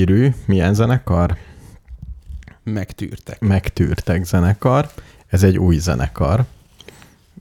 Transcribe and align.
Hírű 0.00 0.34
milyen 0.46 0.74
zenekar? 0.74 1.36
Megtűrtek. 2.64 3.40
Megtűrtek 3.40 4.24
zenekar. 4.24 4.90
Ez 5.26 5.42
egy 5.42 5.58
új 5.58 5.78
zenekar. 5.78 6.44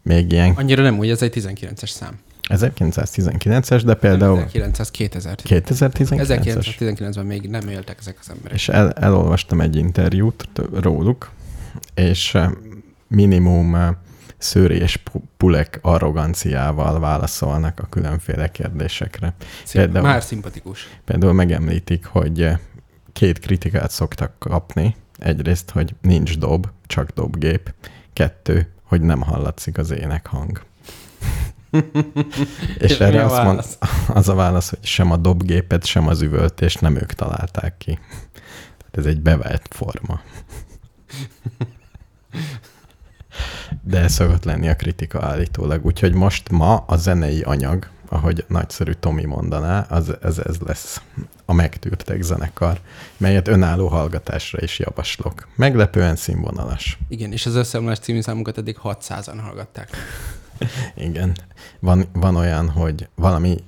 Még 0.03 0.31
ilyen 0.31 0.53
Annyira 0.55 0.83
nem 0.83 0.97
úgy, 0.97 1.09
ez 1.09 1.21
egy 1.21 1.33
19-es 1.35 1.89
szám. 1.89 2.19
1919-es, 2.47 3.81
de 3.85 3.93
például 3.93 4.39
1900 4.39 4.91
2000 4.91 5.37
2019-es. 5.43 6.75
1919-ben 6.79 7.25
még 7.25 7.49
nem 7.49 7.67
éltek 7.67 7.97
ezek 7.99 8.17
az 8.19 8.29
emberek. 8.29 8.53
És 8.53 8.69
el, 8.69 8.91
elolvastam 8.91 9.61
egy 9.61 9.75
interjút 9.75 10.49
róluk, 10.73 11.31
és 11.93 12.35
eh, 12.35 12.49
minimum 13.07 13.75
eh, 13.75 13.89
szőri 14.37 14.75
és 14.75 14.97
pu- 14.97 15.08
pulek 15.39 15.79
arroganciával 15.81 16.99
válaszolnak 16.99 17.79
a 17.79 17.85
különféle 17.89 18.51
kérdésekre. 18.51 19.33
Szép, 19.63 19.81
például- 19.81 20.05
Már 20.05 20.23
szimpatikus. 20.23 20.87
Például 21.05 21.33
megemlítik, 21.33 22.05
hogy 22.05 22.41
eh, 22.41 22.59
két 23.13 23.39
kritikát 23.39 23.91
szoktak 23.91 24.39
kapni. 24.39 24.95
Egyrészt, 25.17 25.69
hogy 25.69 25.95
nincs 26.01 26.37
dob, 26.37 26.67
csak 26.87 27.09
dobgép. 27.09 27.73
Kettő, 28.13 28.73
hogy 28.83 29.01
nem 29.01 29.21
hallatszik 29.21 29.77
az 29.77 29.91
énekhang. 29.91 30.61
és 32.79 32.91
És 32.91 32.99
erre 32.99 33.25
azt 33.25 33.43
mond, 33.43 33.63
az 34.19 34.29
a 34.29 34.33
válasz, 34.35 34.69
hogy 34.69 34.85
sem 34.85 35.11
a 35.11 35.17
dobgépet, 35.17 35.85
sem 35.85 36.07
az 36.07 36.21
üvöltést 36.21 36.81
nem 36.81 36.95
ők 36.95 37.13
találták 37.13 37.77
ki. 37.77 37.99
Tehát 38.77 38.97
ez 38.97 39.05
egy 39.05 39.21
bevált 39.21 39.67
forma. 39.69 40.21
De 43.83 43.99
ez 43.99 44.13
szokott 44.13 44.43
lenni 44.43 44.69
a 44.69 44.75
kritika 44.75 45.25
állítólag. 45.25 45.85
Úgyhogy 45.85 46.13
most 46.13 46.49
ma 46.49 46.75
a 46.75 46.95
zenei 46.95 47.41
anyag, 47.41 47.89
ahogy 48.09 48.45
nagyszerű 48.47 48.91
Tomi 48.91 49.25
mondaná, 49.25 49.85
az, 49.89 50.15
ez, 50.21 50.37
ez 50.37 50.57
lesz 50.57 51.01
a 51.45 51.53
Megtűrtek 51.53 52.21
zenekar, 52.21 52.79
melyet 53.17 53.47
önálló 53.47 53.87
hallgatásra 53.87 54.59
is 54.61 54.79
javaslok. 54.79 55.47
Meglepően 55.55 56.15
színvonalas. 56.15 56.97
Igen, 57.07 57.31
és 57.31 57.45
az 57.45 57.55
összeomlás 57.55 57.99
című 57.99 58.21
számunkat 58.21 58.57
eddig 58.57 58.77
600-an 58.83 59.39
hallgatták. 59.41 59.89
Igen. 60.95 61.35
Van, 61.79 62.05
van 62.13 62.35
olyan, 62.35 62.69
hogy 62.69 63.07
valami 63.15 63.63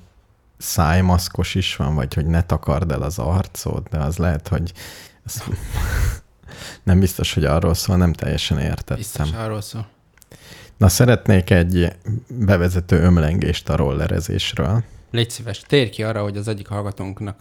szájmaszkos 0.58 1.54
is 1.54 1.76
van, 1.76 1.94
vagy 1.94 2.14
hogy 2.14 2.26
ne 2.26 2.42
takard 2.42 2.90
el 2.90 3.02
az 3.02 3.18
arcod, 3.18 3.86
de 3.90 3.98
az 3.98 4.16
lehet, 4.16 4.48
hogy 4.48 4.72
nem 6.82 7.00
biztos, 7.00 7.34
hogy 7.34 7.44
arról 7.44 7.74
szól, 7.74 7.96
nem 7.96 8.12
teljesen 8.12 8.58
értettem. 8.58 8.96
Biztos 8.96 9.32
arról 9.32 9.60
szól. 9.60 9.86
Na, 10.76 10.88
szeretnék 10.88 11.50
egy 11.50 11.92
bevezető 12.28 13.00
ömlengést 13.00 13.68
a 13.68 13.76
rollerezésről. 13.76 14.84
Légy 15.10 15.30
szíves, 15.30 15.62
térj 15.66 15.90
ki 15.90 16.02
arra, 16.02 16.22
hogy 16.22 16.36
az 16.36 16.48
egyik 16.48 16.66
hallgatónknak 16.66 17.38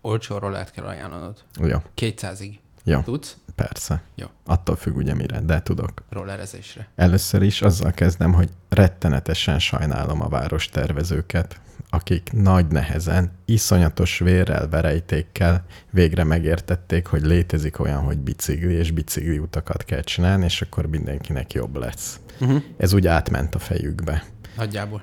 olcsó 0.00 0.38
rollert 0.38 0.70
kell 0.70 0.84
ajánlanod. 0.84 1.36
Jó, 1.60 1.78
200-ig. 1.96 2.52
jó, 2.84 3.00
Tudsz? 3.00 3.36
Persze. 3.66 4.02
Jó. 4.14 4.26
Attól 4.46 4.76
függ 4.76 4.96
ugye 4.96 5.14
mire, 5.14 5.40
de 5.40 5.62
tudok. 5.62 6.02
Rollerezésre. 6.10 6.88
Először 6.96 7.42
is 7.42 7.62
azzal 7.62 7.90
kezdem, 7.90 8.32
hogy 8.32 8.48
rettenetesen 8.68 9.58
sajnálom 9.58 10.22
a 10.22 10.28
várostervezőket, 10.28 11.60
akik 11.90 12.32
nagy 12.32 12.66
nehezen, 12.66 13.30
iszonyatos 13.44 14.18
vérrel, 14.18 14.68
verejtékkel 14.68 15.64
végre 15.90 16.24
megértették, 16.24 17.06
hogy 17.06 17.22
létezik 17.22 17.78
olyan, 17.80 18.00
hogy 18.00 18.18
bicikli, 18.18 18.72
és 18.72 18.90
bicikli 18.90 19.38
utakat 19.38 19.84
kell 19.84 20.00
csinálni, 20.02 20.44
és 20.44 20.62
akkor 20.62 20.86
mindenkinek 20.86 21.52
jobb 21.52 21.76
lesz. 21.76 22.20
Uh-huh. 22.40 22.62
Ez 22.76 22.92
úgy 22.92 23.06
átment 23.06 23.54
a 23.54 23.58
fejükbe, 23.58 24.24
Nagyjából. 24.56 25.02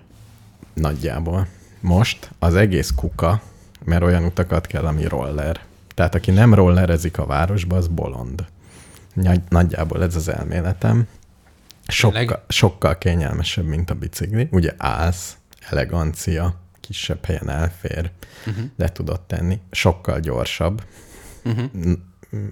nagyjából. 0.73 1.47
Most 1.79 2.29
az 2.39 2.55
egész 2.55 2.91
kuka, 2.95 3.41
mert 3.83 4.03
olyan 4.03 4.23
utakat 4.23 4.67
kell, 4.67 4.85
ami 4.85 5.05
roller. 5.07 5.59
Tehát 5.97 6.15
aki 6.15 6.31
nem 6.31 6.53
rollerezik 6.53 7.17
a 7.17 7.25
városba, 7.25 7.75
az 7.75 7.88
bolond. 7.88 8.45
Nagy, 9.13 9.41
nagyjából 9.49 10.03
ez 10.03 10.15
az 10.15 10.27
elméletem. 10.27 11.07
Sokkal, 11.88 12.45
sokkal 12.47 12.97
kényelmesebb, 12.97 13.65
mint 13.65 13.89
a 13.89 13.94
bicikli. 13.94 14.47
Ugye 14.51 14.73
állsz, 14.77 15.38
elegancia, 15.69 16.59
kisebb 16.79 17.25
helyen 17.25 17.49
elfér, 17.49 18.11
Uh-huh. 18.47 18.65
le 18.77 18.89
tudod 18.91 19.21
tenni. 19.21 19.59
Sokkal 19.71 20.19
gyorsabb, 20.19 20.83
Uh-huh. 21.45 21.91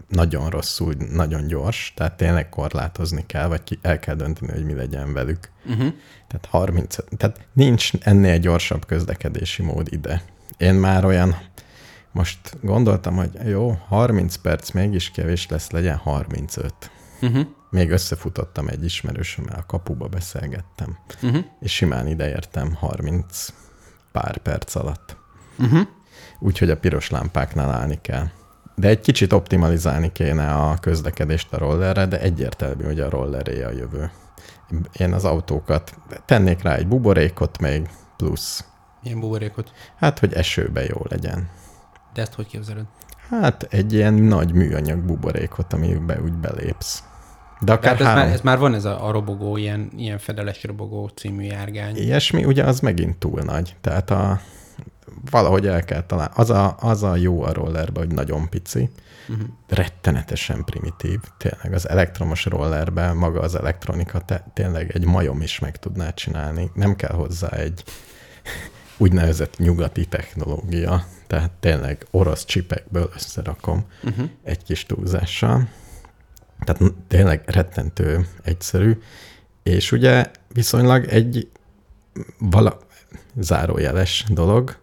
Nagyon 0.09 0.50
rosszul, 0.50 0.94
nagyon 1.12 1.47
gyors, 1.47 1.94
tehát 1.95 2.18
tényleg 2.18 2.50
korlátozni 2.50 3.25
kell, 3.25 3.47
vagy 3.47 3.63
ki, 3.63 3.80
el 3.81 4.00
kell 4.00 4.15
dönteni, 4.15 4.51
hogy 4.51 4.65
mi 4.65 4.74
legyen 4.74 5.13
velük. 5.13 5.50
Uh-huh. 5.65 5.94
Tehát 6.27 6.45
30, 6.50 6.95
tehát 7.18 7.47
nincs 7.53 7.92
ennél 8.00 8.38
gyorsabb 8.38 8.86
közlekedési 8.86 9.62
mód 9.62 9.88
ide. 9.92 10.21
Én 10.57 10.74
már 10.74 11.06
olyan, 11.06 11.36
most 12.15 12.57
gondoltam, 12.62 13.15
hogy 13.15 13.29
jó, 13.47 13.77
30 13.88 14.35
perc 14.35 14.71
mégis 14.71 15.12
kevés 15.12 15.47
lesz, 15.47 15.69
legyen 15.71 15.97
35. 15.97 16.73
Uh-huh. 17.21 17.47
Még 17.69 17.91
összefutottam 17.91 18.67
egy 18.67 18.83
ismerősömmel, 18.83 19.56
a 19.59 19.65
kapuba 19.65 20.07
beszélgettem, 20.07 20.97
Uh-huh. 21.21 21.44
és 21.59 21.73
simán 21.73 22.07
ideértem 22.07 22.73
30 22.73 23.47
pár 24.12 24.38
perc 24.38 24.75
alatt. 24.75 25.17
Uh-huh. 25.59 25.88
Úgyhogy 26.39 26.69
a 26.69 26.77
piros 26.77 27.09
lámpáknál 27.09 27.71
állni 27.71 28.00
kell. 28.01 28.27
De 28.75 28.88
egy 28.88 29.00
kicsit 29.00 29.33
optimalizálni 29.33 30.11
kéne 30.11 30.53
a 30.53 30.77
közlekedést 30.77 31.53
a 31.53 31.57
rollerre, 31.57 32.06
de 32.06 32.19
egyértelmű, 32.19 32.83
hogy 32.83 33.00
a 33.00 33.09
rolleré 33.09 33.63
a 33.63 33.71
jövő. 33.71 34.11
Én 34.97 35.13
az 35.13 35.25
autókat 35.25 35.94
tennék 36.25 36.61
rá 36.61 36.75
egy 36.75 36.88
buborékot 36.88 37.57
még, 37.59 37.89
plusz, 38.18 38.65
Milyen 39.03 39.19
buborékot. 39.19 39.71
hát, 39.97 40.19
hogy 40.19 40.33
esőbe 40.33 40.83
jó 40.83 41.01
legyen. 41.09 41.50
De 42.15 42.21
ezt 42.21 42.33
hogy 42.33 42.47
képzeled? 42.47 42.85
Hát 43.29 43.67
egy 43.69 43.94
ilyen 43.94 44.13
nagy 44.13 44.53
műanyag 44.53 45.00
buborékot, 45.00 45.73
amiben 45.73 46.23
úgy 46.23 46.33
belépsz. 46.33 47.03
De 47.59 47.71
akár 47.71 47.97
Tehát 47.97 48.15
ez 48.15 48.23
már, 48.23 48.33
ez 48.33 48.41
már 48.41 48.57
van 48.57 48.73
ez 48.73 48.85
a, 48.85 49.07
a 49.07 49.12
robogó, 49.12 49.57
ilyen, 49.57 49.91
ilyen 49.95 50.17
fedeles 50.17 50.63
robogó 50.63 51.07
című 51.07 51.44
járgány. 51.44 51.95
Ilyesmi, 51.95 52.45
ugye 52.45 52.63
az 52.63 52.79
megint 52.79 53.17
túl 53.17 53.41
nagy. 53.41 53.75
Tehát 53.81 54.09
a, 54.09 54.39
valahogy 55.31 55.67
el 55.67 55.83
kell 55.83 56.01
találni. 56.01 56.33
Az 56.35 56.50
a, 56.50 56.75
az 56.79 57.03
a 57.03 57.15
jó 57.15 57.44
a 57.44 57.53
rollerben, 57.53 58.06
hogy 58.06 58.15
nagyon 58.15 58.50
pici, 58.50 58.89
Uh-huh. 59.29 59.47
rettenetesen 59.68 60.63
primitív. 60.63 61.19
Tényleg 61.38 61.73
az 61.73 61.89
elektromos 61.89 62.45
rollerben 62.45 63.15
maga 63.15 63.39
az 63.39 63.56
elektronika 63.56 64.19
te, 64.19 64.45
tényleg 64.53 64.91
egy 64.95 65.06
majom 65.06 65.41
is 65.41 65.59
meg 65.59 65.77
tudná 65.77 66.09
csinálni. 66.09 66.71
Nem 66.73 66.95
kell 66.95 67.13
hozzá 67.15 67.47
egy 67.47 67.83
úgynevezett 68.97 69.57
nyugati 69.57 70.06
technológia. 70.06 71.06
Tehát 71.27 71.51
tényleg 71.59 72.06
orosz 72.12 72.45
csipekből 72.45 73.09
összerakom 73.15 73.86
Uh-huh. 74.03 74.30
egy 74.44 74.63
kis 74.63 74.86
túlzással. 74.86 75.68
Tehát 76.65 76.94
tényleg 77.07 77.44
rettentő 77.45 78.27
egyszerű. 78.44 78.97
És 79.63 79.92
ugye 79.92 80.31
viszonylag 80.53 81.06
egy 81.06 81.50
vala, 82.39 82.80
zárójeles 83.39 84.25
dolog, 84.30 84.77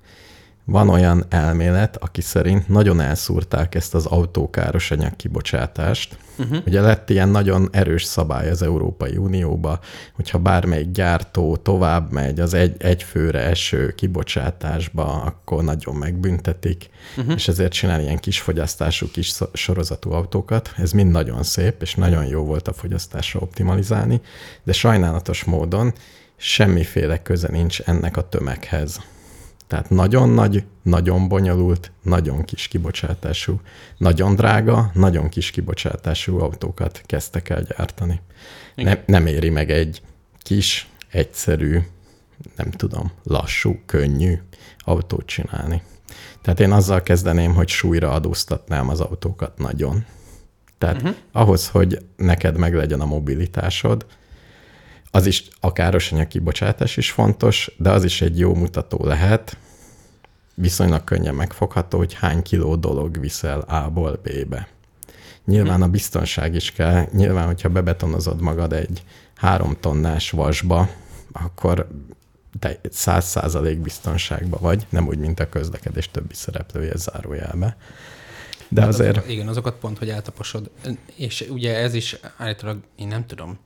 van 0.64 0.88
olyan 0.88 1.24
elmélet, 1.28 1.96
aki 1.96 2.20
szerint 2.20 2.68
nagyon 2.68 3.00
elszúrták 3.00 3.74
ezt 3.74 3.94
az 3.94 4.06
autókáros 4.06 4.90
anyag 4.90 5.16
kibocsátást. 5.16 6.16
Uh-huh. 6.38 6.58
Ugye 6.66 6.80
lett 6.80 7.10
ilyen 7.10 7.28
nagyon 7.28 7.68
erős 7.72 8.04
szabály 8.04 8.50
az 8.50 8.62
Európai 8.62 9.16
Unióba, 9.16 9.80
hogyha 10.12 10.38
bármelyik 10.38 10.90
gyártó 10.90 11.56
tovább 11.56 12.12
megy 12.12 12.40
az 12.40 12.54
egy, 12.54 12.74
egy 12.78 13.02
főre 13.02 13.40
eső 13.40 13.90
kibocsátásba, 13.90 15.22
akkor 15.22 15.64
nagyon 15.64 15.94
megbüntetik, 15.94 16.90
uh-huh. 17.16 17.34
és 17.34 17.48
ezért 17.48 17.72
csinál 17.72 18.00
ilyen 18.00 18.18
kis 18.18 18.40
fogyasztású, 18.40 19.10
kis 19.10 19.34
sorozatú 19.52 20.12
autókat. 20.12 20.72
Ez 20.76 20.92
mind 20.92 21.10
nagyon 21.10 21.42
szép, 21.42 21.82
és 21.82 21.94
nagyon 21.94 22.26
jó 22.26 22.44
volt 22.44 22.68
a 22.68 22.72
fogyasztásra 22.72 23.40
optimalizálni, 23.40 24.20
de 24.62 24.72
sajnálatos 24.72 25.44
módon 25.44 25.92
semmiféle 26.36 27.22
köze 27.22 27.48
nincs 27.50 27.80
ennek 27.80 28.16
a 28.16 28.28
tömeghez. 28.28 29.00
Tehát 29.72 29.90
nagyon 29.90 30.28
nagy, 30.28 30.64
nagyon 30.82 31.28
bonyolult, 31.28 31.92
nagyon 32.02 32.44
kis 32.44 32.68
kibocsátású, 32.68 33.60
nagyon 33.98 34.34
drága, 34.34 34.90
nagyon 34.94 35.28
kis 35.28 35.50
kibocsátású 35.50 36.38
autókat 36.38 37.02
kezdtek 37.06 37.48
el 37.48 37.62
gyártani. 37.62 38.20
Igen. 38.74 38.92
Nem, 38.92 39.02
nem 39.06 39.26
éri 39.26 39.50
meg 39.50 39.70
egy 39.70 40.02
kis, 40.38 40.88
egyszerű, 41.10 41.78
nem 42.56 42.70
tudom, 42.70 43.12
lassú, 43.22 43.80
könnyű 43.86 44.38
autót 44.78 45.26
csinálni. 45.26 45.82
Tehát 46.42 46.60
én 46.60 46.72
azzal 46.72 47.02
kezdeném, 47.02 47.54
hogy 47.54 47.68
súlyra 47.68 48.10
adóztatnám 48.10 48.88
az 48.88 49.00
autókat 49.00 49.58
nagyon. 49.58 50.04
Tehát 50.78 50.96
uh-huh. 50.96 51.16
ahhoz, 51.32 51.68
hogy 51.68 51.98
neked 52.16 52.56
meglegyen 52.56 53.00
a 53.00 53.06
mobilitásod, 53.06 54.06
az 55.14 55.26
is 55.26 55.48
a 55.60 55.72
károsanyag 55.72 56.26
kibocsátás 56.26 56.96
is 56.96 57.10
fontos, 57.10 57.70
de 57.78 57.90
az 57.90 58.04
is 58.04 58.20
egy 58.20 58.38
jó 58.38 58.54
mutató 58.54 59.04
lehet, 59.04 59.56
viszonylag 60.54 61.04
könnyen 61.04 61.34
megfogható, 61.34 61.98
hogy 61.98 62.14
hány 62.14 62.42
kiló 62.42 62.76
dolog 62.76 63.20
viszel 63.20 63.60
A-ból 63.60 64.20
B-be. 64.22 64.68
Nyilván 65.44 65.82
a 65.82 65.88
biztonság 65.88 66.54
is 66.54 66.72
kell, 66.72 67.06
nyilván, 67.12 67.46
hogyha 67.46 67.68
bebetonozod 67.68 68.40
magad 68.40 68.72
egy 68.72 69.02
három 69.34 69.76
tonnás 69.80 70.30
vasba, 70.30 70.88
akkor 71.32 71.88
te 72.58 72.80
száz 72.90 73.24
százalék 73.24 73.78
biztonságban 73.78 74.60
vagy, 74.62 74.86
nem 74.88 75.06
úgy, 75.06 75.18
mint 75.18 75.40
a 75.40 75.48
közlekedés 75.48 76.10
többi 76.10 76.34
szereplője 76.34 76.96
zárójelbe. 76.96 77.76
De 78.68 78.80
Hát 78.80 78.90
azért 78.90 79.10
Azokat, 79.10 79.30
igen, 79.30 79.48
azokat 79.48 79.74
pont, 79.74 79.98
hogy 79.98 80.10
eltaposod. 80.10 80.70
És 81.16 81.46
ugye 81.50 81.76
ez 81.76 81.94
is 81.94 82.16
állítólag, 82.36 82.78
én 82.96 83.06
nem 83.06 83.26
tudom, 83.26 83.58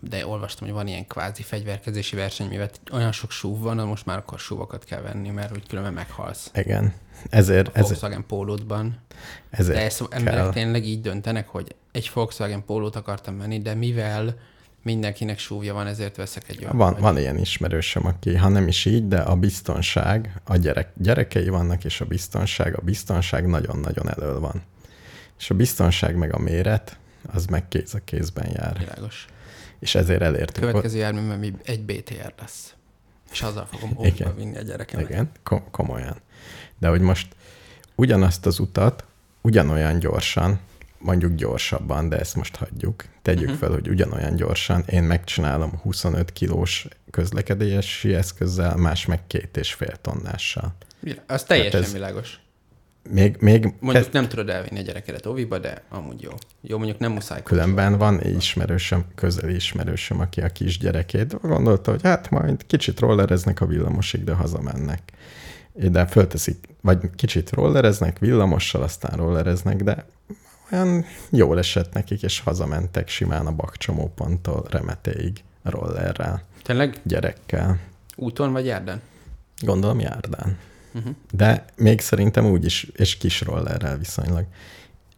de 0.00 0.26
olvastam, 0.26 0.66
hogy 0.66 0.76
van 0.76 0.86
ilyen 0.86 1.06
kvázi 1.06 1.42
fegyverkezési 1.42 2.16
verseny, 2.16 2.48
mivel 2.48 2.70
olyan 2.92 3.12
sok 3.12 3.30
súv 3.30 3.58
van, 3.60 3.76
most 3.76 4.06
már 4.06 4.18
akkor 4.18 4.38
súvokat 4.38 4.84
kell 4.84 5.00
venni, 5.00 5.28
mert 5.30 5.52
úgy 5.52 5.66
különben 5.68 5.92
meghalsz. 5.92 6.50
igen, 6.54 6.94
ezért, 7.30 7.66
A 7.66 7.70
ezért, 7.70 7.86
Volkswagen 7.88 8.26
pólódban. 8.26 8.98
ezért 9.50 9.78
De 9.78 9.84
ezt 9.84 10.04
emberek 10.10 10.40
kell. 10.40 10.52
tényleg 10.52 10.84
így 10.86 11.00
döntenek, 11.00 11.48
hogy 11.48 11.74
egy 11.92 12.10
Volkswagen 12.14 12.64
pólót 12.64 12.96
akartam 12.96 13.38
venni, 13.38 13.60
de 13.62 13.74
mivel 13.74 14.38
mindenkinek 14.82 15.38
súvja 15.38 15.74
van, 15.74 15.86
ezért 15.86 16.16
veszek 16.16 16.48
egy 16.48 16.58
olyan. 16.62 16.76
Van, 16.76 16.92
vagy- 16.92 17.02
van 17.02 17.18
ilyen 17.18 17.38
ismerősöm, 17.38 18.06
aki, 18.06 18.36
ha 18.36 18.48
nem 18.48 18.68
is 18.68 18.84
így, 18.84 19.08
de 19.08 19.18
a 19.20 19.34
biztonság, 19.36 20.40
a 20.44 20.56
gyerek, 20.56 20.88
gyerekei 20.96 21.48
vannak, 21.48 21.84
és 21.84 22.00
a 22.00 22.04
biztonság, 22.04 22.76
a 22.78 22.80
biztonság 22.82 23.46
nagyon-nagyon 23.46 24.10
elől 24.10 24.40
van. 24.40 24.62
És 25.38 25.50
a 25.50 25.54
biztonság 25.54 26.16
meg 26.16 26.34
a 26.34 26.38
méret, 26.38 26.98
az 27.32 27.46
meg 27.46 27.68
kéz 27.68 27.94
a 27.94 27.98
kézben 28.04 28.50
jár. 28.52 28.78
Világos. 28.78 29.26
És 29.78 29.94
ezért 29.94 30.22
elértük. 30.22 30.64
Következő 30.64 30.98
járműben 30.98 31.38
mi 31.38 31.52
egy 31.64 31.80
BTR 31.80 32.32
lesz. 32.38 32.74
És 33.32 33.42
azzal 33.42 33.66
fogom 33.66 33.96
óvba 33.98 34.34
vinni 34.34 34.56
a 34.56 34.62
gyerekemet. 34.62 35.08
Igen, 35.08 35.30
ko- 35.42 35.70
komolyan. 35.70 36.16
De 36.78 36.88
hogy 36.88 37.00
most 37.00 37.28
ugyanazt 37.94 38.46
az 38.46 38.58
utat, 38.58 39.04
ugyanolyan 39.40 39.98
gyorsan, 39.98 40.60
mondjuk 40.98 41.34
gyorsabban, 41.34 42.08
de 42.08 42.18
ezt 42.18 42.36
most 42.36 42.56
hagyjuk, 42.56 43.04
tegyük 43.22 43.44
uh-huh. 43.44 43.58
fel, 43.58 43.70
hogy 43.70 43.88
ugyanolyan 43.88 44.34
gyorsan, 44.34 44.84
én 44.86 45.02
megcsinálom 45.02 45.70
25 45.82 46.32
kilós 46.32 46.88
közlekedési 47.10 48.14
eszközzel, 48.14 48.76
más 48.76 49.06
meg 49.06 49.26
két 49.26 49.56
és 49.56 49.72
fél 49.72 49.96
tonnással. 50.00 50.74
Az 51.26 51.44
teljesen 51.44 51.82
ez- 51.82 51.92
világos. 51.92 52.40
Még, 53.10 53.36
még 53.40 53.74
Mondjuk 53.80 54.12
nem 54.12 54.28
tudod 54.28 54.48
elvinni 54.48 54.78
a 54.80 54.82
gyerekedet 54.82 55.26
óviba, 55.26 55.58
de 55.58 55.82
amúgy 55.88 56.22
jó. 56.22 56.30
Jó, 56.60 56.76
mondjuk 56.76 56.98
nem 56.98 57.12
muszáj. 57.12 57.42
Különben 57.42 57.98
van 57.98 58.20
egy 58.20 58.36
ismerősöm, 58.36 59.04
közeli 59.14 59.54
ismerősöm, 59.54 60.20
aki 60.20 60.40
a 60.40 60.48
kisgyerekét 60.48 61.40
gondolta, 61.40 61.90
hogy 61.90 62.02
hát 62.02 62.30
majd 62.30 62.66
kicsit 62.66 63.00
rollereznek 63.00 63.60
a 63.60 63.66
villamosig, 63.66 64.24
de 64.24 64.32
hazamennek. 64.32 65.00
De 65.72 66.06
fölteszik, 66.06 66.68
vagy 66.80 66.98
kicsit 67.16 67.50
rollereznek 67.50 68.18
villamossal, 68.18 68.82
aztán 68.82 69.16
rollereznek, 69.16 69.82
de 69.82 70.06
olyan 70.72 71.04
jól 71.30 71.58
esett 71.58 71.92
nekik, 71.92 72.22
és 72.22 72.40
hazamentek 72.40 73.08
simán 73.08 73.46
a 73.46 73.52
bakcsomóponttól 73.52 74.66
remetéig 74.70 75.44
rollerrel, 75.62 76.42
Tényleg 76.62 77.00
gyerekkel. 77.02 77.78
úton 78.16 78.52
vagy 78.52 78.66
járdán? 78.66 79.00
Gondolom 79.60 80.00
járdán. 80.00 80.58
Uh-huh. 80.96 81.14
De 81.32 81.64
még 81.76 82.00
szerintem 82.00 82.46
úgy 82.46 82.64
is, 82.64 82.86
és 82.94 83.16
kis 83.16 83.40
rollerrel 83.40 83.98
viszonylag. 83.98 84.44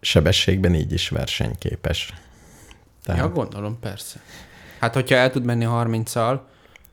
Sebességben 0.01 0.75
így 0.75 0.93
is 0.93 1.09
versenyképes. 1.09 2.15
Tehát... 3.05 3.21
Ja, 3.21 3.29
gondolom, 3.29 3.79
persze. 3.81 4.21
Hát, 4.81 4.95
hogyha 4.95 5.15
el 5.15 5.31
tud 5.31 5.45
menni 5.45 5.67
30-szal, 5.69 6.41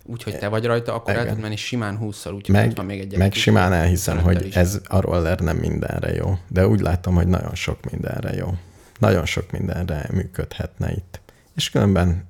úgyhogy 0.04 0.38
te 0.38 0.48
vagy 0.48 0.66
rajta, 0.66 0.94
akkor 0.94 1.14
el 1.14 1.22
Igen. 1.22 1.34
tud 1.34 1.42
menni 1.42 1.56
simán 1.56 2.00
20-szal, 2.02 2.34
úgyhogy 2.36 2.56
meg, 2.56 2.76
van 2.76 2.86
még 2.86 3.00
egy 3.00 3.18
meg 3.18 3.34
simán 3.34 3.74
elhiszem, 3.74 4.18
25-tel 4.18 4.24
hogy 4.24 4.46
is. 4.46 4.56
ez 4.56 4.82
a 4.88 5.00
roller 5.00 5.40
nem 5.40 5.58
mindenre 5.58 6.14
jó. 6.14 6.38
De 6.48 6.68
úgy 6.68 6.80
látom, 6.80 7.16
hogy 7.16 7.28
nagyon 7.28 7.56
sok 7.56 7.92
mindenre 7.92 8.34
jó. 8.34 8.58
Nagyon 9.00 9.26
sok 9.26 9.52
mindenre 9.52 10.10
működhetne 10.12 10.92
itt. 10.92 11.20
És 11.56 11.70
különben, 11.70 12.28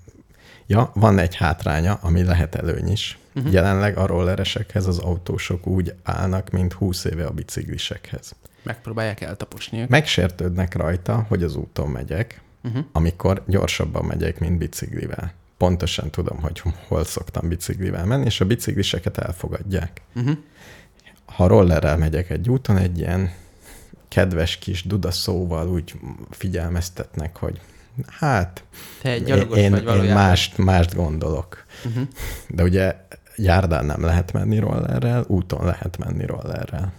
ja, 0.67 0.91
van 0.93 1.17
egy 1.19 1.35
hátránya, 1.35 1.93
ami 1.93 2.23
lehet 2.23 2.55
előny 2.55 2.91
is. 2.91 3.17
Uh-huh. 3.35 3.53
Jelenleg 3.53 3.97
a 3.97 4.05
rolleresekhez 4.05 4.87
az 4.87 4.97
autósok 4.97 5.67
úgy 5.67 5.93
állnak, 6.03 6.49
mint 6.49 6.73
20 6.73 7.03
éve 7.03 7.25
a 7.25 7.31
biciklisekhez. 7.31 8.35
Megpróbálják 8.63 9.21
eltaposni 9.21 9.77
őket. 9.77 9.89
Megsértődnek 9.89 10.75
rajta, 10.75 11.25
hogy 11.27 11.43
az 11.43 11.55
úton 11.55 11.89
megyek, 11.89 12.43
Uh-huh. 12.65 12.85
amikor 12.91 13.43
gyorsabban 13.47 14.05
megyek, 14.05 14.39
mint 14.39 14.57
biciklivel. 14.57 15.33
Pontosan 15.57 16.09
tudom, 16.09 16.41
hogy 16.41 16.61
hol 16.87 17.03
szoktam 17.03 17.47
biciklivel 17.47 18.05
menni, 18.05 18.25
és 18.25 18.41
a 18.41 18.45
bicikliseket 18.45 19.17
elfogadják. 19.17 20.01
Uh-huh. 20.15 20.37
Ha 21.25 21.47
rollerrel 21.47 21.97
megyek 21.97 22.29
egy 22.29 22.49
úton, 22.49 22.77
egy 22.77 22.97
ilyen 22.97 23.33
kedves 24.07 24.57
kis 24.57 24.83
dudaszóval 24.83 25.69
úgy 25.69 25.93
figyelmeztetnek, 26.29 27.35
hogy 27.35 27.61
hát 28.07 28.63
Te 29.01 29.09
egy 29.09 29.29
én, 29.29 29.83
vagy 29.83 30.03
én 30.03 30.13
mást, 30.13 30.57
mást 30.57 30.95
gondolok. 30.95 31.65
Uh-huh. 31.85 32.07
De 32.49 32.63
ugye 32.63 32.95
járdán 33.35 33.85
nem 33.85 34.03
lehet 34.03 34.33
menni 34.33 34.59
rollerrel, 34.59 35.23
úton 35.27 35.65
lehet 35.65 35.97
menni 35.97 36.25
rollerrel. 36.25 36.93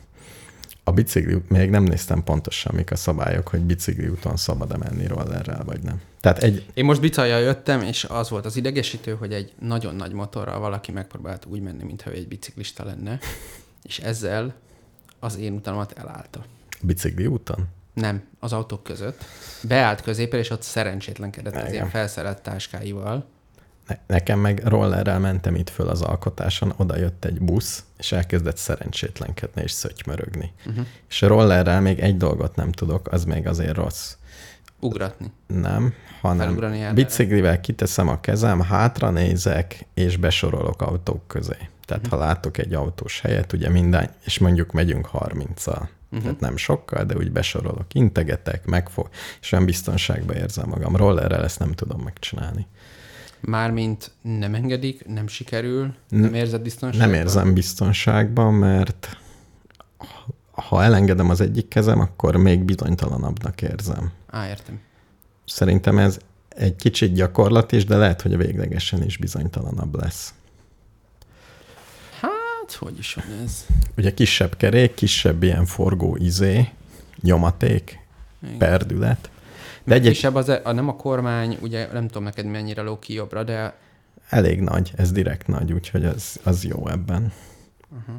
A 0.85 0.93
bicikli, 0.93 1.43
még 1.49 1.71
nem 1.71 1.83
néztem 1.83 2.25
pontosan, 2.25 2.75
mik 2.75 2.91
a 2.91 2.97
szabályok, 2.97 3.49
hogy 3.49 3.61
bicikli 3.61 4.09
úton 4.09 4.37
szabad-e 4.37 4.77
menni 4.77 5.07
rollerrel, 5.07 5.65
vagy 5.65 5.83
nem. 5.83 6.01
Tehát 6.21 6.43
egy, 6.43 6.67
Én 6.75 6.85
most 6.85 7.01
bicajjal 7.01 7.41
jöttem, 7.41 7.83
és 7.83 8.05
az 8.05 8.31
volt 8.31 8.45
az 8.45 8.57
idegesítő, 8.57 9.15
hogy 9.15 9.33
egy 9.33 9.53
nagyon 9.61 9.95
nagy 9.95 10.13
motorral 10.13 10.59
valaki 10.59 10.93
megpróbált 10.93 11.45
úgy 11.45 11.61
menni, 11.61 11.85
mintha 11.85 12.11
egy 12.11 12.29
biciklista 12.29 12.85
lenne, 12.85 13.19
és 13.83 13.99
ezzel 13.99 14.55
az 15.21 15.39
én 15.39 15.53
utamat 15.53 15.93
elállta. 15.93 16.45
bicikli 16.81 17.27
úton? 17.27 17.67
Nem, 17.95 18.23
az 18.39 18.53
autók 18.53 18.83
között. 18.83 19.25
Beállt 19.63 20.01
középre, 20.01 20.39
és 20.39 20.51
ott 20.51 20.63
szerencsétlenkedett 20.63 21.55
az 21.55 21.61
Igen. 21.61 21.73
ilyen 21.73 21.89
felszerelt 21.89 22.43
táskáival. 22.43 23.27
Ne, 23.87 23.97
nekem 24.07 24.39
meg 24.39 24.63
rollerrel 24.65 25.19
mentem 25.19 25.55
itt 25.55 25.71
föl 25.71 25.89
az 25.89 26.03
alkotáson, 26.03 26.73
oda 26.77 26.97
jött 26.97 27.25
egy 27.25 27.41
busz, 27.41 27.85
és 27.99 28.13
elkezdett 28.13 28.57
szerencsétlenkedni 28.57 29.63
és 29.63 29.71
szötymörögni. 29.71 30.53
Uh-huh. 30.67 30.87
És 31.09 31.23
a 31.23 31.27
rollerrel 31.27 31.81
még 31.81 31.99
egy 31.99 32.17
dolgot 32.17 32.57
nem 32.57 32.73
tudok, 32.73 33.13
az 33.13 33.25
még 33.25 33.47
azért 33.47 33.77
rossz. 33.77 34.15
Ugratni. 34.81 35.33
Nem, 35.47 35.95
hanem 36.21 36.49
biciklivel 36.95 37.61
kiteszem 37.61 38.09
a 38.09 38.21
kezem, 38.21 38.61
hátra 38.61 39.11
nézek, 39.11 39.87
és 39.95 40.17
besorolok 40.17 40.83
autók 40.83 41.27
közé. 41.29 41.57
Tehát 41.85 42.03
Mhm. 42.03 42.11
ha 42.13 42.19
látok 42.19 42.59
egy 42.59 42.75
autós 42.75 43.21
helyet, 43.21 43.53
ugye 43.53 43.69
minden, 43.71 44.11
és 44.25 44.39
mondjuk 44.39 44.73
megyünk 44.73 45.07
30-al, 45.13 45.89
Mhm. 46.11 46.23
tehát 46.23 46.41
nem 46.41 46.57
sokkal, 46.57 47.05
de 47.05 47.17
úgy 47.17 47.33
besorolok, 47.33 47.95
integetek, 47.95 48.65
megfog, 48.67 49.09
és 49.41 49.53
olyan 49.53 49.65
biztonságban 49.65 50.37
érzem 50.37 50.69
magam. 50.69 50.97
Rollerrel 50.97 51.45
ezt 51.45 51.59
nem 51.59 51.73
tudom 51.73 52.01
megcsinálni. 52.01 52.67
Mármint 53.47 54.11
nem 54.23 54.55
engedik, 54.55 55.07
nem 55.07 55.27
sikerül, 55.27 55.95
nem 56.09 56.35
érzed 56.35 56.63
biztonságban? 56.63 57.09
Nem 57.09 57.21
érzem 57.21 57.55
biztonságban, 57.55 58.55
mert 58.55 59.17
ha 60.51 60.83
elengedem 60.83 61.31
az 61.31 61.41
egyik 61.41 61.69
kezem, 61.69 62.01
akkor 62.01 62.37
még 62.37 62.65
bizonytalanabbnak 62.65 63.63
érzem. 63.63 64.13
Á, 64.27 64.49
értem. 64.49 64.81
Szerintem 65.45 65.99
ez 65.99 66.19
egy 66.49 66.77
kicsit 66.77 67.13
gyakorlat 67.13 67.73
is, 67.73 67.85
de 67.85 67.97
lehet, 67.97 68.23
hogy 68.23 68.33
a 68.33 68.37
véglegesen 68.37 69.03
is 69.03 69.17
bizonytalanabb 69.17 69.95
lesz. 69.95 70.35
Hát, 72.21 72.73
hogy 72.79 72.99
is 72.99 73.15
van 73.15 73.39
ez? 73.45 73.67
Ugye 73.97 74.15
kisebb 74.15 74.57
kerék, 74.57 74.95
kisebb 74.95 75.43
ilyen 75.43 75.67
forgó 75.67 76.17
izé, 76.17 76.69
nyomaték, 77.21 77.99
Igen. 78.43 78.59
perdület. 78.59 79.31
De 79.87 79.95
egy, 79.95 80.09
Kisebb 80.09 80.35
az, 80.35 80.49
a, 80.49 80.73
nem 80.73 80.89
a 80.89 80.97
kormány, 80.97 81.59
ugye 81.61 81.89
nem 81.93 82.07
tudom 82.07 82.23
neked 82.23 82.47
mennyire 82.47 82.83
ló 82.83 82.99
ki 82.99 83.13
jobbra, 83.13 83.43
de 83.43 83.75
elég 84.29 84.61
nagy, 84.61 84.93
ez 84.97 85.13
direkt 85.13 85.47
nagy, 85.47 85.73
úgyhogy 85.73 86.05
az, 86.05 86.41
az 86.43 86.65
jó 86.65 86.89
ebben. 86.89 87.33
uh-huh. 87.91 88.15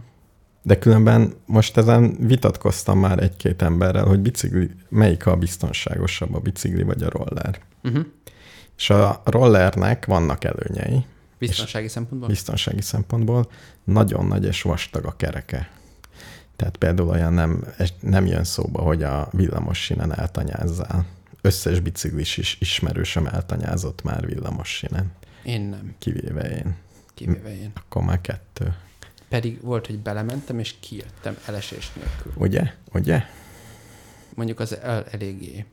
De 0.63 0.79
különben 0.79 1.33
most 1.45 1.77
ezen 1.77 2.15
vitatkoztam 2.19 2.99
már 2.99 3.23
egy-két 3.23 3.61
emberrel, 3.61 4.05
hogy 4.05 4.19
bicikli, 4.19 4.69
melyik 4.89 5.25
a 5.25 5.35
biztonságosabb, 5.35 6.33
a 6.33 6.39
bicikli 6.39 6.83
vagy 6.83 7.03
a 7.03 7.09
roller. 7.09 7.59
Uh-huh. 7.83 8.05
És 8.77 8.89
a 8.89 9.21
rollernek 9.25 10.05
vannak 10.05 10.43
előnyei, 10.43 11.05
biztonsági 11.39 11.87
szempontból. 11.87 12.29
biztonsági 12.29 12.81
szempontból. 12.81 13.51
Nagyon 13.83 14.25
nagy 14.25 14.45
és 14.45 14.61
vastag 14.61 15.05
a 15.05 15.15
kereke. 15.15 15.69
Tehát 16.55 16.77
például 16.77 17.09
olyan 17.09 17.33
nem, 17.33 17.63
nem 17.99 18.25
jön 18.25 18.43
szóba, 18.43 18.81
hogy 18.81 19.03
a 19.03 19.27
villamos 19.31 19.83
sinen 19.83 20.19
eltanyázzál. 20.19 21.05
Összes 21.47 21.79
biciklis 21.79 22.37
is 22.37 22.57
ismerősöm 22.59 23.25
eltanyázott 23.27 24.03
már 24.03 24.25
villamos 24.25 24.69
sinen, 24.69 25.11
Én 25.43 25.61
nem, 25.61 25.95
kivéve 25.99 26.49
én. 26.49 26.75
kivéve 27.13 27.57
én. 27.57 27.71
Akkor 27.75 28.03
már 28.03 28.21
kettő. 28.21 28.75
Pedig 29.29 29.61
volt, 29.61 29.85
hogy 29.85 29.99
belementem, 29.99 30.59
és 30.59 30.75
kijöttem 30.79 31.37
elesés 31.45 31.91
nélkül. 31.93 32.31
Ugye? 32.35 32.73
Ugye? 32.93 33.21
Mondjuk 34.35 34.59
az 34.59 34.77
el, 34.77 35.05
eléggé 35.11 35.65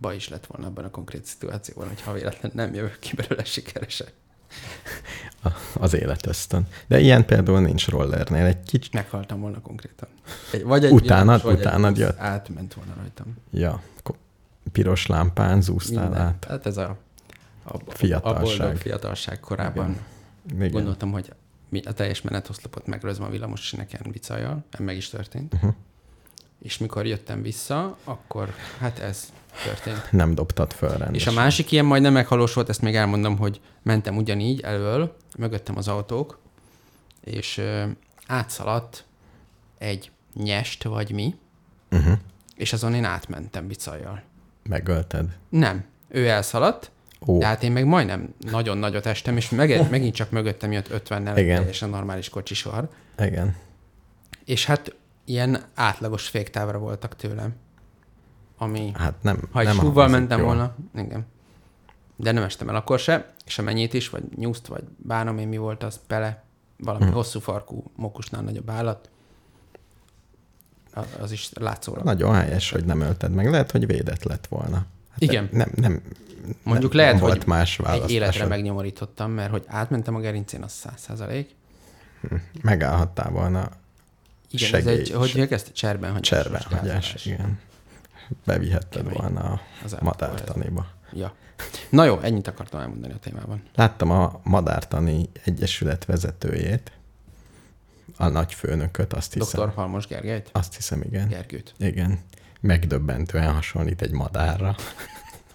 baj 0.00 0.14
is 0.16 0.28
lett 0.28 0.46
volna 0.46 0.66
abban 0.66 0.84
a 0.84 0.90
konkrét 0.90 1.24
szituációban, 1.24 1.88
hogyha 1.88 2.12
véletlenül 2.12 2.50
nem 2.64 2.74
jövök 2.74 2.98
ki 2.98 3.14
belőle 3.16 3.44
sikeresen. 3.44 4.06
A, 5.42 5.48
az 5.74 5.94
életösztön. 5.94 6.66
De 6.86 7.00
ilyen 7.00 7.26
például 7.26 7.60
nincs 7.60 7.88
rollernél. 7.88 8.44
Egy 8.44 8.62
kicsit, 8.62 8.92
Meghaltam 8.92 9.40
volna 9.40 9.60
konkrétan. 9.60 10.08
Egy, 10.52 10.62
vagy 10.62 10.84
egy 10.84 10.92
Utánad- 10.92 11.42
vagy 11.42 11.58
utánad 11.58 11.92
egy 11.92 11.98
jött. 11.98 12.18
Átment 12.18 12.74
volna 12.74 12.94
rajtam. 12.96 13.36
ja, 13.50 13.82
piros 14.72 15.06
lámpán 15.06 15.60
zúztál 15.62 16.02
Minden. 16.02 16.20
át. 16.20 16.44
Hát 16.48 16.66
ez 16.66 16.76
a, 16.76 16.96
a, 17.64 17.76
a 17.76 17.78
Fiatalság. 17.88 18.42
boldog 18.58 18.76
fiatalság 18.76 19.40
korában. 19.40 19.96
Igen. 20.54 20.70
Gondoltam, 20.70 21.12
hogy 21.12 21.32
mi- 21.68 21.84
a 21.84 21.92
teljes 21.92 22.22
menetoszlopot 22.22 22.86
megrözve 22.86 23.24
a 23.24 23.28
villamos 23.30 23.60
sineken 23.66 24.00
bicajjal, 24.12 24.64
ez 24.70 24.78
meg 24.80 24.96
is 24.96 25.08
történt. 25.08 25.54
Uh-huh. 25.54 25.74
És 26.62 26.78
mikor 26.78 27.06
jöttem 27.06 27.42
vissza, 27.42 27.96
akkor 28.04 28.54
hát 28.78 28.98
ez 28.98 29.32
történt. 29.64 30.12
Nem 30.12 30.34
dobtad 30.34 30.72
föl 30.72 30.88
rendesen. 30.88 31.14
És 31.14 31.26
a 31.26 31.32
másik 31.32 31.72
ilyen 31.72 31.84
majdnem 31.84 32.12
meghalós 32.12 32.54
volt, 32.54 32.68
ezt 32.68 32.80
még 32.82 32.94
elmondom, 32.96 33.36
hogy 33.38 33.60
mentem 33.82 34.16
ugyanígy 34.16 34.60
elől, 34.60 35.16
mögöttem 35.38 35.76
az 35.76 35.88
autók, 35.88 36.38
és 37.24 37.58
ö, 37.58 37.84
átszaladt 38.26 39.04
egy 39.78 40.10
nyest 40.34 40.82
vagy 40.82 41.10
mi, 41.12 41.34
Uh-huh. 41.90 42.18
és 42.56 42.72
azon 42.72 42.94
én 42.94 43.04
átmentem 43.04 43.66
bicajjal. 43.66 44.22
Megölted. 44.68 45.36
Nem, 45.48 45.84
ő 46.08 46.28
elszaladt, 46.28 46.90
Ó, 47.26 47.38
de 47.38 47.46
hát 47.46 47.62
én 47.62 47.72
meg 47.72 47.84
majdnem 47.86 48.34
nagyon 48.50 48.78
nagyot 48.78 49.06
estem, 49.06 49.36
és 49.36 49.50
meg, 49.50 49.90
megint 49.90 50.14
csak 50.14 50.30
mögöttem 50.30 50.72
jött 50.72 50.88
50-nel 50.88 51.32
Igen. 51.36 51.56
teljesen 51.56 51.88
normális 51.90 52.28
kocsisor. 52.28 52.88
igen. 53.18 53.56
És 54.44 54.66
hát 54.66 54.94
ilyen 55.24 55.62
átlagos 55.74 56.28
féktávra 56.28 56.78
voltak 56.78 57.16
tőlem. 57.16 57.54
Ami, 58.58 58.90
Hát 58.94 59.14
nem, 59.22 59.48
ha 59.52 59.60
egy 59.60 59.66
nem 59.66 60.10
mentem 60.10 60.38
jól. 60.38 60.46
volna, 60.46 60.74
igen. 60.96 61.26
De 62.16 62.32
nem 62.32 62.42
estem 62.42 62.68
el 62.68 62.74
akkor 62.76 62.98
se, 62.98 63.26
és 63.46 63.58
a 63.58 63.62
mennyit 63.62 63.94
is, 63.94 64.08
vagy 64.08 64.22
nyúzt, 64.36 64.66
vagy 64.66 64.84
bánom 64.96 65.38
én 65.38 65.48
mi 65.48 65.56
volt 65.56 65.82
az, 65.82 66.00
bele, 66.08 66.44
valami 66.76 67.04
Hm. 67.04 67.12
hosszú 67.12 67.40
farkú, 67.40 67.90
mokusnál 67.96 68.42
nagyobb 68.42 68.70
állat. 68.70 69.10
Az 71.20 71.32
is 71.32 71.50
látszólag. 71.54 72.04
Nagyon 72.04 72.34
helyes, 72.34 72.70
hogy 72.70 72.84
nem 72.84 73.00
ölted 73.00 73.30
meg. 73.32 73.50
Lehet, 73.50 73.70
hogy 73.70 73.86
védett 73.86 74.22
lett 74.22 74.46
volna. 74.46 74.76
Hát 75.10 75.20
Igen. 75.20 75.48
Nem, 75.52 75.70
nem, 75.74 76.02
Mondjuk 76.62 76.92
nem, 76.92 77.00
lehet, 77.00 77.12
nem 77.14 77.22
hogy 77.22 77.32
volt 77.32 77.46
más 77.46 77.78
egy 77.78 78.10
életre 78.10 78.46
megnyomorítottam, 78.46 79.30
mert 79.30 79.50
hogy 79.50 79.64
átmentem 79.66 80.14
a 80.14 80.20
gerincén, 80.20 80.62
az 80.62 80.72
száz 80.72 81.00
százalék. 81.00 81.54
Megállhattál 82.62 83.30
volna 83.30 83.68
Igen, 84.50 84.74
ez 84.74 84.82
Segély- 84.84 84.98
egy, 85.00 85.10
hogy 85.10 85.28
hívják 85.30 85.50
ezt? 85.50 85.72
Cserben 85.72 86.10
hagyás. 86.12 86.28
cserbenhagyás. 86.28 87.24
Igen. 87.26 87.58
Bevihetted 88.44 89.02
Kemény. 89.02 89.18
volna 89.18 89.40
a 89.40 89.60
Az 89.84 89.96
madártaniba. 90.00 90.86
Ja. 91.12 91.34
Na 91.90 92.04
jó, 92.04 92.18
ennyit 92.20 92.46
akartam 92.48 92.80
elmondani 92.80 93.12
a 93.12 93.16
témában. 93.18 93.62
Láttam 93.74 94.10
a 94.10 94.40
Madártani 94.42 95.28
Egyesület 95.44 96.04
vezetőjét, 96.04 96.92
a 98.22 98.28
nagyfőnököt, 98.28 99.12
azt 99.12 99.32
hiszem. 99.32 99.64
Dr. 99.64 99.74
Halmos 99.74 100.06
Gergelyt? 100.06 100.48
Azt 100.52 100.74
hiszem, 100.74 101.02
igen. 101.02 101.28
Gergőt. 101.28 101.74
Igen. 101.78 102.18
Megdöbbentően 102.60 103.52
hasonlít 103.52 104.02
egy 104.02 104.10
madárra. 104.10 104.74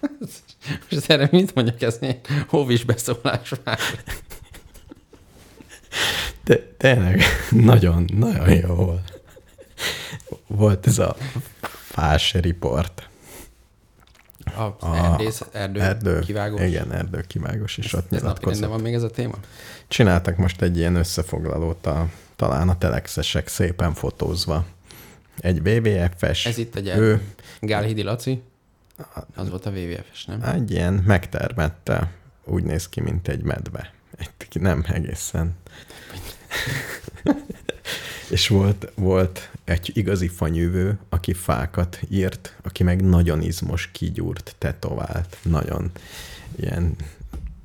És 0.90 0.96
erre 1.06 1.28
mit 1.30 1.54
mondjak, 1.54 1.82
ez 1.82 1.96
egy 2.00 2.20
hóvis 2.48 2.84
beszólás 2.84 3.52
már. 3.64 3.78
De 6.44 6.56
tényleg 6.76 7.22
nagyon, 7.50 8.04
nagyon 8.14 8.50
jó 8.50 8.98
volt. 10.46 10.86
Ez 10.86 10.98
a 10.98 11.16
fás 11.62 12.34
riport. 12.34 13.08
A, 14.56 14.62
A 14.86 14.96
erdész, 14.96 15.42
erdő, 15.52 15.80
erdő, 15.80 16.18
kivágós. 16.18 16.60
Igen, 16.60 16.92
erdő 16.92 17.24
kivágós, 17.26 17.76
és 17.78 17.92
ott 17.92 18.12
Ez 18.12 18.20
nyilatkozott. 18.20 18.68
van 18.68 18.80
még 18.80 18.94
ez 18.94 19.02
a 19.02 19.10
téma? 19.10 19.34
Csináltak 19.88 20.36
most 20.36 20.62
egy 20.62 20.76
ilyen 20.76 20.94
összefoglalót, 20.94 21.86
a, 21.86 22.08
talán 22.38 22.68
a 22.68 22.78
telexesek 22.78 23.48
szépen 23.48 23.94
fotózva. 23.94 24.66
Egy 25.38 25.68
WWF-es, 25.68 26.46
Ez 26.46 26.58
itt 26.58 26.74
egy 26.74 26.88
ő 26.88 27.22
Gálhidi 27.60 28.02
Laci? 28.02 28.42
Az 29.34 29.48
volt 29.48 29.66
a 29.66 29.70
WWF-es, 29.70 30.24
nem? 30.24 30.42
egy 30.42 30.70
ilyen 30.70 30.94
megtermette, 31.06 32.12
úgy 32.44 32.64
néz 32.64 32.88
ki, 32.88 33.00
mint 33.00 33.28
egy 33.28 33.42
medve. 33.42 33.92
Egy, 34.16 34.60
nem 34.60 34.84
egészen. 34.88 35.56
És 38.30 38.48
volt, 38.48 38.92
volt 38.94 39.50
egy 39.64 39.90
igazi 39.94 40.28
fanyűvő, 40.28 40.98
aki 41.08 41.32
fákat 41.32 42.00
írt, 42.08 42.56
aki 42.62 42.82
meg 42.82 43.02
nagyon 43.04 43.42
izmos, 43.42 43.90
kigyúrt, 43.92 44.54
tetovált, 44.58 45.36
nagyon 45.42 45.90
ilyen 46.56 46.96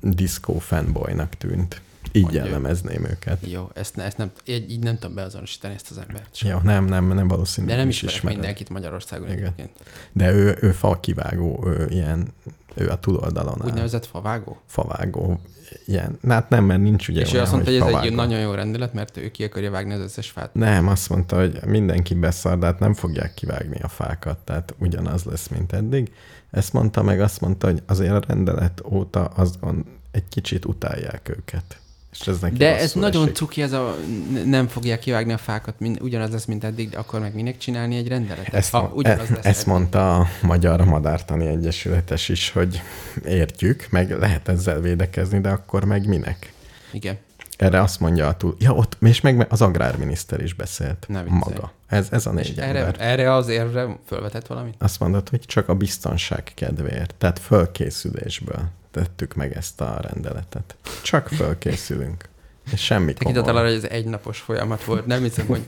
diszkó 0.00 0.58
fanboynak 0.58 1.34
tűnt. 1.34 1.80
Így 2.16 2.32
jellemezném 2.32 3.04
őket. 3.04 3.46
Jó, 3.46 3.70
ezt, 3.74 3.96
ne, 3.96 4.04
ezt 4.04 4.16
nem, 4.16 4.30
így, 4.44 4.70
így 4.70 4.82
nem 4.82 4.98
tudom 4.98 5.14
beazonosítani 5.14 5.74
ezt 5.74 5.90
az 5.90 5.98
embert. 6.08 6.38
Jó, 6.38 6.58
nem, 6.62 6.84
nem, 6.84 7.06
nem 7.08 7.28
valószínű. 7.28 7.66
De 7.66 7.76
nem 7.76 7.88
is 7.88 7.96
ismerek 7.96 8.16
ismered. 8.16 8.38
mindenkit 8.38 8.68
Magyarországon 8.68 9.26
Igen. 9.30 9.38
egyébként. 9.38 9.70
De 10.12 10.32
ő, 10.32 10.56
ő 10.60 10.72
fa 10.72 11.00
kivágó, 11.00 11.64
ő 11.66 11.86
ilyen, 11.90 12.32
ő 12.74 12.88
a 12.88 12.98
túloldalon 12.98 13.62
áll. 13.62 13.68
Úgynevezett 13.68 14.06
favágó? 14.06 14.60
Favágó. 14.66 15.40
Ilyen. 15.86 16.18
Hát 16.28 16.48
nem, 16.48 16.64
mert 16.64 16.80
nincs 16.80 17.08
ugye 17.08 17.20
És 17.20 17.28
ő 17.28 17.32
olyan, 17.32 17.42
azt 17.42 17.52
mondta, 17.52 17.70
hogy 17.70 17.80
ez 17.80 17.86
favágó. 17.86 18.06
egy 18.06 18.14
nagyon 18.14 18.40
jó 18.40 18.50
rendelet, 18.52 18.92
mert 18.92 19.16
ő 19.16 19.30
ki 19.30 19.44
akarja 19.44 19.70
vágni 19.70 19.92
az 19.92 20.00
összes 20.00 20.30
fát. 20.30 20.54
Nem, 20.54 20.88
azt 20.88 21.08
mondta, 21.08 21.36
hogy 21.36 21.58
mindenki 21.66 22.14
beszar, 22.14 22.58
de 22.58 22.66
hát 22.66 22.78
nem 22.78 22.94
fogják 22.94 23.34
kivágni 23.34 23.78
a 23.82 23.88
fákat, 23.88 24.38
tehát 24.38 24.74
ugyanaz 24.78 25.24
lesz, 25.24 25.48
mint 25.48 25.72
eddig. 25.72 26.12
Ezt 26.50 26.72
mondta, 26.72 27.02
meg 27.02 27.20
azt 27.20 27.40
mondta, 27.40 27.66
hogy 27.66 27.82
azért 27.86 28.12
a 28.12 28.22
rendelet 28.26 28.82
óta 28.90 29.24
azt 29.24 29.60
gond, 29.60 29.84
egy 30.10 30.28
kicsit 30.28 30.64
utálják 30.64 31.28
őket. 31.28 31.78
És 32.20 32.26
ez 32.26 32.38
neki 32.38 32.56
De 32.56 32.78
ez 32.78 32.92
nagyon 32.92 33.22
esik. 33.22 33.34
cuki, 33.34 33.62
ez 33.62 33.72
a 33.72 33.96
nem 34.44 34.68
fogják 34.68 34.98
kivágni 34.98 35.32
a 35.32 35.38
fákat, 35.38 35.74
mind, 35.78 35.98
ugyanaz 36.00 36.30
lesz, 36.30 36.44
mint 36.44 36.64
eddig, 36.64 36.90
de 36.90 36.98
akkor 36.98 37.20
meg 37.20 37.34
minek 37.34 37.58
csinálni 37.58 37.96
egy 37.96 38.08
rendeletet? 38.08 38.54
Ezt, 38.54 38.70
ha 38.70 38.92
ugyanaz 38.94 39.30
e, 39.30 39.34
lesz 39.34 39.44
ezt 39.44 39.60
eddig. 39.60 39.72
mondta 39.72 40.16
a 40.18 40.26
Magyar 40.42 40.84
Madártani 40.84 41.46
Egyesületes 41.46 42.28
is, 42.28 42.50
hogy 42.50 42.82
értjük, 43.24 43.86
meg 43.90 44.10
lehet 44.18 44.48
ezzel 44.48 44.80
védekezni, 44.80 45.40
de 45.40 45.48
akkor 45.48 45.84
meg 45.84 46.08
minek? 46.08 46.52
Igen. 46.92 47.18
Erre 47.56 47.80
azt 47.80 48.00
mondja 48.00 48.26
a 48.28 48.36
túl... 48.36 48.56
Ja, 48.58 48.72
ott, 48.72 48.96
és 49.00 49.20
meg 49.20 49.46
az 49.50 49.62
agrárminiszter 49.62 50.40
is 50.42 50.54
beszélt. 50.54 51.04
Ne 51.08 51.22
viccelj. 51.22 51.40
maga. 51.54 51.72
Ez, 51.86 52.08
ez 52.10 52.26
a 52.26 52.32
És 52.38 52.48
négy 52.48 52.58
erre, 52.58 52.78
ember. 52.78 52.96
erre 52.98 53.32
az 53.34 53.48
érvre 53.48 53.96
fölvetett 54.06 54.46
valamit? 54.46 54.74
Azt 54.78 55.00
mondod, 55.00 55.28
hogy 55.28 55.40
csak 55.40 55.68
a 55.68 55.74
biztonság 55.74 56.52
kedvéért, 56.54 57.14
tehát 57.18 57.38
fölkészülésből 57.38 58.62
tettük 58.94 59.34
meg 59.34 59.56
ezt 59.56 59.80
a 59.80 59.98
rendeletet. 60.00 60.76
Csak 61.02 61.28
fölkészülünk. 61.38 62.28
És 62.72 62.84
semmi 62.84 63.14
komoly. 63.14 63.42
arra, 63.42 63.62
hogy 63.62 63.72
ez 63.76 63.84
egy 63.84 64.04
napos 64.04 64.38
folyamat 64.38 64.84
volt. 64.84 65.06
Nem 65.06 65.22
hiszem, 65.22 65.46
hogy 65.46 65.62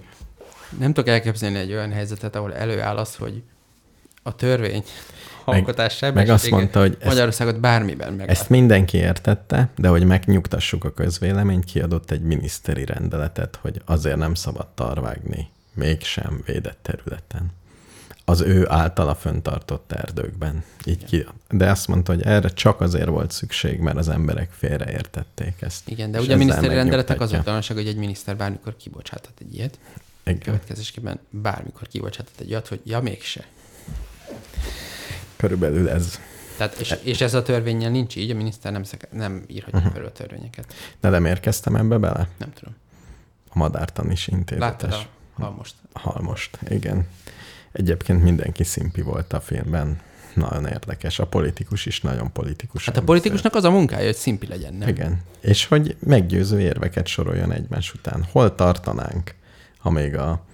nem 0.78 0.92
tudok 0.92 1.09
elképzelni 1.09 1.59
egy 1.59 1.73
olyan 1.73 1.92
helyzetet, 1.92 2.37
ahol 2.37 2.54
előáll 2.54 2.97
az, 2.97 3.14
hogy 3.14 3.42
a 4.23 4.35
törvény 4.35 4.85
alkotás 5.45 5.99
Meg 5.99 6.16
azt 6.16 6.18
sebessége 6.18 6.56
mondta, 6.56 6.80
hogy 6.80 6.97
ezt, 6.99 7.04
Magyarországot 7.04 7.61
bármiben 7.61 8.12
meg. 8.12 8.28
ezt 8.28 8.49
mindenki 8.49 8.97
értette, 8.97 9.68
de 9.76 9.88
hogy 9.88 10.04
megnyugtassuk 10.04 10.85
a 10.85 10.92
közvéleményt, 10.92 11.64
kiadott 11.64 12.11
egy 12.11 12.23
miniszteri 12.23 12.85
rendeletet, 12.85 13.59
hogy 13.62 13.83
azért 13.85 14.16
nem 14.16 14.35
szabad 14.35 14.66
tarvágni, 14.75 15.49
mégsem 15.75 16.42
védett 16.47 16.78
területen. 16.83 17.52
Az 18.28 18.40
ő 18.40 18.68
általa 18.71 19.14
föntartott 19.14 19.92
erdőkben. 19.92 20.64
Így 20.85 21.04
ki, 21.04 21.26
de 21.50 21.71
azt 21.71 21.87
mondta, 21.88 22.12
hogy 22.12 22.23
erre 22.23 22.49
csak 22.49 22.80
azért 22.80 23.09
volt 23.09 23.30
szükség, 23.30 23.78
mert 23.78 23.97
az 23.97 24.09
emberek 24.09 24.50
félreértették 24.52 25.54
ezt. 25.62 25.88
Igen, 25.88 26.11
de 26.11 26.21
ugye 26.21 26.35
a 26.35 26.37
miniszteri 26.37 26.75
rendeletek 26.75 27.21
az 27.21 27.30
volt 27.30 27.45
tanulság, 27.45 27.76
hogy 27.76 27.87
egy 27.87 27.97
miniszter 27.97 28.37
bármikor 28.37 28.76
kibocsáthat 28.76 29.33
egy 29.40 29.54
ilyet. 29.54 29.78
Igen. 30.25 30.38
Következésképpen 30.38 31.18
bármikor 31.30 31.88
kibocsáthat 31.88 32.35
egy 32.40 32.49
ilyet, 32.49 32.68
hogy 32.68 32.80
ja, 32.85 33.00
mégse. 33.00 33.45
Körülbelül 35.37 35.88
ez. 35.88 36.21
Tehát, 36.56 36.75
és, 36.78 36.95
és 37.02 37.21
ez 37.21 37.35
a 37.35 37.42
törvényel 37.42 37.90
nincs 37.90 38.16
így, 38.16 38.30
a 38.30 38.35
miniszter 38.35 38.73
nem, 38.73 38.83
szeke, 38.83 39.09
nem 39.12 39.45
írhatja 39.47 39.78
Mhm. 39.78 39.88
felül 39.88 40.06
a 40.06 40.12
törvényeket. 40.12 40.75
De 41.00 41.09
nem 41.09 41.25
érkeztem 41.25 41.76
ebbe 41.76 41.99
bele? 41.99 42.28
Nem 42.37 42.52
tudom. 42.52 42.75
A 43.49 43.59
madártanis 43.59 44.26
Láttad 44.28 44.38
intézetes. 44.38 45.09
a 45.37 45.42
halmost? 45.42 45.75
Halmost, 45.92 46.59
igen. 46.68 47.06
Egyébként 47.76 48.23
mindenki 48.23 48.64
szimpi 48.64 49.00
volt 49.00 49.33
a 49.33 49.40
filmben. 49.40 50.00
Nagyon 50.35 50.66
érdekes. 50.66 51.18
A 51.18 51.26
politikus 51.26 51.87
is 51.87 52.00
nagyon 52.00 52.33
politikus. 52.33 52.87
Hát 52.87 52.97
a 52.97 53.02
politikusnak 53.02 53.54
az 53.54 53.64
a 53.64 53.71
munkája, 53.71 54.04
hogy 54.04 54.14
szimpi 54.14 54.47
legyen, 54.47 54.75
nem? 54.75 54.88
Igen. 54.88 55.23
És 55.40 55.66
hogy 55.66 55.97
meggyőző 55.99 56.61
érveket 56.61 57.06
soroljon 57.06 57.52
egymás 57.52 57.95
után. 57.95 58.26
Hol 58.33 58.54
tartanánk, 58.54 59.35
ha 59.78 59.90
még 59.90 60.16
a 60.16 60.45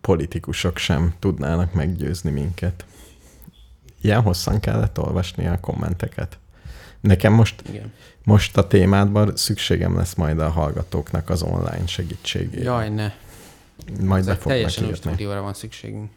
politikusok 0.00 0.78
sem 0.78 1.14
tudnának 1.18 1.72
meggyőzni 1.72 2.30
minket. 2.30 2.84
Ilyen 4.00 4.22
hosszan 4.22 4.60
kellett 4.60 4.98
olvasni 4.98 5.46
a 5.46 5.60
kommenteket. 5.60 6.38
Nekem 7.00 7.32
most, 7.32 7.62
Igen. 7.68 7.92
most 8.24 8.56
a 8.56 8.66
témádban 8.66 9.36
szükségem 9.36 9.96
lesz 9.96 10.14
majd 10.14 10.38
a 10.38 10.48
hallgatóknak 10.48 11.30
az 11.30 11.42
online 11.42 11.86
segítségére. 11.86 12.62
Jaj, 12.62 12.88
ne. 12.88 13.12
Majd 14.00 14.24
be 14.24 14.30
fognak 14.34 14.52
teljesen 14.52 14.86
új 14.86 14.94
stúdióra 14.94 15.40
van 15.42 15.54
szükségünk. 15.54 16.10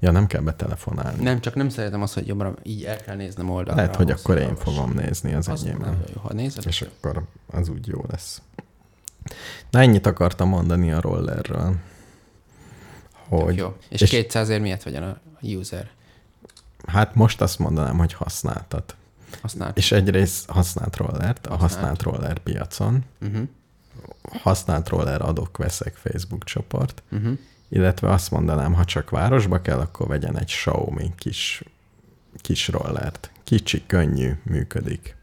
Ja, 0.00 0.10
nem 0.10 0.26
kell 0.26 0.40
betelefonálni. 0.40 1.22
Nem, 1.22 1.40
csak 1.40 1.54
nem 1.54 1.68
szeretem 1.68 2.02
azt, 2.02 2.14
hogy 2.14 2.26
jobbra 2.26 2.54
így 2.62 2.84
el 2.84 2.96
kell 2.96 3.16
néznem 3.16 3.50
oldalra. 3.50 3.80
Lehet, 3.80 3.96
hogy 3.96 4.10
akkor 4.10 4.38
én 4.38 4.56
fogom 4.56 4.92
nézni 4.92 5.34
az 5.34 5.48
Az 5.48 5.62
enyémben. 5.64 6.04
ha 6.22 6.32
nézed. 6.32 6.66
És 6.66 6.82
akkor 6.82 7.22
az 7.50 7.68
úgy 7.68 7.86
jó 7.86 8.04
lesz. 8.08 8.42
Na 9.70 9.80
ennyit 9.80 10.06
akartam 10.06 10.48
mondani 10.48 10.92
a 10.92 11.00
rollerről. 11.00 11.74
Hogy, 13.28 13.56
Jó. 13.56 13.76
És, 13.88 14.00
és- 14.00 14.00
és 14.00 14.10
200 14.10 14.48
ér 14.48 14.60
miért 14.60 14.82
vegyen 14.82 15.02
a 15.02 15.16
user? 15.42 15.90
hát 16.86 17.14
most 17.14 17.40
azt 17.40 17.58
mondanám, 17.58 17.98
hogy 17.98 18.12
használtat. 18.12 18.96
Használt. 19.42 19.76
És 19.76 19.92
egyrészt 19.92 20.50
használt 20.50 20.96
rollert, 20.96 21.46
a 21.46 21.56
használt 21.56 22.02
roller 22.02 22.38
piacon, 22.38 23.04
Uh-huh. 23.22 23.48
Használt 24.22 24.88
roller 24.88 25.22
adok-veszek 25.22 25.94
Facebook 25.94 26.44
csoport, 26.44 27.02
Uh-huh. 27.10 27.38
illetve 27.68 28.10
azt 28.12 28.30
mondanám, 28.30 28.74
ha 28.74 28.84
csak 28.84 29.10
városba 29.10 29.62
kell, 29.62 29.78
akkor 29.78 30.06
vegyen 30.06 30.38
egy 30.38 30.52
Xiaomi 30.52 31.12
kis, 31.16 31.62
kis 32.36 32.68
rollert. 32.68 33.30
Kicsi, 33.44 33.82
könnyű, 33.86 34.32
működik. 34.42 35.16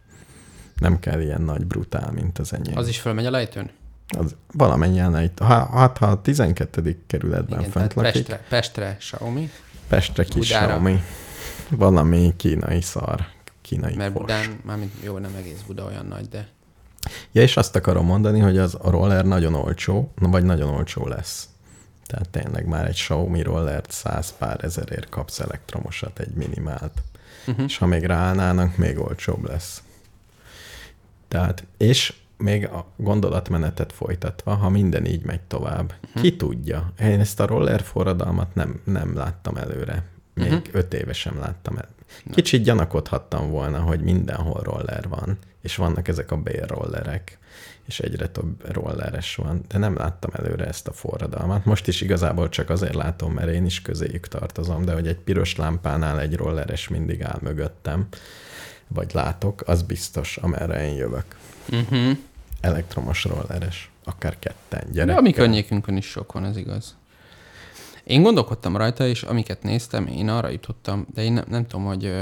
Nem 0.75 0.99
kell 0.99 1.21
ilyen 1.21 1.41
nagy, 1.41 1.65
brutál, 1.65 2.11
mint 2.11 2.39
az 2.39 2.53
enyém. 2.53 2.77
Az 2.77 2.87
is 2.87 2.99
fölmegy 2.99 3.25
a 3.25 3.31
lejtőn? 3.31 3.69
az 4.17 4.35
valamennyien 4.51 5.15
egy, 5.15 5.31
ha, 5.37 5.65
hát, 5.65 5.97
ha 5.97 6.05
a 6.05 6.21
12. 6.21 6.97
kerületben 7.07 7.59
Igen, 7.59 7.71
tehát 7.71 7.93
lakik, 7.93 8.13
Pestre, 8.13 8.45
Pestre 8.49 8.95
Xiaomi, 8.99 9.49
Pestre 9.87 10.23
kis 10.23 10.47
Budára. 10.47 10.65
Xiaomi, 10.65 11.03
valami 11.69 12.33
kínai 12.37 12.81
szar, 12.81 13.25
kínai 13.61 13.95
mert. 13.95 14.13
Budán, 14.13 14.59
mármint 14.63 14.91
jó, 15.03 15.17
nem 15.17 15.35
egész 15.35 15.61
Buda 15.67 15.83
olyan 15.85 16.05
nagy, 16.05 16.29
de 16.29 16.47
Ja, 17.31 17.41
és 17.41 17.57
azt 17.57 17.75
akarom 17.75 18.05
mondani, 18.05 18.39
hogy 18.39 18.57
az 18.57 18.77
a 18.81 18.89
roller 18.89 19.25
nagyon 19.25 19.53
olcsó, 19.53 20.11
vagy 20.15 20.43
nagyon 20.43 20.69
olcsó 20.69 21.07
lesz. 21.07 21.47
Tehát 22.05 22.29
tényleg 22.29 22.65
már 22.65 22.87
egy 22.87 22.93
Xiaomi 22.93 23.41
rollert 23.41 23.91
száz 23.91 24.33
pár 24.37 24.63
ezerért 24.63 25.09
kapsz 25.09 25.39
elektromosat, 25.39 26.19
egy 26.19 26.33
minimált. 26.33 27.01
Uh-huh. 27.47 27.65
És 27.65 27.77
ha 27.77 27.85
még 27.85 28.03
ráállnának, 28.03 28.77
még 28.77 28.99
olcsóbb 28.99 29.47
lesz. 29.47 29.83
Tehát, 31.27 31.63
és 31.77 32.13
még 32.37 32.67
a 32.67 32.85
gondolatmenetet 32.95 33.93
folytatva, 33.93 34.55
ha 34.55 34.69
minden 34.69 35.05
így 35.05 35.23
megy 35.23 35.41
tovább, 35.41 35.93
uh-huh. 36.03 36.21
ki 36.21 36.35
tudja? 36.35 36.93
Én 36.99 37.19
ezt 37.19 37.39
a 37.39 37.45
roller 37.45 37.81
forradalmat 37.81 38.55
nem, 38.55 38.81
nem 38.83 39.15
láttam 39.15 39.55
előre. 39.55 40.03
Még 40.33 40.51
uh-huh. 40.51 40.67
öt 40.71 40.93
éve 40.93 41.13
sem 41.13 41.39
láttam 41.39 41.77
el. 41.77 41.87
Kicsit 42.31 42.63
gyanakodhattam 42.63 43.49
volna, 43.49 43.79
hogy 43.79 44.01
mindenhol 44.01 44.61
roller 44.63 45.07
van, 45.07 45.37
és 45.61 45.75
vannak 45.75 46.07
ezek 46.07 46.31
a 46.31 46.37
bérrollerek, 46.37 47.37
és 47.85 47.99
egyre 47.99 48.27
több 48.27 48.71
rolleres 48.71 49.35
van, 49.35 49.61
de 49.67 49.77
nem 49.77 49.95
láttam 49.97 50.29
előre 50.33 50.65
ezt 50.65 50.87
a 50.87 50.91
forradalmat. 50.93 51.65
Most 51.65 51.87
is 51.87 52.01
igazából 52.01 52.49
csak 52.49 52.69
azért 52.69 52.93
látom, 52.93 53.33
mert 53.33 53.51
én 53.51 53.65
is 53.65 53.81
közéjük 53.81 54.27
tartozom, 54.27 54.85
de 54.85 54.93
hogy 54.93 55.07
egy 55.07 55.17
piros 55.17 55.55
lámpánál 55.55 56.19
egy 56.19 56.35
rolleres 56.35 56.87
mindig 56.87 57.23
áll 57.23 57.39
mögöttem, 57.41 58.07
vagy 58.87 59.11
látok, 59.13 59.61
az 59.65 59.81
biztos, 59.81 60.37
amerre 60.37 60.87
én 60.87 60.95
jövök. 60.95 61.25
uh-huh. 61.71 62.17
Elektromos 62.61 63.23
rolleres, 63.23 63.91
akár 64.03 64.39
ketten, 64.39 64.83
De 64.85 64.91
gyerek. 64.91 65.17
a 65.17 65.21
mi 65.21 65.31
környékünkön 65.31 65.97
is 65.97 66.05
sok 66.05 66.31
van, 66.31 66.45
ez 66.45 66.57
igaz. 66.57 66.97
Én 68.03 68.21
gondolkodtam 68.21 68.77
rajta, 68.77 69.07
és 69.07 69.23
amiket 69.23 69.63
néztem, 69.63 70.07
én 70.07 70.29
arra 70.29 70.49
jutottam, 70.49 71.07
de 71.13 71.23
én 71.23 71.33
nem, 71.33 71.45
nem 71.47 71.67
tudom, 71.67 71.85
hogy 71.85 72.13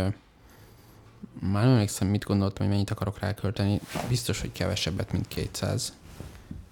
már 1.39 1.63
nem 1.63 1.71
emlékszem, 1.71 2.07
mit 2.07 2.23
gondoltam, 2.23 2.65
hogy 2.65 2.73
mennyit 2.73 2.89
akarok 2.89 3.19
rákölteni. 3.19 3.79
Biztos, 4.07 4.41
hogy 4.41 4.51
kevesebbet, 4.51 5.11
mint 5.11 5.27
200. 5.27 5.93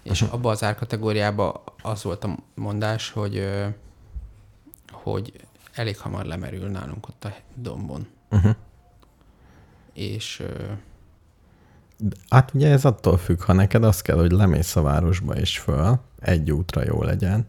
És 0.04 0.21
abba 0.21 0.49
az 0.49 0.63
árkategóriába 0.63 1.63
az 1.82 2.04
volt 2.04 2.23
a 2.23 2.38
mondás, 2.56 3.10
hogy, 3.10 3.47
hogy 4.91 5.34
elég 5.73 5.97
hamar 5.97 6.25
lemerül 6.25 6.69
nálunk 6.69 7.08
ott 7.08 7.25
a 7.25 7.34
dombon. 7.56 8.08
Uh-huh. 8.30 8.56
És 9.93 10.43
Hát 12.30 12.54
ugye 12.54 12.71
ez 12.71 12.86
attól 12.86 13.17
függ, 13.17 13.41
ha 13.41 13.54
neked 13.54 13.84
az 13.84 14.01
kell, 14.01 14.17
hogy 14.17 14.32
lemész 14.32 14.75
a 14.75 14.82
városba 14.82 15.36
és 15.36 15.60
föl, 15.60 15.99
egy 16.19 16.51
útra 16.51 16.84
jó 16.84 17.04
legyen, 17.04 17.47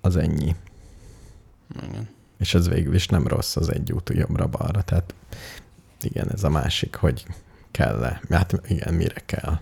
az 0.00 0.16
ennyi. 0.16 0.56
igen. 1.82 2.08
És 2.38 2.54
ez 2.54 2.68
végül 2.68 2.94
is 2.94 3.06
nem 3.06 3.26
rossz 3.26 3.56
az 3.56 3.72
egy 3.72 3.92
út 3.92 4.10
jobbra-balra. 4.14 4.82
Tehát 4.82 5.14
igen, 6.04 6.30
ez 6.32 6.44
a 6.44 6.48
másik, 6.48 6.94
hogy 6.94 7.26
kell-e. 7.70 8.20
Hát 8.30 8.60
igen, 8.66 8.94
mire 8.94 9.22
kell. 9.26 9.58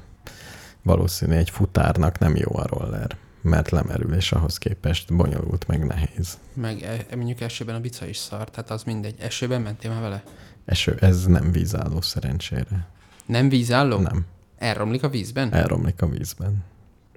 Valószínű 0.83 1.35
egy 1.35 1.51
futárnak 1.51 2.19
nem 2.19 2.37
jó 2.37 2.57
a 2.57 2.67
roller, 2.67 3.17
mert 3.41 3.71
lemerül, 3.71 4.15
és 4.15 4.33
ahhoz 4.33 4.59
képest 4.59 5.15
bonyolult, 5.17 5.67
meg 5.67 5.87
nehéz. 5.87 6.39
Meg 6.55 6.83
e, 6.83 7.17
mondjuk 7.17 7.41
esőben 7.41 7.75
a 7.75 7.81
bica 7.81 8.07
is 8.07 8.17
szar, 8.17 8.51
tehát 8.51 8.71
az 8.71 8.83
mindegy. 8.83 9.15
Esőben 9.21 9.61
mentél 9.61 9.91
már 9.91 10.01
vele? 10.01 10.23
Eső, 10.65 10.97
ez 11.01 11.27
nem 11.27 11.53
vízálló 11.53 12.01
szerencsére. 12.01 12.89
Nem 13.27 13.49
vízálló? 13.49 13.99
Nem, 13.99 14.27
Elromlik 14.59 15.03
a 15.03 15.09
vízben? 15.09 15.53
elromlik 15.53 16.03
a 16.03 16.09
vízben. 16.09 16.65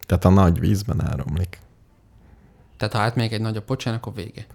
Tehát 0.05 0.25
a 0.25 0.29
nagy 0.29 0.59
vízben 0.59 1.05
elromlik. 1.05 1.59
Tehát 2.77 2.93
ha 2.93 2.99
átmegyek 2.99 3.31
egy 3.31 3.41
nagyobb 3.41 3.63
pocsán, 3.65 3.93
akkor 3.93 4.13
vége. 4.13 4.45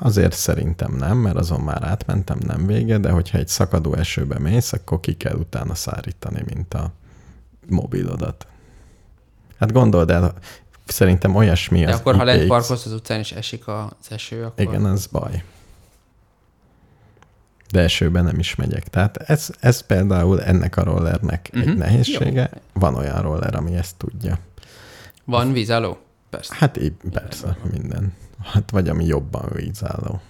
Azért 0.00 0.32
szerintem 0.32 0.92
nem, 0.92 1.16
mert 1.16 1.36
azon 1.36 1.60
már 1.60 1.82
átmentem, 1.84 2.38
nem 2.46 2.66
vége, 2.66 2.98
de 2.98 3.10
hogyha 3.10 3.38
egy 3.38 3.48
szakadó 3.48 3.94
esőbe 3.94 4.38
mész, 4.38 4.72
akkor 4.72 5.00
ki 5.00 5.16
kell 5.16 5.36
utána 5.36 5.74
szárítani, 5.74 6.42
mint 6.46 6.74
a 6.74 6.92
mobilodat. 7.68 8.46
Hát 9.58 9.72
gondold 9.72 10.10
el, 10.10 10.34
szerintem 10.86 11.34
olyasmi 11.34 11.84
De 11.84 11.92
az 11.92 11.98
akkor, 11.98 12.16
ha 12.16 12.24
lent 12.24 12.38
IPX 12.38 12.48
parkolsz 12.48 12.86
az 12.86 12.92
utcán, 12.92 13.18
és 13.18 13.32
esik 13.32 13.68
az 13.68 14.06
eső, 14.10 14.44
akkor... 14.44 14.64
Igen, 14.64 14.84
az 14.84 15.06
baj. 15.06 15.42
De 17.70 17.80
esőben 17.80 18.24
nem 18.24 18.38
is 18.38 18.54
megyek. 18.54 18.88
Tehát 18.88 19.16
ez, 19.16 19.50
ez 19.60 19.80
például 19.80 20.42
ennek 20.42 20.76
a 20.76 20.82
rollernek 20.82 21.50
uh-huh. 21.52 21.68
egy 21.68 21.74
Mhm. 21.74 21.78
nehézsége. 21.78 22.50
Van 22.72 22.94
olyan 22.94 23.22
roller, 23.22 23.54
ami 23.54 23.74
ezt 23.74 23.96
tudja. 23.96 24.38
Van 25.24 25.52
vízálló? 25.52 25.98
Persze. 26.30 26.54
Hát 26.56 26.76
így, 26.76 26.92
persze, 27.12 27.56
minden. 27.72 28.12
Hát 28.42 28.70
vagy 28.70 28.88
ami 28.88 29.04
jobban 29.04 29.48
vízálló. 29.52 30.20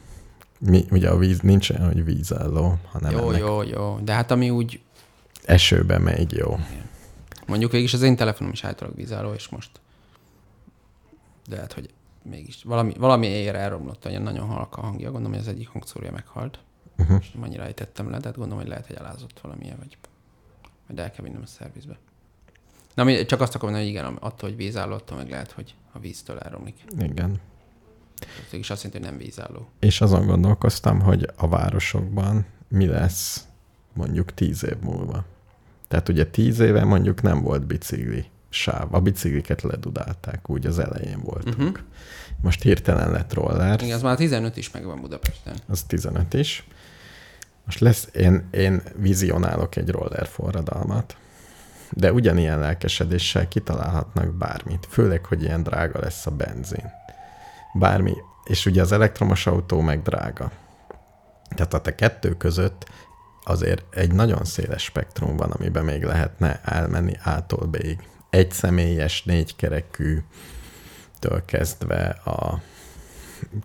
Mi, 0.59 0.85
ugye 0.91 1.11
a 1.11 1.17
víz 1.17 1.41
nincs 1.41 1.71
olyan, 1.71 1.87
hogy 1.87 2.05
vízálló, 2.05 2.79
hanem 2.91 3.13
jó, 3.13 3.29
ennek 3.29 3.41
jó, 3.41 3.63
jó. 3.63 3.99
De 4.03 4.13
hát 4.13 4.31
ami 4.31 4.51
úgy, 4.51 4.81
esőbe 5.45 5.99
megy 5.99 6.33
jó. 6.33 6.59
mondjuk 7.47 7.73
végig 7.73 7.91
az 7.93 8.03
én 8.03 8.17
telefonom 8.17 8.53
is 8.53 8.65
általában 8.65 8.99
vízálló, 8.99 9.33
és 9.33 9.49
most... 9.49 9.71
De 11.49 11.57
hát, 11.57 11.73
hogy 11.73 11.91
mégis 12.23 12.63
valami, 12.63 12.95
valami 12.99 13.27
éjjel 13.27 13.57
elromlott, 13.57 14.07
olyan 14.07 14.23
nagyon 14.23 14.47
halka 14.47 14.81
a 14.81 14.85
hangja. 14.85 15.11
Gondolom, 15.11 15.33
hogy 15.33 15.47
az 15.47 15.55
egyik 15.55 15.69
hangszórója 15.69 16.13
meghalt. 16.13 16.59
Uh-huh. 16.99 17.19
És 17.21 17.31
nem 17.31 17.43
annyira 17.43 17.63
ejtettem 17.63 18.11
le, 18.11 18.19
tehát 18.19 18.37
gondolom, 18.37 18.61
hogy 18.61 18.69
lehet, 18.69 18.87
hogy 18.87 18.97
elázott 18.97 19.41
valamilyen, 19.41 19.77
vagy 19.79 19.97
majd 20.87 21.01
el 21.01 21.11
kell 21.11 21.25
vinnem 21.25 21.43
a 21.43 21.47
szervizbe. 21.47 21.99
Na, 22.95 23.25
csak 23.25 23.41
azt 23.41 23.55
akarom 23.55 23.75
mondani, 23.75 23.93
hogy 23.93 24.05
igen, 24.05 24.15
attól, 24.21 24.49
hogy 24.49 24.59
vízálló, 24.59 24.95
attól 24.95 25.17
meg 25.17 25.31
lehet, 25.31 25.51
hogy 25.51 25.75
a 25.93 25.99
víztől 25.99 26.39
elromlik. 26.39 26.85
Igen. 26.99 27.41
Ez 28.47 28.53
is 28.59 28.71
azt 28.71 28.83
jelenti, 28.83 29.07
hogy 29.07 29.17
nem 29.17 29.27
vízálló. 29.27 29.69
És 29.79 30.01
azon 30.01 30.27
gondolkoztam, 30.27 31.01
hogy 31.01 31.31
a 31.37 31.49
városokban 31.49 32.47
mi 32.69 32.87
lesz 32.87 33.47
mondjuk 33.93 34.35
tíz 34.35 34.65
év 34.65 34.77
múlva. 34.81 35.25
Tehát 35.89 36.09
ugye 36.09 36.27
tíz 36.27 36.59
éve 36.59 36.85
mondjuk 36.85 37.23
nem 37.23 37.43
volt 37.43 37.67
bicikli 37.67 38.25
sáv. 38.49 38.95
A 38.95 39.01
bicikliket 39.01 39.63
ledudálták, 39.63 40.51
úgy 40.51 40.67
az 40.67 40.79
elején 40.79 41.21
voltunk. 41.21 41.59
Uh-huh. 41.59 41.87
Most 42.41 42.63
hirtelen 42.63 43.11
lett 43.11 43.33
roller, 43.33 43.83
Igen, 43.83 43.97
az 43.97 44.03
már 44.03 44.17
15 44.17 44.57
is 44.57 44.71
megvan 44.71 45.01
Budapesten. 45.01 45.57
az 45.67 45.83
15 45.83 46.35
is. 46.35 46.67
Most 47.65 47.81
lesz, 47.81 48.09
én, 48.15 48.49
én 48.51 48.83
vizionálok 48.97 49.77
egy 49.77 49.89
roller 49.89 50.27
forradalmat, 50.27 51.17
de 51.91 52.13
ugyanilyen 52.13 52.59
lelkesedéssel 52.59 53.49
kitalálhatnak 53.49 54.35
bármit. 54.35 54.87
Főleg, 54.91 55.25
hogy 55.25 55.43
ilyen 55.43 55.63
drága 55.63 56.01
lesz 56.01 56.27
a 56.27 56.31
benzin. 56.31 56.91
Bármi. 57.75 58.15
És 58.45 58.67
ugye 58.67 58.83
az 58.83 58.93
elektromos 58.93 59.47
autó 59.47 59.81
meg 59.81 60.03
drága. 60.03 60.51
Tehát 61.49 61.75
a 61.75 61.81
te 61.81 61.95
kettő 61.95 62.37
között 62.37 62.87
azért 63.45 63.95
egy 63.95 64.13
nagyon 64.13 64.45
széles 64.45 64.83
spektrum 64.83 65.37
van, 65.37 65.51
amiben 65.51 65.85
még 65.85 66.05
lehetne 66.05 66.61
elmenni 66.65 67.17
A-tól 67.25 67.67
B-ig. 67.67 68.09
Egy 68.31 68.51
személyes, 68.51 69.23
négykerekű 69.23 70.19
től 71.19 71.45
kezdve 71.45 72.09
a 72.09 72.61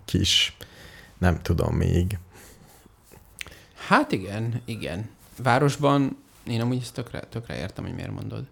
kis, 0.04 0.56
nem 1.18 1.42
tudom 1.42 1.74
még, 1.74 2.18
Hát 3.88 4.12
igen, 4.12 4.62
igen. 4.64 5.10
Városban 5.42 6.16
én 6.46 6.60
amúgy 6.60 6.78
ezt 6.80 6.94
tökre, 6.94 7.20
tökre 7.20 7.56
értem, 7.56 7.84
hogy 7.84 7.94
miért 7.94 8.10
mondod. 8.10 8.44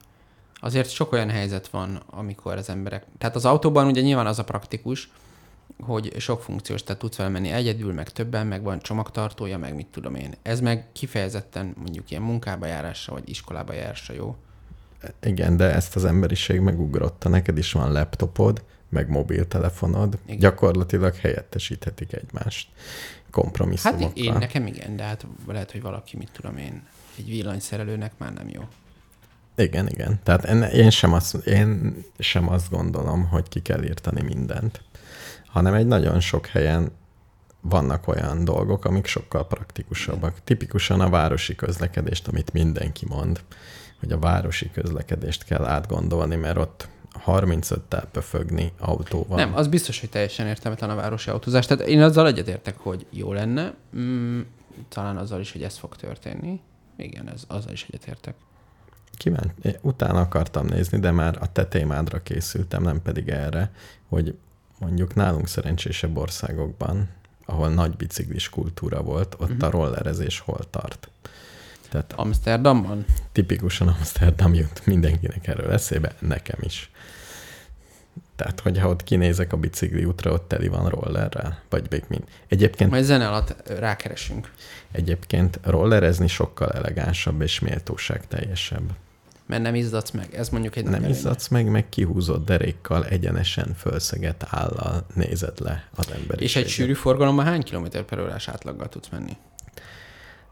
Azért 0.55 0.91
sok 0.91 1.13
olyan 1.13 1.31
helyzet 1.31 1.69
van, 1.69 2.03
amikor 2.11 2.57
az 2.57 2.69
emberek... 2.69 3.05
Tehát 3.19 3.37
az 3.37 3.45
autóban 3.45 3.87
ugye 3.87 4.01
nyilván 4.01 4.27
az 4.27 4.39
a 4.39 4.45
praktikus, 4.45 5.11
hogy 5.83 6.15
sok 6.19 6.43
funkciós, 6.43 6.83
tehát 6.83 7.01
tudsz 7.01 7.17
vele 7.17 7.29
menni 7.29 7.51
egyedül, 7.51 7.93
meg 7.93 8.09
többen, 8.09 8.47
meg 8.47 8.63
van 8.63 8.81
csomagtartója, 8.81 9.59
meg 9.59 9.75
mit 9.75 9.87
tudom 9.87 10.15
én. 10.15 10.35
Ez 10.43 10.61
meg 10.61 10.87
kifejezetten 10.93 11.75
mondjuk 11.77 12.11
ilyen 12.11 12.23
munkába 12.23 12.67
járásra, 12.67 13.13
vagy 13.13 13.29
iskolába 13.29 13.73
járásra 13.73 14.15
jó. 14.15 14.37
Igen, 15.23 15.57
de 15.57 15.75
ezt 15.75 15.97
az 15.97 16.05
emberiség 16.05 16.61
megugrotta. 16.61 17.29
Neked 17.29 17.59
is 17.59 17.73
van 17.73 17.93
laptopod, 17.93 18.65
meg 18.89 19.09
mobiltelefonod. 19.09 20.19
Igen. 20.27 20.39
Gyakorlatilag 20.39 21.15
helyettesíthetik 21.15 22.13
egymást 22.13 22.69
Hát 22.75 23.31
kompromisszumokkal. 23.31 24.11
én 24.15 24.33
nekem 24.33 24.67
igen, 24.67 24.97
de 24.97 25.03
hát 25.03 25.27
lehet, 25.47 25.71
hogy 25.71 25.83
valaki, 25.83 26.17
mit 26.17 26.31
tudom 26.33 26.57
én, 26.57 26.83
egy 27.19 27.27
villanyszerelőnek 27.27 28.13
már 28.19 28.33
nem 28.33 28.49
jó. 28.49 28.63
Igen, 29.57 29.89
igen. 29.89 30.21
Tehát 30.23 30.45
enne, 30.45 30.71
én, 30.71 30.91
sem 30.91 31.13
azt, 31.13 31.35
én 31.35 31.97
sem 32.19 32.49
azt 32.49 32.71
gondolom, 32.71 33.29
hogy 33.29 33.49
ki 33.49 33.61
kell 33.63 33.85
írtani 33.85 34.23
mindent, 34.23 34.83
hanem 35.53 35.75
egy 35.75 35.87
nagyon 35.87 36.21
sok 36.21 36.47
helyen 36.47 36.93
vannak 37.61 38.09
olyan 38.09 38.45
dolgok, 38.45 38.85
amik 38.85 39.07
sokkal 39.07 39.47
praktikusabbak. 39.47 40.45
Tipikusan 40.45 41.01
a 41.01 41.11
városi 41.11 41.55
közlekedést, 41.55 42.29
amit 42.29 42.53
mindenki 42.53 43.07
mond, 43.09 43.41
hogy 44.01 44.13
a 44.13 44.19
városi 44.19 44.71
közlekedést 44.71 45.45
kell 45.45 45.65
átgondolni, 45.65 46.37
mert 46.37 46.59
ott 46.59 46.89
35-tel 47.27 48.05
pöfögni 48.13 48.73
autóval. 48.79 49.37
Nem, 49.37 49.55
az 49.55 49.69
biztos, 49.69 50.01
hogy 50.01 50.11
teljesen 50.11 50.47
értelmetlen 50.47 50.91
a 50.91 50.95
városi 50.95 51.31
autózás. 51.31 51.67
Tehát 51.67 51.87
én 51.87 52.03
azzal 52.03 52.27
egyetértek, 52.27 52.79
hogy 52.79 53.07
jó 53.11 53.33
lenne, 53.33 53.75
mm, 53.97 54.41
talán 54.89 55.17
azzal 55.17 55.41
is, 55.41 55.53
hogy 55.53 55.63
ez 55.63 55.77
fog 55.77 55.97
történni. 55.97 56.61
Igen, 56.97 57.29
ez, 57.29 57.45
azzal 57.49 57.73
is 57.73 57.87
egyetértek. 57.89 58.35
Kíváncsi, 59.17 59.79
utána 59.81 60.21
akartam 60.21 60.67
nézni, 60.67 60.99
de 60.99 61.11
már 61.11 61.37
a 61.41 61.53
te 61.53 61.67
témádra 61.67 62.23
készültem, 62.23 62.83
nem 62.83 63.03
pedig 63.03 63.29
erre, 63.29 63.71
hogy 64.09 64.35
mondjuk 64.83 65.15
nálunk 65.15 65.49
szerencsésebb 65.49 66.17
országokban, 66.17 67.09
ahol 67.45 67.69
nagy 67.69 67.97
biciklis 67.97 68.49
kultúra 68.49 69.03
volt, 69.03 69.35
ott 69.39 69.51
uh-huh. 69.51 69.67
a 69.67 69.71
rollerezés 69.71 70.39
hol 70.39 70.71
tart. 70.71 71.11
Tehát 71.89 72.13
Amsterdamban? 72.13 73.05
Tipikusan 73.33 73.89
Amsterdam 73.89 74.55
jut 74.55 74.87
mindenkinek 74.87 75.47
erről 75.47 75.73
eszébe, 75.73 76.13
nekem 76.19 76.59
is. 76.61 76.91
Tehát, 78.37 78.61
hogyha 78.61 78.89
ott 78.89 79.05
kinézek 79.05 79.53
a 79.53 79.57
bicikli 79.57 80.05
útra, 80.05 80.33
ott 80.33 80.49
teli 80.49 80.69
van 80.69 80.89
rollerrel, 80.89 81.63
vagy 81.69 81.87
még 81.91 82.05
mind. 82.09 82.25
Egyébként... 82.49 82.91
Majd 82.91 83.05
zene 83.05 83.29
alatt 83.29 83.69
rákeresünk. 83.79 84.53
Egyébként 84.93 85.59
rollerezni 85.63 86.27
sokkal 86.29 86.71
elegánsabb 86.71 87.41
és 87.41 87.61
méltóság 87.61 88.27
teljesebb. 88.27 88.91
Mert 89.53 89.65
nem 89.65 89.75
izzadsz 89.75 90.11
meg. 90.11 90.35
Ez 90.35 90.49
mondjuk 90.49 90.77
egy 90.77 90.85
Nem 90.85 91.05
izzadsz 91.05 91.49
meg, 91.49 91.71
meg 91.71 91.89
kihúzott 91.89 92.45
derékkal, 92.45 93.07
egyenesen 93.07 93.75
fölszeget 93.77 94.47
állal 94.51 95.07
nézed 95.15 95.61
le 95.61 95.89
az 95.95 96.11
ember. 96.11 96.41
És 96.41 96.57
egy 96.57 96.69
sűrű 96.69 96.93
forgalomban 96.93 97.45
hány 97.45 97.63
kilométer 97.63 98.03
per 98.03 98.21
órás 98.21 98.49
átlaggal 98.49 98.89
tudsz 98.89 99.09
menni? 99.09 99.37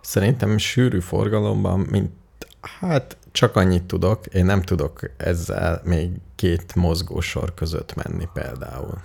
Szerintem 0.00 0.58
sűrű 0.58 1.00
forgalomban, 1.00 1.80
mint 1.80 2.10
hát 2.80 3.16
csak 3.32 3.56
annyit 3.56 3.82
tudok, 3.82 4.26
én 4.26 4.44
nem 4.44 4.62
tudok 4.62 5.10
ezzel 5.16 5.80
még 5.84 6.10
két 6.34 6.74
mozgósor 6.74 7.54
között 7.54 7.94
menni 7.94 8.28
például. 8.32 9.00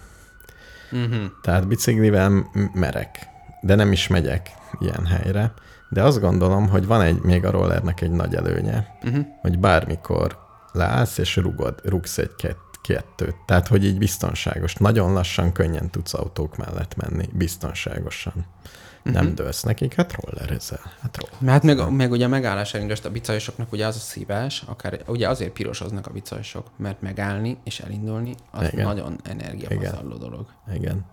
Uh-huh. 0.91 1.23
Tehát 1.41 1.67
biciklivel 1.67 2.51
merek, 2.73 3.27
de 3.62 3.75
nem 3.75 3.91
is 3.91 4.08
megyek 4.08 4.49
ilyen 4.79 5.05
helyre. 5.05 5.53
De 5.95 6.03
azt 6.03 6.19
gondolom, 6.19 6.69
hogy 6.69 6.86
van 6.86 7.01
egy, 7.01 7.21
még 7.21 7.45
a 7.45 7.51
rollernek 7.51 8.01
egy 8.01 8.12
nagy 8.12 8.36
előnye, 8.36 8.97
uh-huh. 9.03 9.25
hogy 9.41 9.60
bármikor 9.60 10.38
leállsz 10.71 11.17
és 11.17 11.36
rugod, 11.36 11.79
rugsz 11.84 12.17
egy 12.17 12.36
kett, 12.38 12.79
kettőt. 12.81 13.36
Tehát, 13.45 13.67
hogy 13.67 13.86
így 13.86 13.97
biztonságos. 13.97 14.73
Nagyon 14.73 15.13
lassan, 15.13 15.51
könnyen 15.51 15.89
tudsz 15.89 16.13
autók 16.13 16.58
mellett 16.58 16.95
menni, 16.95 17.29
biztonságosan. 17.34 18.34
Uh-huh. 18.36 19.13
Nem 19.13 19.36
dőlsz 19.36 19.63
nekik, 19.63 19.93
hát 19.93 20.15
rollerezel. 20.21 20.91
Hát, 21.01 21.17
roller. 21.17 21.53
hát 21.53 21.63
meg, 21.63 21.91
meg 21.91 22.12
ugye 22.12 22.25
a 22.25 22.27
megállás 22.27 22.73
elindulás 22.73 23.03
a 23.03 23.12
bicajosoknak 23.12 23.71
ugye 23.71 23.86
az 23.86 23.95
a 23.95 23.99
szívás, 23.99 24.63
akár 24.67 25.01
ugye 25.08 25.29
azért 25.29 25.51
pirosoznak 25.51 26.08
a 26.08 26.12
bicajosok, 26.12 26.67
mert 26.77 27.01
megállni 27.01 27.58
és 27.63 27.79
elindulni 27.79 28.36
az 28.51 28.73
Igen. 28.73 28.86
nagyon 28.86 29.19
energiapazarló 29.23 30.17
dolog. 30.17 30.45
Igen. 30.73 31.05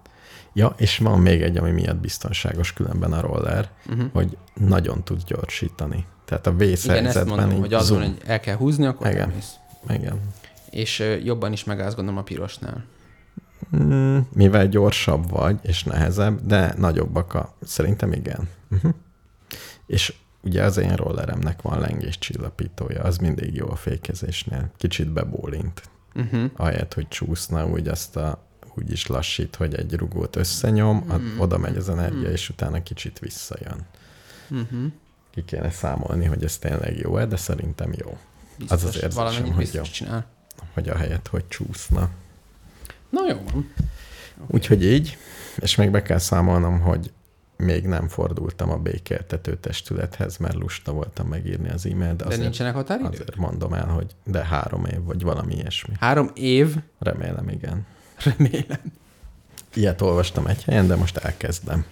Ja, 0.53 0.75
és 0.77 0.99
van 0.99 1.21
még 1.21 1.43
egy, 1.43 1.57
ami 1.57 1.71
miatt 1.71 1.97
biztonságos 1.97 2.73
különben 2.73 3.13
a 3.13 3.21
roller, 3.21 3.71
uh-huh. 3.89 4.05
hogy 4.13 4.37
nagyon 4.55 5.05
tud 5.05 5.23
gyorsítani. 5.27 6.07
Tehát 6.25 6.47
a 6.47 6.57
vészhelyzetben... 6.57 7.23
Igen, 7.23 7.39
ezt 7.39 7.47
mondom, 7.47 7.61
hogy 7.61 7.75
azon, 7.75 8.03
hogy 8.03 8.17
el 8.27 8.41
kell 8.41 8.57
húzni, 8.57 8.87
akkor 8.87 9.07
Igen. 9.07 9.21
elmész. 9.21 9.55
Igen. 9.89 10.21
És 10.71 11.05
jobban 11.25 11.53
is 11.53 11.65
megállsz, 11.65 11.95
gondolom, 11.95 12.21
a 12.21 12.23
pirosnál. 12.23 12.85
Mm, 13.77 14.19
mivel 14.33 14.69
gyorsabb 14.69 15.31
vagy, 15.31 15.59
és 15.63 15.85
nehezebb, 15.85 16.47
de 16.47 16.75
nagyobbak 16.79 17.35
a... 17.35 17.55
Szerintem 17.63 18.13
igen. 18.13 18.49
Uh-huh. 18.71 18.93
És 19.87 20.15
ugye 20.43 20.63
az 20.63 20.77
én 20.77 20.95
rolleremnek 20.95 21.63
van 21.63 21.81
lengés 21.81 22.19
csillapítója, 22.19 23.03
az 23.03 23.19
mindig 23.19 23.55
jó 23.55 23.71
a 23.71 23.77
fékezésnél. 23.77 24.71
Kicsit 24.77 25.13
bebólint. 25.13 25.83
Uh-huh. 26.15 26.51
Ahelyett, 26.57 26.95
hogy 26.95 27.09
csúszna, 27.09 27.67
úgy 27.67 27.89
azt 27.89 28.17
a 28.17 28.47
úgy 28.75 28.93
is 28.93 29.07
lassít, 29.07 29.57
hogy 29.57 29.75
egy 29.75 29.95
rugót 29.95 30.37
összenyom, 30.37 31.05
mm. 31.13 31.39
oda 31.39 31.59
megy 31.59 31.77
az 31.77 31.89
energia, 31.89 32.29
mm. 32.29 32.33
és 32.33 32.49
utána 32.49 32.83
kicsit 32.83 33.19
visszajön. 33.19 33.81
Mm-hmm. 34.55 34.87
Ki 35.31 35.45
kéne 35.45 35.71
számolni, 35.71 36.25
hogy 36.25 36.45
ez 36.45 36.59
tényleg 36.59 36.97
jó-e, 36.97 37.27
de 37.27 37.37
szerintem 37.37 37.93
jó. 37.97 38.19
Biztos, 38.59 38.77
az 38.77 38.85
az 38.85 39.03
érzésem, 39.03 39.53
hogy 39.53 39.71
jó. 39.73 39.83
Csinál. 39.83 40.27
Hogy 40.75 40.89
a 40.89 40.97
helyet, 40.97 41.29
hogy 41.29 41.49
csúszna. 41.49 42.11
Na 43.11 43.29
jó 43.29 43.35
van. 43.35 43.47
Okay. 43.47 44.47
Úgyhogy 44.47 44.85
így, 44.85 45.17
és 45.57 45.77
még 45.77 45.91
be 45.91 46.03
kell 46.03 46.19
számolnom, 46.19 46.81
hogy 46.81 47.13
még 47.57 47.87
nem 47.87 48.09
fordultam 48.09 48.71
a 48.71 48.77
békéltető 48.77 49.57
testülethez, 49.57 50.37
mert 50.37 50.55
lusta 50.55 50.93
voltam 50.93 51.29
megírni 51.29 51.71
az 51.71 51.87
e-mailt. 51.87 52.17
De, 52.17 52.25
de 52.25 52.25
azért, 52.25 52.41
nincsenek 52.41 52.75
határidők? 52.75 53.13
Azért 53.13 53.37
mondom 53.37 53.75
el, 53.75 53.87
hogy 53.87 54.17
de 54.25 54.45
három 54.45 54.85
év, 54.85 55.03
vagy 55.03 55.23
valami 55.23 55.55
ilyesmi. 55.55 55.95
Három 56.01 56.31
év? 56.35 56.77
Remélem, 56.99 57.49
igen. 57.49 57.87
Remélem. 58.25 58.93
Ilyet 59.75 60.01
olvastam 60.01 60.47
egy 60.47 60.65
helyen, 60.65 60.87
de 60.87 60.97
most 60.97 61.17
elkezdem. 61.17 61.85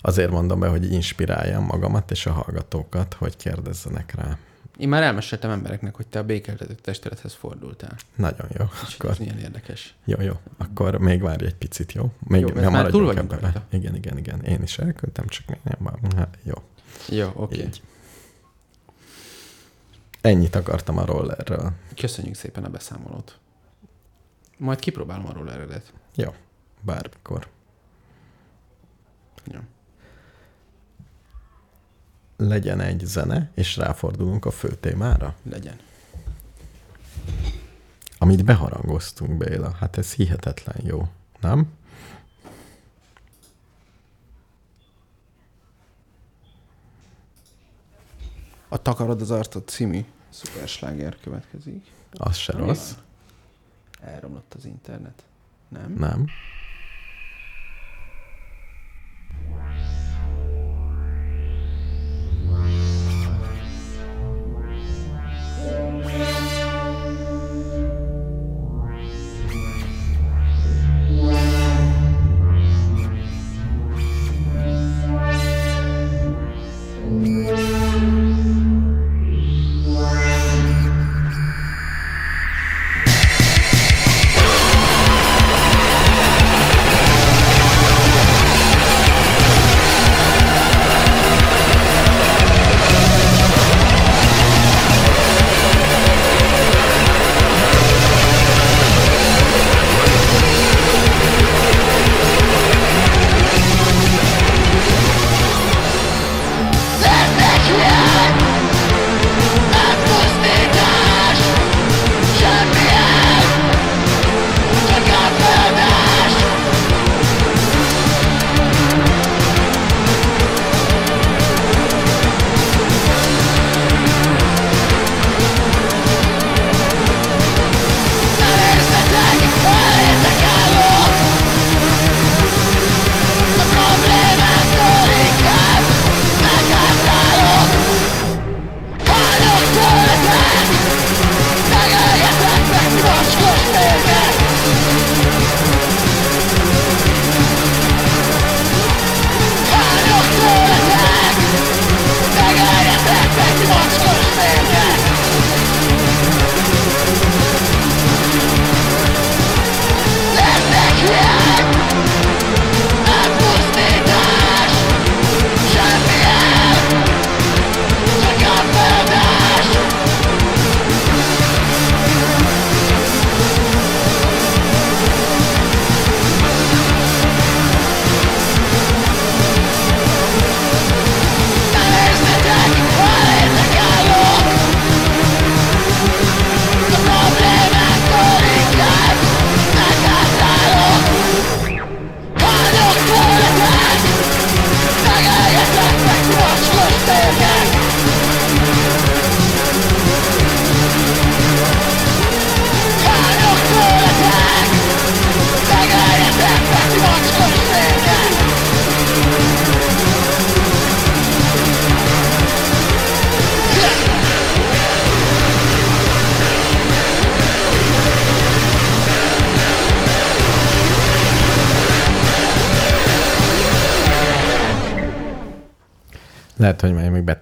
Azért 0.00 0.30
mondom 0.30 0.60
be, 0.60 0.68
hogy 0.68 0.92
inspiráljam 0.92 1.64
magamat 1.64 2.10
és 2.10 2.26
a 2.26 2.32
hallgatókat, 2.32 3.14
hogy 3.14 3.36
kérdezzenek 3.36 4.14
rá. 4.14 4.38
Én 4.78 4.88
már 4.88 5.02
elmeséltem 5.02 5.50
embereknek, 5.50 5.94
hogy 5.94 6.06
te 6.06 6.18
a 6.18 6.24
békeltető 6.24 6.74
testülethez 6.74 7.32
fordultál. 7.32 7.96
Nagyon 8.16 8.46
jó. 8.58 8.64
És 8.86 8.94
akkor... 8.94 9.10
ez 9.10 9.18
milyen 9.18 9.38
érdekes. 9.38 9.94
Jó, 10.04 10.20
jó. 10.20 10.32
Akkor 10.56 10.98
még 10.98 11.22
várj 11.22 11.44
egy 11.44 11.54
picit, 11.54 11.92
jó? 11.92 12.12
Még 12.18 12.40
jó, 12.40 12.48
nem 12.48 12.72
már 12.72 12.86
túl 12.86 13.04
vagyunk 13.04 13.32
ebbe. 13.32 13.66
Igen, 13.70 13.94
igen, 13.94 14.18
igen. 14.18 14.40
Én 14.40 14.62
is 14.62 14.78
elküldtem, 14.78 15.26
csak 15.26 15.46
még 15.46 15.58
nem 15.62 15.78
van. 15.78 16.12
Hát, 16.16 16.38
jó. 16.42 16.54
Jó, 17.08 17.30
oké. 17.34 17.56
Okay. 17.56 17.70
Ennyit 20.20 20.54
akartam 20.54 20.98
a 20.98 21.04
rollerről. 21.04 21.72
Köszönjük 21.96 22.34
szépen 22.34 22.64
a 22.64 22.68
beszámolót. 22.68 23.38
Majd 24.56 24.78
kipróbálom 24.78 25.26
arról 25.26 25.52
eredet. 25.52 25.92
Jó, 26.14 26.34
bármikor. 26.80 27.48
Jó. 29.44 29.60
Legyen 32.36 32.80
egy 32.80 33.00
zene, 33.04 33.50
és 33.54 33.76
ráfordulunk 33.76 34.44
a 34.44 34.50
fő 34.50 34.68
témára? 34.68 35.34
Legyen. 35.42 35.76
Amit 38.18 38.44
beharangoztunk, 38.44 39.36
Béla, 39.36 39.70
hát 39.70 39.98
ez 39.98 40.12
hihetetlen 40.12 40.76
jó, 40.84 41.08
nem? 41.40 41.72
A 48.68 48.82
Takarod 48.82 49.20
az 49.20 49.30
arcot 49.30 49.68
című 49.68 50.04
szupersláger 50.28 51.16
következik. 51.20 51.86
Az 52.12 52.36
se 52.36 52.52
rossz. 52.52 52.92
Elromlott 54.00 54.54
az 54.54 54.64
internet. 54.64 55.24
Nem? 55.68 55.92
Nem. 55.92 56.26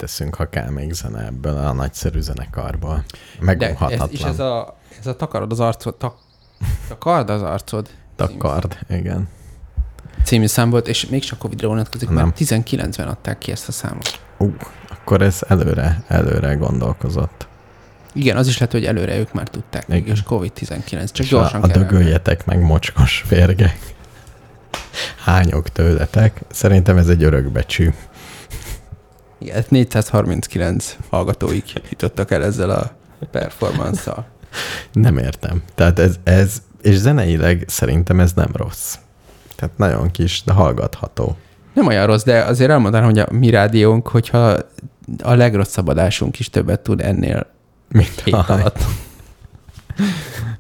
Beteszünk, 0.05 0.35
ha 0.35 0.49
kell 0.49 0.71
még 0.71 0.93
zene 0.93 1.25
ebből 1.27 1.57
a 1.57 1.73
nagyszerű 1.73 2.21
zenekarból. 2.21 3.05
De 3.39 3.45
Megunhatatlan. 3.45 4.09
ez, 4.09 4.13
és 4.13 4.23
ez 4.23 4.39
a, 4.39 4.77
ez 4.99 5.07
a 5.07 5.17
takarod 5.17 5.53
az 5.53 5.61
arcod, 5.61 5.95
tak, 5.95 6.17
takard 6.89 7.31
az 7.31 7.43
arcod 7.43 7.89
Takard, 8.17 8.79
igen. 8.89 9.29
című 10.25 10.47
szám 10.47 10.71
volt, 10.71 10.89
és 10.89 11.07
még 11.07 11.25
csak 11.25 11.39
Covid-ra 11.39 11.69
vonatkozik, 11.69 12.09
Nem. 12.09 12.25
mert 12.25 12.37
19-ben 12.41 13.09
adták 13.09 13.39
ki 13.39 13.51
ezt 13.51 13.69
a 13.69 13.73
számot. 13.73 14.21
Ú, 14.39 14.53
akkor 14.89 15.23
ez 15.23 15.41
előre, 15.49 16.05
előre 16.09 16.55
gondolkozott. 16.55 17.47
Igen, 18.13 18.37
az 18.37 18.47
is 18.47 18.59
lehet, 18.59 18.73
hogy 18.73 18.85
előre 18.85 19.19
ők 19.19 19.33
már 19.33 19.49
tudták, 19.49 19.85
Igen. 19.89 20.07
és 20.07 20.23
Covid-19, 20.29 21.13
csak 21.13 21.19
És 21.19 21.29
gyorsan 21.29 21.63
a, 21.63 21.65
a 21.65 21.69
dögöljetek 21.69 22.45
meg, 22.45 22.61
mocskos 22.61 23.25
férgek. 23.27 23.79
Hányok 25.25 25.69
tőletek. 25.69 26.41
Szerintem 26.51 26.97
ez 26.97 27.09
egy 27.09 27.23
örökbecsű. 27.23 27.91
Igen, 29.45 29.57
hát 29.57 29.71
439 29.71 30.97
hallgatóig 31.11 31.63
jutottak 31.91 32.31
el 32.31 32.45
ezzel 32.45 32.71
a 32.71 32.93
performance-szal. 33.31 34.27
Nem 34.93 35.19
értem. 35.19 35.63
Tehát 35.75 35.99
ez, 35.99 36.17
ez, 36.23 36.63
és 36.83 36.97
zeneileg 36.97 37.65
szerintem 37.67 38.21
ez 38.21 38.33
nem 38.33 38.51
rossz. 38.53 38.95
Tehát 39.57 39.79
nagyon 39.79 40.11
kis, 40.11 40.43
de 40.45 40.53
hallgatható. 40.53 41.37
Nem 41.73 41.87
olyan 41.87 42.07
rossz, 42.07 42.23
de 42.23 42.45
azért 42.45 42.71
elmondanám, 42.71 43.09
hogy 43.09 43.19
a 43.19 43.27
mi 43.31 43.51
rádiónk, 43.51 44.09
hogyha 44.09 44.57
a 45.23 45.35
legrosszabb 45.35 45.89
adásunk 45.89 46.39
is 46.39 46.51
többet 46.51 46.81
tud 46.81 47.01
ennél 47.01 47.47
Mint 47.89 48.21
hét 48.25 48.35
alatt. 48.35 48.79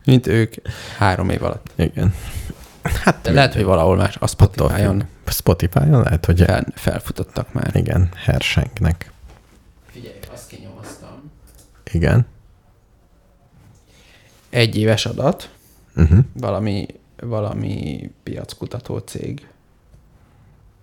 Mint 0.04 0.26
ők 0.26 0.54
három 0.98 1.30
év 1.30 1.42
alatt. 1.42 1.66
Igen. 1.76 2.14
Hát 2.82 3.30
lehet, 3.32 3.54
hogy 3.54 3.64
valahol 3.64 3.96
más, 3.96 4.16
a 4.16 4.24
attól 4.24 4.28
Spotify-on. 4.28 5.04
Spotify-on 5.30 6.02
lehet, 6.02 6.24
hogy 6.26 6.38
fel, 6.44 6.66
felfutottak 6.74 7.52
már. 7.52 7.76
igen, 7.76 8.08
Hersenknek. 8.16 9.12
Figyelj, 9.86 10.16
azt 10.32 10.46
kinyomoztam. 10.48 11.30
Igen. 11.92 12.26
Egy 14.50 14.76
éves 14.76 15.06
adat, 15.06 15.48
Uh-huh. 15.96 16.18
valami, 16.32 16.86
valami 17.20 18.10
piackutató 18.22 18.98
cég, 18.98 19.46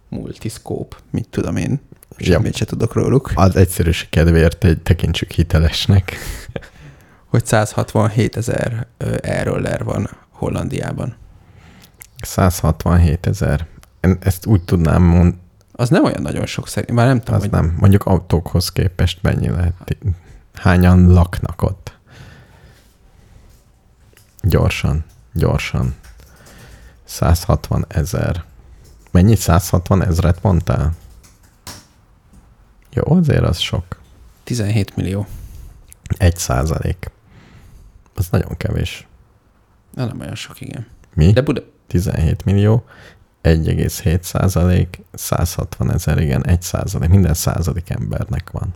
Multiscope, 0.10 0.96
mit 1.10 1.28
tudom 1.30 1.56
én, 1.56 1.80
semmit 2.18 2.56
se 2.56 2.66
tudok 2.66 2.94
róluk, 2.94 3.32
Az 3.36 3.56
egyszerűség 3.56 4.10
kedvéért 4.10 4.64
egy 4.64 4.82
tekintsük 4.82 5.32
hitelesnek. 5.32 6.16
hogy 7.26 7.46
167 7.46 8.38
ezer 8.38 8.88
e-roller 9.22 9.84
van 9.84 10.10
Hollandiában. 10.30 11.16
167 12.22 13.28
ezer. 13.28 13.68
Ezt 14.20 14.46
úgy 14.46 14.64
tudnám 14.64 15.04
mondani, 15.04 15.40
Az 15.72 15.90
nem 15.90 16.04
olyan 16.04 16.22
nagyon 16.22 16.46
sok 16.46 16.68
szerint, 16.68 16.92
már 16.92 17.06
nem 17.06 17.20
tudom, 17.20 17.36
az 17.36 17.42
hogy 17.42 17.52
nem. 17.52 17.76
Mondjuk 17.80 18.06
autókhoz 18.06 18.72
képest 18.72 19.20
mennyi 19.22 19.50
lehet. 19.50 19.98
Hányan 20.54 21.08
laknak 21.08 21.62
ott? 21.62 21.98
Gyorsan, 24.42 25.04
gyorsan. 25.34 25.96
160 27.04 27.86
ezer. 27.88 28.44
Mennyi 29.12 29.36
160 29.36 30.04
ezret 30.04 30.44
mondtál? 30.44 30.94
Jó, 32.94 33.04
azért 33.06 33.44
az 33.44 33.58
sok. 33.58 34.00
17 34.44 34.96
millió. 34.96 35.28
Egy 36.18 36.38
százalék. 36.38 37.12
Az 38.16 38.28
nagyon 38.30 38.58
kevés. 38.58 39.08
Na, 39.94 40.06
nem 40.06 40.20
olyan 40.20 40.36
sok, 40.36 40.62
igen. 40.62 40.88
Mi? 41.14 41.26
De 41.26 41.32
De... 41.32 41.42
Buda... 41.42 41.62
17 41.88 42.46
millió, 42.46 42.86
1,7 43.44 44.22
százalék, 44.22 45.00
160 45.14 45.94
ezer, 45.94 46.20
igen, 46.20 46.46
1 46.46 46.62
százalék. 46.62 47.10
Minden 47.10 47.34
századik 47.34 47.90
embernek 47.90 48.50
van. 48.52 48.74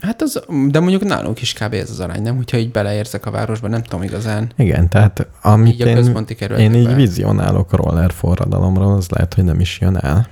Hát 0.00 0.22
az, 0.22 0.44
de 0.68 0.80
mondjuk 0.80 1.04
nálunk 1.04 1.40
is 1.40 1.52
kb. 1.52 1.72
ez 1.72 1.90
az 1.90 2.00
arány, 2.00 2.22
nem? 2.22 2.36
Hogyha 2.36 2.56
így 2.56 2.70
beleérzek 2.70 3.26
a 3.26 3.30
városba, 3.30 3.68
nem 3.68 3.82
tudom 3.82 4.02
igazán. 4.02 4.52
Igen, 4.56 4.88
tehát 4.88 5.26
amit 5.42 5.72
Így 5.72 5.82
a 5.82 5.86
én, 5.86 6.56
én 6.56 6.74
így 6.74 6.94
vizionálok 6.94 7.72
roller 7.72 8.12
forradalomról, 8.12 8.94
az 8.94 9.08
lehet, 9.08 9.34
hogy 9.34 9.44
nem 9.44 9.60
is 9.60 9.80
jön 9.80 9.96
el. 9.96 10.28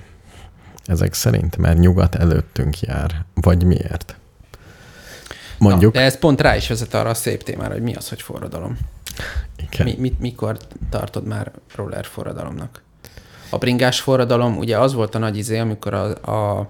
Ezek 0.85 1.13
szerint, 1.13 1.57
mert 1.57 1.77
nyugat 1.77 2.15
előttünk 2.15 2.79
jár. 2.79 3.25
Vagy 3.33 3.63
miért? 3.63 4.15
Mondjuk, 5.57 5.93
Na, 5.93 5.99
de 5.99 6.05
ez 6.05 6.17
pont 6.17 6.41
rá 6.41 6.55
is 6.55 6.67
vezet 6.67 6.93
arra 6.93 7.09
a 7.09 7.13
szép 7.13 7.43
témára, 7.43 7.73
hogy 7.73 7.81
mi 7.81 7.93
az, 7.93 8.09
hogy 8.09 8.21
forradalom. 8.21 8.77
igen. 9.57 9.85
Mi, 9.85 9.95
mit, 9.99 10.19
mikor 10.19 10.57
tartod 10.89 11.27
már 11.27 11.51
roller 11.75 12.05
forradalomnak? 12.05 12.81
A 13.53 13.57
bringás 13.57 14.01
forradalom, 14.01 14.57
ugye 14.57 14.77
az 14.79 14.93
volt 14.93 15.15
a 15.15 15.17
nagy 15.17 15.37
izé, 15.37 15.57
amikor 15.59 15.93
a, 15.93 16.31
a 16.31 16.69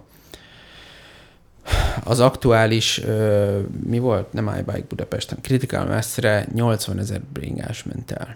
az 2.04 2.20
aktuális, 2.20 3.04
ö, 3.04 3.60
mi 3.86 4.00
volt? 4.00 4.34
Nem 4.34 4.56
iBike 4.60 4.86
Budapesten, 4.88 5.38
Critical 5.42 5.86
Mass-re 5.86 6.46
80 6.54 7.00
ezer 7.00 7.22
bringás 7.22 7.84
ment 7.84 8.12
el. 8.12 8.36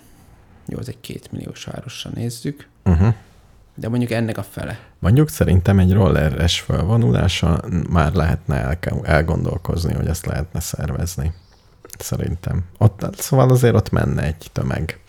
Jó, 0.66 0.78
az 0.78 0.90
egy 0.90 1.00
két 1.02 1.32
milliós 1.32 1.64
városra 1.64 2.10
nézzük, 2.14 2.68
Uh-huh. 2.86 3.14
de 3.76 3.90
mondjuk 3.90 4.12
ennek 4.12 4.38
a 4.38 4.44
fele. 4.44 4.80
Mondjuk 5.00 5.30
szerintem 5.30 5.80
egy 5.80 5.94
rolleres 5.94 6.60
felvonulása 6.60 7.62
már 7.90 8.14
lehetne 8.14 8.56
el, 8.56 8.78
elgondolkozni, 9.04 9.94
hogy 9.94 10.08
ezt 10.08 10.26
lehetne 10.26 10.60
szervezni. 10.60 11.34
Szerintem. 12.00 12.64
Ott, 12.78 13.16
szóval 13.18 13.50
azért 13.50 13.76
ott 13.76 13.90
menne 13.90 14.24
egy 14.24 14.50
tömeg 14.52 15.00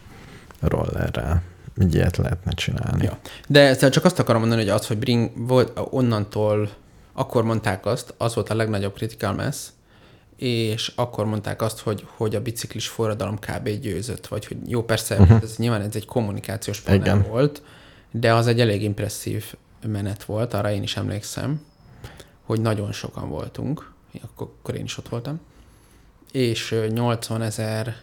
rollerrel. 0.61 1.43
Egy 1.79 1.95
ilyet 1.95 2.17
lehetne 2.17 2.53
csinálni. 2.53 3.05
Ja. 3.05 3.19
De 3.49 3.61
ezzel 3.61 3.91
csak 3.91 4.05
azt 4.05 4.19
akarom 4.19 4.41
mondani, 4.41 4.61
hogy 4.61 4.71
az, 4.71 4.87
hogy 4.87 4.99
bring, 4.99 5.31
volt 5.47 5.81
onnantól, 5.91 6.71
akkor 7.13 7.45
mondták 7.45 7.87
azt, 7.87 8.15
az 8.17 8.35
volt 8.35 8.51
a 8.51 8.55
legnagyobb 8.55 8.95
critical 8.95 9.33
mass, 9.33 9.57
és 10.37 10.93
akkor 10.97 11.27
mondták 11.27 11.63
azt, 11.63 11.81
hogy, 11.81 12.07
hogy 12.17 12.35
a 12.35 12.43
biciklis 12.43 12.89
forradalom 12.89 13.39
kb. 13.39 13.69
győzött, 13.69 14.27
vagy 14.27 14.47
hogy 14.47 14.57
jó, 14.67 14.83
persze, 14.83 15.17
uh-huh. 15.21 15.43
ez 15.43 15.57
nyilván 15.57 15.81
ez 15.81 15.95
egy 15.95 16.07
kommunikációs 16.07 16.81
panel 16.81 17.23
volt, 17.29 17.63
de 18.11 18.35
az 18.35 18.47
egy 18.47 18.61
elég 18.61 18.83
impresszív 18.83 19.55
menet 19.87 20.25
volt, 20.25 20.55
arra 20.55 20.71
én 20.71 20.83
is 20.83 20.97
emlékszem, 20.97 21.61
hogy 22.43 22.61
nagyon 22.61 22.93
sokan 22.93 23.29
voltunk, 23.29 23.93
akkor, 24.23 24.51
akkor 24.61 24.75
én 24.75 24.85
is 24.85 24.99
ott 24.99 25.09
voltam, 25.09 25.41
és 26.33 26.73
ö, 26.73 26.87
80 26.87 27.43
ezer 27.43 27.97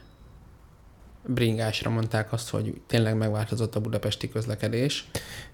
bringásra 1.27 1.89
mondták 1.89 2.33
azt, 2.33 2.49
hogy 2.49 2.81
tényleg 2.87 3.17
megváltozott 3.17 3.75
a 3.75 3.79
budapesti 3.81 4.29
közlekedés, 4.29 5.07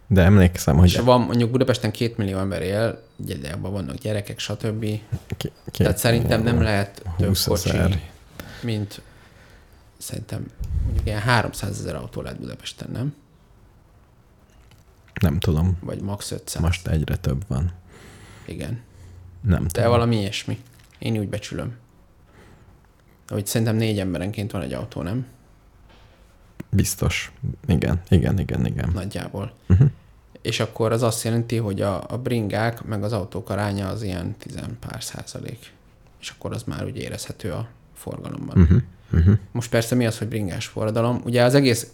De 0.07 0.21
emlékszem, 0.23 0.77
hogy 0.77 0.87
és 0.87 0.97
van 0.97 1.21
mondjuk 1.21 1.51
Budapesten 1.51 1.91
két 1.91 2.17
millió 2.17 2.37
ember 2.37 2.61
él, 2.61 3.03
de 3.17 3.51
abban 3.53 3.71
vannak 3.71 3.95
gyerekek, 3.95 4.39
stb. 4.39 4.85
ki, 5.37 5.51
Tehát 5.71 5.97
szerintem 5.97 6.43
nem 6.43 6.61
lehet 6.61 7.01
több 7.17 7.27
20 7.27 7.45
kocsi, 7.45 7.69
ezer. 7.69 7.99
mint 8.63 9.01
szerintem 9.97 10.45
mondjuk 10.83 11.05
ilyen 11.05 11.19
300 11.19 11.79
ezer 11.79 11.95
autó 11.95 12.21
lehet 12.21 12.39
Budapesten, 12.39 12.89
nem? 12.91 13.13
Nem 15.21 15.39
tudom. 15.39 15.77
Vagy 15.81 16.01
max. 16.01 16.31
500. 16.31 16.61
Most 16.61 16.87
egyre 16.87 17.15
több 17.15 17.43
van. 17.47 17.71
Igen. 18.45 18.81
Nem 19.41 19.63
De 19.63 19.67
tudom. 19.69 19.89
valami 19.89 20.15
ilyesmi. 20.19 20.59
Én 20.99 21.17
úgy 21.17 21.29
becsülöm. 21.29 21.75
Hogy 23.27 23.45
szerintem 23.45 23.75
négy 23.75 23.99
emberenként 23.99 24.51
van 24.51 24.61
egy 24.61 24.73
autó, 24.73 25.01
nem? 25.01 25.25
Biztos. 26.71 27.31
Igen, 27.67 28.01
igen, 28.09 28.39
igen, 28.39 28.65
igen. 28.65 28.89
Nagyjából. 28.93 29.53
Uh-huh. 29.69 29.89
És 30.41 30.59
akkor 30.59 30.91
az 30.91 31.03
azt 31.03 31.23
jelenti, 31.23 31.57
hogy 31.57 31.81
a, 31.81 32.03
a 32.07 32.17
bringák 32.17 32.83
meg 32.83 33.03
az 33.03 33.13
autók 33.13 33.49
aránya 33.49 33.87
az 33.87 34.03
ilyen 34.03 34.35
tizen 34.37 34.77
pár 34.79 35.03
százalék. 35.03 35.71
És 36.21 36.29
akkor 36.29 36.53
az 36.53 36.63
már 36.63 36.85
úgy 36.85 36.97
érezhető 36.97 37.51
a 37.51 37.67
forgalomban. 37.93 38.61
Uh-huh. 38.61 38.81
Uh-huh. 39.13 39.37
Most 39.51 39.69
persze 39.69 39.95
mi 39.95 40.05
az, 40.05 40.17
hogy 40.17 40.27
bringás 40.27 40.65
forradalom? 40.65 41.21
Ugye 41.25 41.43
az 41.43 41.55
egész, 41.55 41.87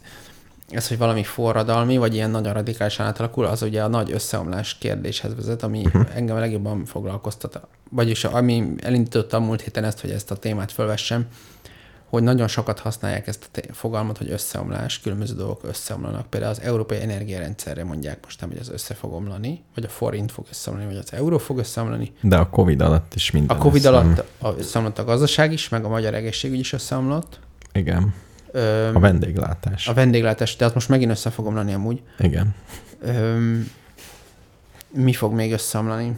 ez, 0.69 0.87
hogy 0.87 0.97
valami 0.97 1.23
forradalmi, 1.23 1.97
vagy 1.97 2.13
ilyen 2.13 2.29
nagyon 2.29 2.53
radikálisan 2.53 3.05
átalakul, 3.05 3.45
az 3.45 3.61
ugye 3.61 3.83
a 3.83 3.87
nagy 3.87 4.11
összeomlás 4.11 4.77
kérdéshez 4.77 5.35
vezet, 5.35 5.63
ami 5.63 5.85
uh-huh. 5.85 6.15
engem 6.15 6.35
a 6.35 6.39
legjobban 6.39 6.85
foglalkoztat. 6.85 7.67
Vagyis 7.89 8.23
ami 8.23 8.73
elindította 8.77 9.37
a 9.37 9.39
múlt 9.39 9.61
héten 9.61 9.83
ezt, 9.83 9.99
hogy 9.99 10.11
ezt 10.11 10.31
a 10.31 10.35
témát 10.35 10.71
fölvessem, 10.71 11.25
hogy 12.09 12.23
nagyon 12.23 12.47
sokat 12.47 12.79
használják 12.79 13.27
ezt 13.27 13.49
a 13.69 13.73
fogalmat, 13.73 14.17
hogy 14.17 14.31
összeomlás, 14.31 14.99
különböző 14.99 15.33
dolgok 15.35 15.61
összeomlanak. 15.63 16.27
Például 16.29 16.51
az 16.51 16.61
európai 16.61 17.01
energiarendszerre 17.01 17.83
mondják 17.83 18.17
most 18.23 18.39
nem, 18.41 18.49
hogy 18.49 18.59
az 18.59 18.69
össze 18.69 18.93
fog 18.93 19.13
omlani, 19.13 19.63
vagy 19.75 19.83
a 19.83 19.89
forint 19.89 20.31
fog 20.31 20.45
összeomlani, 20.49 20.89
vagy 20.89 20.97
az 21.03 21.13
euró 21.13 21.37
fog 21.37 21.57
összeomlani. 21.57 22.11
De 22.21 22.37
a 22.37 22.49
Covid 22.49 22.81
alatt 22.81 23.13
is 23.15 23.31
minden 23.31 23.57
A 23.57 23.59
Covid 23.59 23.85
összeom- 23.85 24.05
alatt 24.05 24.25
a- 24.39 24.59
összeomlott 24.59 24.99
a 24.99 25.03
gazdaság 25.03 25.51
is, 25.51 25.69
meg 25.69 25.85
a 25.85 25.89
magyar 25.89 26.13
egészségügy 26.13 26.59
is 26.59 26.73
összeomlott. 26.73 27.39
Igen. 27.73 28.13
Öm, 28.51 28.95
A 28.95 28.99
vendéglátás. 28.99 29.87
a 29.87 29.93
vendéglátás, 29.93 30.55
de 30.55 30.65
azt 30.65 30.73
most 30.73 30.89
megint 30.89 31.11
össze 31.11 31.29
fog 31.29 31.45
omlani 31.45 31.73
amúgy. 31.73 32.01
Igen. 32.19 32.55
Öm, 33.01 33.71
mi 34.93 35.13
fog 35.13 35.33
még 35.33 35.51
összeomlani? 35.51 36.17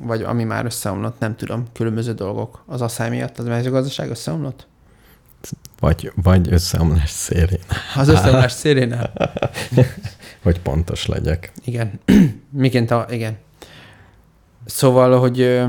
Vagy 0.00 0.22
ami 0.22 0.44
már 0.44 0.64
összeomlott, 0.64 1.18
nem 1.18 1.36
tudom. 1.36 1.64
Különböző 1.72 2.12
dolgok. 2.12 2.62
Az 2.66 2.80
asszály 2.82 3.08
miatt 3.10 3.38
az 3.38 3.44
mezőgazdaság 3.46 4.10
összeomlott? 4.10 4.66
Vagy, 5.80 6.12
vagy 6.22 6.52
összeomlás 6.52 7.10
szélén. 7.10 7.60
Az 7.96 8.08
összeomlás 8.08 8.52
szélénál? 8.52 9.12
Hogy 10.42 10.60
pontos 10.68 11.06
legyek. 11.06 11.52
Igen. 11.64 12.00
Miként 12.50 12.90
a, 12.90 13.06
igen. 13.10 13.36
Szóval, 14.64 15.18
hogy 15.18 15.62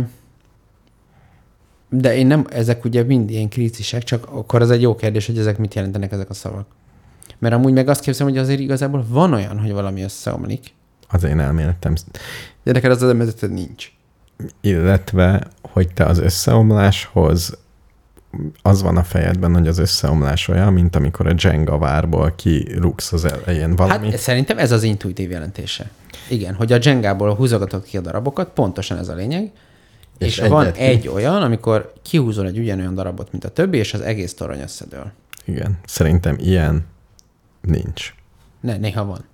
de 1.90 2.16
én 2.16 2.28
nem, 2.28 2.46
ezek 2.50 2.86
ugye 2.86 3.04
mind 3.04 3.30
ilyen 3.30 3.50
krízisek, 3.50 4.04
csak 4.04 4.26
akkor 4.26 4.62
az 4.62 4.72
egy 4.72 4.82
jó 4.82 4.96
kérdés, 4.96 5.26
hogy 5.26 5.38
ezek 5.38 5.58
mit 5.58 5.74
jelentenek 5.74 6.12
ezek 6.12 6.30
a 6.30 6.34
szavak. 6.34 6.68
Mert 7.38 7.54
amúgy 7.54 7.74
meg 7.74 7.88
azt 7.88 8.02
képzelem, 8.02 8.32
hogy 8.34 8.42
azért 8.42 8.60
igazából 8.60 9.06
van 9.08 9.34
olyan, 9.34 9.60
hogy 9.60 9.72
valami 9.72 10.02
összeomlik, 10.02 10.74
Az 11.08 11.24
én 11.24 11.40
elméletem. 11.40 11.94
de 12.64 12.72
neked 12.72 12.92
az 12.92 13.04
elméleted 13.04 13.52
nincs. 13.52 13.92
Illetve, 14.62 15.48
hogy 15.62 15.94
te 15.94 16.06
az 16.06 16.18
összeomláshoz 16.20 17.58
az 18.62 18.82
van 18.82 18.98
a 18.98 19.04
fejedben, 19.04 19.54
hogy 19.54 19.68
az 19.68 19.78
összeomlás 19.78 20.48
olyan, 20.48 20.74
mint 20.74 20.96
amikor 20.96 21.28
a 21.28 21.34
Jenga 21.38 21.78
várból 21.78 22.34
kirúgsz 22.36 23.14
az 23.14 23.26
elején 23.26 23.76
valamit. 23.76 24.12
Hát 24.12 24.20
szerintem 24.20 24.58
ez 24.58 24.72
az 24.72 24.84
intuitív 24.84 25.32
jelentése. 25.32 25.90
Igen, 26.30 26.54
hogy 26.54 26.72
a 26.72 26.78
Jengából 26.82 27.36
húzogatod 27.36 27.84
ki 27.84 27.98
a 27.98 28.02
darabokat, 28.02 28.50
pontosan 28.54 28.98
ez 28.98 29.08
a 29.08 29.14
lényeg, 29.14 29.52
és, 30.18 30.38
És 30.38 30.48
van 30.48 30.66
egyet 30.66 30.78
egy 30.78 31.08
olyan, 31.08 31.42
amikor 31.42 31.94
kihúzol 32.02 32.48
egy 32.48 32.60
ugyanolyan 32.60 32.94
darabot, 32.94 33.32
mint 33.32 33.46
a 33.46 33.50
többi, 33.50 33.78
és 33.78 33.94
az 33.94 34.02
egész 34.02 34.34
torony 34.34 34.60
összedől. 34.60 35.12
Igen, 35.46 35.78
szerintem 35.86 36.36
ilyen 36.40 36.86
nincs. 37.62 38.14
Ne, 38.60 38.78
néha 38.78 39.06
van. 39.06 39.26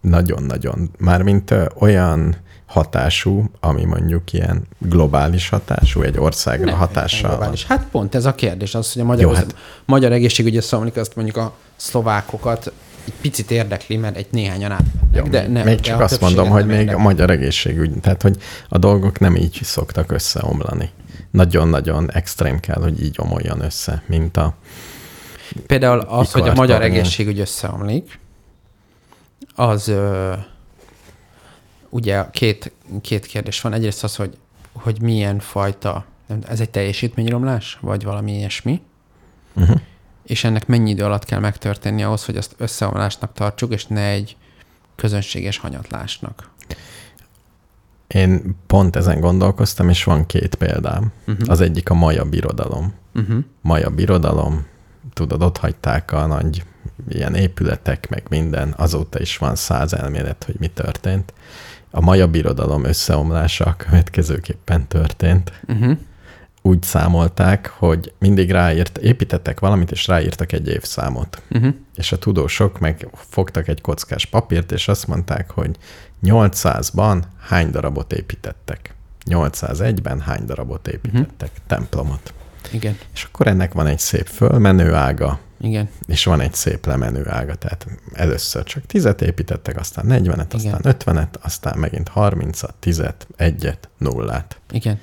Nagyon-nagyon. 0.00 0.90
Mármint 0.98 1.54
olyan 1.78 2.36
hatású, 2.68 3.44
ami 3.60 3.84
mondjuk 3.84 4.32
ilyen 4.32 4.66
globális 4.78 5.48
hatású, 5.48 6.02
egy 6.02 6.18
országra 6.18 6.64
Nem, 6.64 6.74
hatással 6.74 7.28
van. 7.28 7.36
globális. 7.36 7.66
Hát 7.66 7.86
pont 7.90 8.14
ez 8.14 8.24
a 8.24 8.34
kérdés, 8.34 8.74
az, 8.74 8.92
hogy 8.92 9.02
a 9.02 9.04
magyar, 9.04 9.30
Jó, 9.30 9.36
hát- 9.36 9.54
magyar 9.84 10.12
egészségügy 10.12 10.56
összeomlik, 10.56 10.96
azt 10.96 11.16
mondjuk 11.16 11.36
a 11.36 11.52
szlovákokat 11.76 12.72
egy 13.06 13.14
picit 13.20 13.50
érdekli, 13.50 13.96
mert 13.96 14.16
egy 14.16 14.26
néhányan 14.30 14.70
át. 14.70 14.84
Jó, 15.12 15.24
de 15.24 15.46
nem, 15.48 15.64
még 15.64 15.80
csak 15.80 16.00
a 16.00 16.02
azt 16.04 16.20
mondom, 16.20 16.48
hogy 16.48 16.66
még 16.66 16.76
a 16.76 16.80
érdekli. 16.80 17.02
magyar 17.02 17.30
egészségügy, 17.30 18.00
tehát 18.00 18.22
hogy 18.22 18.36
a 18.68 18.78
dolgok 18.78 19.18
nem 19.18 19.36
így 19.36 19.60
szoktak 19.62 20.12
összeomlani. 20.12 20.90
Nagyon-nagyon 21.30 22.12
extrém 22.12 22.60
kell, 22.60 22.82
hogy 22.82 23.02
így 23.02 23.16
omoljon 23.18 23.60
össze, 23.60 24.02
mint 24.06 24.36
a... 24.36 24.54
Például 25.66 25.98
az, 25.98 26.32
hogy 26.32 26.48
a 26.48 26.54
magyar 26.54 26.82
egészségügy 26.82 27.40
összeomlik, 27.40 28.18
az 29.54 29.92
ugye 31.88 32.24
két, 32.30 32.72
két 33.00 33.26
kérdés 33.26 33.60
van. 33.60 33.72
Egyrészt 33.72 34.04
az, 34.04 34.16
hogy, 34.16 34.36
hogy 34.72 35.00
milyen 35.00 35.38
fajta, 35.38 36.04
ez 36.48 36.60
egy 36.60 36.70
teljesítményromlás, 36.70 37.78
vagy 37.80 38.04
valami 38.04 38.32
ilyesmi, 38.32 38.80
Uh-huh. 39.54 39.80
és 40.26 40.44
ennek 40.44 40.66
mennyi 40.66 40.90
idő 40.90 41.04
alatt 41.04 41.24
kell 41.24 41.38
megtörténni 41.38 42.02
ahhoz, 42.02 42.24
hogy 42.24 42.36
azt 42.36 42.54
összeomlásnak 42.56 43.32
tartsuk, 43.32 43.72
és 43.72 43.86
ne 43.86 44.08
egy 44.08 44.36
közönséges 44.96 45.58
hanyatlásnak. 45.58 46.50
Én 48.06 48.56
pont 48.66 48.96
ezen 48.96 49.20
gondolkoztam, 49.20 49.88
és 49.88 50.04
van 50.04 50.26
két 50.26 50.54
példám. 50.54 51.12
Uh-huh. 51.26 51.50
Az 51.50 51.60
egyik 51.60 51.90
a 51.90 51.94
Maja 51.94 52.24
birodalom. 52.24 52.94
Uh-huh. 53.14 53.44
Maja 53.60 53.90
birodalom, 53.90 54.66
tudod, 55.12 55.42
ott 55.42 55.56
hagyták 55.56 56.12
a 56.12 56.26
nagy 56.26 56.64
ilyen 57.08 57.34
épületek, 57.34 58.08
meg 58.08 58.22
minden, 58.28 58.74
azóta 58.76 59.20
is 59.20 59.36
van 59.38 59.54
száz 59.54 59.92
elmélet, 59.92 60.44
hogy 60.44 60.56
mi 60.58 60.66
történt. 60.66 61.32
A 61.98 62.00
Maja 62.00 62.26
birodalom 62.26 62.84
összeomlása 62.84 63.64
a 63.64 63.76
következőképpen 63.76 64.88
történt. 64.88 65.52
Uh-huh. 65.68 65.98
Úgy 66.62 66.82
számolták, 66.82 67.66
hogy 67.76 68.12
mindig 68.18 68.50
ráírt, 68.50 68.98
építettek 68.98 69.60
valamit, 69.60 69.90
és 69.90 70.06
ráírtak 70.06 70.52
egy 70.52 70.68
évszámot. 70.68 71.42
Uh-huh. 71.50 71.74
És 71.94 72.12
a 72.12 72.18
tudósok 72.18 72.78
meg 72.78 73.08
fogtak 73.14 73.68
egy 73.68 73.80
kockás 73.80 74.26
papírt, 74.26 74.72
és 74.72 74.88
azt 74.88 75.06
mondták, 75.06 75.50
hogy 75.50 75.76
800-ban 76.22 77.22
hány 77.40 77.70
darabot 77.70 78.12
építettek. 78.12 78.94
801-ben 79.30 80.20
hány 80.20 80.44
darabot 80.44 80.88
építettek, 80.88 81.50
uh-huh. 81.50 81.66
templomot. 81.66 82.34
Igen, 82.70 82.98
És 83.14 83.24
akkor 83.24 83.46
ennek 83.46 83.72
van 83.72 83.86
egy 83.86 83.98
szép 83.98 84.26
fölmenő 84.26 84.94
ága, 84.94 85.38
igen, 85.60 85.88
és 86.06 86.24
van 86.24 86.40
egy 86.40 86.54
szép 86.54 86.86
lemenő 86.86 87.28
ága. 87.28 87.54
Tehát 87.54 87.86
először 88.12 88.62
csak 88.64 88.82
10-et 88.88 89.20
építettek, 89.20 89.76
aztán 89.78 90.04
40-et, 90.08 90.54
aztán 90.54 90.80
50-et, 90.82 91.40
aztán 91.40 91.78
megint 91.78 92.10
30-at, 92.14 92.70
10-et, 92.82 93.14
1-et, 93.38 93.78
0-át. 94.00 94.60
igen. 94.70 95.00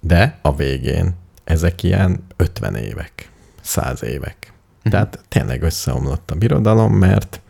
De 0.00 0.38
a 0.42 0.56
végén 0.56 1.14
ezek 1.44 1.82
ilyen 1.82 2.24
50 2.36 2.74
évek, 2.74 3.30
100 3.60 4.02
évek. 4.02 4.52
Tehát 4.82 5.20
tényleg 5.28 5.62
összeomlott 5.62 6.30
a 6.30 6.34
birodalom, 6.34 6.94
mert 6.94 7.40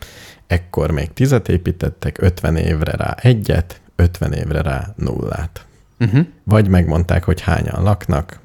ekkor 0.47 0.91
még 0.91 1.11
10-et 1.17 1.49
építettek, 1.49 2.23
50 2.23 2.57
évre 2.57 2.93
rá 2.93 3.15
egyet, 3.21 3.81
50 3.97 4.33
évre 4.33 4.63
rá 4.63 4.93
nullát. 4.97 5.67
Uh-huh. 6.01 6.27
Vagy 6.45 6.69
megmondták, 6.69 7.25
hogy 7.25 7.41
hányan 7.41 7.83
laknak, 7.83 8.41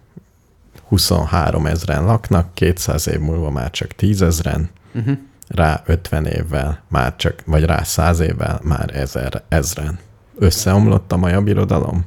23 0.90 1.66
ezren 1.66 2.06
laknak, 2.06 2.54
200 2.54 3.08
év 3.08 3.20
múlva 3.20 3.50
már 3.50 3.72
csak 3.72 3.88
10 3.88 4.22
ezren, 4.22 4.70
Uh-huh. 4.94 5.18
rá 5.48 5.84
50 5.86 6.26
évvel, 6.26 6.82
már 6.88 7.16
csak, 7.16 7.44
vagy 7.46 7.64
rá 7.64 7.84
100 7.84 8.20
évvel, 8.20 8.60
már 8.64 8.96
ezer, 8.96 9.44
ezren. 9.48 10.00
Összeomlott 10.38 11.12
a 11.12 11.18
maja 11.18 11.42
birodalom? 11.42 12.06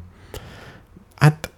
Hát 1.17 1.51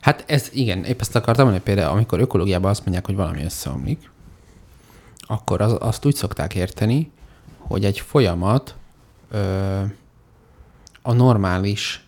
Hát 0.00 0.24
ez 0.26 0.48
igen, 0.52 0.84
épp 0.84 1.00
ezt 1.00 1.16
akartam 1.16 1.44
mondani, 1.44 1.64
például 1.64 1.90
amikor 1.90 2.20
ökológiában 2.20 2.70
azt 2.70 2.80
mondják, 2.80 3.06
hogy 3.06 3.14
valami 3.14 3.44
összeomlik, 3.44 4.10
akkor 5.20 5.60
az, 5.60 5.76
azt 5.80 6.04
úgy 6.04 6.14
szokták 6.14 6.54
érteni, 6.54 7.10
hogy 7.58 7.84
egy 7.84 8.00
folyamat 8.00 8.74
ö, 9.30 9.80
a 11.02 11.12
normális, 11.12 12.04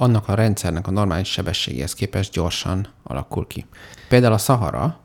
annak 0.00 0.28
a 0.28 0.34
rendszernek 0.34 0.86
a 0.86 0.90
normális 0.90 1.28
sebességéhez 1.28 1.94
képest 1.94 2.32
gyorsan 2.32 2.88
alakul 3.02 3.46
ki. 3.46 3.66
Például 4.08 4.32
a 4.32 4.38
Szahara, 4.38 4.98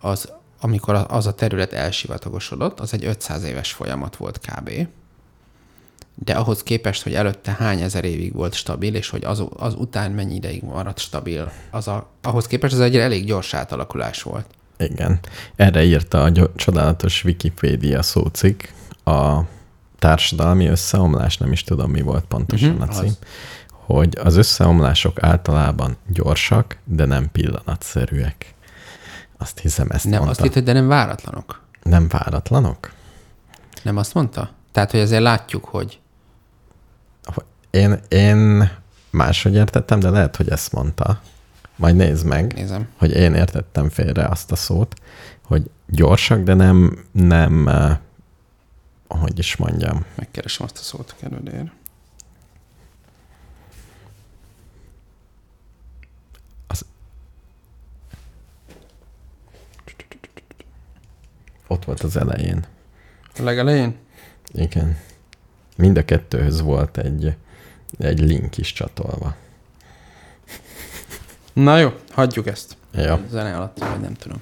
az, 0.00 0.32
amikor 0.60 1.06
az 1.08 1.26
a 1.26 1.34
terület 1.34 1.72
elsivatagosodott, 1.72 2.80
az 2.80 2.92
egy 2.92 3.04
500 3.04 3.44
éves 3.44 3.72
folyamat 3.72 4.16
volt 4.16 4.38
kb. 4.38 4.70
De 6.14 6.32
ahhoz 6.32 6.62
képest, 6.62 7.02
hogy 7.02 7.14
előtte 7.14 7.56
hány 7.58 7.80
ezer 7.80 8.04
évig 8.04 8.34
volt 8.34 8.54
stabil, 8.54 8.94
és 8.94 9.08
hogy 9.08 9.24
az, 9.24 9.44
az 9.56 9.74
után 9.74 10.10
mennyi 10.10 10.34
ideig 10.34 10.62
maradt 10.62 10.98
stabil, 10.98 11.52
az 11.70 11.88
a, 11.88 12.10
ahhoz 12.22 12.46
képest 12.46 12.74
ez 12.74 12.80
egy 12.80 12.96
elég 12.96 13.24
gyors 13.24 13.54
átalakulás 13.54 14.22
volt. 14.22 14.46
Igen. 14.78 15.18
Erre 15.56 15.84
írta 15.84 16.22
a 16.22 16.32
csodálatos 16.56 17.24
Wikipédia 17.24 18.02
szócikk 18.02 18.62
a 19.04 19.40
társadalmi 19.98 20.66
összeomlás, 20.66 21.36
nem 21.38 21.52
is 21.52 21.64
tudom, 21.64 21.90
mi 21.90 22.00
volt 22.00 22.24
pontosan 22.24 22.70
Mhm, 22.70 22.82
uh-huh, 22.82 22.96
a 22.96 23.00
cím, 23.00 23.08
az. 23.08 23.18
Hogy 23.86 24.18
az 24.22 24.36
összeomlások 24.36 25.22
általában 25.22 25.96
gyorsak, 26.06 26.78
de 26.84 27.04
nem 27.04 27.30
pillanatszerűek. 27.32 28.54
Azt 29.38 29.58
hiszem, 29.58 29.86
ezt 29.90 30.04
Nem, 30.04 30.22
mondta. 30.22 30.42
azt 30.44 30.56
itt, 30.56 30.64
de 30.64 30.72
nem 30.72 30.88
váratlanok. 30.88 31.62
Nem 31.82 32.08
váratlanok? 32.08 32.92
Nem 33.82 33.96
azt 33.96 34.14
mondta? 34.14 34.50
Tehát, 34.72 34.90
hogy 34.90 35.00
azért 35.00 35.22
látjuk, 35.22 35.64
hogy 35.64 35.98
Én, 37.70 38.00
én 38.08 38.70
máshogy 39.10 39.54
értettem, 39.54 40.00
de 40.00 40.10
lehet, 40.10 40.36
hogy 40.36 40.48
ezt 40.48 40.72
mondta. 40.72 41.20
Majd 41.76 41.96
nézd 41.96 42.26
meg, 42.26 42.52
nézem. 42.54 42.88
hogy 42.98 43.10
én 43.10 43.34
értettem 43.34 43.88
félre 43.88 44.26
azt 44.26 44.52
a 44.52 44.56
szót, 44.56 44.94
hogy 45.42 45.70
gyorsak, 45.86 46.42
de 46.42 46.54
nem, 46.54 47.04
nem, 47.12 47.68
eh, 47.68 47.98
hogy 49.08 49.38
is 49.38 49.56
mondjam, 49.56 50.04
Megkeresem 50.14 50.64
azt 50.66 50.78
a 50.78 50.82
szót, 50.82 51.14
kedvedér. 51.20 51.72
Ott 61.74 61.84
volt 61.84 62.00
az 62.02 62.16
elején. 62.16 62.64
A 63.38 63.42
legelején? 63.42 63.94
Igen. 64.52 64.96
Mind 65.76 65.96
a 65.96 66.04
kettőhöz 66.04 66.60
volt 66.60 66.98
egy, 66.98 67.34
egy 67.98 68.20
link 68.20 68.56
is 68.56 68.72
csatolva. 68.72 69.34
Na 71.52 71.78
jó, 71.78 71.92
hagyjuk 72.10 72.46
ezt. 72.46 72.76
Ja. 72.94 73.20
Zene 73.30 73.56
alatt, 73.56 73.78
vagy 73.78 74.00
nem 74.00 74.14
tudom. 74.14 74.38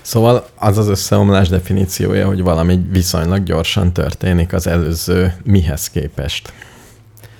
Szóval 0.00 0.48
az 0.54 0.78
az 0.78 0.88
összeomlás 0.88 1.48
definíciója, 1.48 2.26
hogy 2.26 2.42
valami 2.42 2.80
viszonylag 2.90 3.42
gyorsan 3.42 3.92
történik 3.92 4.52
az 4.52 4.66
előző 4.66 5.34
mihez 5.44 5.90
képest. 5.90 6.52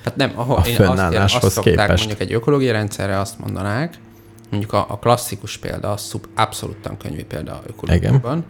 Hát 0.05 0.17
nem, 0.17 0.33
ahol 0.35 0.57
A 0.57 0.67
én 0.67 0.81
azt, 0.81 1.35
azt 1.35 1.51
szokták 1.53 1.63
képest. 1.75 1.99
mondjuk 1.99 2.21
egy 2.21 2.33
ökológiai 2.33 2.73
rendszerre 2.73 3.19
azt 3.19 3.39
mondanák, 3.39 3.99
mondjuk 4.51 4.73
a, 4.73 4.87
a 4.89 4.99
klasszikus 4.99 5.57
példa, 5.57 5.93
a 5.93 5.97
szub, 5.97 6.27
abszolúttan 6.35 6.97
könyvi 6.97 7.25
példa 7.25 7.53
a 7.53 7.63
ökológiában, 7.67 8.45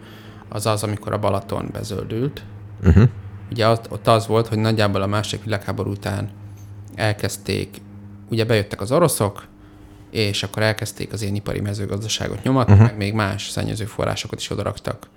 az 0.49 0.65
az, 0.65 0.83
amikor 0.83 1.13
a 1.13 1.19
Balaton 1.19 1.69
bezöldült. 1.71 2.43
Uh-huh. 2.83 3.09
Ugye 3.51 3.67
ott, 3.67 3.91
ott 3.91 4.07
az 4.07 4.27
volt, 4.27 4.47
hogy 4.47 4.57
nagyjából 4.57 5.01
a 5.01 5.07
második 5.07 5.43
világháború 5.43 5.91
után 5.91 6.29
elkezdték, 6.95 7.81
ugye 8.29 8.45
bejöttek 8.45 8.81
az 8.81 8.91
oroszok, 8.91 9.47
és 10.11 10.43
akkor 10.43 10.63
elkezdték 10.63 11.13
az 11.13 11.21
én 11.21 11.35
ipari 11.35 11.59
mezőgazdaságot 11.59 12.43
nyomatni, 12.43 12.73
uh-huh. 12.73 12.87
meg 12.87 12.97
még 12.97 13.13
más 13.13 13.49
szennyező 13.49 13.85
forrásokat 13.85 14.39
is 14.39 14.49
odaraktak 14.49 15.07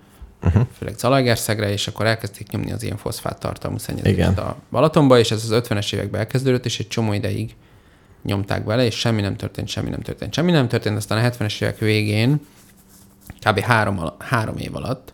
uh-huh. 0.42 0.66
főleg 0.78 0.98
Zalaegerszegre, 0.98 1.70
és 1.72 1.88
akkor 1.88 2.06
elkezdték 2.06 2.48
nyomni 2.48 2.72
az 2.72 2.82
ilyen 2.82 2.96
foszfát 2.96 3.38
tartalmú 3.40 3.78
szennyezést 3.78 4.38
a 4.38 4.56
Balatonba, 4.70 5.18
és 5.18 5.30
ez 5.30 5.50
az 5.50 5.62
50-es 5.68 5.94
években 5.94 6.20
elkezdődött, 6.20 6.64
és 6.64 6.78
egy 6.78 6.88
csomó 6.88 7.12
ideig 7.12 7.54
nyomták 8.22 8.64
vele, 8.64 8.84
és 8.84 8.98
semmi 8.98 9.20
nem 9.20 9.36
történt, 9.36 9.68
semmi 9.68 9.90
nem 9.90 10.00
történt, 10.00 10.34
semmi 10.34 10.50
nem 10.50 10.68
történt, 10.68 10.96
aztán 10.96 11.24
a 11.24 11.28
70-es 11.28 11.62
évek 11.62 11.78
végén, 11.78 12.40
kb. 13.40 13.58
három, 13.58 13.98
al- 13.98 14.22
három 14.22 14.56
év 14.56 14.76
alatt 14.76 15.12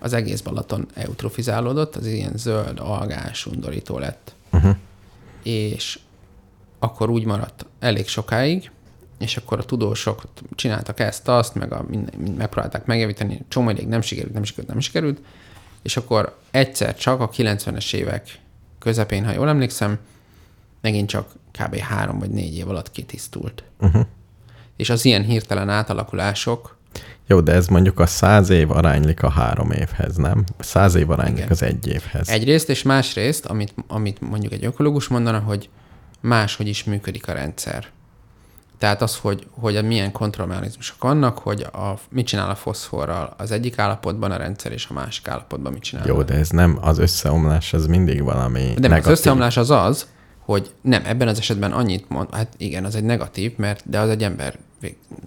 az 0.00 0.12
egész 0.12 0.40
Balaton 0.40 0.88
eutrofizálódott, 0.94 1.96
az 1.96 2.06
ilyen 2.06 2.32
zöld, 2.36 2.78
algás, 2.80 3.46
undorító 3.46 3.98
lett. 3.98 4.34
Uh-huh. 4.52 4.76
És 5.42 5.98
akkor 6.78 7.10
úgy 7.10 7.24
maradt 7.24 7.66
elég 7.78 8.08
sokáig, 8.08 8.70
és 9.18 9.36
akkor 9.36 9.58
a 9.58 9.64
tudósok 9.64 10.22
csináltak 10.54 11.00
ezt, 11.00 11.28
azt, 11.28 11.54
meg 11.54 11.72
a, 11.72 11.84
minden, 11.88 12.34
megpróbálták 12.36 12.86
megjavítani, 12.86 13.44
csomó 13.48 13.70
ideig 13.70 13.88
nem 13.88 14.00
sikerült, 14.00 14.34
nem 14.34 14.42
sikerült, 14.42 14.72
nem 14.72 14.80
sikerült, 14.80 15.20
és 15.82 15.96
akkor 15.96 16.38
egyszer 16.50 16.96
csak 16.96 17.20
a 17.20 17.28
90-es 17.28 17.94
évek 17.94 18.40
közepén, 18.78 19.24
ha 19.24 19.32
jól 19.32 19.48
emlékszem, 19.48 19.98
megint 20.80 21.08
csak 21.08 21.32
kb. 21.52 21.76
három 21.76 22.18
vagy 22.18 22.30
négy 22.30 22.56
év 22.56 22.68
alatt 22.68 22.90
kitisztult. 22.90 23.62
Uh-huh. 23.80 24.06
És 24.76 24.90
az 24.90 25.04
ilyen 25.04 25.22
hirtelen 25.22 25.68
átalakulások, 25.68 26.78
Jó, 27.26 27.40
de 27.40 27.52
ez 27.52 27.66
mondjuk 27.66 27.98
a 27.98 28.06
száz 28.06 28.48
év 28.50 28.70
aránylik 28.70 29.22
a 29.22 29.30
három 29.30 29.70
évhez, 29.70 30.16
nem? 30.16 30.44
Száz 30.58 30.94
év 30.94 31.10
aránylik 31.10 31.36
Igen. 31.36 31.50
az 31.50 31.62
egy 31.62 31.86
évhez. 31.86 32.28
egyrészt, 32.28 32.68
és 32.68 32.82
másrészt, 32.82 33.46
amit, 33.46 33.74
amit 33.86 34.20
mondjuk 34.20 34.52
egy 34.52 34.64
ökológus 34.64 35.08
mondana, 35.08 35.38
hogy 35.38 35.68
máshogy 36.20 36.66
is 36.68 36.84
működik 36.84 37.28
a 37.28 37.32
rendszer. 37.32 37.86
Tehát 38.78 39.02
az, 39.02 39.16
hogy, 39.16 39.46
hogy 39.50 39.84
milyen 39.84 40.12
kontrollmechanizmusok 40.12 41.02
vannak, 41.02 41.38
hogy 41.38 41.62
a, 41.62 41.98
mit 42.10 42.26
csinál 42.26 42.50
a 42.50 42.54
foszforral 42.54 43.34
az 43.36 43.50
egyik 43.50 43.78
állapotban 43.78 44.30
a 44.30 44.36
rendszer, 44.36 44.72
és 44.72 44.86
a 44.90 44.92
másik 44.92 45.28
állapotban 45.28 45.72
mit 45.72 45.82
csinál. 45.82 46.06
Jó, 46.06 46.22
de 46.22 46.34
ez 46.34 46.48
nem, 46.48 46.78
az 46.80 46.98
összeomlás, 46.98 47.72
ez 47.72 47.86
mindig 47.86 48.22
valami 48.22 48.74
De 48.78 48.88
negatív. 48.88 49.12
az 49.12 49.18
összeomlás 49.18 49.56
az 49.56 49.70
az, 49.70 50.06
hogy 50.50 50.70
nem, 50.80 51.02
ebben 51.04 51.28
az 51.28 51.38
esetben 51.38 51.72
annyit 51.72 52.08
mond, 52.08 52.34
hát 52.34 52.54
igen, 52.56 52.84
az 52.84 52.94
egy 52.94 53.04
negatív, 53.04 53.52
mert 53.56 53.90
de 53.90 53.98
az 53.98 54.08
egy 54.08 54.22
ember 54.22 54.58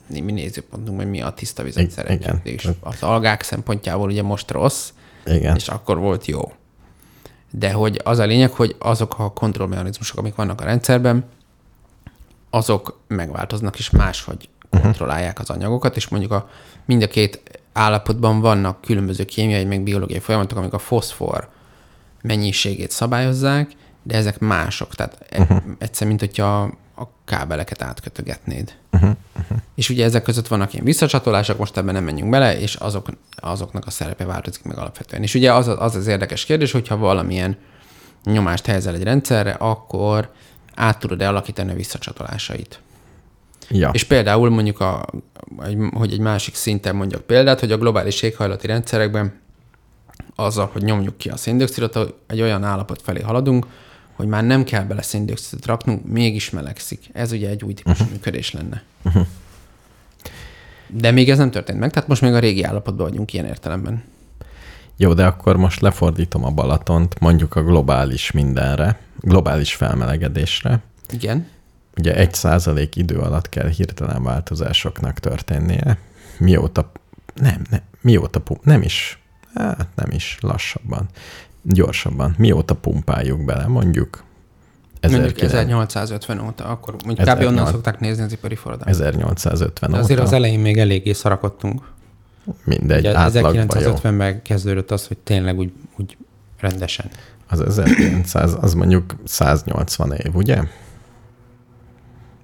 mi 0.07 0.31
nézőpontunk, 0.31 0.97
hogy 0.97 1.09
mi 1.09 1.21
a 1.21 1.29
tiszta 1.29 1.63
vizet 1.63 1.89
szeretjük. 1.89 2.39
És 2.43 2.69
az 2.79 3.03
algák 3.03 3.41
szempontjából 3.41 4.09
ugye 4.09 4.23
most 4.23 4.51
rossz, 4.51 4.89
Igen. 5.25 5.55
és 5.55 5.67
akkor 5.67 5.97
volt 5.97 6.25
jó. 6.25 6.51
De 7.51 7.71
hogy 7.71 8.01
az 8.03 8.19
a 8.19 8.25
lényeg, 8.25 8.51
hogy 8.51 8.75
azok 8.79 9.19
a 9.19 9.31
kontrollmechanizmusok, 9.31 10.17
amik 10.17 10.35
vannak 10.35 10.61
a 10.61 10.63
rendszerben, 10.63 11.25
azok 12.49 12.99
megváltoznak, 13.07 13.77
és 13.77 13.89
máshogy 13.89 14.49
kontrollálják 14.81 15.39
az 15.39 15.49
anyagokat, 15.49 15.95
és 15.95 16.07
mondjuk 16.07 16.31
a, 16.31 16.49
mind 16.85 17.01
a 17.01 17.07
két 17.07 17.59
állapotban 17.73 18.39
vannak 18.39 18.81
különböző 18.81 19.25
kémiai, 19.25 19.65
meg 19.65 19.81
biológiai 19.81 20.19
folyamatok, 20.19 20.57
amik 20.57 20.73
a 20.73 20.79
foszfor 20.79 21.49
mennyiségét 22.21 22.91
szabályozzák, 22.91 23.71
de 24.03 24.15
ezek 24.15 24.39
mások. 24.39 24.95
Tehát 24.95 25.17
uh-huh. 25.37 25.57
egyszer, 25.77 26.07
mint 26.07 26.19
hogyha 26.19 26.61
a 26.95 27.03
kábeleket 27.25 27.81
átkötögetnéd. 27.81 28.73
Uh-huh. 28.91 29.09
Uh-huh. 29.39 29.57
És 29.75 29.89
ugye 29.89 30.03
ezek 30.03 30.23
között 30.23 30.47
vannak 30.47 30.73
ilyen 30.73 30.85
visszacsatolások, 30.85 31.57
most 31.57 31.77
ebben 31.77 31.93
nem 31.93 32.03
menjünk 32.03 32.29
bele, 32.29 32.59
és 32.59 32.75
azok, 32.75 33.07
azoknak 33.35 33.85
a 33.85 33.89
szerepe 33.89 34.25
változik 34.25 34.63
meg 34.63 34.77
alapvetően. 34.77 35.23
És 35.23 35.35
ugye 35.35 35.53
az 35.53 35.67
az, 35.67 35.95
az 35.95 36.07
érdekes 36.07 36.45
kérdés, 36.45 36.71
hogyha 36.71 36.97
valamilyen 36.97 37.57
nyomást 38.23 38.65
helyezel 38.65 38.95
egy 38.95 39.03
rendszerre, 39.03 39.51
akkor 39.51 40.31
át 40.75 40.99
tudod-e 40.99 41.27
alakítani 41.27 41.71
a 41.71 41.75
visszacsatolásait. 41.75 42.79
Ja. 43.69 43.89
És 43.93 44.03
például 44.03 44.49
mondjuk, 44.49 44.79
a, 44.79 45.05
hogy 45.93 46.13
egy 46.13 46.19
másik 46.19 46.55
szinten 46.55 46.95
mondjak 46.95 47.21
példát, 47.21 47.59
hogy 47.59 47.71
a 47.71 47.77
globális 47.77 48.21
éghajlati 48.21 48.67
rendszerekben 48.67 49.41
azzal, 50.35 50.69
hogy 50.73 50.83
nyomjuk 50.83 51.17
ki 51.17 51.29
a 51.29 51.37
széndiokszidot, 51.37 52.13
egy 52.27 52.41
olyan 52.41 52.63
állapot 52.63 53.01
felé 53.01 53.21
haladunk, 53.21 53.65
hogy 54.13 54.27
már 54.27 54.43
nem 54.43 54.63
kell 54.63 54.83
bele 54.83 55.01
széndiokszidot 55.01 55.65
raknunk, 55.65 56.05
mégis 56.05 56.49
melegszik. 56.49 57.09
Ez 57.13 57.31
ugye 57.31 57.49
egy 57.49 57.63
új 57.63 57.73
típusú 57.73 57.95
uh-huh. 58.03 58.11
működés 58.11 58.51
lenne. 58.51 58.83
Uh-huh. 59.03 59.25
De 60.87 61.11
még 61.11 61.29
ez 61.29 61.37
nem 61.37 61.51
történt 61.51 61.79
meg, 61.79 61.91
tehát 61.91 62.09
most 62.09 62.21
még 62.21 62.33
a 62.33 62.39
régi 62.39 62.63
állapotban 62.63 63.07
vagyunk 63.09 63.33
ilyen 63.33 63.45
értelemben. 63.45 64.03
Jó, 64.97 65.13
de 65.13 65.25
akkor 65.25 65.57
most 65.57 65.81
lefordítom 65.81 66.45
a 66.45 66.51
Balatont, 66.51 67.19
mondjuk 67.19 67.55
a 67.55 67.63
globális 67.63 68.31
mindenre, 68.31 68.99
globális 69.19 69.75
felmelegedésre. 69.75 70.81
Igen. 71.09 71.47
Ugye 71.97 72.15
egy 72.15 72.33
százalék 72.33 72.95
idő 72.95 73.17
alatt 73.17 73.49
kell 73.49 73.67
hirtelen 73.67 74.23
változásoknak 74.23 75.19
történnie. 75.19 75.97
Mióta, 76.37 76.91
nem, 77.33 77.61
nem, 77.69 77.81
mióta, 78.01 78.43
nem 78.63 78.81
is, 78.81 79.19
hát 79.53 79.87
nem 79.95 80.11
is, 80.11 80.37
lassabban, 80.41 81.09
gyorsabban. 81.63 82.35
Mióta 82.37 82.75
pumpáljuk 82.75 83.45
bele, 83.45 83.67
mondjuk 83.67 84.23
Mondjuk 85.11 85.41
1900 85.41 86.11
1850 86.11 86.39
óta, 86.47 86.65
akkor 86.65 86.95
mondjuk 87.05 87.27
kb. 87.27 87.39
onnan 87.39 87.43
1800 87.43 87.71
szokták 87.71 87.99
nézni 87.99 88.23
az 88.23 88.31
ipari 88.31 88.55
forradalmat. 88.55 88.95
1850 88.95 89.89
De 89.91 89.95
óta. 89.95 90.05
azért 90.05 90.19
az 90.19 90.33
elején 90.33 90.59
még 90.59 90.77
eléggé 90.77 91.13
szarakodtunk. 91.13 91.91
Mindegy, 92.63 92.99
Ugye 92.99 93.17
átlagban 93.17 93.53
jó. 93.53 93.61
1950-ben 93.67 94.41
kezdődött 94.41 94.91
az, 94.91 95.07
hogy 95.07 95.17
tényleg 95.17 95.57
úgy, 95.57 95.71
úgy 95.97 96.17
rendesen. 96.59 97.05
Az 97.49 97.61
1900, 97.61 98.57
az 98.61 98.73
mondjuk 98.73 99.15
180 99.23 100.11
év, 100.11 100.35
ugye? 100.35 100.63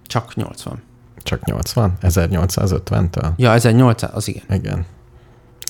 Csak 0.07 0.35
80. 0.35 0.81
Csak 1.17 1.45
80? 1.45 1.97
1850-től? 2.01 3.31
Ja, 3.35 3.53
1800, 3.53 4.09
az 4.13 4.27
igen. 4.27 4.43
Igen. 4.49 4.85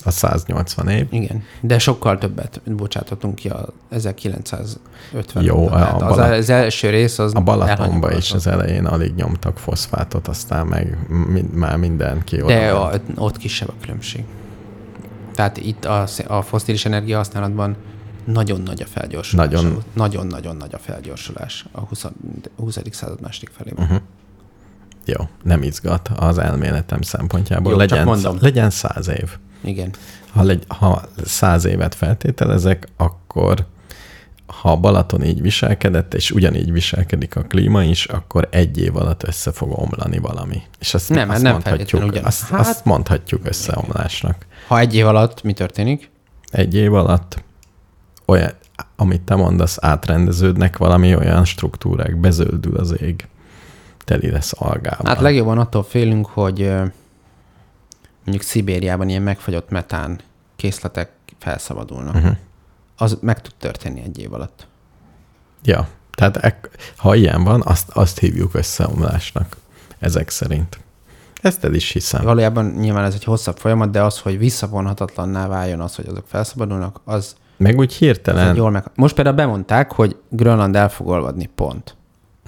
A 0.04 0.10
180 0.10 0.88
év. 0.88 1.06
Igen, 1.10 1.42
de 1.60 1.78
sokkal 1.78 2.18
többet 2.18 2.60
bocsátottunk 2.64 3.34
ki 3.34 3.48
a 3.48 3.68
1950 3.88 5.44
Jó, 5.44 5.66
a 5.66 5.70
Tehát 5.70 6.02
az, 6.02 6.16
Bala- 6.16 6.36
az 6.36 6.50
első 6.50 6.90
rész 6.90 7.18
az 7.18 7.34
A 7.34 7.40
Balatonba 7.40 8.16
is 8.16 8.32
az 8.32 8.46
elején 8.46 8.86
alig 8.86 9.14
nyomtak 9.14 9.58
foszfátot, 9.58 10.28
aztán 10.28 10.66
meg 10.66 10.98
mind, 11.08 11.54
már 11.54 11.76
mindenki 11.76 12.42
oda 12.42 12.54
De 12.54 12.70
a, 12.70 12.92
ott 13.16 13.36
kisebb 13.36 13.68
a 13.68 13.74
különbség. 13.80 14.24
Tehát 15.34 15.56
itt 15.56 15.84
a, 15.84 16.06
a 16.26 16.42
foszilis 16.42 16.84
energia 16.84 17.16
használatban 17.16 17.76
nagyon 18.24 18.60
nagy 18.60 18.82
a 18.82 18.86
felgyorsulás. 18.86 19.46
Nagyon. 19.50 19.82
Nagyon-nagyon 19.92 20.56
nagy 20.56 20.74
a 20.74 20.78
felgyorsulás 20.78 21.66
a 21.72 21.80
20. 21.80 22.06
20. 22.56 22.78
század 22.90 23.20
második 23.20 23.50
felében. 23.56 23.84
Uh-huh. 23.84 24.00
Jó, 25.04 25.28
nem 25.42 25.62
izgat 25.62 26.10
az 26.16 26.38
elméletem 26.38 27.02
szempontjából. 27.02 27.72
Jó, 27.72 27.78
csak 27.78 27.90
legyen, 27.90 28.06
mondom. 28.06 28.36
legyen 28.40 28.70
száz 28.70 29.08
év. 29.08 29.38
Igen. 29.60 29.90
Ha, 30.32 30.42
legy, 30.42 30.64
ha 30.68 31.02
száz 31.24 31.64
évet 31.64 31.94
feltételezek, 31.94 32.88
akkor 32.96 33.66
ha 34.46 34.70
a 34.72 34.76
Balaton 34.76 35.24
így 35.24 35.40
viselkedett, 35.40 36.14
és 36.14 36.30
ugyanígy 36.30 36.72
viselkedik 36.72 37.36
a 37.36 37.42
klíma 37.42 37.82
is, 37.84 38.04
akkor 38.04 38.48
egy 38.50 38.78
év 38.78 38.96
alatt 38.96 39.22
össze 39.22 39.52
fog 39.52 39.78
omlani 39.78 40.18
valami. 40.18 40.62
És 40.78 40.94
azt, 40.94 41.08
Nem, 41.08 41.30
azt 41.30 41.42
nem 41.42 41.52
mondhatjuk, 41.52 42.02
ugyanaz. 42.04 42.26
azt, 42.26 42.42
Hát- 42.48 42.60
azt 42.60 42.84
mondhatjuk 42.84 43.40
összeomlásnak. 43.46 44.46
Ha 44.68 44.78
egy 44.78 44.94
év 44.94 45.06
alatt 45.06 45.42
mi 45.42 45.52
történik? 45.52 46.10
Egy 46.50 46.74
év 46.74 46.94
alatt 46.94 47.42
olyan, 48.26 48.52
amit 48.96 49.20
te 49.22 49.34
mondasz, 49.34 49.76
átrendeződnek 49.80 50.76
valami 50.76 51.16
olyan 51.16 51.44
struktúrák, 51.44 52.16
bezöldül 52.20 52.76
az 52.76 53.00
ég, 53.00 53.28
teli 54.04 54.30
lesz 54.30 54.52
algával. 54.58 55.06
Hát 55.06 55.20
legjobban 55.20 55.58
attól 55.58 55.82
félünk, 55.82 56.26
hogy 56.26 56.72
mondjuk 58.24 58.42
Szibériában 58.42 59.08
ilyen 59.08 59.22
megfagyott 59.22 59.70
metán 59.70 60.20
készletek 60.56 61.10
felszabadulnak. 61.38 62.14
Uh-huh. 62.14 62.36
Az 62.96 63.18
meg 63.20 63.40
tud 63.40 63.54
történni 63.58 64.02
egy 64.02 64.18
év 64.18 64.32
alatt. 64.32 64.66
Ja, 65.62 65.88
tehát 66.10 66.68
ha 66.96 67.14
ilyen 67.14 67.44
van, 67.44 67.62
azt, 67.64 67.88
azt 67.88 68.18
hívjuk 68.18 68.54
összeomlásnak, 68.54 69.56
ezek 69.98 70.30
szerint. 70.30 70.80
Ezt 71.42 71.64
el 71.64 71.74
is 71.74 71.90
hiszem. 71.90 72.24
Valójában 72.24 72.66
nyilván 72.66 73.04
ez 73.04 73.14
egy 73.14 73.24
hosszabb 73.24 73.58
folyamat, 73.58 73.90
de 73.90 74.02
az, 74.02 74.18
hogy 74.18 74.38
visszavonhatatlanná 74.38 75.46
váljon 75.46 75.80
az, 75.80 75.94
hogy 75.94 76.06
azok 76.08 76.24
felszabadulnak, 76.26 77.00
az, 77.04 77.36
Meg 77.56 77.78
úgy 77.78 77.92
hirtelen, 77.92 78.56
jól 78.56 78.70
meg... 78.70 78.84
Most 78.94 79.14
például 79.14 79.36
bemondták, 79.36 79.92
hogy 79.92 80.16
Grönland 80.28 80.76
el 80.76 80.88
fog 80.88 81.06
olvadni, 81.06 81.50
pont. 81.54 81.96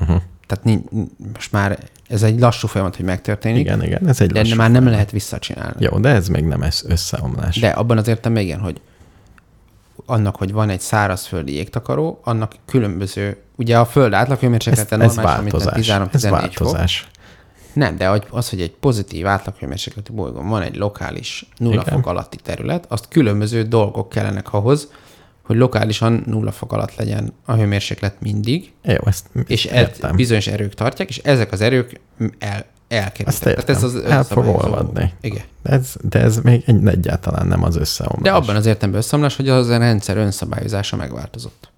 uh-huh. 0.00 0.22
Tehát 0.46 0.64
ni- 0.64 0.84
ni- 0.90 1.10
most 1.32 1.52
már 1.52 1.78
ez 2.12 2.22
egy 2.22 2.40
lassú 2.40 2.66
folyamat, 2.66 2.96
hogy 2.96 3.04
megtörténik, 3.04 3.60
igen, 3.60 3.82
igen, 3.82 4.08
ez 4.08 4.20
egy 4.20 4.32
de 4.32 4.38
lassú 4.38 4.56
már 4.56 4.70
nem 4.70 4.86
lehet 4.86 5.10
visszacsinálni. 5.10 5.76
Jó, 5.78 5.98
de 5.98 6.08
ez 6.08 6.28
még 6.28 6.44
nem 6.44 6.62
ez 6.62 6.82
összeomlás. 6.86 7.60
De 7.60 7.68
abban 7.68 7.98
az 7.98 8.08
értelemben 8.08 8.42
igen, 8.42 8.60
hogy 8.60 8.80
annak, 10.06 10.36
hogy 10.36 10.52
van 10.52 10.68
egy 10.68 10.80
szárazföldi 10.80 11.54
jégtakaró, 11.54 12.20
annak 12.24 12.54
különböző, 12.66 13.36
ugye 13.56 13.78
a 13.78 13.84
föld 13.84 14.12
átlaghőmérséklete 14.12 14.98
ez 14.98 15.14
normálisan 15.14 15.42
mint 15.42 15.64
változás. 15.64 16.12
Ez 16.12 16.22
13-14 16.22 16.22
fok. 16.22 16.30
változás. 16.30 17.06
Nem, 17.72 17.96
de 17.96 18.22
az, 18.30 18.50
hogy 18.50 18.60
egy 18.60 18.70
pozitív 18.70 19.26
átlaghőmérsékletű 19.26 20.12
bolygón 20.14 20.48
van 20.48 20.62
egy 20.62 20.76
lokális 20.76 21.46
nulla 21.56 21.82
fok 21.82 22.06
alatti 22.06 22.36
terület, 22.36 22.84
azt 22.88 23.08
különböző 23.08 23.62
dolgok 23.62 24.08
kellenek 24.08 24.52
ahhoz, 24.52 24.88
hogy 25.42 25.56
lokálisan 25.56 26.22
nulla 26.26 26.52
fok 26.52 26.72
alatt 26.72 26.94
legyen 26.94 27.32
a 27.44 27.54
hőmérséklet 27.54 28.20
mindig, 28.20 28.72
Jó, 28.82 28.96
ezt 29.04 29.26
és 29.46 29.64
ezt 29.64 30.14
bizonyos 30.14 30.46
erők 30.46 30.74
tartják, 30.74 31.08
és 31.08 31.18
ezek 31.18 31.52
az 31.52 31.60
erők 31.60 32.00
el, 32.38 32.64
elkerültek. 32.88 33.56
értem. 33.56 33.76
ez 33.76 33.82
az 33.82 33.94
El 33.94 34.24
fog 34.24 34.46
olvadni. 34.46 35.12
Igen. 35.20 35.42
De 35.62 35.70
ez, 35.70 35.94
de 36.02 36.20
ez 36.20 36.36
még 36.36 36.62
egy, 36.66 36.86
egyáltalán 36.86 37.46
nem 37.46 37.62
az 37.62 37.76
összeomlás. 37.76 38.22
De 38.22 38.32
abban 38.32 38.56
az 38.56 38.66
értelemben 38.66 39.00
összeomlás, 39.00 39.36
hogy 39.36 39.48
az 39.48 39.68
a 39.68 39.78
rendszer 39.78 40.16
önszabályozása 40.16 40.96
megváltozott. 40.96 41.70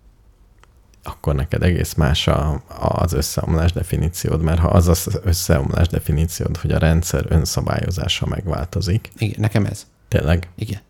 Akkor 1.02 1.34
neked 1.34 1.62
egész 1.62 1.94
más 1.94 2.26
a, 2.28 2.62
az 2.78 3.12
összeomlás 3.12 3.72
definíciód, 3.72 4.42
mert 4.42 4.58
ha 4.58 4.68
az 4.68 4.88
az 4.88 5.20
összeomlás 5.22 5.88
definíciód, 5.88 6.56
hogy 6.56 6.72
a 6.72 6.78
rendszer 6.78 7.24
önszabályozása 7.28 8.26
megváltozik, 8.26 9.10
Igen, 9.18 9.40
nekem 9.40 9.64
ez. 9.64 9.86
tényleg 10.08 10.48
Igen. 10.54 10.80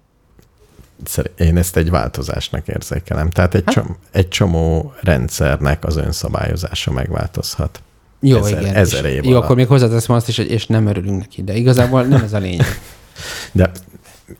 Én 1.37 1.57
ezt 1.57 1.77
egy 1.77 1.91
változásnak 1.91 2.69
érzékelem. 2.69 3.31
Tehát 3.31 3.55
egy, 3.55 3.63
Hát- 3.67 3.75
csom, 3.75 3.97
egy 4.11 4.29
csomó 4.29 4.93
rendszernek 5.01 5.85
az 5.85 5.97
önszabályozása 5.97 6.91
megváltozhat. 6.91 7.83
Jó, 8.21 8.39
Ezer- 8.39 8.61
igen. 8.61 8.75
ezer 8.75 9.05
év 9.05 9.25
Jó, 9.25 9.31
alatt. 9.31 9.43
akkor 9.45 9.57
még 9.57 9.67
hozzáteszem 9.67 10.17
azt 10.17 10.29
is, 10.29 10.37
hogy 10.37 10.51
és 10.51 10.67
nem 10.67 10.87
örülünk 10.87 11.19
neki, 11.19 11.43
de 11.43 11.55
igazából 11.55 12.03
nem 12.03 12.23
ez 12.23 12.33
a 12.33 12.39
lényeg. 12.39 12.67
De 13.53 13.71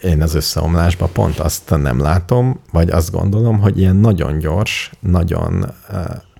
én 0.01 0.23
az 0.23 0.35
összeomlásban 0.35 1.13
pont 1.13 1.39
azt 1.39 1.71
nem 1.77 2.01
látom, 2.01 2.61
vagy 2.73 2.91
azt 2.91 3.11
gondolom, 3.11 3.59
hogy 3.61 3.79
ilyen 3.79 3.97
nagyon 3.97 4.39
gyors, 4.39 4.91
nagyon 5.01 5.73
uh, 5.91 5.99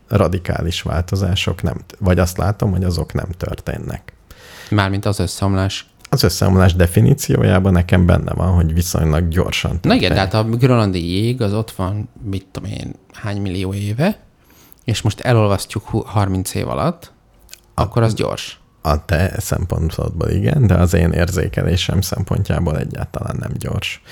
radikális 0.09 0.83
változások 0.83 1.63
nem, 1.63 1.81
vagy 1.99 2.19
azt 2.19 2.37
látom, 2.39 2.71
hogy 2.71 2.85
azok 2.85 3.13
nem 3.13 3.29
történnek. 3.37 4.13
Mármint 4.71 5.05
az 5.05 5.19
összeomlás. 5.19 5.87
Az 6.15 6.23
összeomlás 6.23 6.75
definíciójában 6.75 7.73
nekem 7.73 8.07
benne 8.07 8.33
van, 8.33 8.55
hogy 8.55 8.75
viszonylag 8.75 9.29
gyorsan 9.29 9.79
Na 9.83 9.95
igen, 9.95 10.13
de 10.13 10.19
hát 10.19 10.35
a 10.35 10.45
grönlandi 10.45 11.11
jég 11.13 11.43
az 11.43 11.53
ott 11.55 11.71
van, 11.71 12.09
mit 12.23 12.47
tudom 12.53 12.71
én, 12.71 12.95
hány 13.13 13.41
millió 13.41 13.73
éve, 13.75 14.19
és 14.85 15.03
most 15.03 15.21
elolvasztjuk 15.21 15.89
hu- 15.89 16.07
30 16.07 16.55
év 16.55 16.69
alatt, 16.69 17.13
akkor 17.75 18.03
az 18.03 18.15
gyors. 18.15 18.61
A 18.83 19.05
te 19.05 19.35
szempontodból 19.39 20.29
igen, 20.29 20.67
de 20.67 20.75
az 20.75 20.95
én 20.95 21.11
érzékelésem 21.11 22.01
szempontjából 22.01 22.79
egyáltalán 22.79 23.37
nem 23.39 23.51
gyors. 23.59 24.03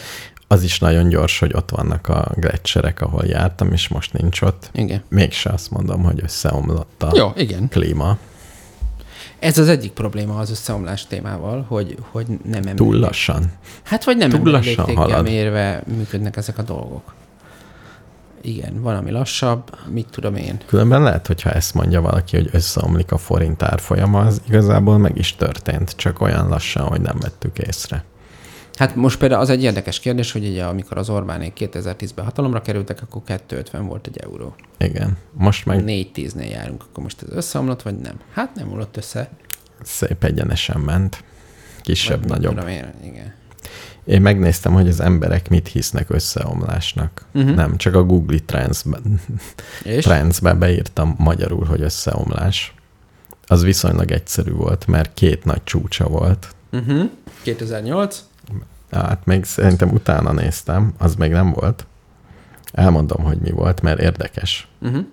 Az 0.48 0.62
is 0.62 0.78
nagyon 0.78 1.08
gyors, 1.08 1.38
hogy 1.38 1.52
ott 1.54 1.70
vannak 1.70 2.08
a 2.08 2.30
gletszerek, 2.34 3.00
ahol 3.00 3.24
jártam, 3.26 3.72
és 3.72 3.88
most 3.88 4.12
nincs 4.12 4.40
ott. 4.40 4.70
Igen. 4.72 5.02
Mégse 5.08 5.50
azt 5.50 5.70
mondom, 5.70 6.02
hogy 6.02 6.20
összeomlott 6.22 7.02
a 7.02 7.10
Jó, 7.16 7.32
igen. 7.36 7.68
klíma. 7.68 8.18
Ez 9.42 9.58
az 9.58 9.68
egyik 9.68 9.92
probléma 9.92 10.38
az 10.38 10.50
összeomlás 10.50 11.06
témával, 11.06 11.64
hogy, 11.68 11.96
hogy 12.10 12.26
nem 12.26 12.38
ember. 12.54 12.74
Túl 12.74 12.96
lassan. 12.96 13.52
Hát 13.82 14.04
vagy 14.04 14.16
nem 14.16 14.30
túl 14.30 14.50
lassan 14.50 14.96
halad. 14.96 15.22
mérve 15.22 15.82
működnek 15.96 16.36
ezek 16.36 16.58
a 16.58 16.62
dolgok. 16.62 17.14
Igen, 18.40 18.82
valami 18.82 19.10
lassabb, 19.10 19.78
mit 19.88 20.06
tudom 20.10 20.34
én. 20.36 20.58
Különben 20.66 21.02
lehet, 21.02 21.26
hogyha 21.26 21.50
ezt 21.50 21.74
mondja 21.74 22.00
valaki, 22.00 22.36
hogy 22.36 22.48
összeomlik 22.52 23.12
a 23.12 23.18
forint 23.18 23.62
árfolyama, 23.62 24.20
az 24.20 24.40
igazából 24.48 24.98
meg 24.98 25.16
is 25.18 25.36
történt, 25.36 25.90
csak 25.96 26.20
olyan 26.20 26.48
lassan, 26.48 26.86
hogy 26.86 27.00
nem 27.00 27.16
vettük 27.20 27.58
észre. 27.58 28.04
Hát 28.78 28.94
most 28.94 29.18
például 29.18 29.40
az 29.40 29.50
egy 29.50 29.62
érdekes 29.62 30.00
kérdés, 30.00 30.32
hogy 30.32 30.48
ugye 30.48 30.64
amikor 30.64 30.98
az 30.98 31.10
Orbánék 31.10 31.52
2010-ben 31.58 32.24
hatalomra 32.24 32.62
kerültek, 32.62 33.02
akkor 33.02 33.22
250 33.24 33.86
volt 33.86 34.06
egy 34.06 34.18
euró. 34.18 34.54
Igen. 34.78 35.16
Most 35.32 35.66
meg 35.66 35.82
4-10-nél 35.86 36.50
járunk, 36.50 36.82
akkor 36.90 37.02
most 37.02 37.22
ez 37.22 37.28
összeomlott, 37.36 37.82
vagy 37.82 37.96
nem? 37.96 38.20
Hát 38.32 38.54
nem 38.54 38.70
omlott 38.70 38.96
össze. 38.96 39.30
szép 39.82 40.24
egyenesen 40.24 40.80
ment. 40.80 41.24
Vagy 41.74 41.82
Kisebb, 41.82 42.20
mit 42.20 42.28
nagyobb. 42.28 42.68
Én, 42.68 42.92
igen. 43.04 43.34
Én 44.04 44.20
megnéztem, 44.20 44.72
hogy 44.72 44.88
az 44.88 45.00
emberek 45.00 45.48
mit 45.48 45.68
hisznek 45.68 46.10
összeomlásnak. 46.10 47.24
Mhm. 47.32 47.42
Uh-huh. 47.42 47.56
Nem, 47.58 47.76
csak 47.76 47.94
a 47.94 48.02
Google 48.04 48.38
Trends-ben, 48.46 49.20
És? 49.84 50.04
Trends-ben 50.04 50.58
beírtam 50.58 51.14
magyarul, 51.18 51.64
hogy 51.64 51.80
összeomlás. 51.80 52.74
Az 53.46 53.62
viszonylag 53.62 54.10
egyszerű 54.10 54.52
volt, 54.52 54.86
mert 54.86 55.14
két 55.14 55.44
nagy 55.44 55.64
csúcsa 55.64 56.08
volt. 56.08 56.54
Uh-huh. 56.72 57.10
2008. 57.42 58.24
Hát 58.92 59.24
még 59.24 59.44
szerintem 59.44 59.90
utána 59.90 60.32
néztem, 60.32 60.94
az 60.98 61.14
még 61.14 61.30
nem 61.30 61.52
volt. 61.52 61.86
Elmondom, 62.72 63.22
hogy 63.22 63.38
mi 63.38 63.50
volt, 63.50 63.80
mert 63.80 64.00
érdekes. 64.00 64.68
Uh-huh. 64.80 65.06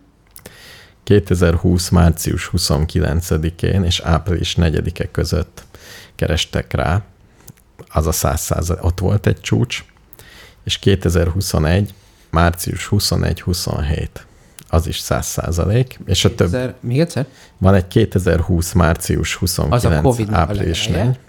2020. 1.03 1.89
március 1.89 2.49
29-én 2.53 3.83
és 3.83 3.99
április 3.99 4.55
4-e 4.59 5.11
között 5.11 5.63
kerestek 6.15 6.73
rá, 6.73 7.01
az 7.89 8.07
a 8.07 8.11
100 8.11 8.41
százalék, 8.41 8.83
ott 8.83 8.99
volt 8.99 9.27
egy 9.27 9.41
csúcs, 9.41 9.85
és 10.63 10.77
2021. 10.77 11.93
március 12.29 12.87
21-27, 12.91 14.07
az 14.69 14.87
is 14.87 14.99
100 14.99 15.25
százalék, 15.25 15.99
és 16.05 16.25
a 16.25 16.35
több, 16.35 16.37
2000, 16.37 16.75
még 16.79 16.99
egyszer? 16.99 17.25
van 17.57 17.73
egy 17.73 17.87
2020. 17.87 18.73
március 18.73 19.35
29. 19.35 19.83
Az 19.83 19.91
a 19.91 20.01
Covid 20.01 20.33
április 20.33 20.85
legeleje. 20.85 21.09
4, 21.09 21.19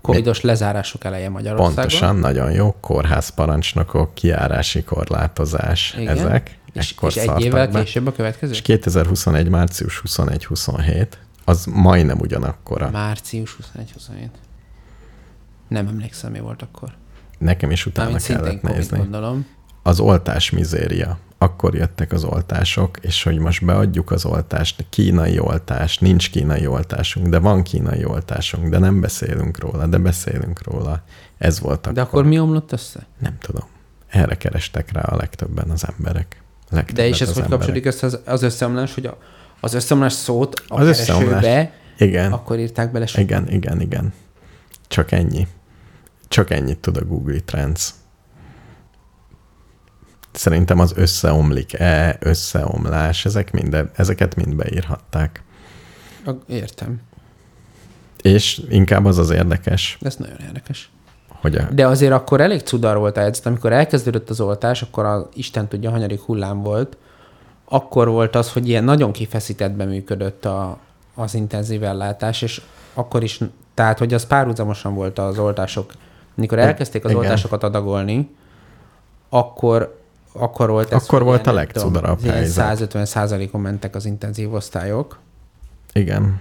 Covidos 0.00 0.40
lezárások 0.40 1.04
eleje 1.04 1.28
Magyarországon. 1.28 1.74
pontosan, 1.74 2.16
nagyon 2.16 2.52
jó, 2.52 2.76
kórházparancsnokok, 2.80 4.14
kiárási 4.14 4.82
korlátozás, 4.82 5.94
Igen. 5.98 6.16
ezek. 6.16 6.58
És, 6.72 6.94
és 7.06 7.16
egy 7.16 7.40
évvel 7.40 7.68
be. 7.68 7.82
később 7.82 8.06
a 8.06 8.12
következő? 8.12 8.52
És 8.52 8.62
2021. 8.62 9.48
március 9.48 10.02
21-27, 10.06 11.06
az 11.44 11.64
majdnem 11.64 12.18
ugyanakkora. 12.18 12.90
Március 12.90 13.56
21-27. 13.76 13.80
Nem 15.68 15.86
emlékszem, 15.86 16.30
mi 16.30 16.40
volt 16.40 16.62
akkor. 16.62 16.88
Nekem 17.38 17.70
is 17.70 17.86
utána 17.86 18.18
szintén 18.18 18.60
kellett 18.60 18.76
nézni. 18.76 18.98
gondolom. 18.98 19.46
Az 19.82 20.00
oltás 20.00 20.50
mizéria. 20.50 21.18
Akkor 21.40 21.74
jöttek 21.74 22.12
az 22.12 22.24
oltások, 22.24 22.98
és 23.00 23.22
hogy 23.22 23.38
most 23.38 23.64
beadjuk 23.64 24.10
az 24.10 24.24
oltást, 24.24 24.84
kínai 24.90 25.38
oltás, 25.38 25.98
nincs 25.98 26.30
kínai 26.30 26.66
oltásunk, 26.66 27.26
de 27.28 27.38
van 27.38 27.62
kínai 27.62 28.04
oltásunk, 28.04 28.68
de 28.68 28.78
nem 28.78 29.00
beszélünk 29.00 29.58
róla, 29.58 29.86
de 29.86 29.98
beszélünk 29.98 30.62
róla. 30.62 31.02
Ez 31.38 31.60
volt 31.60 31.78
akkor. 31.78 31.92
De 31.92 32.00
akkor 32.00 32.24
mi 32.24 32.38
omlott 32.38 32.72
össze? 32.72 33.06
Nem 33.18 33.38
tudom. 33.40 33.64
Erre 34.08 34.34
kerestek 34.36 34.92
rá 34.92 35.00
a 35.00 35.16
legtöbben 35.16 35.70
az 35.70 35.84
emberek. 35.96 36.42
Legtöbbet 36.70 36.94
De 37.04 37.08
és 37.08 37.20
ez 37.20 37.26
hogy 37.28 37.28
emberek. 37.28 37.50
kapcsolódik 37.50 37.86
össze 37.86 38.06
az, 38.06 38.18
az 38.24 38.42
összeomlás, 38.42 38.94
hogy 38.94 39.06
a, 39.06 39.18
az 39.60 39.74
összeomlás 39.74 40.12
szót 40.12 40.62
a 40.68 40.74
Az 40.74 40.80
az 40.80 40.98
összeomlás. 40.98 41.42
keresőbe, 41.42 41.72
Igen. 41.98 42.32
akkor 42.32 42.58
írták 42.58 42.92
bele 42.92 43.06
sokan. 43.06 43.24
Igen, 43.24 43.48
igen, 43.50 43.80
igen. 43.80 44.12
Csak 44.88 45.12
ennyi. 45.12 45.46
Csak 46.28 46.50
ennyit 46.50 46.78
tud 46.78 46.96
a 46.96 47.04
Google 47.04 47.40
Trends. 47.40 47.90
Szerintem 50.32 50.78
az 50.78 50.92
összeomlik-e, 50.96 52.16
összeomlás, 52.20 53.24
ezek 53.24 53.52
minden, 53.52 53.90
ezeket 53.96 54.34
mind 54.34 54.56
beírhatták. 54.56 55.42
Értem. 56.46 57.00
És 58.22 58.62
inkább 58.68 59.04
az 59.04 59.18
az 59.18 59.30
érdekes, 59.30 59.98
Ez 60.00 60.16
nagyon 60.16 60.36
érdekes. 60.46 60.90
hogy 61.40 61.56
a, 61.56 61.62
De 61.72 61.86
azért 61.86 62.12
akkor 62.12 62.40
elég 62.40 62.60
cudar 62.60 62.96
volt 62.98 63.16
a 63.16 63.20
helyzet. 63.20 63.46
Amikor 63.46 63.72
elkezdődött 63.72 64.30
az 64.30 64.40
oltás, 64.40 64.82
akkor 64.82 65.04
a 65.04 65.28
Isten 65.34 65.68
tudja, 65.68 65.90
hanyadik 65.90 66.20
hullám 66.20 66.62
volt, 66.62 66.96
akkor 67.64 68.08
volt 68.08 68.36
az, 68.36 68.52
hogy 68.52 68.68
ilyen 68.68 68.84
nagyon 68.84 69.12
kifeszítettben 69.12 69.88
működött 69.88 70.44
a, 70.44 70.78
az 71.14 71.34
intenzív 71.34 71.82
ellátás, 71.82 72.42
és 72.42 72.62
akkor 72.94 73.22
is, 73.22 73.40
tehát 73.74 73.98
hogy 73.98 74.14
az 74.14 74.26
párhuzamosan 74.26 74.94
volt 74.94 75.18
az 75.18 75.38
oltások. 75.38 75.92
Mikor 76.34 76.58
elkezdték 76.58 77.04
az 77.04 77.10
Igen. 77.10 77.22
oltásokat 77.22 77.62
adagolni, 77.62 78.30
akkor 79.28 79.97
akkor 80.38 80.70
volt 80.70 80.92
ez, 80.92 81.02
Akkor 81.02 81.22
volt 81.22 81.46
ilyen, 81.46 81.56
a 82.04 82.16
ilyen 82.22 82.34
helyzet. 82.34 82.64
150 82.64 83.04
százalékon 83.04 83.60
mentek 83.60 83.94
az 83.94 84.04
intenzív 84.04 84.52
osztályok, 84.52 85.18
igen, 85.92 86.40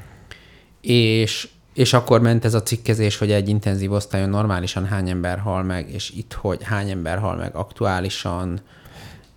és, 0.81 1.47
és 1.73 1.93
akkor 1.93 2.21
ment 2.21 2.45
ez 2.45 2.53
a 2.53 2.63
cikkezés, 2.63 3.17
hogy 3.17 3.31
egy 3.31 3.49
intenzív 3.49 3.91
osztályon 3.91 4.29
normálisan 4.29 4.85
hány 4.85 5.09
ember 5.09 5.39
hal 5.39 5.63
meg, 5.63 5.89
és 5.93 6.09
itt 6.09 6.33
hogy 6.33 6.63
hány 6.63 6.89
ember 6.89 7.17
hal 7.17 7.35
meg 7.35 7.55
aktuálisan, 7.55 8.59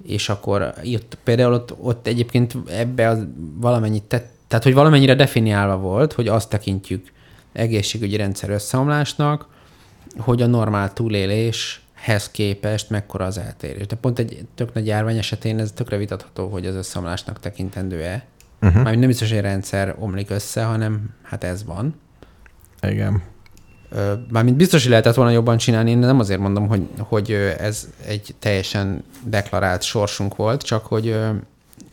és 0.03 0.29
akkor 0.29 0.75
itt 0.83 1.19
például 1.25 1.53
ott, 1.53 1.75
ott 1.81 2.07
egyébként 2.07 2.57
ebbe 2.69 3.09
az 3.09 3.27
valamennyit 3.55 4.03
tett, 4.03 4.33
tehát 4.49 4.65
hogy 4.65 4.75
valamennyire 4.75 5.15
definiálva 5.15 5.77
volt, 5.77 6.13
hogy 6.13 6.29
azt 6.29 6.49
tekintjük 6.49 7.13
egészségügyi 7.53 8.17
rendszer 8.17 8.51
összeomlásnak, 8.51 9.47
hogy 10.19 10.43
a 10.43 10.47
normál 10.47 10.93
túléléshez 12.01 12.31
képest 12.31 12.91
mekkora 12.91 13.25
az 13.25 13.39
eltérés. 13.39 13.87
De 13.87 13.97
pont 13.97 14.19
egy 14.19 14.47
tök 14.55 14.75
nagy 14.75 14.87
járvány 14.87 15.19
esetén 15.19 15.59
ez 15.59 15.73
tökre 15.73 15.97
vitatható, 15.97 16.49
hogy 16.49 16.67
az 16.67 16.75
összeomlásnak 16.75 17.41
tekintendő-e. 17.41 18.25
Uh-huh. 18.63 18.75
Mármint 18.75 18.99
nem 18.99 19.09
biztos, 19.09 19.29
hogy 19.29 19.39
a 19.39 19.43
rendszer 19.43 19.95
omlik 19.99 20.31
össze, 20.31 20.65
hanem 20.65 21.15
hát 21.23 21.45
ez 21.45 21.65
van. 21.65 22.01
igen. 22.83 23.23
Mármint 24.31 24.57
biztos, 24.57 24.83
hogy 24.83 24.91
lehetett 24.91 25.15
volna 25.15 25.31
jobban 25.31 25.57
csinálni, 25.57 25.91
én 25.91 25.99
nem 25.99 26.19
azért 26.19 26.41
mondom, 26.41 26.69
hogy, 26.69 26.89
hogy 26.99 27.33
ez 27.59 27.89
egy 28.07 28.35
teljesen 28.39 29.05
deklarált 29.25 29.83
sorsunk 29.83 30.37
volt, 30.37 30.63
csak 30.63 30.87
hogy 30.87 31.17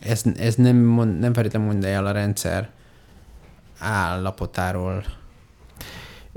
ez, 0.00 0.22
ez 0.38 0.54
nem, 0.54 0.76
mond, 0.76 1.18
nem 1.18 1.32
feltétlenül 1.32 1.68
mondja 1.68 1.88
el 1.88 2.06
a 2.06 2.12
rendszer 2.12 2.68
állapotáról. 3.78 5.04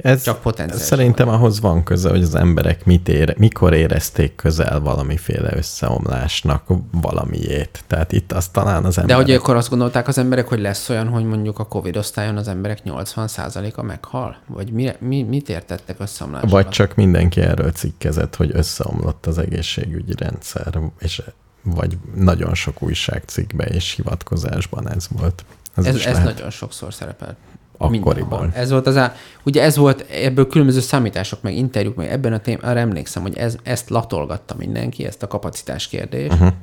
Ez 0.02 0.24
Csak 0.24 0.42
potenciális 0.42 0.86
Szerintem 0.86 1.28
ahhoz 1.28 1.60
van 1.60 1.84
köze, 1.84 2.10
hogy 2.10 2.22
az 2.22 2.36
emberek 2.36 2.86
mit 2.86 3.10
ére, 3.10 3.34
mikor 3.38 3.74
érezték 3.74 4.36
közel 4.36 4.80
valamiféle 4.80 5.50
összeomlásnak 5.56 6.64
valamiét. 6.92 7.84
Tehát 7.88 8.12
itt 8.12 8.32
az 8.32 8.48
talán 8.48 8.86
az 8.86 8.96
De 8.96 9.02
emberek... 9.02 9.26
hogy 9.26 9.36
akkor 9.36 9.56
azt 9.56 9.70
gondolták 9.70 10.08
az 10.08 10.18
emberek, 10.18 10.48
hogy 10.48 10.60
lesz 10.60 10.90
olyan, 10.90 11.08
hogy 11.08 11.24
mondjuk 11.24 11.60
a 11.60 11.66
Covid 11.66 11.98
osztályon 11.98 12.38
az 12.38 12.48
emberek 12.48 12.80
80%-a 12.86 13.82
meghal? 13.82 14.38
Vagy 14.48 14.72
mi, 14.72 14.92
mi, 15.00 15.24
mit 15.24 15.50
értettek 15.50 15.96
összeomlásra? 16.00 16.50
Vagy 16.50 16.70
csak 16.70 16.96
mindenki 16.96 17.42
erről 17.42 17.72
cikkezett, 17.72 18.36
hogy 18.36 18.52
összeomlott 18.54 19.26
az 19.26 19.38
egészségügyi 19.38 20.14
rendszer, 20.18 20.80
és 21.00 21.22
vagy 21.64 21.98
nagyon 22.16 22.54
sok 22.54 22.82
újságcikkben 22.82 23.68
és 23.68 23.94
hivatkozásban 23.96 24.90
ez 24.90 25.08
volt. 25.10 25.46
Ez, 25.76 25.86
ez 25.86 26.04
lehet. 26.04 26.24
nagyon 26.24 26.50
sokszor 26.50 26.94
szerepel. 26.94 27.38
Akkoriban. 27.86 28.40
Mindenhol. 28.40 28.52
Ez 28.54 28.70
volt 28.70 28.88
az 28.88 28.98
á... 28.98 29.16
Ugye 29.44 29.62
ez 29.62 29.78
volt, 29.78 30.02
ebből 30.02 30.48
különböző 30.48 30.80
számítások, 30.80 31.42
meg 31.42 31.56
interjúk, 31.56 31.96
meg 31.96 32.08
ebben 32.08 32.34
a 32.34 32.40
témában, 32.40 32.78
emlékszem, 32.78 33.22
hogy 33.22 33.38
ez, 33.38 33.56
ezt 33.64 33.90
latolgatta 33.90 34.56
mindenki, 34.58 35.06
ezt 35.06 35.24
a 35.24 35.28
kapacitás 35.28 35.88
kérdést. 35.88 36.34
Uh-huh. 36.34 36.54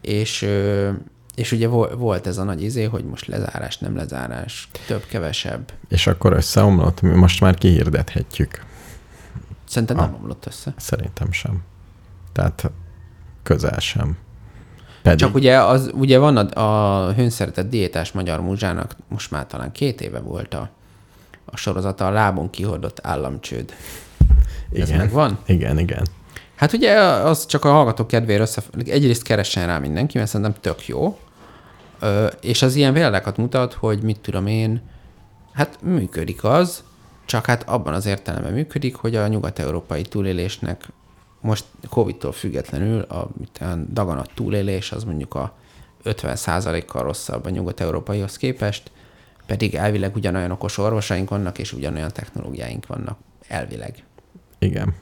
És, 0.00 0.48
és 1.34 1.52
ugye 1.52 1.68
vo- 1.68 1.92
volt 1.92 2.26
ez 2.26 2.38
a 2.38 2.44
nagy 2.44 2.62
izé, 2.62 2.84
hogy 2.84 3.04
most 3.04 3.26
lezárás, 3.26 3.78
nem 3.78 3.96
lezárás, 3.96 4.68
több, 4.86 5.06
kevesebb. 5.06 5.72
És 5.88 6.06
akkor 6.06 6.32
összeomlott, 6.32 7.00
mi 7.00 7.14
most 7.14 7.40
már 7.40 7.54
kihirdethetjük. 7.54 8.64
Szerintem 9.68 9.96
nem 9.96 10.14
omlott 10.20 10.46
össze. 10.46 10.74
Szerintem 10.76 11.32
sem. 11.32 11.62
Tehát 12.32 12.70
közel 13.42 13.78
sem. 13.78 14.16
Pedig 15.06 15.20
Csak 15.20 15.34
ugye, 15.34 15.58
az, 15.62 15.90
ugye 15.94 16.18
van 16.18 16.36
a, 16.36 16.62
a 17.06 17.12
hőnszeretett 17.12 17.70
diétás 17.70 18.12
magyar 18.12 18.40
múzsának 18.40 18.96
most 19.08 19.30
már 19.30 19.46
talán 19.46 19.72
két 19.72 20.00
éve 20.00 20.20
volt 20.20 20.54
a, 20.54 20.70
a 21.44 21.56
sorozata, 21.56 22.06
a 22.06 22.10
lábon 22.10 22.50
kihordott 22.50 23.00
államcsőd. 23.02 23.74
Ez 24.72 24.88
igen, 24.88 24.98
megvan? 24.98 25.38
igen, 25.46 25.78
igen. 25.78 26.06
Hát 26.54 26.72
ugye 26.72 27.00
az 27.00 27.46
csak 27.46 27.64
a 27.64 27.72
hallgatók 27.72 28.06
kedvére 28.06 28.42
össze... 28.42 28.62
Egyrészt 28.86 29.22
keressen 29.22 29.66
rá 29.66 29.78
mindenki, 29.78 30.18
mert 30.18 30.30
szerintem 30.30 30.60
tök 30.60 30.86
jó. 30.86 31.18
Ö, 32.00 32.26
és 32.40 32.62
az 32.62 32.74
ilyen 32.74 32.92
példákat 32.92 33.36
mutat, 33.36 33.72
hogy 33.72 34.02
mit 34.02 34.20
tudom 34.20 34.46
én, 34.46 34.82
hát 35.52 35.78
működik 35.82 36.44
az, 36.44 36.82
csak 37.26 37.46
hát 37.46 37.68
abban 37.68 37.94
az 37.94 38.06
értelemben 38.06 38.52
működik, 38.52 38.96
hogy 38.96 39.16
a 39.16 39.26
nyugat-európai 39.26 40.02
túlélésnek 40.02 40.84
most 41.46 41.64
Covid-tól 41.88 42.32
függetlenül 42.32 43.00
a 43.00 43.28
olyan 43.60 43.88
daganat 43.92 44.30
túlélés 44.34 44.92
az 44.92 45.04
mondjuk 45.04 45.34
a 45.34 45.56
50%-kal 46.04 47.02
rosszabb 47.02 47.44
a 47.44 47.50
nyugat-európaihoz 47.50 48.36
képest, 48.36 48.90
pedig 49.46 49.74
elvileg 49.74 50.16
ugyanolyan 50.16 50.50
okos 50.50 50.78
orvosaink 50.78 51.30
vannak, 51.30 51.58
és 51.58 51.72
ugyanolyan 51.72 52.12
technológiáink 52.12 52.86
vannak. 52.86 53.18
Elvileg. 53.48 54.04
Igen. 54.58 54.94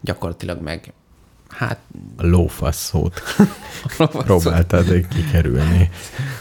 Gyakorlatilag 0.00 0.60
meg, 0.60 0.92
hát 1.48 1.78
A 2.16 2.26
lófasz 2.26 2.84
szót 2.84 3.22
próbáltad 3.98 5.06
kikerülni. 5.08 5.90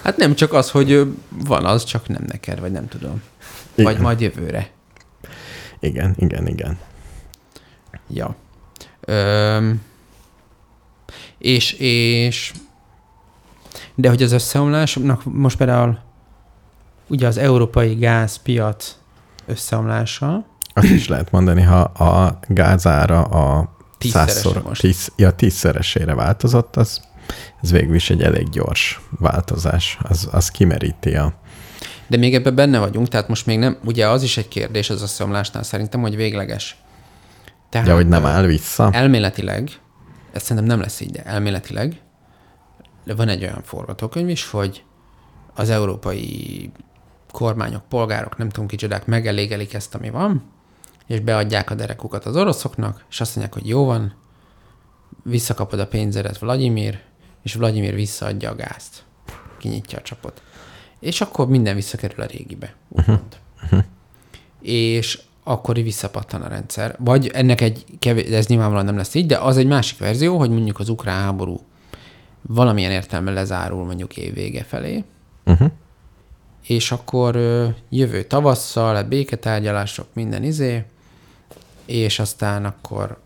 Hát 0.03 0.17
nem 0.17 0.35
csak 0.35 0.53
az, 0.53 0.71
hogy 0.71 1.13
van 1.45 1.65
az, 1.65 1.83
csak 1.83 2.07
nem 2.07 2.23
neked, 2.27 2.59
vagy 2.59 2.71
nem 2.71 2.87
tudom. 2.87 3.21
Igen. 3.75 3.93
Vagy 3.93 4.01
majd 4.01 4.21
jövőre. 4.21 4.69
Igen, 5.79 6.15
igen, 6.17 6.47
igen. 6.47 6.77
Ja. 8.07 8.35
Öm, 9.01 9.81
és, 11.37 11.71
és 11.73 12.53
de 13.95 14.09
hogy 14.09 14.23
az 14.23 14.31
összeomlásnak 14.31 15.21
most 15.25 15.57
például 15.57 15.99
ugye 17.07 17.27
az 17.27 17.37
európai 17.37 17.95
gázpiac 17.95 18.95
összeomlása, 19.45 20.45
Azt 20.73 20.89
is 20.89 21.07
lehet 21.07 21.31
mondani, 21.31 21.61
ha 21.61 21.79
a 21.79 22.39
gázára 22.47 23.21
a 23.23 23.75
százszor, 23.99 24.63
tíz, 24.77 25.11
ja, 25.15 25.31
tízszeresére 25.31 26.15
változott, 26.15 26.75
az, 26.75 27.01
ez 27.61 27.71
végül 27.71 27.95
is 27.95 28.09
egy 28.09 28.21
elég 28.21 28.49
gyors 28.49 29.01
változás. 29.19 29.97
Az, 30.01 30.27
az 30.31 30.49
kimeríti 30.49 31.15
a... 31.15 31.33
de 32.07 32.17
még 32.17 32.35
ebben 32.35 32.55
benne 32.55 32.79
vagyunk, 32.79 33.07
tehát 33.07 33.27
most 33.27 33.45
még 33.45 33.59
nem, 33.59 33.77
ugye 33.85 34.07
az 34.07 34.23
is 34.23 34.37
egy 34.37 34.47
kérdés 34.47 34.89
az 34.89 35.01
összeomlásnál 35.01 35.63
szerintem, 35.63 36.01
hogy 36.01 36.15
végleges. 36.15 36.75
Tehát, 37.71 37.87
Ja, 37.87 37.95
hogy 37.95 38.07
nem 38.07 38.25
áll 38.25 38.45
vissza. 38.45 38.89
Elméletileg, 38.91 39.69
ez 40.31 40.41
szerintem 40.41 40.65
nem 40.65 40.79
lesz 40.79 40.99
így, 40.99 41.11
de 41.11 41.23
elméletileg 41.23 42.01
van 43.05 43.27
egy 43.27 43.43
olyan 43.43 43.61
forgatókönyv 43.63 44.29
is, 44.29 44.49
hogy 44.49 44.83
az 45.53 45.69
európai 45.69 46.71
kormányok, 47.31 47.89
polgárok, 47.89 48.37
nem 48.37 48.49
tudom 48.49 48.67
kicsodák, 48.67 49.05
megelégelik 49.05 49.73
ezt, 49.73 49.95
ami 49.95 50.09
van, 50.09 50.43
és 51.07 51.19
beadják 51.19 51.69
a 51.69 51.75
derekukat 51.75 52.25
az 52.25 52.35
oroszoknak, 52.35 53.05
és 53.09 53.21
azt 53.21 53.35
mondják, 53.35 53.57
hogy 53.57 53.67
jó 53.67 53.85
van, 53.85 54.13
visszakapod 55.23 55.79
a 55.79 55.87
pénzedet 55.87 56.39
Vladimir, 56.39 56.99
és 57.43 57.53
Vladimir 57.53 57.93
visszaadja 57.93 58.49
a 58.49 58.55
gázt. 58.55 59.03
Kinyitja 59.57 59.97
a 59.97 60.01
csapot. 60.01 60.41
És 60.99 61.21
akkor 61.21 61.47
minden 61.47 61.75
visszakerül 61.75 62.23
a 62.23 62.25
régibe, 62.25 62.75
úgymond. 62.89 63.37
Uh-huh. 63.63 63.83
És 64.61 65.19
akkor 65.51 65.75
visszapattan 65.75 66.41
a 66.41 66.47
rendszer. 66.47 66.95
Vagy 66.99 67.27
ennek 67.27 67.61
egy 67.61 67.85
kevés, 67.99 68.29
ez 68.29 68.47
nyilvánvalóan 68.47 68.85
nem 68.85 68.97
lesz 68.97 69.13
így, 69.13 69.25
de 69.25 69.37
az 69.37 69.57
egy 69.57 69.67
másik 69.67 69.97
verzió, 69.97 70.37
hogy 70.37 70.49
mondjuk 70.49 70.79
az 70.79 70.89
ukrán 70.89 71.21
háború 71.21 71.59
valamilyen 72.41 72.91
értelme 72.91 73.31
lezárul 73.31 73.85
mondjuk 73.85 74.17
év 74.17 74.33
vége 74.33 74.63
felé, 74.63 75.03
Uh-huh. 75.45 75.71
és 76.65 76.91
akkor 76.91 77.35
jövő 77.89 78.23
tavasszal, 78.23 79.03
béketárgyalások, 79.03 80.07
minden 80.13 80.43
izé, 80.43 80.83
és 81.85 82.19
aztán 82.19 82.65
akkor 82.65 83.19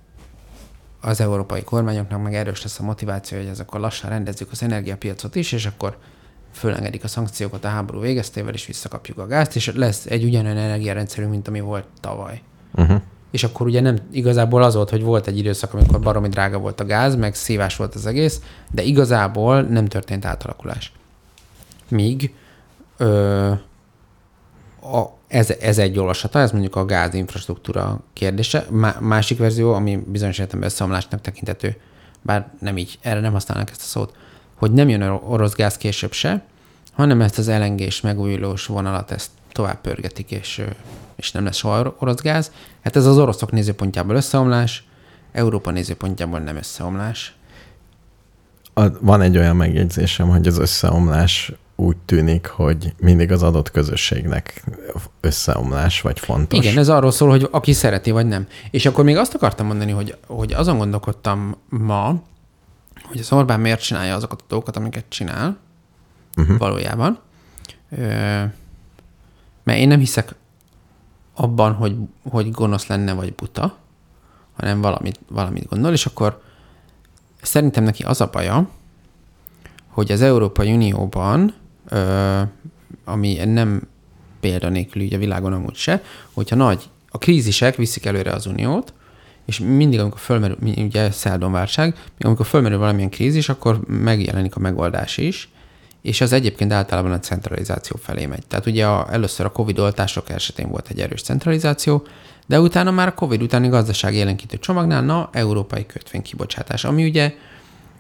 az 1.02 1.22
európai 1.22 1.64
kormányoknak 1.64 2.24
meg 2.24 2.36
erős 2.36 2.64
lesz 2.64 2.80
a 2.80 2.84
motiváció, 2.84 3.38
hogy 3.38 3.48
ez 3.48 3.60
akkor 3.60 3.80
lassan 3.80 4.10
rendezzük 4.10 4.52
az 4.52 4.64
energiapiacot 4.64 5.36
is, 5.36 5.52
és 5.52 5.66
akkor 5.66 5.98
fölengedik 6.56 7.04
a 7.04 7.08
szankciókat 7.08 7.66
a 7.66 7.68
háború 7.68 8.00
végeztével, 8.00 8.54
és 8.54 8.66
visszakapjuk 8.66 9.18
a 9.18 9.28
gázt, 9.28 9.56
és 9.56 9.72
lesz 9.76 10.06
egy 10.06 10.24
ugyanolyan 10.24 10.58
energiarendszerünk, 10.58 11.32
mint 11.32 11.48
ami 11.48 11.60
volt 11.60 11.86
tavaly. 12.00 12.42
Uh-huh. 12.74 13.02
És 13.32 13.44
akkor 13.44 13.68
ugye 13.68 13.82
nem 13.82 13.98
igazából 14.12 14.64
az 14.64 14.76
volt, 14.76 14.90
hogy 14.90 15.04
volt 15.04 15.28
egy 15.28 15.38
időszak, 15.38 15.74
amikor 15.74 16.00
baromi 16.00 16.28
drága 16.28 16.58
volt 16.58 16.80
a 16.80 16.86
gáz, 16.86 17.16
meg 17.16 17.36
szívás 17.36 17.76
volt 17.76 17.96
az 17.96 18.06
egész, 18.06 18.42
de 18.72 18.82
igazából 18.82 19.62
nem 19.62 19.86
történt 19.86 20.26
átalakulás. 20.26 20.92
Míg 21.90 22.34
ö, 22.98 23.52
a, 24.82 25.04
ez, 25.28 25.50
ez 25.50 25.78
egy 25.78 26.00
olvasata, 26.00 26.40
ez 26.40 26.52
mondjuk 26.52 26.76
a 26.76 26.86
gáz 26.86 27.14
infrastruktúra 27.14 28.00
kérdése. 28.14 28.66
Má, 28.70 28.98
másik 29.00 29.38
verzió, 29.38 29.74
ami 29.74 30.04
bizonyos 30.08 30.38
értelemben 30.38 30.70
összeomlásnak 30.70 31.22
tekintető, 31.22 31.78
bár 32.22 32.52
nem 32.60 32.78
így, 32.78 33.00
erre 33.02 33.20
nem 33.20 33.32
használnak 33.32 33.70
ezt 33.70 33.82
a 33.82 33.86
szót, 33.86 34.16
hogy 34.56 34.72
nem 34.72 34.90
jön 34.90 35.02
orosz 35.02 35.54
gáz 35.54 35.78
később 35.78 36.12
se, 36.12 36.44
hanem 36.94 37.22
ezt 37.22 37.38
az 37.38 37.50
LNG-s 37.50 38.02
megújulós 38.02 38.66
vonalat 38.66 39.12
ezt 39.12 39.30
tovább 39.52 39.82
pörgetik, 39.82 40.32
és, 40.32 40.62
és 41.16 41.32
nem 41.32 41.44
lesz 41.44 41.56
soha 41.56 41.96
orosz 42.00 42.22
gáz. 42.22 42.52
Hát 42.84 42.96
ez 42.96 43.06
az 43.06 43.18
oroszok 43.18 43.52
nézőpontjából 43.52 44.16
összeomlás, 44.16 44.88
Európa 45.32 45.72
nézőpontjából 45.72 46.40
nem 46.40 46.56
összeomlás. 46.56 47.36
A, 48.74 49.00
van 49.00 49.22
egy 49.22 49.38
olyan 49.38 49.56
megjegyzésem, 49.56 50.30
hogy 50.30 50.48
az 50.48 50.58
összeomlás 50.58 51.52
úgy 51.76 51.98
tűnik, 52.06 52.48
hogy 52.48 52.94
mindig 53.00 53.32
az 53.32 53.44
adott 53.44 53.72
közösségnek 53.72 54.64
összeomlás 55.22 56.02
vagy 56.02 56.20
fontos. 56.20 56.66
Igen, 56.66 56.78
ez 56.78 56.90
arról 56.90 57.12
szól, 57.12 57.30
hogy 57.30 57.48
aki 57.52 57.74
szereti, 57.74 58.12
vagy 58.12 58.26
nem. 58.26 58.48
És 58.72 58.86
akkor 58.86 59.04
még 59.04 59.18
azt 59.18 59.34
akartam 59.34 59.66
mondani, 59.66 59.92
hogy, 59.92 60.18
hogy 60.28 60.54
azon 60.54 60.78
gondolkodtam 60.78 61.58
ma, 61.70 62.22
hogy 63.08 63.20
az 63.20 63.32
Orbán 63.32 63.60
miért 63.60 63.82
csinálja 63.82 64.16
azokat 64.16 64.42
a 64.42 64.46
dolgokat, 64.48 64.76
amiket 64.76 65.06
csinál 65.08 65.58
uh-huh. 66.38 66.58
valójában. 66.58 67.20
Ö, 67.90 67.98
mert 69.64 69.80
én 69.80 69.88
nem 69.88 70.00
hiszek 70.00 70.36
abban, 71.34 71.74
hogy, 71.74 71.96
hogy 72.30 72.52
gonosz 72.52 72.88
lenne, 72.88 73.14
vagy 73.14 73.34
buta, 73.34 73.78
hanem 74.56 74.82
valamit, 74.82 75.20
valamit 75.30 75.70
gondol, 75.70 75.92
és 75.92 76.06
akkor 76.06 76.42
szerintem 77.42 77.84
neki 77.84 78.04
az 78.04 78.22
a 78.22 78.30
baja, 78.30 78.70
hogy 79.88 80.12
az 80.12 80.22
Európai 80.22 80.74
Unióban, 80.74 81.54
ö, 81.88 82.42
ami 83.04 83.34
nem 83.34 83.82
példanélkül 84.40 85.02
így 85.02 85.14
a 85.14 85.18
világon 85.18 85.54
amúgy 85.54 85.76
se, 85.76 86.04
hogyha 86.34 86.56
nagy, 86.56 86.90
a 87.10 87.18
krízisek 87.18 87.76
viszik 87.76 88.06
előre 88.06 88.32
az 88.32 88.46
uniót, 88.46 88.94
és 89.46 89.60
mindig, 89.60 90.00
amikor 90.00 90.20
fölmerül, 90.20 90.58
ugye 90.78 91.12
Szeldon 91.12 91.52
válság, 91.52 91.96
amikor 92.20 92.46
fölmerül 92.46 92.78
valamilyen 92.78 93.10
krízis, 93.10 93.50
akkor 93.50 93.80
megjelenik 93.88 94.56
a 94.56 94.60
megoldás 94.60 95.18
is, 95.18 95.50
és 96.02 96.22
az 96.22 96.32
egyébként 96.32 96.74
általában 96.74 97.12
a 97.12 97.20
centralizáció 97.20 97.98
felé 98.02 98.26
megy. 98.26 98.46
Tehát 98.48 98.66
ugye 98.66 98.88
a, 98.88 99.08
először 99.12 99.46
a 99.46 99.52
Covid 99.52 99.80
oltások 99.80 100.30
esetén 100.30 100.70
volt 100.70 100.88
egy 100.90 101.00
erős 101.00 101.22
centralizáció, 101.22 102.06
de 102.46 102.60
utána 102.60 102.92
már 102.92 103.08
a 103.08 103.14
Covid 103.14 103.42
utáni 103.42 103.68
gazdasági 103.68 104.18
élenkítő 104.18 104.58
csomagnál, 104.58 105.02
na, 105.02 105.30
európai 105.32 105.86
kötvénykibocsátás, 105.86 106.84
ami 106.84 107.06
ugye 107.06 107.34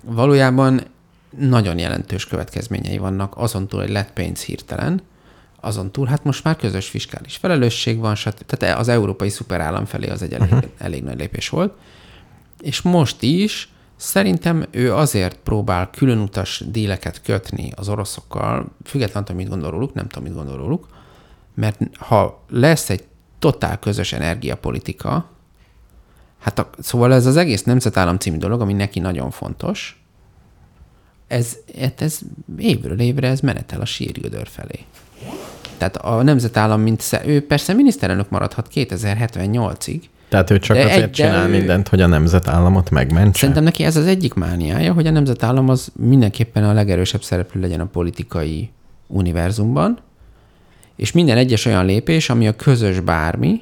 valójában 0.02 0.82
nagyon 1.38 1.80
jelentős 1.80 2.26
következményei 2.26 2.98
vannak, 2.98 3.38
azon 3.38 3.68
túl, 3.68 3.80
hogy 3.80 3.90
lett 3.90 4.12
pénz 4.14 4.42
hirtelen, 4.42 5.02
azon 5.66 5.92
túl, 5.92 6.06
hát 6.06 6.24
most 6.24 6.44
már 6.44 6.56
közös 6.56 6.88
fiskális 6.90 7.36
felelősség 7.36 8.00
van, 8.00 8.16
stb. 8.16 8.46
tehát 8.46 8.80
az 8.80 8.88
európai 8.88 9.30
szuperállam 9.30 9.86
felé 9.86 10.10
az 10.10 10.22
egy 10.22 10.34
elég, 10.34 10.52
uh-huh. 10.52 10.70
elég 10.78 11.04
nagy 11.04 11.18
lépés 11.18 11.50
volt. 11.50 11.74
És 12.62 12.82
most 12.82 13.22
is 13.22 13.70
szerintem 13.96 14.66
ő 14.72 14.94
azért 14.94 15.38
próbál 15.44 15.90
különutas 15.90 16.64
díleket 16.68 17.22
kötni 17.22 17.72
az 17.76 17.90
oroszokkal, 17.90 18.72
függetlenül, 18.84 19.36
mit 19.36 19.50
gondol 19.50 19.72
róluk, 19.72 19.94
nem 19.94 20.08
tudom, 20.08 20.24
mit 20.24 20.38
gondol 20.38 20.58
róluk, 20.58 20.88
mert 21.56 21.80
ha 21.98 22.44
lesz 22.50 22.90
egy 22.90 23.04
totál 23.40 23.80
közös 23.80 24.14
energiapolitika, 24.14 25.30
hát 26.40 26.60
a, 26.60 26.70
szóval 26.80 27.14
ez 27.14 27.26
az 27.26 27.38
egész 27.38 27.64
nemzetállam 27.64 28.18
című 28.18 28.38
dolog, 28.38 28.62
ami 28.62 28.74
neki 28.74 29.00
nagyon 29.00 29.32
fontos, 29.32 30.04
ez, 31.28 31.58
hát 31.80 32.02
ez 32.02 32.20
évről 32.58 33.00
évre 33.00 33.28
ez 33.28 33.40
menetel 33.40 33.82
a 33.82 33.86
sírgödör 33.86 34.48
felé. 34.48 34.80
Tehát 35.78 35.98
a 35.98 36.24
nemzetállam, 36.24 36.82
mint 36.82 37.02
sze, 37.02 37.22
ő 37.26 37.46
persze 37.46 37.74
miniszterelnök 37.74 38.30
maradhat 38.30 38.68
2078-ig, 38.74 40.00
tehát 40.30 40.50
ő 40.50 40.60
csak 40.60 40.78
de 40.78 40.84
azért 40.84 41.04
egy, 41.04 41.12
csinál 41.12 41.48
ő... 41.48 41.52
mindent, 41.52 41.88
hogy 41.88 42.02
a 42.02 42.08
nemzetállamot 42.08 42.90
megmentse? 42.90 43.40
Szerintem 43.40 43.64
neki 43.64 43.84
ez 43.84 43.96
az 43.96 44.06
egyik 44.06 44.34
mániája, 44.34 44.94
hogy 44.94 45.08
a 45.08 45.12
nemzetállam 45.12 45.70
az 45.70 45.92
mindenképpen 45.96 46.64
a 46.64 46.74
legerősebb 46.74 47.24
szereplő 47.24 47.62
legyen 47.62 47.80
a 47.80 47.86
politikai 47.86 48.70
univerzumban, 49.08 50.00
és 50.96 51.12
minden 51.12 51.38
egyes 51.38 51.66
olyan 51.66 51.86
lépés, 51.86 52.30
ami 52.30 52.48
a 52.48 52.56
közös 52.56 53.00
bármi, 53.00 53.62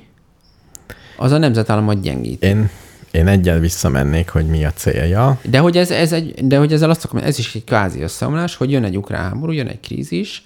az 1.18 1.32
a 1.32 1.38
nemzetállamot 1.38 2.02
gyengít. 2.02 2.44
Én, 2.44 2.70
én 3.12 3.28
egyel 3.28 3.60
visszamennék, 3.60 4.30
hogy 4.30 4.46
mi 4.46 4.66
a 4.66 4.72
célja. 4.72 5.40
De 5.44 5.60
hogy, 5.60 5.78
ez, 5.78 5.92
ez 5.92 6.12
egy, 6.12 6.48
de 6.48 6.58
hogy 6.58 6.74
ezzel 6.74 6.90
azt 6.90 7.06
akarom, 7.06 7.28
ez 7.28 7.40
is 7.40 7.56
egy 7.56 7.64
kvázi 7.64 8.02
összeomlás, 8.02 8.56
hogy 8.56 8.72
jön 8.72 8.84
egy 8.84 8.98
ukrán 8.98 9.24
háború, 9.24 9.52
jön 9.52 9.68
egy 9.68 9.80
krízis, 9.80 10.44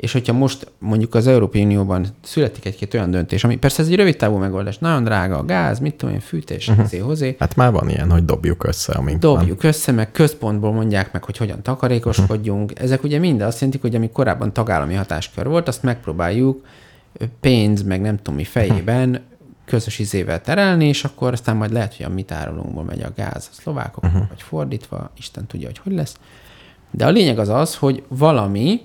és 0.00 0.12
hogyha 0.12 0.32
most 0.32 0.72
mondjuk 0.78 1.14
az 1.14 1.26
Európai 1.26 1.62
Unióban 1.62 2.06
születik 2.22 2.64
egy-két 2.64 2.94
olyan 2.94 3.10
döntés, 3.10 3.44
ami 3.44 3.56
persze 3.56 3.82
ez 3.82 3.88
egy 3.88 3.94
rövid 3.94 4.16
távú 4.16 4.36
megoldás, 4.36 4.78
nagyon 4.78 5.04
drága 5.04 5.38
a 5.38 5.44
gáz, 5.44 5.78
mit 5.78 5.94
tudom 5.94 6.14
én, 6.14 6.20
fűtés, 6.20 6.68
uh-huh. 6.68 7.00
hozé. 7.00 7.36
Hát 7.38 7.56
már 7.56 7.72
van 7.72 7.88
ilyen, 7.88 8.10
hogy 8.10 8.24
dobjuk 8.24 8.64
össze, 8.64 8.92
amink 8.92 9.18
Dobjuk 9.18 9.62
van. 9.62 9.70
össze, 9.70 9.92
meg 9.92 10.12
központból 10.12 10.72
mondják 10.72 11.12
meg, 11.12 11.24
hogy 11.24 11.36
hogyan 11.36 11.62
takarékoskodjunk. 11.62 12.70
Uh-huh. 12.70 12.84
Ezek 12.84 13.02
ugye 13.02 13.18
mind 13.18 13.40
azt 13.40 13.54
jelentik, 13.54 13.80
hogy 13.80 13.94
ami 13.94 14.10
korábban 14.10 14.52
tagállami 14.52 14.94
hatáskör 14.94 15.46
volt, 15.46 15.68
azt 15.68 15.82
megpróbáljuk 15.82 16.66
pénz, 17.40 17.82
meg 17.82 18.00
nem 18.00 18.16
tudom 18.16 18.34
mi 18.34 18.44
fejében 18.44 19.08
uh-huh. 19.08 19.24
közös 19.64 19.98
izével 19.98 20.40
terelni, 20.40 20.86
és 20.86 21.04
akkor 21.04 21.32
aztán 21.32 21.56
majd 21.56 21.72
lehet, 21.72 21.96
hogy 21.96 22.06
a 22.06 22.08
mi 22.08 22.22
tárolunkból 22.22 22.84
megy 22.84 23.02
a 23.02 23.12
gáz 23.16 23.48
a 23.52 23.54
szlovákok, 23.60 24.04
uh-huh. 24.04 24.28
vagy 24.28 24.42
fordítva, 24.42 25.10
Isten 25.16 25.46
tudja, 25.46 25.66
hogy 25.66 25.78
hogy 25.78 25.92
lesz. 25.92 26.16
De 26.90 27.06
a 27.06 27.10
lényeg 27.10 27.38
az 27.38 27.48
az, 27.48 27.76
hogy 27.76 28.02
valami, 28.08 28.80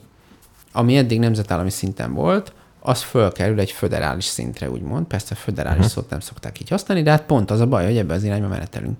ami 0.76 0.97
eddig 0.97 1.19
nemzetállami 1.19 1.69
szinten 1.69 2.13
volt, 2.13 2.53
az 2.80 3.01
fölkerül 3.01 3.59
egy 3.59 3.71
föderális 3.71 4.26
szintre, 4.26 4.69
úgymond. 4.69 5.05
Persze 5.05 5.36
föderális 5.36 5.78
uh-huh. 5.78 5.93
szót 5.93 6.09
nem 6.09 6.19
szokták 6.19 6.59
így 6.59 6.69
használni, 6.69 7.03
de 7.03 7.09
hát 7.09 7.23
pont 7.23 7.51
az 7.51 7.59
a 7.59 7.67
baj, 7.67 7.86
hogy 7.86 7.97
ebbe 7.97 8.13
az 8.13 8.23
irányba 8.23 8.47
menetelünk. 8.47 8.99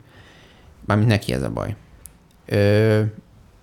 Mármint 0.86 1.10
neki 1.10 1.34
ez 1.34 1.44
a 1.44 1.50
baj. 1.50 1.76
Ö, 2.46 3.02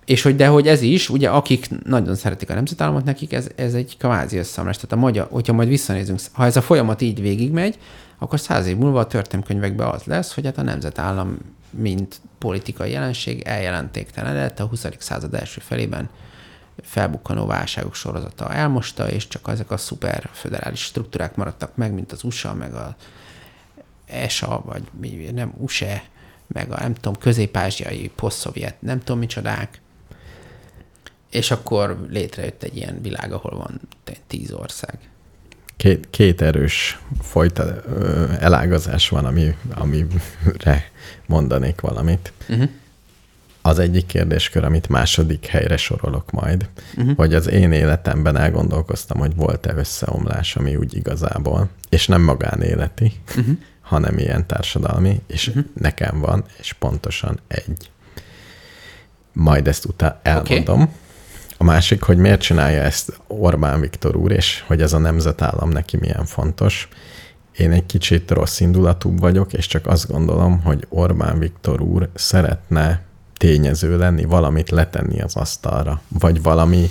és 0.05 0.21
hogy 0.21 0.35
de 0.35 0.47
hogy 0.47 0.67
ez 0.67 0.81
is, 0.81 1.09
ugye 1.09 1.29
akik 1.29 1.83
nagyon 1.83 2.15
szeretik 2.15 2.49
a 2.49 2.53
nemzetállamot, 2.53 3.03
nekik 3.03 3.33
ez, 3.33 3.47
ez 3.55 3.73
egy 3.73 3.97
kvázi 3.97 4.37
összeomlás. 4.37 4.75
Tehát 4.75 4.91
a 4.91 4.95
magyar, 4.95 5.27
hogyha 5.31 5.53
majd 5.53 5.67
visszanézünk, 5.67 6.19
ha 6.31 6.45
ez 6.45 6.55
a 6.55 6.61
folyamat 6.61 7.01
így 7.01 7.21
végigmegy, 7.21 7.77
akkor 8.17 8.39
száz 8.39 8.67
év 8.67 8.77
múlva 8.77 8.99
a 8.99 9.07
történelmkönyvekben 9.07 9.87
az 9.87 10.03
lesz, 10.03 10.33
hogy 10.33 10.45
hát 10.45 10.57
a 10.57 10.61
nemzetállam, 10.61 11.37
mint 11.69 12.21
politikai 12.37 12.91
jelenség 12.91 13.41
eljelentéktelen 13.41 14.33
lett 14.33 14.59
a 14.59 14.65
20. 14.65 14.87
század 14.97 15.33
első 15.33 15.61
felében 15.65 16.09
felbukkanó 16.81 17.45
válságok 17.45 17.95
sorozata 17.95 18.53
elmosta, 18.53 19.09
és 19.09 19.27
csak 19.27 19.47
ezek 19.47 19.71
a 19.71 19.77
szuper 19.77 20.29
föderális 20.31 20.83
struktúrák 20.83 21.35
maradtak 21.35 21.75
meg, 21.75 21.93
mint 21.93 22.11
az 22.11 22.23
USA, 22.23 22.53
meg 22.53 22.73
a 22.73 22.95
ESA, 24.05 24.61
vagy 24.65 24.83
mi, 24.99 25.29
nem 25.33 25.53
USA, 25.57 26.01
meg 26.47 26.71
a 26.71 26.79
nem 26.79 26.93
tudom, 26.93 27.15
közép-ázsiai, 27.17 28.11
poszt-szovjet, 28.15 28.81
nem 28.81 28.99
tudom 28.99 29.19
micsodák. 29.19 29.81
És 31.29 31.51
akkor 31.51 32.05
létrejött 32.09 32.63
egy 32.63 32.75
ilyen 32.75 33.01
világ, 33.01 33.31
ahol 33.31 33.57
van 33.57 33.81
tíz 34.27 34.51
ország. 34.51 34.99
Két, 35.77 36.09
két 36.09 36.41
erős 36.41 36.99
folyta, 37.21 37.81
elágazás 38.39 39.09
van, 39.09 39.25
ami, 39.25 39.55
amire 39.75 40.91
mondanék 41.25 41.81
valamit. 41.81 42.33
Uh-huh 42.49 42.69
az 43.65 43.79
egyik 43.79 44.05
kérdéskör, 44.05 44.63
amit 44.63 44.89
második 44.89 45.45
helyre 45.45 45.77
sorolok 45.77 46.31
majd, 46.31 46.69
uh-huh. 46.97 47.15
hogy 47.15 47.33
az 47.33 47.47
én 47.47 47.71
életemben 47.71 48.37
elgondolkoztam, 48.37 49.19
hogy 49.19 49.35
volt-e 49.35 49.73
összeomlás, 49.75 50.55
ami 50.55 50.75
úgy 50.75 50.95
igazából, 50.95 51.69
és 51.89 52.07
nem 52.07 52.21
magánéleti, 52.21 53.13
uh-huh. 53.37 53.57
hanem 53.81 54.17
ilyen 54.17 54.47
társadalmi, 54.47 55.21
és 55.27 55.47
uh-huh. 55.47 55.63
nekem 55.73 56.19
van, 56.19 56.45
és 56.59 56.73
pontosan 56.73 57.39
egy. 57.47 57.91
Majd 59.33 59.67
ezt 59.67 59.85
utána 59.85 60.19
elmondom. 60.23 60.81
Okay. 60.81 60.93
A 61.57 61.63
másik, 61.63 62.01
hogy 62.01 62.17
miért 62.17 62.41
csinálja 62.41 62.81
ezt 62.81 63.19
Orbán 63.27 63.79
Viktor 63.79 64.15
úr, 64.15 64.31
és 64.31 64.63
hogy 64.67 64.81
ez 64.81 64.93
a 64.93 64.97
nemzetállam 64.97 65.69
neki 65.69 65.97
milyen 65.97 66.25
fontos. 66.25 66.87
Én 67.57 67.71
egy 67.71 67.85
kicsit 67.85 68.31
rossz 68.31 68.59
indulatú 68.59 69.17
vagyok, 69.17 69.53
és 69.53 69.67
csak 69.67 69.87
azt 69.87 70.11
gondolom, 70.11 70.61
hogy 70.61 70.85
Orbán 70.89 71.39
Viktor 71.39 71.81
úr 71.81 72.09
szeretne 72.13 73.01
tényező 73.43 73.97
lenni, 73.97 74.23
valamit 74.23 74.69
letenni 74.69 75.21
az 75.21 75.35
asztalra, 75.35 76.01
vagy 76.19 76.41
valami 76.41 76.89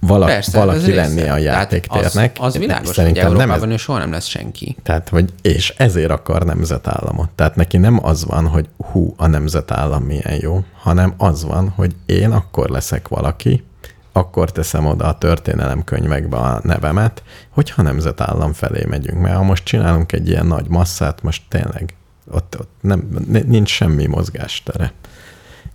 vala, 0.00 0.26
Persze, 0.26 0.58
valaki 0.58 0.94
lenni 0.94 1.28
a 1.28 1.36
játéktérnek. 1.36 2.36
Az, 2.40 2.44
az 2.44 2.58
világos, 2.58 2.94
Szerintem 2.94 3.22
hogy 3.22 3.32
Európában 3.32 3.58
nem 3.58 3.68
ez, 3.68 3.74
ő 3.74 3.76
soha 3.76 3.98
nem 3.98 4.10
lesz 4.10 4.26
senki. 4.26 4.76
Tehát, 4.82 5.08
hogy, 5.08 5.32
és 5.42 5.74
ezért 5.76 6.10
akar 6.10 6.44
nemzetállamot. 6.44 7.28
Tehát 7.34 7.56
neki 7.56 7.76
nem 7.76 8.04
az 8.04 8.24
van, 8.24 8.46
hogy 8.46 8.68
hú, 8.76 9.14
a 9.16 9.26
nemzetállam 9.26 10.02
milyen 10.02 10.38
jó, 10.40 10.64
hanem 10.80 11.14
az 11.16 11.44
van, 11.44 11.68
hogy 11.68 11.94
én 12.06 12.30
akkor 12.30 12.68
leszek 12.68 13.08
valaki, 13.08 13.64
akkor 14.12 14.52
teszem 14.52 14.86
oda 14.86 15.06
a 15.06 15.18
történelemkönyvekbe 15.18 16.36
a 16.36 16.60
nevemet, 16.62 17.22
hogyha 17.50 17.82
nemzetállam 17.82 18.52
felé 18.52 18.84
megyünk. 18.88 19.20
Mert 19.20 19.36
ha 19.36 19.42
most 19.42 19.64
csinálunk 19.64 20.12
egy 20.12 20.28
ilyen 20.28 20.46
nagy 20.46 20.68
masszát, 20.68 21.22
most 21.22 21.42
tényleg 21.48 21.94
ott, 22.30 22.56
ott 22.60 22.70
nem, 22.80 23.08
nincs 23.46 23.70
semmi 23.70 24.06
mozgástere. 24.06 24.92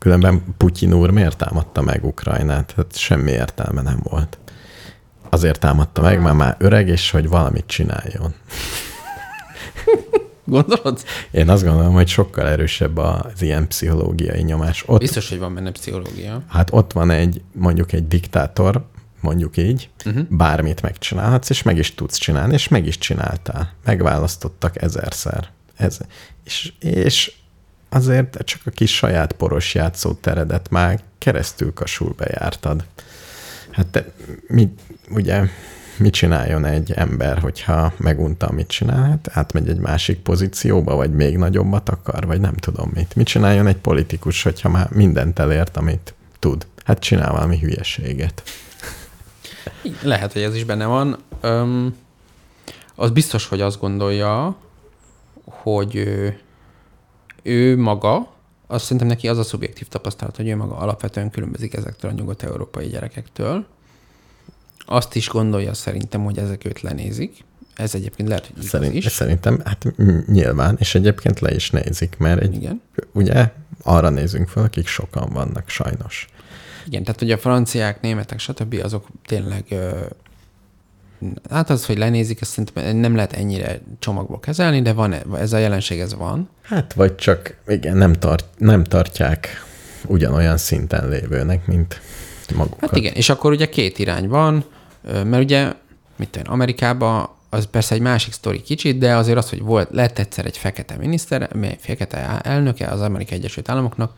Különben 0.01 0.43
Putyin 0.57 0.93
úr 0.93 1.09
miért 1.09 1.37
támadta 1.37 1.81
meg 1.81 2.05
Ukrajnát? 2.05 2.73
Hát 2.75 2.97
semmi 2.97 3.31
értelme 3.31 3.81
nem 3.81 3.99
volt. 4.03 4.37
Azért 5.29 5.59
támadta 5.59 6.01
meg, 6.01 6.21
mert 6.21 6.35
már 6.35 6.55
öreg, 6.59 6.87
és 6.87 7.11
hogy 7.11 7.27
valamit 7.27 7.65
csináljon. 7.65 8.33
Gondolod? 10.45 11.03
Én 11.31 11.49
azt 11.49 11.63
gondolom, 11.63 11.93
hogy 11.93 12.07
sokkal 12.07 12.47
erősebb 12.47 12.97
az 12.97 13.41
ilyen 13.41 13.67
pszichológiai 13.67 14.41
nyomás. 14.41 14.83
Ott, 14.87 14.99
Biztos, 14.99 15.29
hogy 15.29 15.39
van 15.39 15.53
benne 15.53 15.71
pszichológia. 15.71 16.41
Hát 16.47 16.69
ott 16.73 16.91
van 16.91 17.09
egy, 17.09 17.41
mondjuk 17.53 17.91
egy 17.91 18.07
diktátor, 18.07 18.85
mondjuk 19.19 19.57
így, 19.57 19.89
uh-huh. 20.05 20.23
bármit 20.29 20.81
megcsinálhatsz, 20.81 21.49
és 21.49 21.63
meg 21.63 21.77
is 21.77 21.95
tudsz 21.95 22.17
csinálni, 22.17 22.53
és 22.53 22.67
meg 22.67 22.85
is 22.85 22.97
csináltál. 22.97 23.73
Megválasztottak 23.85 24.81
ezerszer. 24.81 25.49
Ez, 25.75 25.97
és, 26.43 26.73
és 26.79 27.39
azért 27.93 28.37
csak 28.43 28.61
a 28.65 28.69
kis 28.69 28.95
saját 28.95 29.31
poros 29.31 29.75
játszóteredet 29.75 30.69
már 30.69 30.99
keresztül 31.17 31.73
kasul 31.73 32.13
bejártad. 32.17 32.83
Hát 33.71 33.87
te, 33.87 34.11
mi, 34.47 34.73
ugye, 35.09 35.47
mit 35.97 36.13
csináljon 36.13 36.65
egy 36.65 36.91
ember, 36.91 37.39
hogyha 37.39 37.93
megunta, 37.97 38.47
amit 38.47 38.67
csinál? 38.67 39.09
Hát 39.09 39.29
átmegy 39.31 39.69
egy 39.69 39.77
másik 39.77 40.19
pozícióba, 40.19 40.95
vagy 40.95 41.11
még 41.11 41.37
nagyobbat 41.37 41.89
akar, 41.89 42.25
vagy 42.25 42.39
nem 42.39 42.53
tudom 42.53 42.91
mit. 42.93 43.15
Mit 43.15 43.27
csináljon 43.27 43.67
egy 43.67 43.77
politikus, 43.77 44.43
hogyha 44.43 44.69
már 44.69 44.89
mindent 44.89 45.39
elért, 45.39 45.77
amit 45.77 46.13
tud? 46.39 46.67
Hát 46.85 46.99
csinál 46.99 47.31
valami 47.31 47.59
hülyeséget. 47.59 48.43
Lehet, 50.01 50.33
hogy 50.33 50.41
ez 50.41 50.55
is 50.55 50.63
benne 50.63 50.85
van. 50.85 51.17
Öm, 51.41 51.95
az 52.95 53.09
biztos, 53.09 53.47
hogy 53.47 53.61
azt 53.61 53.79
gondolja, 53.79 54.55
hogy 55.43 56.03
ő 57.41 57.77
maga, 57.77 58.33
azt 58.67 58.83
szerintem 58.83 59.07
neki 59.07 59.27
az 59.27 59.37
a 59.37 59.43
szubjektív 59.43 59.87
tapasztalat, 59.87 60.35
hogy 60.35 60.47
ő 60.47 60.55
maga 60.55 60.77
alapvetően 60.77 61.29
különbözik 61.29 61.73
ezektől 61.73 62.11
a 62.11 62.13
nyugat-európai 62.13 62.87
gyerekektől. 62.87 63.65
Azt 64.85 65.15
is 65.15 65.29
gondolja 65.29 65.73
szerintem, 65.73 66.23
hogy 66.23 66.37
ezek 66.37 66.65
őt 66.65 66.81
lenézik. 66.81 67.43
Ez 67.75 67.95
egyébként 67.95 68.29
lehet, 68.29 68.51
hogy 68.53 68.63
Szerint, 68.63 68.93
is. 68.93 69.05
Szerintem, 69.05 69.61
hát 69.63 69.85
nyilván, 70.27 70.75
és 70.79 70.95
egyébként 70.95 71.39
le 71.39 71.55
is 71.55 71.69
nézik, 71.69 72.17
mert 72.17 72.41
egy, 72.41 72.55
Igen. 72.55 72.81
ugye 73.11 73.51
arra 73.83 74.09
nézünk 74.09 74.47
fel, 74.47 74.63
akik 74.63 74.87
sokan 74.87 75.29
vannak, 75.33 75.69
sajnos. 75.69 76.27
Igen, 76.87 77.03
tehát 77.03 77.21
ugye 77.21 77.33
a 77.33 77.37
franciák, 77.37 78.01
németek, 78.01 78.39
stb. 78.39 78.79
azok 78.83 79.07
tényleg 79.25 79.75
Hát 81.49 81.69
az, 81.69 81.85
hogy 81.85 81.97
lenézik, 81.97 82.41
ezt 82.41 82.51
szerintem 82.51 82.97
nem 82.97 83.15
lehet 83.15 83.33
ennyire 83.33 83.79
csomagból 83.99 84.39
kezelni, 84.39 84.81
de 84.81 84.93
van 84.93 85.15
ez 85.37 85.53
a 85.53 85.57
jelenség, 85.57 85.99
ez 85.99 86.15
van. 86.15 86.49
Hát 86.61 86.93
vagy 86.93 87.15
csak, 87.15 87.55
igen, 87.67 87.97
nem, 87.97 88.13
tart, 88.13 88.45
nem 88.57 88.83
tartják 88.83 89.65
ugyanolyan 90.05 90.57
szinten 90.57 91.09
lévőnek, 91.09 91.65
mint 91.65 92.01
magukat. 92.55 92.79
Hát 92.79 92.95
igen, 92.95 93.13
és 93.13 93.29
akkor 93.29 93.51
ugye 93.51 93.69
két 93.69 93.99
irány 93.99 94.27
van, 94.27 94.63
mert 95.03 95.43
ugye 95.43 95.73
mit 96.15 96.29
tudom, 96.29 96.53
Amerikába, 96.53 97.37
az 97.49 97.65
persze 97.65 97.95
egy 97.95 98.01
másik 98.01 98.33
sztori 98.33 98.61
kicsit, 98.61 98.97
de 98.97 99.15
azért 99.15 99.37
az, 99.37 99.49
hogy 99.49 99.61
volt, 99.61 99.89
lett 99.91 100.19
egyszer 100.19 100.45
egy 100.45 100.57
fekete 100.57 100.95
miniszter, 100.97 101.49
egy 101.61 101.77
fekete 101.79 102.39
elnöke 102.41 102.87
az 102.87 103.01
Amerikai 103.01 103.37
Egyesült 103.37 103.69
Államoknak, 103.69 104.13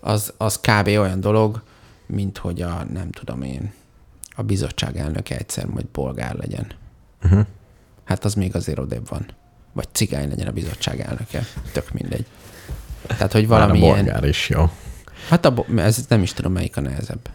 az, 0.00 0.32
az 0.36 0.60
kb. 0.60 0.86
olyan 0.86 1.20
dolog, 1.20 1.62
mint 2.06 2.38
hogy 2.38 2.62
a, 2.62 2.86
nem 2.92 3.10
tudom 3.10 3.42
én, 3.42 3.72
a 4.36 4.42
bizottság 4.42 4.96
elnöke 4.96 5.36
egyszer 5.36 5.66
majd 5.66 5.86
bolgár 5.86 6.34
legyen. 6.34 6.66
Uh-huh. 7.22 7.46
Hát 8.04 8.24
az 8.24 8.34
még 8.34 8.54
azért 8.54 8.78
odébb 8.78 9.08
van. 9.08 9.26
Vagy 9.72 9.88
cigány 9.92 10.28
legyen 10.28 10.46
a 10.46 10.52
bizottság 10.52 11.00
elnöke. 11.00 11.42
Tök 11.72 11.92
mindegy. 11.92 12.26
Tehát, 13.06 13.32
hogy 13.32 13.46
valami 13.46 13.80
Már 13.80 13.90
a 13.90 13.94
bolgár 13.94 14.24
is 14.24 14.48
jó. 14.48 14.70
Hát 15.28 15.44
a, 15.44 15.64
ez 15.76 16.06
nem 16.08 16.22
is 16.22 16.32
tudom, 16.32 16.52
melyik 16.52 16.76
a 16.76 16.80
nehezebb. 16.80 17.30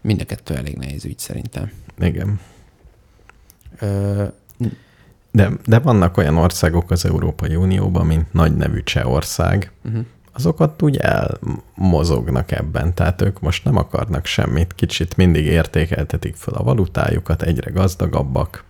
Mind 0.00 0.20
a 0.20 0.24
kettő 0.24 0.54
elég 0.54 0.76
nehéz 0.76 1.04
ügy 1.04 1.18
szerintem. 1.18 1.72
Igen. 1.98 2.40
Ö, 3.78 4.24
de, 5.30 5.50
de 5.64 5.78
vannak 5.78 6.16
olyan 6.16 6.36
országok 6.36 6.90
az 6.90 7.04
Európai 7.04 7.56
Unióban, 7.56 8.06
mint 8.06 8.32
nagy 8.32 8.56
nevű 8.56 8.82
Csehország, 8.82 9.72
uh-huh. 9.84 10.04
Azokat 10.34 10.82
úgy 10.82 10.96
elmozognak 10.96 12.50
ebben, 12.50 12.94
tehát 12.94 13.22
ők 13.22 13.40
most 13.40 13.64
nem 13.64 13.76
akarnak 13.76 14.26
semmit, 14.26 14.74
kicsit 14.74 15.16
mindig 15.16 15.46
értékeltetik 15.46 16.36
fel 16.36 16.54
a 16.54 16.62
valutájukat, 16.62 17.42
egyre 17.42 17.70
gazdagabbak, 17.70 18.64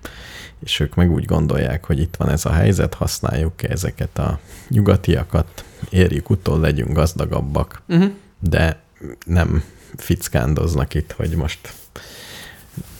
és 0.60 0.80
ők 0.80 0.94
meg 0.94 1.10
úgy 1.10 1.24
gondolják, 1.24 1.84
hogy 1.84 2.00
itt 2.00 2.16
van 2.16 2.28
ez 2.28 2.44
a 2.44 2.52
helyzet, 2.52 2.94
használjuk 2.94 3.62
-e 3.62 3.70
ezeket 3.70 4.18
a 4.18 4.38
nyugatiakat, 4.68 5.64
érjük 5.90 6.30
utol, 6.30 6.60
legyünk 6.60 6.92
gazdagabbak, 6.92 7.82
uh-huh. 7.88 8.10
de 8.38 8.82
nem 9.26 9.62
fickándoznak 9.96 10.94
itt, 10.94 11.12
hogy 11.12 11.30
most 11.30 11.72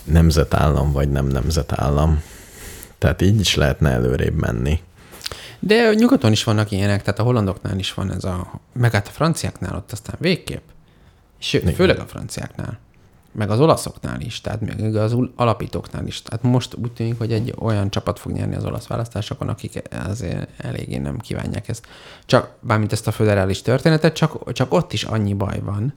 nemzetállam 0.05 0.93
vagy 0.93 1.11
nem 1.11 1.27
nemzetállam. 1.27 2.23
Tehát 2.99 3.23
így 3.23 3.41
is 3.41 3.55
lehetne 3.55 3.91
előrébb 3.91 4.35
menni. 4.35 4.81
De 5.67 5.95
nyugaton 5.95 6.33
is 6.33 6.45
vannak 6.45 6.71
ilyenek, 6.71 7.03
tehát 7.03 7.19
a 7.19 7.23
hollandoknál 7.23 7.79
is 7.79 7.95
van 7.95 8.13
ez 8.13 8.25
a, 8.25 8.61
meg 8.73 8.93
hát 8.93 9.07
a 9.07 9.11
franciáknál 9.11 9.77
ott 9.77 9.93
aztán 9.93 10.17
végképp. 10.19 10.63
Sőt, 11.39 11.75
főleg 11.75 11.99
a 11.99 12.07
franciáknál. 12.07 12.79
Meg 13.33 13.51
az 13.51 13.61
olaszoknál 13.61 14.21
is, 14.21 14.41
tehát 14.41 14.61
még 14.61 14.97
az 14.97 15.17
alapítóknál 15.37 16.07
is. 16.07 16.23
Tehát 16.23 16.43
most 16.43 16.75
úgy 16.75 16.93
tűnik, 16.93 17.19
hogy 17.19 17.33
egy 17.33 17.55
olyan 17.59 17.91
csapat 17.91 18.19
fog 18.19 18.33
nyerni 18.33 18.55
az 18.55 18.65
olasz 18.65 18.87
választásokon, 18.87 19.49
akik 19.49 19.83
azért 20.09 20.49
eléggé 20.57 20.97
nem 20.97 21.19
kívánják 21.19 21.69
ezt. 21.69 21.87
Csak, 22.27 22.51
bármint 22.61 22.93
ezt 22.93 23.07
a 23.07 23.13
föderális 23.13 23.63
történetet, 23.63 24.15
csak, 24.15 24.53
csak 24.53 24.73
ott 24.73 24.93
is 24.93 25.03
annyi 25.03 25.35
baj 25.35 25.61
van, 25.61 25.95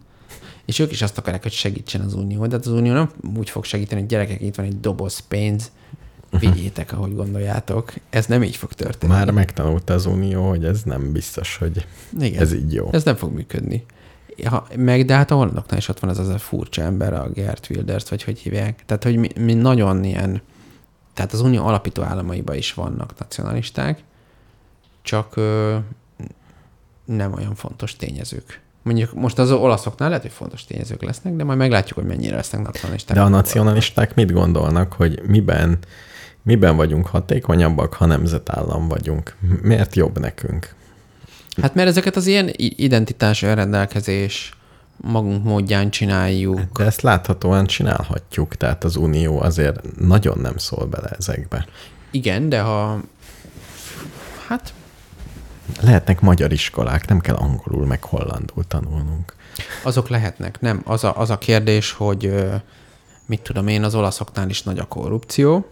és 0.66 0.80
ők 0.80 0.92
is 0.92 1.02
azt 1.02 1.18
akarják, 1.18 1.44
hogy 1.44 1.52
segítsen 1.52 2.02
az 2.02 2.14
Unió. 2.14 2.46
De 2.46 2.56
hát 2.56 2.66
az 2.66 2.72
Unió 2.72 2.94
nem 2.94 3.12
úgy 3.38 3.50
fog 3.50 3.64
segíteni, 3.64 4.00
hogy 4.00 4.10
gyerekek, 4.10 4.42
itt 4.42 4.56
van 4.56 4.66
egy 4.66 4.80
doboz 4.80 5.20
pénz, 5.20 5.72
vigyétek, 6.30 6.92
ahogy 6.94 7.16
gondoljátok. 7.16 7.94
Ez 8.10 8.26
nem 8.26 8.44
így 8.44 8.56
fog 8.56 8.74
történni. 8.74 9.14
Már 9.14 9.32
megtanulta 9.32 9.94
az 9.94 10.06
Unió, 10.06 10.50
hogy 10.50 10.66
ez 10.66 10.84
nem 10.84 11.12
biztos, 11.12 11.58
hogy 11.58 11.86
Igen. 12.20 12.42
ez 12.42 12.54
így 12.54 12.74
jó. 12.74 12.90
Ez 12.92 13.04
nem 13.04 13.16
fog 13.16 13.34
működni. 13.34 13.86
Ha, 14.46 14.68
meg, 14.76 15.06
de 15.06 15.16
hát 15.16 15.32
a 15.32 15.36
hollandoknál 15.36 15.80
is 15.80 15.88
ott 15.88 16.00
van 16.00 16.10
ez 16.10 16.18
az 16.18 16.28
a 16.28 16.38
furcsa 16.38 16.82
ember, 16.82 17.14
a 17.14 17.30
Gert 17.30 17.70
Wilders, 17.70 18.10
vagy 18.10 18.24
hogy 18.24 18.40
hívják. 18.40 18.84
Tehát, 18.86 19.04
hogy 19.04 19.16
mi, 19.18 19.30
mi 19.40 19.54
nagyon 19.54 20.04
ilyen, 20.04 20.42
tehát 21.14 21.34
az 21.34 21.42
unió 21.42 21.66
alapító 21.66 22.04
államaiban 22.04 22.56
is 22.56 22.74
vannak 22.74 23.20
nacionalisták, 23.20 24.04
csak 25.02 25.36
ö, 25.36 25.78
nem 27.06 27.34
olyan 27.34 27.56
fontos 27.56 27.96
tényezők. 27.96 28.62
Mondjuk 28.84 29.14
most 29.14 29.40
az 29.40 29.52
olaszoknál 29.52 30.10
lehet, 30.10 30.24
hogy 30.24 30.34
fontos 30.34 30.66
tényezők 30.66 31.04
lesznek, 31.04 31.34
de 31.34 31.44
majd 31.44 31.58
meglátjuk, 31.58 31.98
hogy 31.98 32.08
mennyire 32.08 32.36
lesznek 32.36 32.62
nacionalisták. 32.62 33.16
De 33.16 33.22
a 33.22 33.28
nacionalisták 33.28 34.16
mit 34.16 34.32
gondolnak, 34.32 34.94
hogy 34.94 35.22
miben, 35.26 35.78
miben 36.48 36.76
vagyunk 36.76 37.08
hatékonyabbak, 37.08 37.94
ha 37.94 38.06
nemzetállam 38.06 38.88
vagyunk? 38.88 39.36
Miért 39.62 39.96
jobb 39.96 40.20
nekünk? 40.20 40.76
Hát 41.62 41.76
mert 41.76 41.88
ezeket 41.88 42.16
az 42.16 42.28
ilyen 42.28 42.50
identitás 42.58 43.42
önrendelkezés 43.42 44.52
magunk 44.98 45.44
módján 45.44 45.90
csináljuk. 45.90 46.78
De 46.78 46.86
ezt 46.86 47.02
láthatóan 47.02 47.66
csinálhatjuk, 47.66 48.56
tehát 48.56 48.84
az 48.84 48.96
Unió 48.96 49.42
azért 49.42 49.98
nagyon 50.00 50.38
nem 50.38 50.58
szól 50.58 50.86
bele 50.86 51.10
ezekbe. 51.20 51.66
Igen, 52.12 52.50
de 52.50 52.62
ha 52.62 53.00
hát 54.48 54.74
Lehetnek 55.82 56.22
magyar 56.22 56.52
iskolák, 56.52 57.08
nem 57.08 57.20
kell 57.20 57.36
angolul 57.36 57.86
meg 57.86 58.04
hollandul 58.04 58.64
tanulnunk. 58.68 59.36
Azok 59.84 60.10
lehetnek, 60.10 60.60
nem. 60.62 60.82
Az 60.86 61.04
a, 61.04 61.18
az 61.18 61.30
a 61.30 61.38
kérdés, 61.38 61.92
hogy 61.92 62.46
mit 63.26 63.42
tudom 63.42 63.68
én, 63.68 63.84
az 63.84 63.96
olaszoknál 63.96 64.50
is 64.50 64.64
nagy 64.64 64.80
a 64.80 64.86
korrupció, 64.86 65.66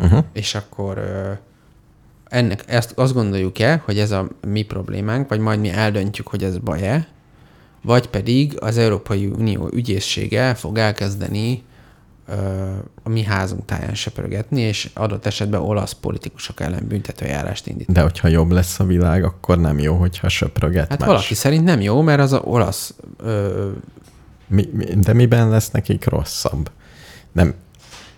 uh-huh. 0.00 0.24
és 0.32 0.54
akkor 0.54 1.00
ennek, 2.24 2.64
ezt 2.66 2.92
azt 2.96 3.14
gondoljuk-e, 3.14 3.82
hogy 3.84 3.98
ez 3.98 4.10
a 4.10 4.28
mi 4.46 4.62
problémánk, 4.62 5.28
vagy 5.28 5.38
majd 5.38 5.60
mi 5.60 5.70
eldöntjük, 5.70 6.26
hogy 6.26 6.44
ez 6.44 6.58
baj-e, 6.58 7.08
vagy 7.82 8.06
pedig 8.06 8.56
az 8.60 8.78
Európai 8.78 9.26
Unió 9.26 9.70
ügyészsége 9.72 10.54
fog 10.54 10.78
elkezdeni 10.78 11.62
a 13.02 13.08
mi 13.08 13.22
házunk 13.22 13.64
táján 13.64 13.94
söprögetni, 13.94 14.60
és 14.60 14.90
adott 14.94 15.26
esetben 15.26 15.60
olasz 15.60 15.92
politikusok 15.92 16.60
ellen 16.60 16.86
büntetőjárást 16.88 17.66
indítani. 17.66 17.98
De 17.98 18.02
hogyha 18.02 18.28
jobb 18.28 18.50
lesz 18.50 18.80
a 18.80 18.84
világ, 18.84 19.24
akkor 19.24 19.58
nem 19.58 19.78
jó, 19.78 19.94
hogyha 19.94 20.28
söpröget 20.28 20.88
Hát 20.88 20.98
más. 20.98 21.08
valaki 21.08 21.34
szerint 21.34 21.64
nem 21.64 21.80
jó, 21.80 22.02
mert 22.02 22.20
az 22.20 22.32
a 22.32 22.40
olasz... 22.44 22.94
Ö... 23.18 23.68
Mi, 24.46 24.68
mi, 24.72 24.84
de 24.84 25.12
miben 25.12 25.48
lesz 25.48 25.70
nekik 25.70 26.08
rosszabb? 26.08 26.70
Nem, 27.32 27.54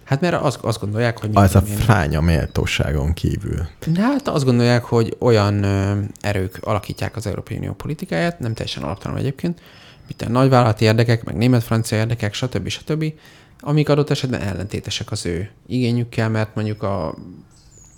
Hát 0.04 0.20
mert 0.20 0.34
azt, 0.34 0.58
azt 0.60 0.80
gondolják, 0.80 1.18
hogy... 1.18 1.30
Az 1.32 1.54
a 1.54 1.60
fránya 1.60 2.20
méltóságon 2.20 3.12
kívül. 3.12 3.66
Hát 3.96 4.28
azt 4.28 4.44
gondolják, 4.44 4.84
hogy 4.84 5.16
olyan 5.18 5.62
ö, 5.62 5.98
erők 6.20 6.58
alakítják 6.60 7.16
az 7.16 7.26
Európai 7.26 7.56
Unió 7.56 7.72
politikáját, 7.72 8.38
nem 8.38 8.54
teljesen 8.54 8.82
alaptalan 8.82 9.18
egyébként, 9.18 9.60
mint 10.06 10.22
a 10.22 10.28
nagyvállalati 10.28 10.84
érdekek, 10.84 11.24
meg 11.24 11.36
német-francia 11.36 11.98
érdekek, 11.98 12.34
stb. 12.34 12.68
stb., 12.68 13.04
amik 13.60 13.88
adott 13.88 14.10
esetben 14.10 14.40
ellentétesek 14.40 15.10
az 15.10 15.26
ő 15.26 15.50
igényükkel, 15.66 16.28
mert 16.28 16.54
mondjuk 16.54 16.82
a 16.82 17.14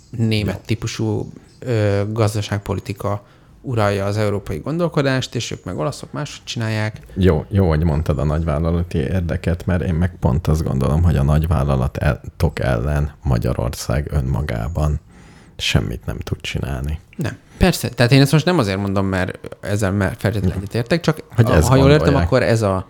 német 0.09 0.59
típusú 0.59 1.31
ö, 1.59 2.01
gazdaságpolitika 2.11 3.25
uralja 3.65 4.05
az 4.05 4.17
európai 4.17 4.57
gondolkodást, 4.57 5.35
és 5.35 5.51
ők 5.51 5.63
meg 5.63 5.77
olaszok 5.77 6.11
máshogy 6.11 6.43
csinálják. 6.43 6.99
Jó, 7.13 7.45
jó, 7.49 7.67
hogy 7.67 7.83
mondtad 7.83 8.19
a 8.19 8.23
nagyvállalati 8.23 8.97
érdeket, 8.97 9.65
mert 9.65 9.83
én 9.83 9.93
meg 9.93 10.15
pont 10.19 10.47
azt 10.47 10.63
gondolom, 10.63 11.03
hogy 11.03 11.15
a 11.15 11.23
nagyvállalatok 11.23 12.59
ellen 12.59 13.11
Magyarország 13.23 14.07
önmagában 14.11 14.99
semmit 15.57 16.05
nem 16.05 16.17
tud 16.17 16.41
csinálni. 16.41 16.99
Nem. 17.15 17.37
Persze, 17.57 17.89
tehát 17.89 18.11
én 18.11 18.21
ezt 18.21 18.31
most 18.31 18.45
nem 18.45 18.59
azért 18.59 18.79
mondom, 18.79 19.05
mert 19.05 19.57
ezzel 19.61 20.13
feltétlenül 20.17 20.63
értek, 20.71 20.99
csak 20.99 21.23
hogy 21.35 21.45
ha, 21.45 21.61
ha 21.61 21.75
jól 21.75 21.91
értem, 21.91 22.15
akkor 22.15 22.43
ez 22.43 22.61
a, 22.61 22.87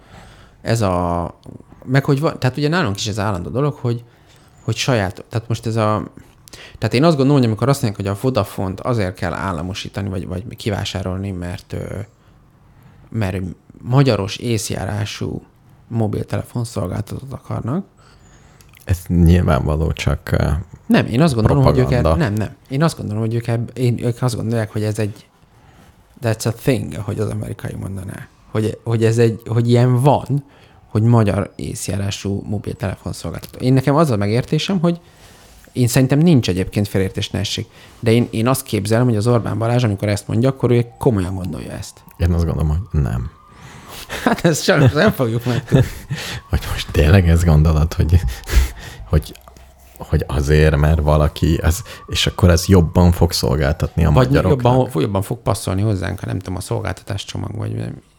ez 0.62 0.82
a 0.82 1.40
meg 1.86 2.06
hogy 2.06 2.20
van, 2.20 2.40
tehát 2.40 2.58
ugye 2.58 2.68
nálunk 2.68 2.96
is 2.96 3.08
ez 3.08 3.20
állandó 3.20 3.50
dolog, 3.50 3.74
hogy, 3.74 4.04
hogy 4.64 4.76
saját, 4.76 5.24
tehát 5.30 5.48
most 5.48 5.66
ez 5.66 5.76
a, 5.76 6.04
tehát 6.78 6.94
én 6.94 7.04
azt 7.04 7.16
gondolom, 7.16 7.38
hogy 7.40 7.48
amikor 7.48 7.70
azt 7.70 7.82
mondják, 7.82 8.06
hogy 8.06 8.16
a 8.16 8.20
Vodafont 8.22 8.80
azért 8.80 9.16
kell 9.16 9.34
államosítani, 9.34 10.10
vagy, 10.10 10.28
vagy 10.28 10.56
kivásárolni, 10.56 11.32
mert, 11.32 11.76
mert 13.10 13.38
magyaros 13.82 14.38
észjárású 14.38 15.44
mobiltelefon 15.88 16.64
szolgáltatót 16.64 17.34
akarnak. 17.34 17.86
Ez 18.84 19.00
nyilvánvaló, 19.08 19.92
csak 19.92 20.36
Nem, 20.88 21.06
én 21.06 21.22
azt 21.22 21.34
gondolom, 21.34 21.64
propaganda. 21.64 22.10
hogy 22.10 22.14
ők 22.14 22.18
nem, 22.18 22.34
nem. 22.34 22.56
Én 22.70 22.84
azt 22.84 22.98
gondolom, 22.98 23.22
hogy 23.22 23.34
ők, 23.34 23.48
eb, 23.48 23.72
én, 23.74 24.04
ők 24.04 24.22
azt 24.22 24.36
gondolják, 24.36 24.72
hogy 24.72 24.84
ez 24.84 25.00
egy 25.00 25.28
that's 26.22 26.46
a 26.46 26.52
thing, 26.52 26.94
ahogy 26.94 27.20
az 27.20 27.30
amerikai 27.30 27.76
mondaná. 27.80 28.28
Hogy, 28.52 28.80
hogy 28.84 29.04
ez 29.04 29.18
egy, 29.18 29.42
hogy 29.46 29.70
ilyen 29.70 30.02
van, 30.02 30.44
hogy 30.88 31.02
magyar 31.02 31.54
észjárású 31.56 32.44
mobiltelefon 32.46 33.14
szolgáltató. 33.14 33.60
Én 33.60 33.74
nekem 33.74 33.96
az 33.96 34.12
a 34.12 34.18
megértésem, 34.18 34.80
hogy 34.80 35.00
én 35.76 35.88
szerintem 35.88 36.20
nincs 36.20 36.50
egyébként 36.50 36.88
felértés 36.88 37.30
nehesség. 37.30 37.66
De 38.00 38.12
én, 38.12 38.28
én 38.32 38.48
azt 38.48 38.64
képzelem, 38.64 39.06
hogy 39.06 39.16
az 39.16 39.28
Orbán 39.28 39.58
Balázs, 39.58 39.84
amikor 39.84 40.08
ezt 40.08 40.28
mondja, 40.28 40.50
akkor 40.50 40.72
ő 40.72 40.86
komolyan 40.98 41.36
gondolja 41.36 41.72
ezt. 41.72 42.04
Én 42.18 42.32
azt 42.32 42.46
gondolom, 42.46 42.68
hogy 42.68 43.02
nem. 43.02 43.30
Hát 44.24 44.46
ezt 44.46 44.64
sajnos 44.64 44.92
nem 44.92 45.12
fogjuk 45.12 45.46
meg. 45.46 45.64
hogy 46.50 46.60
most 46.72 46.92
tényleg 46.92 47.30
ezt 47.30 47.46
gondolod, 47.46 47.94
hogy, 47.94 48.20
hogy 49.10 49.34
hogy 49.98 50.24
azért, 50.28 50.76
mert 50.76 51.02
valaki, 51.02 51.60
ez, 51.62 51.82
és 52.08 52.28
akkor 52.28 52.50
ez 52.50 52.68
jobban 52.68 53.12
fog 53.12 53.32
szolgáltatni 53.32 54.06
a 54.06 54.12
vagy 54.12 54.26
magyaroknak. 54.28 54.74
Jobban, 54.74 55.02
jobban 55.02 55.22
fog 55.22 55.42
passzolni 55.42 55.82
hozzánk, 55.82 56.20
ha 56.20 56.26
nem 56.26 56.38
tudom, 56.40 56.56
a 56.56 56.60
szolgáltatás 56.60 57.26
csomag, 57.26 57.56
vagy 57.56 57.76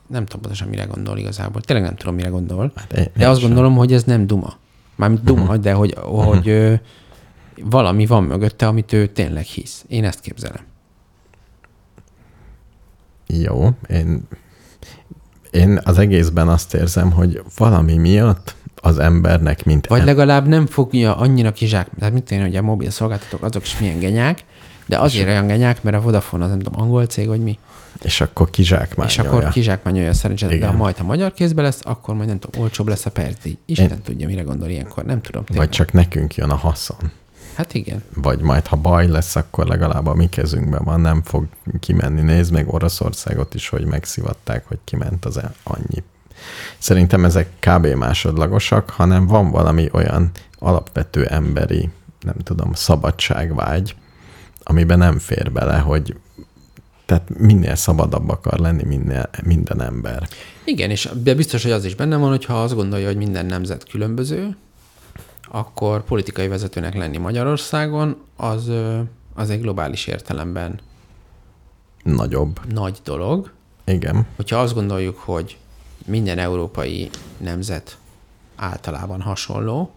nem 0.07 0.24
tudom 0.24 0.40
pontosan 0.40 0.68
mire 0.68 0.84
gondol 0.84 1.18
igazából. 1.18 1.61
Tényleg 1.61 1.86
nem 1.86 1.96
tudom, 1.96 2.14
mire 2.14 2.28
gondol. 2.28 2.72
Hát 2.74 2.92
én, 2.92 3.09
de 3.16 3.28
azt 3.28 3.40
sem. 3.40 3.48
gondolom, 3.48 3.76
hogy 3.76 3.92
ez 3.92 4.04
nem 4.04 4.26
duma. 4.26 4.54
Mármint 4.94 5.24
duma, 5.24 5.42
uh-huh. 5.42 5.57
de 5.57 5.72
hogy, 5.72 5.94
uh-huh. 5.96 6.24
hogy 6.24 6.48
ö, 6.48 6.74
valami 7.64 8.07
van 8.07 8.24
mögötte, 8.24 8.66
amit 8.66 8.92
ő 8.92 9.07
tényleg 9.07 9.44
hisz. 9.44 9.84
Én 9.88 10.04
ezt 10.04 10.20
képzelem. 10.20 10.62
Jó, 13.26 13.70
én, 13.88 14.22
Én 15.50 15.80
az 15.84 15.98
egészben 15.98 16.48
azt 16.48 16.74
érzem, 16.74 17.12
hogy 17.12 17.42
valami 17.57 17.96
miatt 17.96 18.54
az 18.80 18.98
embernek, 18.98 19.64
mint 19.64 19.86
Vagy 19.86 20.04
legalább 20.04 20.46
nem 20.46 20.66
fogja 20.66 21.16
annyira 21.16 21.52
kizsák, 21.52 21.88
tehát 21.98 22.14
mit 22.14 22.30
én, 22.30 22.40
hogy 22.40 22.57
a 22.57 22.62
mobil 22.62 22.90
szolgáltatók 22.90 23.42
azok 23.42 23.62
is 23.62 23.78
milyen 23.78 23.98
genyák, 23.98 24.44
de 24.86 24.98
azért 24.98 25.28
olyan 25.28 25.46
genyák, 25.46 25.82
mert 25.82 25.96
a 25.96 26.00
Vodafone 26.00 26.44
az 26.44 26.50
nem 26.50 26.59
tudom, 26.59 26.80
angol 26.80 27.07
cég, 27.07 27.26
vagy 27.26 27.40
mi. 27.40 27.59
és 28.02 28.20
akkor 28.20 28.50
kizsákmányolja. 28.50 29.07
És 29.07 29.18
akkor 29.18 29.48
kizsákmányolja 29.48 30.12
szerencsét, 30.14 30.59
de 30.59 30.66
ha 30.66 30.72
majd, 30.72 30.96
ha 30.96 31.04
magyar 31.04 31.32
kézbe 31.32 31.62
lesz, 31.62 31.80
akkor 31.82 32.14
majd 32.14 32.28
nem 32.28 32.38
tudom, 32.38 32.62
olcsóbb 32.62 32.88
lesz 32.88 33.07
a 33.07 33.11
percdíj. 33.11 33.59
Isten 33.64 34.02
tudja, 34.02 34.26
mire 34.26 34.42
gondol 34.42 34.68
ilyenkor, 34.68 35.04
nem 35.04 35.20
tudom. 35.20 35.42
Vagy 35.46 35.50
tényleg. 35.50 35.74
csak 35.74 35.92
nekünk 35.92 36.34
jön 36.34 36.50
a 36.50 36.57
haszon. 36.57 37.11
Hát 37.57 37.74
igen. 37.74 38.02
Vagy 38.14 38.40
majd, 38.40 38.66
ha 38.66 38.76
baj 38.76 39.09
lesz, 39.09 39.36
akkor 39.36 39.66
legalább 39.66 40.07
a 40.07 40.14
mi 40.14 40.28
kezünkben 40.28 40.84
van, 40.84 41.00
nem 41.00 41.22
fog 41.22 41.46
kimenni. 41.80 42.20
Nézd 42.20 42.52
meg 42.52 42.74
Oroszországot 42.74 43.54
is, 43.54 43.68
hogy 43.68 43.84
megszivatták, 43.84 44.66
hogy 44.66 44.78
kiment 44.84 45.24
az 45.24 45.40
annyi. 45.62 46.02
Szerintem 46.78 47.24
ezek 47.24 47.48
kb. 47.61 47.86
másodlagosak, 47.86 48.90
hanem 48.90 49.26
van 49.26 49.50
valami 49.50 49.88
olyan 49.92 50.30
alapvető 50.59 51.26
emberi, 51.26 51.90
nem 52.20 52.36
tudom, 52.42 52.72
szabadságvágy, 52.72 53.96
amiben 54.62 54.98
nem 54.98 55.18
fér 55.18 55.52
bele, 55.52 55.78
hogy 55.78 56.16
tehát 57.07 57.38
minél 57.38 57.74
szabadabb 57.74 58.28
akar 58.28 58.59
lenni 58.59 58.84
minél, 58.84 59.30
minden 59.44 59.82
ember. 59.82 60.28
Igen, 60.64 60.90
és 60.90 61.09
biztos, 61.36 61.62
hogy 61.62 61.72
az 61.72 61.84
is 61.84 61.94
benne 61.94 62.16
van, 62.16 62.28
hogyha 62.28 62.62
azt 62.62 62.74
gondolja, 62.74 63.07
hogy 63.07 63.16
minden 63.16 63.46
nemzet 63.46 63.88
különböző, 63.88 64.57
akkor 65.49 66.05
politikai 66.05 66.49
vezetőnek 66.49 66.94
lenni 66.94 67.16
Magyarországon, 67.16 68.16
az, 68.36 68.70
az 69.34 69.51
egy 69.51 69.61
globális 69.61 70.07
értelemben 70.07 70.80
Nagyobb. 72.03 72.61
nagy 72.72 73.01
dolog. 73.05 73.51
Igen. 73.84 74.26
Hogyha 74.36 74.59
azt 74.59 74.74
gondoljuk, 74.74 75.18
hogy 75.18 75.59
minden 76.05 76.38
európai 76.38 77.11
nemzet 77.38 77.99
általában 78.57 79.20
hasonló, 79.20 79.90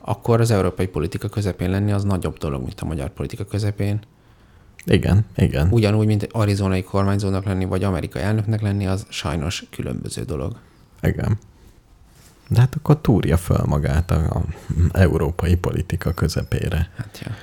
akkor 0.00 0.40
az 0.40 0.50
európai 0.50 0.86
politika 0.86 1.28
közepén 1.28 1.70
lenni 1.70 1.92
az 1.92 2.04
nagyobb 2.04 2.38
dolog, 2.38 2.62
mint 2.62 2.80
a 2.80 2.84
magyar 2.86 3.10
politika 3.10 3.44
közepén. 3.44 4.00
Igen, 4.84 5.24
igen. 5.36 5.68
Ugyanúgy, 5.70 6.06
mint 6.06 6.28
arizonai 6.32 6.82
kormányzónak 6.82 7.44
lenni, 7.44 7.64
vagy 7.64 7.84
amerikai 7.84 8.22
elnöknek 8.22 8.60
lenni, 8.60 8.86
az 8.86 9.06
sajnos 9.08 9.64
különböző 9.70 10.22
dolog. 10.22 10.56
Igen. 11.02 11.38
De 12.48 12.60
hát 12.60 12.74
akkor 12.74 13.00
túrja 13.00 13.36
föl 13.36 13.62
magát 13.66 14.10
a, 14.10 14.14
a 14.16 14.42
európai 14.92 15.54
politika 15.56 16.12
közepére. 16.12 16.90
Hát, 16.96 17.20
ja. 17.24 17.34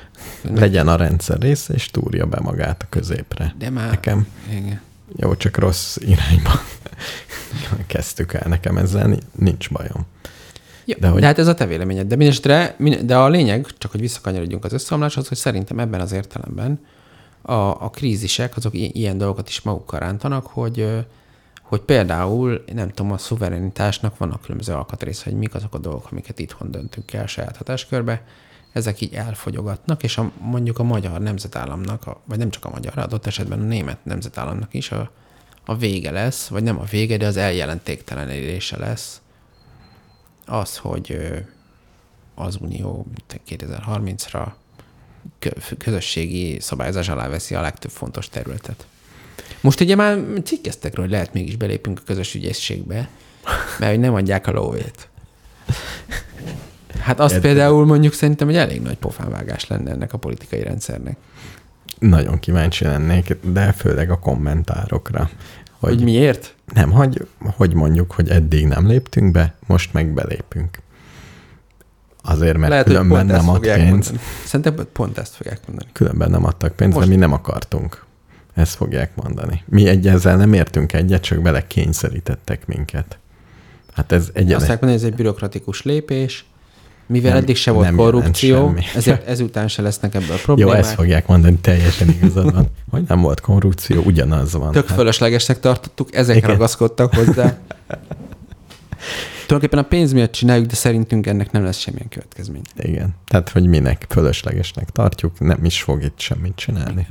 Legyen 0.53 0.87
a 0.87 0.95
rendszer 0.95 1.39
része, 1.39 1.73
és 1.73 1.87
túrja 1.91 2.25
be 2.25 2.39
magát 2.39 2.81
a 2.83 2.85
középre. 2.89 3.55
De 3.57 3.69
már... 3.69 3.89
Nekem 3.89 4.27
Igen. 4.49 4.81
jó, 5.15 5.35
csak 5.35 5.57
rossz 5.57 5.97
irányba 5.99 6.51
kezdtük 7.87 8.33
el. 8.33 8.49
Nekem 8.49 8.77
ezzel 8.77 9.07
ni- 9.07 9.19
nincs 9.35 9.69
bajom. 9.69 10.05
Ja, 10.85 10.97
De 10.99 11.07
hogy- 11.07 11.19
de 11.21 11.25
hát 11.25 11.39
ez 11.39 11.47
a 11.47 11.53
te 11.53 11.65
véleményed. 11.65 12.07
De, 12.07 12.15
mindesetre, 12.15 12.75
min- 12.77 13.05
de 13.05 13.17
a 13.17 13.27
lényeg, 13.29 13.65
csak 13.77 13.91
hogy 13.91 13.99
visszakanyarodjunk 13.99 14.65
az 14.65 14.73
összeomláshoz, 14.73 15.27
hogy 15.27 15.37
szerintem 15.37 15.79
ebben 15.79 16.01
az 16.01 16.11
értelemben 16.11 16.79
a, 17.41 17.53
a 17.53 17.89
krízisek 17.93 18.55
azok 18.57 18.73
ilyen 18.73 19.17
dolgokat 19.17 19.49
is 19.49 19.61
magukkal 19.61 19.99
rántanak, 19.99 20.47
hogy, 20.47 21.05
hogy 21.73 21.81
például, 21.81 22.63
nem 22.73 22.89
tudom, 22.89 23.11
a 23.11 23.17
szuverenitásnak 23.17 24.17
vannak 24.17 24.41
különböző 24.41 24.73
alkatrésze, 24.73 25.23
hogy 25.23 25.33
mik 25.33 25.55
azok 25.55 25.73
a 25.73 25.77
dolgok, 25.77 26.07
amiket 26.11 26.39
itthon 26.39 26.71
döntünk 26.71 27.13
el 27.13 27.27
saját 27.27 27.57
hatáskörbe, 27.57 28.25
ezek 28.71 29.01
így 29.01 29.13
elfogyogatnak, 29.13 30.03
és 30.03 30.17
a, 30.17 30.31
mondjuk 30.39 30.79
a 30.79 30.83
magyar 30.83 31.19
nemzetállamnak, 31.19 32.07
a, 32.07 32.21
vagy 32.25 32.37
nem 32.37 32.49
csak 32.49 32.65
a 32.65 32.69
magyar, 32.69 32.97
adott 32.97 33.25
esetben 33.25 33.59
a 33.59 33.63
német 33.63 34.05
nemzetállamnak 34.05 34.73
is 34.73 34.91
a, 34.91 35.11
a 35.65 35.75
vége 35.75 36.11
lesz, 36.11 36.47
vagy 36.47 36.63
nem 36.63 36.79
a 36.79 36.83
vége, 36.83 37.17
de 37.17 37.25
az 37.25 37.37
eljelentéktelenítése 37.37 38.77
lesz 38.77 39.21
az, 40.45 40.77
hogy 40.77 41.17
az 42.35 42.57
Unió 42.61 43.05
2030-ra 43.49 44.51
kö- 45.39 45.77
közösségi 45.77 46.59
szabályozás 46.59 47.09
alá 47.09 47.27
veszi 47.27 47.55
a 47.55 47.61
legtöbb 47.61 47.91
fontos 47.91 48.29
területet. 48.29 48.85
Most 49.63 49.79
ugye 49.81 49.95
már 49.95 50.17
cikkeztek 50.43 50.95
róla, 50.95 51.07
hogy 51.07 51.17
lehet 51.17 51.33
mégis 51.33 51.55
belépünk 51.55 51.99
a 51.99 52.03
közös 52.05 52.35
ügyészségbe, 52.35 53.07
mert 53.79 53.91
hogy 53.91 53.99
nem 54.01 54.13
adják 54.13 54.47
a 54.47 54.51
lóvét. 54.51 55.07
Hát 56.99 57.19
azt 57.19 57.33
Értem. 57.33 57.51
például 57.51 57.85
mondjuk 57.85 58.13
szerintem 58.13 58.47
egy 58.49 58.55
elég 58.55 58.81
nagy 58.81 58.97
pofánvágás 58.97 59.67
lenne 59.67 59.91
ennek 59.91 60.13
a 60.13 60.17
politikai 60.17 60.63
rendszernek. 60.63 61.17
Nagyon 61.99 62.39
kíváncsi 62.39 62.83
lennék, 62.85 63.37
de 63.41 63.71
főleg 63.71 64.09
a 64.11 64.19
kommentárokra. 64.19 65.29
Hogy, 65.79 65.93
hogy 65.93 66.03
miért? 66.03 66.55
Nem, 66.73 66.91
hogy, 66.91 67.27
hogy 67.39 67.73
mondjuk, 67.73 68.11
hogy 68.11 68.29
eddig 68.29 68.65
nem 68.67 68.87
léptünk 68.87 69.31
be, 69.31 69.55
most 69.67 69.93
meg 69.93 70.13
belépünk. 70.13 70.77
Azért, 72.21 72.57
mert 72.57 72.69
Lehet, 72.69 72.85
különben 72.85 73.25
nem 73.25 73.49
ad 73.49 73.59
pénzt. 73.59 73.89
mondani. 73.89 74.19
Szerintem 74.45 74.87
pont 74.93 75.17
ezt 75.17 75.35
fogják 75.35 75.59
mondani. 75.67 75.89
Különben 75.93 76.29
nem 76.29 76.45
adtak 76.45 76.75
pénzt, 76.75 76.95
Most- 76.95 77.07
de 77.07 77.13
mi 77.13 77.19
nem 77.19 77.33
akartunk. 77.33 78.05
Ezt 78.53 78.75
fogják 78.75 79.15
mondani. 79.15 79.63
Mi 79.65 79.87
egy 79.87 80.07
ezzel 80.07 80.37
nem 80.37 80.53
értünk 80.53 80.93
egyet, 80.93 81.21
csak 81.21 81.41
bele 81.41 81.67
kényszerítettek 81.67 82.67
minket. 82.67 83.17
Hát 83.93 84.11
ez 84.11 84.21
Azt 84.21 84.31
egyenes. 84.33 84.57
fogják 84.59 84.81
mondani, 84.81 85.01
ez 85.03 85.07
egy 85.09 85.15
bürokratikus 85.15 85.81
lépés, 85.81 86.45
mivel 87.05 87.31
Nem- 87.33 87.41
eddig 87.41 87.55
se 87.55 87.71
volt 87.71 87.95
korrupció, 87.95 88.75
ezért 88.95 89.27
ezután 89.27 89.67
se 89.67 89.81
lesznek 89.81 90.15
ebből 90.15 90.27
Jó, 90.37 90.41
problémák. 90.43 90.77
ezt 90.77 90.93
fogják 90.93 91.27
mondani, 91.27 91.55
teljesen 91.55 92.09
igazad 92.09 92.53
van. 92.53 92.67
Hogy 92.91 93.03
nem 93.07 93.21
volt 93.21 93.39
korrupció, 93.41 94.01
ugyanaz 94.01 94.53
van. 94.53 94.71
Tök 94.71 94.87
Hát, 94.87 94.97
fölöslegesnek 94.97 95.59
tartottuk, 95.59 96.15
ezek 96.15 96.35
Igen. 96.35 96.49
ragaszkodtak 96.49 97.13
hozzá. 97.15 97.57
Tulajdonképpen 99.45 99.79
a 99.85 99.87
pénz 99.87 100.13
miatt 100.13 100.31
csináljuk, 100.31 100.65
de 100.67 100.75
szerintünk 100.75 101.27
ennek 101.27 101.51
nem 101.51 101.63
lesz 101.63 101.77
semmilyen 101.77 102.09
következmény. 102.09 102.61
igen. 102.77 103.15
Tehát, 103.27 103.49
hogy 103.49 103.67
minek 103.67 104.05
fölöslegesnek 104.09 104.89
tartjuk, 104.89 105.39
nem 105.39 105.65
is 105.65 105.81
fog 105.81 106.03
itt 106.03 106.19
semmit 106.19 106.55
csinálni. 106.55 107.07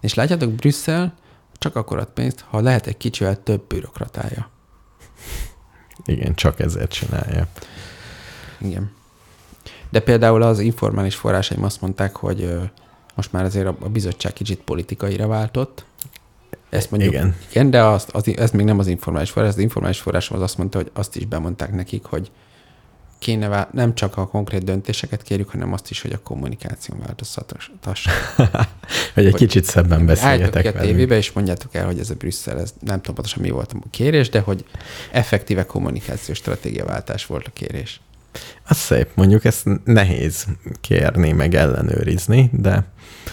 És 0.00 0.14
látjátok, 0.14 0.52
Brüsszel 0.52 1.14
csak 1.52 1.76
akkor 1.76 1.98
ad 1.98 2.10
pénzt, 2.14 2.44
ha 2.48 2.60
lehet 2.60 2.86
egy 2.86 2.96
kicsivel 2.96 3.42
több 3.42 3.62
bürokratája. 3.66 4.50
Igen, 6.04 6.34
csak 6.34 6.60
ezért 6.60 6.92
csinálja. 6.92 7.46
Igen. 8.58 8.90
De 9.90 10.00
például 10.00 10.42
az 10.42 10.58
informális 10.58 11.14
forrásaim 11.14 11.64
azt 11.64 11.80
mondták, 11.80 12.16
hogy 12.16 12.58
most 13.14 13.32
már 13.32 13.44
azért 13.44 13.66
a, 13.66 13.76
a 13.80 13.88
bizottság 13.88 14.32
kicsit 14.32 14.60
politikaira 14.60 15.26
váltott. 15.26 15.84
Ezt 16.70 16.90
mondjuk, 16.90 17.12
Igen. 17.12 17.36
igen 17.50 17.70
de 17.70 17.82
azt, 17.82 18.10
az, 18.10 18.36
ez 18.36 18.50
még 18.50 18.66
nem 18.66 18.78
az 18.78 18.86
informális 18.86 19.30
forrás. 19.30 19.50
Az 19.50 19.58
informális 19.58 20.00
forrásom 20.00 20.36
az 20.36 20.42
azt 20.42 20.58
mondta, 20.58 20.78
hogy 20.78 20.90
azt 20.92 21.16
is 21.16 21.26
bemondták 21.26 21.72
nekik, 21.72 22.04
hogy 22.04 22.30
kéne 23.18 23.48
vál, 23.48 23.68
nem 23.72 23.94
csak 23.94 24.16
a 24.16 24.26
konkrét 24.26 24.64
döntéseket 24.64 25.22
kérjük, 25.22 25.50
hanem 25.50 25.72
azt 25.72 25.90
is, 25.90 26.02
hogy 26.02 26.12
a 26.12 26.18
kommunikáción 26.22 26.98
változtatása. 26.98 28.10
Hogy 29.14 29.26
egy 29.26 29.34
kicsit 29.34 29.64
szebben 29.64 30.06
beszéljetek 30.06 30.62
ki 30.62 30.68
a 30.68 30.72
velünk. 30.72 30.90
tévébe, 30.90 31.16
és 31.16 31.32
mondjátok 31.32 31.74
el, 31.74 31.86
hogy 31.86 31.98
ez 31.98 32.10
a 32.10 32.14
Brüsszel, 32.14 32.60
ez 32.60 32.74
nem 32.80 32.96
tudom 32.96 33.14
pontosan 33.14 33.42
mi 33.42 33.50
volt 33.50 33.72
a 33.72 33.76
kérés, 33.90 34.28
de 34.28 34.40
hogy 34.40 34.64
effektíve 35.10 35.66
kommunikációs 35.66 36.36
stratégiaváltás 36.36 37.26
volt 37.26 37.46
a 37.46 37.50
kérés. 37.50 38.00
Az 38.68 38.76
szép, 38.76 39.08
mondjuk 39.14 39.44
ezt 39.44 39.68
nehéz 39.84 40.46
kérni, 40.80 41.32
meg 41.32 41.54
ellenőrizni, 41.54 42.50
de, 42.52 42.84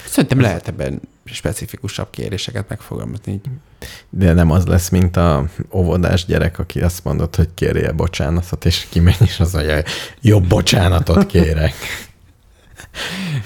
Szerintem 0.05 0.39
lehet 0.39 0.67
ebben 0.67 1.01
specifikusabb 1.25 2.07
kéréseket 2.09 2.69
megfogalmazni. 2.69 3.31
Így. 3.31 3.41
de 4.09 4.33
nem 4.33 4.51
az 4.51 4.65
lesz, 4.65 4.89
mint 4.89 5.17
a 5.17 5.45
óvodás 5.71 6.25
gyerek, 6.25 6.59
aki 6.59 6.81
azt 6.81 7.03
mondott, 7.03 7.35
hogy 7.35 7.49
kérje 7.53 7.91
bocsánatot, 7.91 8.65
és 8.65 8.87
kimegy, 8.89 9.15
és 9.19 9.39
az 9.39 9.53
mondja, 9.53 9.81
jobb 10.21 10.47
bocsánatot 10.47 11.25
kérek. 11.25 11.73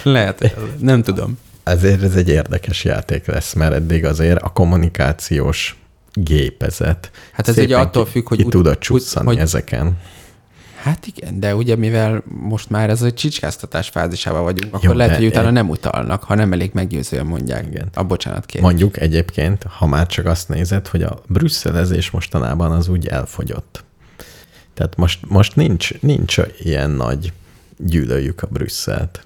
Lehet, 0.04 0.56
nem 0.80 1.02
tudom. 1.04 1.38
Ezért 1.64 2.04
ez 2.04 2.16
egy 2.16 2.30
érdekes 2.30 2.84
játék 2.84 3.26
lesz, 3.26 3.54
mert 3.54 3.74
eddig 3.74 4.06
azért 4.06 4.42
a 4.42 4.50
kommunikációs 4.50 5.76
gépezet 6.14 7.12
Hát 7.32 7.48
ez 7.48 7.58
ugye 7.58 7.78
attól 7.78 8.06
függ, 8.06 8.28
hogy 8.28 8.38
ki 8.38 8.44
ut- 8.44 8.56
ut- 8.56 8.80
csusszani 8.80 9.26
hogy- 9.26 9.38
ezeken. 9.38 9.98
Hát 10.88 11.08
igen, 11.08 11.40
de 11.40 11.56
ugye 11.56 11.76
mivel 11.76 12.24
most 12.26 12.70
már 12.70 12.90
ez 12.90 13.02
a 13.02 13.14
csicskáztatás 13.14 13.90
fázisában 13.90 14.44
vagyunk, 14.44 14.74
akkor 14.74 14.90
Jó, 14.90 14.96
lehet, 14.96 15.16
hogy 15.16 15.26
utána 15.26 15.50
nem 15.50 15.70
utalnak, 15.70 16.24
ha 16.24 16.36
nem 16.36 16.54
elég 16.54 16.72
meggyőzően 16.74 17.26
mondják 17.26 17.66
Igen. 17.66 17.90
a 17.94 18.04
bocsánat 18.04 18.46
kérés. 18.46 18.66
Mondjuk 18.66 19.00
egyébként, 19.00 19.64
ha 19.64 19.86
már 19.86 20.08
csak 20.08 20.26
azt 20.26 20.50
nézed, 20.50 20.88
hogy 20.88 21.04
a 21.04 21.22
brüsszelezés 21.28 22.10
mostanában 22.10 22.72
az 22.72 22.88
úgy 22.88 23.08
elfogyott. 23.08 23.84
Tehát 24.74 24.96
most, 24.96 25.20
most 25.30 25.56
nincs, 25.56 26.02
nincs 26.02 26.38
ilyen 26.60 26.90
nagy 26.90 27.34
gyűlöljük 27.78 28.42
a 28.42 28.48
Brüsszelt. 28.48 29.22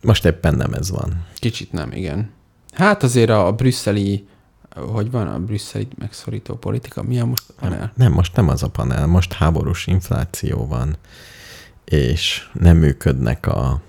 Most 0.00 0.24
éppen 0.24 0.54
nem 0.54 0.72
ez 0.72 0.90
van. 0.90 1.26
Kicsit 1.34 1.72
nem, 1.72 1.92
igen. 1.92 2.30
Hát 2.72 3.02
azért 3.02 3.30
a, 3.30 3.46
a 3.46 3.52
brüsszeli, 3.52 4.26
hogy 4.74 5.10
van 5.10 5.26
a 5.26 5.38
brüsszeli 5.38 5.88
megszorító 5.98 6.54
politika, 6.54 7.02
mi 7.02 7.20
a 7.20 7.24
most 7.24 7.44
panel? 7.60 7.92
Nem, 7.96 8.12
most 8.12 8.36
nem 8.36 8.48
az 8.48 8.62
a 8.62 8.68
panel, 8.68 9.06
most 9.06 9.32
háborús 9.32 9.86
infláció 9.86 10.66
van, 10.66 10.96
és 11.84 12.48
nem 12.52 12.76
működnek 12.76 13.46
a, 13.46 13.80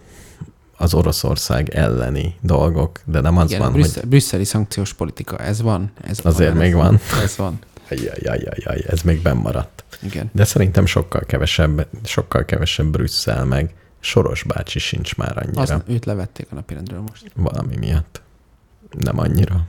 az 0.78 0.94
Oroszország 0.94 1.70
elleni 1.70 2.36
dolgok, 2.42 3.00
de 3.06 3.20
nem 3.20 3.38
az 3.38 3.50
Igen, 3.50 3.62
van, 3.62 3.70
a 3.70 3.74
brüsszel, 3.74 4.04
brüsszeli 4.04 4.44
szankciós 4.44 4.94
politika, 4.94 5.38
ez 5.38 5.62
van. 5.62 5.92
Ez 6.02 6.20
a 6.24 6.28
Azért 6.28 6.52
panel, 6.52 6.64
még 6.64 6.74
ez 6.74 6.80
van. 6.80 7.00
Ez 7.24 7.38
van. 7.38 7.60
hogy 7.88 8.12
Ajajajajaj, 8.16 8.84
ez 8.88 9.02
még 9.02 9.22
benn 9.22 9.38
maradt. 9.38 9.84
Igen. 10.02 10.30
De 10.34 10.44
szerintem 10.44 10.86
sokkal 10.86 11.22
kevesebb, 11.22 11.88
sokkal 12.04 12.46
kevesebb 12.46 12.86
Brüsszel, 12.88 13.46
meg 13.46 13.74
Soros 14.00 14.44
bácsi 14.44 14.80
sincs 14.80 15.16
már 15.16 15.38
annyira. 15.38 15.62
Az, 15.62 15.76
őt 15.88 16.06
levették 16.06 16.48
a 16.52 16.56
napirendről 16.56 17.04
most. 17.08 17.32
Valami 17.36 17.76
miatt. 17.76 18.22
Nem 19.00 19.20
annyira. 19.20 19.66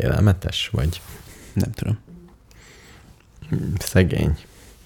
Félelmetes, 0.00 0.68
vagy 0.72 1.00
Nem 1.52 1.70
tudom. 1.70 1.98
szegény. 3.78 4.36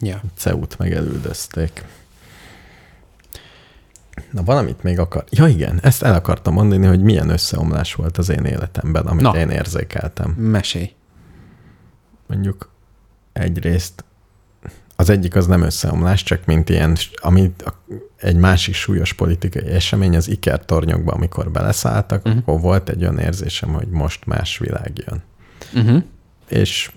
Ja. 0.01 0.23
Ceut 0.37 0.79
meg 0.79 0.93
elüldözték. 0.93 1.85
Na 4.31 4.43
valamit 4.43 4.83
még 4.83 4.99
akar... 4.99 5.25
Ja 5.31 5.47
igen, 5.47 5.79
ezt 5.83 6.03
el 6.03 6.15
akartam 6.15 6.55
mondani, 6.55 6.87
hogy 6.87 7.03
milyen 7.03 7.29
összeomlás 7.29 7.95
volt 7.95 8.19
az 8.19 8.29
én 8.29 8.45
életemben, 8.45 9.07
amit 9.07 9.23
Na. 9.23 9.37
én 9.37 9.51
érzékeltem. 9.51 10.31
Mesélj. 10.31 10.95
Mondjuk 12.27 12.71
egyrészt 13.33 14.05
az 15.03 15.11
egyik 15.11 15.37
az 15.37 15.47
nem 15.47 15.63
összeomlás, 15.63 16.23
csak 16.23 16.45
mint 16.45 16.69
ilyen, 16.69 16.97
ami 17.15 17.55
egy 18.17 18.37
másik 18.37 18.75
súlyos 18.75 19.13
politikai 19.13 19.67
esemény 19.67 20.17
az 20.17 20.29
ikertornyokban, 20.29 21.15
amikor 21.15 21.51
beleszálltak, 21.51 22.25
uh-huh. 22.25 22.41
akkor 22.41 22.61
volt 22.61 22.89
egy 22.89 23.03
olyan 23.03 23.19
érzésem, 23.19 23.73
hogy 23.73 23.89
most 23.89 24.27
más 24.27 24.59
világ 24.59 24.93
jön. 25.07 25.23
Uh-huh. 25.75 26.03
És 26.49 26.91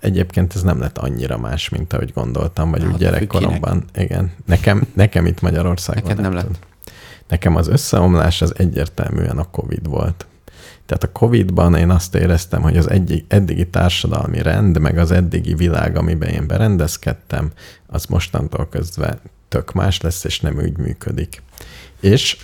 egyébként 0.00 0.54
ez 0.54 0.62
nem 0.62 0.78
lett 0.78 0.98
annyira 0.98 1.38
más, 1.38 1.68
mint 1.68 1.92
ahogy 1.92 2.12
gondoltam, 2.12 2.70
vagy 2.70 2.82
Hát, 2.82 2.92
úgy 2.92 2.98
gyerekkoromban. 2.98 3.84
Igen, 3.94 4.32
nekem, 4.46 4.86
nekem 4.94 5.26
itt 5.26 5.40
Magyarországon. 5.40 6.02
Neked 6.02 6.20
nem 6.20 6.30
tudom. 6.30 6.46
lett. 6.46 6.66
Nekem 7.28 7.56
az 7.56 7.68
összeomlás 7.68 8.42
az 8.42 8.54
egyértelműen 8.58 9.38
a 9.38 9.50
Covid 9.50 9.86
volt. 9.88 10.26
Tehát 10.86 11.02
a 11.04 11.12
Covid-ban 11.12 11.74
én 11.74 11.90
azt 11.90 12.14
éreztem, 12.14 12.62
hogy 12.62 12.76
az 12.76 12.90
egyik, 12.90 13.24
eddigi 13.28 13.66
társadalmi 13.68 14.42
rend, 14.42 14.78
meg 14.78 14.98
az 14.98 15.10
eddigi 15.10 15.54
világ, 15.54 15.96
amiben 15.96 16.28
én 16.28 16.46
berendezkedtem, 16.46 17.50
az 17.86 18.04
mostantól 18.04 18.68
kezdve 18.68 19.18
tök 19.48 19.72
más 19.72 20.00
lesz, 20.00 20.24
és 20.24 20.40
nem 20.40 20.56
úgy 20.58 20.76
működik. 20.76 21.42
És 22.00 22.36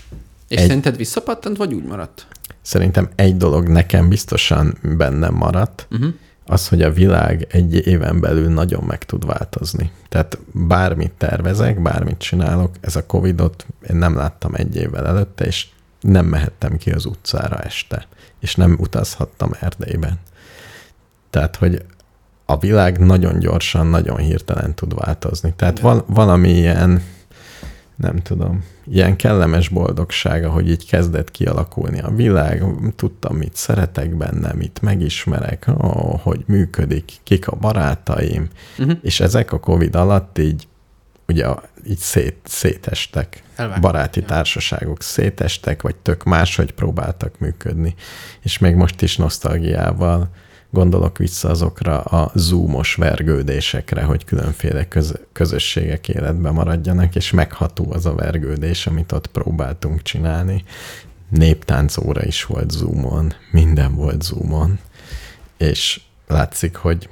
És 0.48 0.58
Egy- 0.58 0.66
szerinted 0.66 0.96
visszapattant, 0.96 1.56
vagy 1.56 1.72
úgy 1.72 1.84
maradt? 1.84 2.26
szerintem 2.62 3.08
egy 3.14 3.36
dolog 3.36 3.68
nekem 3.68 4.08
biztosan 4.08 4.78
bennem 4.96 5.34
maradt, 5.34 5.86
Uh-huh. 5.90 6.14
az, 6.46 6.68
hogy 6.68 6.82
a 6.82 6.92
világ 6.92 7.46
egy 7.50 7.86
éven 7.86 8.20
belül 8.20 8.48
nagyon 8.48 8.84
meg 8.84 9.04
tud 9.04 9.26
változni. 9.26 9.90
Tehát 10.08 10.38
bármit 10.52 11.10
tervezek, 11.18 11.82
bármit 11.82 12.18
csinálok, 12.18 12.70
ez 12.80 12.96
a 12.96 13.06
Covidot 13.06 13.66
én 13.90 13.96
nem 13.96 14.16
láttam 14.16 14.54
egy 14.54 14.76
évvel 14.76 15.06
előtte, 15.06 15.44
és 15.44 15.66
nem 16.00 16.26
mehettem 16.26 16.76
ki 16.76 16.90
az 16.90 17.04
utcára 17.04 17.56
este, 17.58 18.06
és 18.42 18.54
nem 18.54 18.76
utazhattam 18.80 19.50
Erdélyben. 19.60 20.18
Tehát, 21.30 21.56
hogy 21.56 21.84
a 22.44 22.58
világ 22.58 22.98
nagyon 22.98 23.38
gyorsan, 23.38 23.86
nagyon 23.86 24.16
hirtelen 24.16 24.74
tud 24.74 24.94
változni. 24.94 25.52
Tehát 25.56 25.80
val- 25.80 26.04
valami 26.08 26.48
ilyen, 26.50 27.02
nem 27.96 28.16
tudom, 28.16 28.64
ilyen 28.86 29.16
kellemes 29.16 29.68
boldogsága, 29.68 30.50
hogy 30.50 30.70
így 30.70 30.86
kezdett 30.88 31.30
kialakulni 31.30 32.00
a 32.00 32.10
világ, 32.10 32.64
tudtam, 32.96 33.36
mit 33.36 33.56
szeretek 33.56 34.14
benne, 34.16 34.52
mit 34.52 34.78
megismerek, 34.82 35.66
ó, 35.82 36.16
hogy 36.22 36.42
működik, 36.46 37.12
kik 37.22 37.48
a 37.48 37.56
barátaim, 37.56 38.48
Uh-huh. 38.78 38.98
és 39.02 39.20
ezek 39.20 39.52
a 39.52 39.60
Covid 39.60 39.94
alatt 39.94 40.38
így 40.38 40.68
ugye 41.28 41.46
így 41.86 41.98
szét, 41.98 42.36
szétestek. 42.44 43.42
Elvágtak. 43.62 43.82
Baráti 43.82 44.20
Ja. 44.20 44.26
társaságok 44.26 45.02
szétestek, 45.02 45.82
vagy 45.82 45.96
tök 45.96 46.24
máshogy 46.24 46.72
próbáltak 46.72 47.38
működni. 47.38 47.94
És 48.40 48.58
még 48.58 48.74
most 48.74 49.02
is 49.02 49.16
nosztalgiával 49.16 50.30
gondolok 50.70 51.18
vissza 51.18 51.48
azokra 51.48 52.00
a 52.00 52.30
zoomos 52.34 52.94
vergődésekre, 52.94 54.02
hogy 54.02 54.24
különféle 54.24 54.88
köz- 54.88 55.20
közösségek 55.32 56.08
életben 56.08 56.52
maradjanak, 56.52 57.14
és 57.14 57.30
megható 57.30 57.92
az 57.92 58.06
a 58.06 58.14
vergődés, 58.14 58.86
amit 58.86 59.12
ott 59.12 59.26
próbáltunk 59.26 60.02
csinálni. 60.02 60.64
Néptánc 61.28 61.96
óra 61.96 62.24
is 62.24 62.44
volt 62.44 62.70
zoomon, 62.70 63.34
minden 63.50 63.94
volt 63.94 64.22
zoomon, 64.22 64.78
és 65.56 66.00
látszik, 66.26 66.76
hogy 66.76 67.08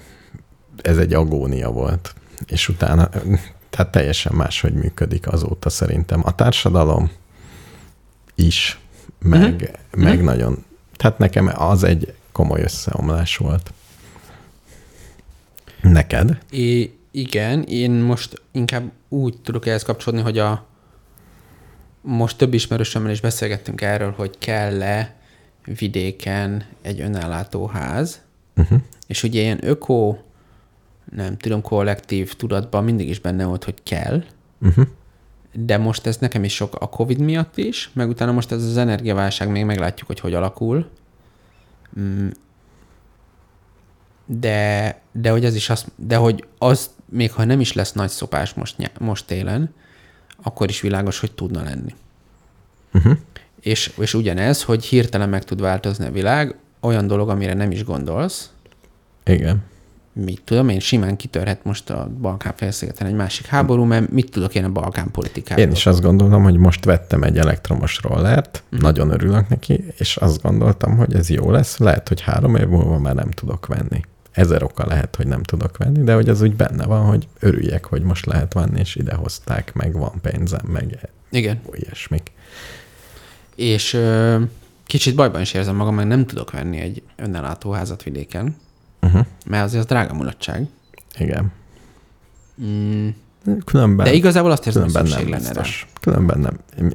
ez 0.82 0.98
egy 0.98 1.14
agónia 1.14 1.70
volt. 1.70 2.14
És 2.47 2.68
utána, 2.68 3.09
tehát 3.70 3.92
teljesen 3.92 4.32
máshogy 4.34 4.72
működik 4.72 5.32
azóta 5.32 5.70
szerintem. 5.70 6.20
A 6.24 6.34
társadalom 6.34 7.10
is, 8.34 8.78
meg, 9.18 9.55
uh-huh. 9.55 10.05
meg 10.05 10.16
Mhm. 10.16 10.24
nagyon, 10.24 10.64
tehát 10.97 11.18
nekem 11.18 11.51
az 11.55 11.84
egy 11.84 12.14
komoly 12.32 12.62
összeomlás 12.62 13.36
volt. 13.36 13.72
Neked? 15.82 16.38
É, 16.51 16.92
igen, 17.10 17.62
én 17.62 17.90
most 17.90 18.42
inkább 18.52 18.90
úgy 19.09 19.38
tudok 19.42 19.66
ehhez 19.66 19.82
kapcsolódni, 19.82 20.24
hogy 20.24 20.38
a 20.38 20.64
most 22.01 22.36
több 22.36 22.55
ismerősömmel 22.55 23.10
is 23.10 23.20
beszélgettünk 23.20 23.80
erről, 23.80 24.12
hogy 24.16 24.38
kell-e 24.38 25.14
vidéken 25.64 26.64
egy 26.82 27.01
önállátó 27.01 27.66
ház, 27.66 28.20
Uh-huh. 28.56 28.80
és 29.06 29.22
ugye 29.22 29.40
ilyen 29.40 29.64
öko, 29.66 30.16
nem 31.14 31.36
tudom, 31.36 31.62
kollektív 31.62 32.35
tudatban 32.35 32.85
mindig 32.85 33.09
is 33.09 33.20
benne 33.20 33.44
volt, 33.44 33.64
hogy 33.64 33.82
kell, 33.82 34.22
Uh-huh. 34.62 34.86
de 35.52 35.78
most 35.78 36.06
ez 36.06 36.16
nekem 36.16 36.44
is 36.44 36.55
sok 36.55 36.74
a 36.74 36.89
Covid 36.89 37.18
miatt 37.18 37.56
is, 37.56 37.90
meg 37.93 38.09
utána 38.09 38.32
most 38.32 38.52
ez 38.52 38.64
az 38.64 38.77
energiaválság, 38.77 39.48
még 39.48 39.64
meglátjuk, 39.64 40.06
hogy 40.06 40.20
hogy 40.20 40.35
alakul. 40.35 40.89
Mm. 42.01 42.28
De, 44.27 45.01
de 45.12 45.31
hogy 45.31 45.44
ez 45.44 45.55
is 45.55 45.70
azt, 45.70 45.86
de 45.97 46.16
hogy 46.16 46.44
az, 46.59 46.90
még 47.05 47.32
ha 47.32 47.44
nem 47.44 47.60
is 47.60 47.72
lesz 47.72 47.93
nagy 47.93 48.09
szopás 48.09 48.55
most, 48.55 48.90
most 48.98 49.27
télen, 49.27 49.74
akkor 50.43 50.68
is 50.68 50.81
világos, 50.81 51.18
hogy 51.18 51.32
tudna 51.32 51.62
lenni. 51.62 51.94
Uh-huh. 52.93 53.16
És, 53.60 53.93
és 53.98 54.14
ugyanez, 54.14 54.62
hogy 54.62 54.85
hirtelen 54.85 55.28
meg 55.28 55.44
tud 55.44 55.60
változni 55.60 56.06
a 56.06 56.12
világ, 56.12 56.56
olyan 56.81 57.06
dolog, 57.06 57.28
amire 57.28 57.55
nem 57.55 57.70
is 57.70 57.85
gondolsz, 57.85 58.51
Igen. 59.24 59.62
Mit 60.12 60.43
tudom, 60.45 60.69
én 60.69 60.81
simán 60.81 61.16
kitörhet 61.16 61.65
most 61.65 61.91
a 61.91 62.11
Balkán 62.20 62.53
félszigeten 62.57 63.07
egy 63.07 63.15
másik 63.15 63.47
háború, 63.47 63.85
mert 63.85 64.11
mit 64.11 64.31
tudok 64.31 64.55
én 64.55 64.65
a 64.65 64.69
Balkán 64.70 65.11
politikáról? 65.11 65.65
Én 65.65 65.70
is 65.73 65.87
azt 65.87 66.01
gondolom, 66.01 66.43
hogy 66.43 66.57
most 66.57 66.85
vettem 66.85 67.23
egy 67.23 67.39
elektromos 67.39 68.01
rollert, 68.03 68.62
Mhm. 68.70 68.82
nagyon 68.82 69.11
örülök 69.11 69.49
neki, 69.49 69.85
és 69.99 70.16
azt 70.16 70.43
gondoltam, 70.43 70.97
hogy 70.97 71.15
ez 71.15 71.31
jó 71.31 71.51
lesz. 71.51 71.78
Lehet, 71.78 72.09
hogy 72.09 72.20
három 72.20 72.57
év 72.57 72.66
múlva 72.69 72.99
már 72.99 73.15
nem 73.15 73.31
tudok 73.31 73.66
venni. 73.66 74.01
Ezer 74.32 74.62
oka 74.62 74.87
lehet, 74.87 75.16
hogy 75.16 75.27
nem 75.27 75.43
tudok 75.43 75.77
venni, 75.77 76.03
de 76.05 76.15
hogy 76.15 76.28
az 76.28 76.41
úgy 76.43 76.57
benne 76.57 76.85
van, 76.87 77.05
hogy 77.05 77.28
örüljek, 77.41 77.85
hogy 77.85 78.03
most 78.03 78.27
lehet 78.27 78.53
venni, 78.55 78.78
és 78.81 78.97
idehozták, 78.97 79.73
meg 79.74 79.93
van 79.93 80.12
pénzem, 80.23 80.66
meg 80.73 81.09
Igen. 81.31 81.61
ilyesmik. 81.73 82.31
És 83.55 83.95
ö, 83.95 84.41
kicsit 84.87 85.15
bajban 85.15 85.41
is 85.41 85.53
érzem 85.53 85.77
magam, 85.77 85.95
mert 85.95 86.09
nem 86.09 86.27
tudok 86.27 86.51
venni 86.51 86.78
egy 86.78 87.03
önállátó 87.16 87.70
házat 87.70 88.03
vidéken, 88.03 88.57
Uh-huh. 89.02 89.27
mert 89.47 89.64
azért 89.64 89.82
az 89.82 89.86
drága 89.89 90.14
mulatság. 90.14 90.66
Igen. 91.18 91.52
Mm, 92.62 93.09
Különben, 93.64 94.06
de 94.06 94.12
igazából 94.12 94.51
azt 94.51 94.66
érzem, 94.66 94.82
hogy 94.82 94.93
nem 94.93 95.05
lenne 95.10 95.28
rá. 95.31 95.39
biztos. 95.39 95.86
Különben 96.01 96.39
nem. 96.39 96.59
Mi, 96.78 96.94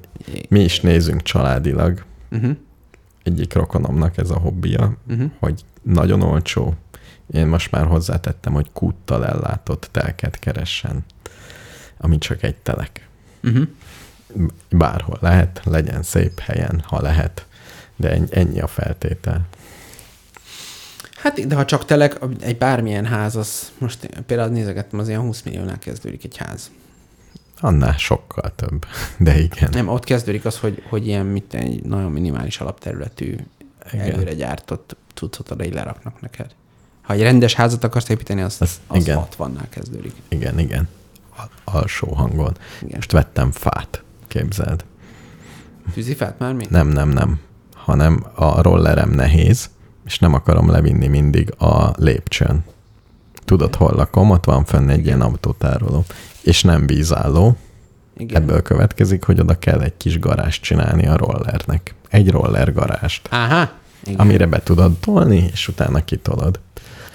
mi 0.50 0.60
is 0.60 0.80
nézünk 0.80 1.22
családilag. 1.22 2.04
Uh-huh. 2.32 2.56
Egyik 3.24 3.54
rokonomnak 3.54 4.18
ez 4.18 4.30
a 4.30 4.38
hobbija, 4.38 4.98
Uh-huh. 5.10 5.32
hogy 5.40 5.62
nagyon 5.82 6.22
olcsó. 6.22 6.74
Én 7.32 7.48
most 7.48 7.72
már 7.72 7.86
hozzátettem, 7.86 8.54
hogy 8.54 8.70
kúttal 8.74 9.26
ellátott 9.26 9.88
telket 9.92 10.40
keressen, 10.40 11.06
ami 11.98 12.18
csak 12.18 12.44
egy 12.44 12.56
telek. 12.56 13.08
Uh-huh. 13.44 13.68
Bárhol 14.70 15.18
lehet, 15.22 15.62
legyen 15.64 16.04
szép 16.04 16.40
helyen, 16.40 16.84
ha 16.86 17.02
lehet, 17.02 17.46
de 17.96 18.20
ennyi 18.30 18.60
a 18.62 18.68
feltétel. 18.68 19.42
Hát, 21.16 21.48
de 21.48 21.56
ha 21.56 21.66
csak 21.66 21.86
telek, 21.86 22.20
egy 22.40 22.58
bármilyen 22.58 23.06
ház, 23.06 23.36
az 23.36 23.72
most 23.78 24.10
például 24.26 24.50
nézegettem, 24.50 25.00
az 25.00 25.08
ilyen 25.08 25.22
20 25.22 25.42
milliónál 25.42 25.80
kezdődik 25.80 26.24
egy 26.24 26.38
ház. 26.38 26.72
Annál 27.60 27.98
sokkal 27.98 28.52
több, 28.56 28.86
de 29.18 29.40
igen. 29.40 29.70
Nem, 29.72 29.88
ott 29.88 30.04
kezdődik 30.04 30.46
az, 30.46 30.58
hogy, 30.60 30.84
hogy 30.90 31.08
ilyen 31.08 31.26
mit, 31.26 31.54
egy 31.54 31.84
nagyon 31.84 32.12
minimális 32.12 32.60
alapterületű, 32.60 33.36
Igen. 33.94 34.12
előre 34.12 34.34
gyártott 34.34 34.96
cuccot 35.14 35.52
oda 35.52 35.66
így 35.66 35.74
leraknak 35.74 36.22
neked. 36.22 36.52
Ha 37.02 37.14
egy 37.14 37.22
rendes 37.22 37.54
házat 37.54 37.84
akarsz 37.84 38.10
építeni, 38.10 38.42
az, 38.42 38.56
Az- 38.60 38.80
az, 38.88 39.02
igen. 39.02 39.20
60-nál 39.38 39.70
kezdődik. 39.70 40.14
Igen, 40.28 40.60
igen. 40.60 40.88
Al- 41.36 41.50
alsó 41.64 42.14
hangon. 42.14 42.58
Igen. 42.82 42.96
Most 42.96 43.12
vettem 43.12 43.52
fát, 43.52 44.04
képzeld. 44.28 44.86
Tűzifát 45.94 46.40
már 46.40 46.54
mi? 46.54 46.66
Nem, 46.70 46.88
nem, 46.88 47.10
nem. 47.10 47.40
Hanem 47.74 48.26
a 48.34 48.62
rollerem 48.62 49.10
nehéz, 49.10 49.70
és 50.06 50.20
nem 50.20 50.34
akarom 50.34 50.70
levinni 50.70 51.08
mindig 51.08 51.54
a 51.58 51.94
lépcsőn. 51.98 52.64
Tudod, 53.46 53.76
hol 53.76 53.94
lakom? 53.96 54.30
Ott 54.30 54.46
van 54.46 54.66
fönn 54.66 54.90
egy 54.90 55.06
ilyen 55.06 55.22
autótároló. 55.22 56.06
És 56.42 56.64
nem 56.64 56.88
vízálló. 56.88 57.58
Igen. 58.18 58.42
Ebből 58.42 58.62
következik, 58.62 59.24
hogy 59.24 59.40
oda 59.40 59.60
kell 59.60 59.82
egy 59.82 59.98
kis 59.98 60.20
garást 60.20 60.64
csinálni 60.64 61.08
a 61.08 61.18
rollernek. 61.18 61.96
Egy 62.10 62.30
roller 62.32 62.74
garást, 62.74 63.28
Áhá. 63.32 63.72
Igen. 64.06 64.20
amire 64.20 64.46
be 64.46 64.64
tudod 64.64 64.98
tolni, 64.98 65.50
és 65.52 65.68
utána 65.68 66.04
kitolod. 66.04 66.60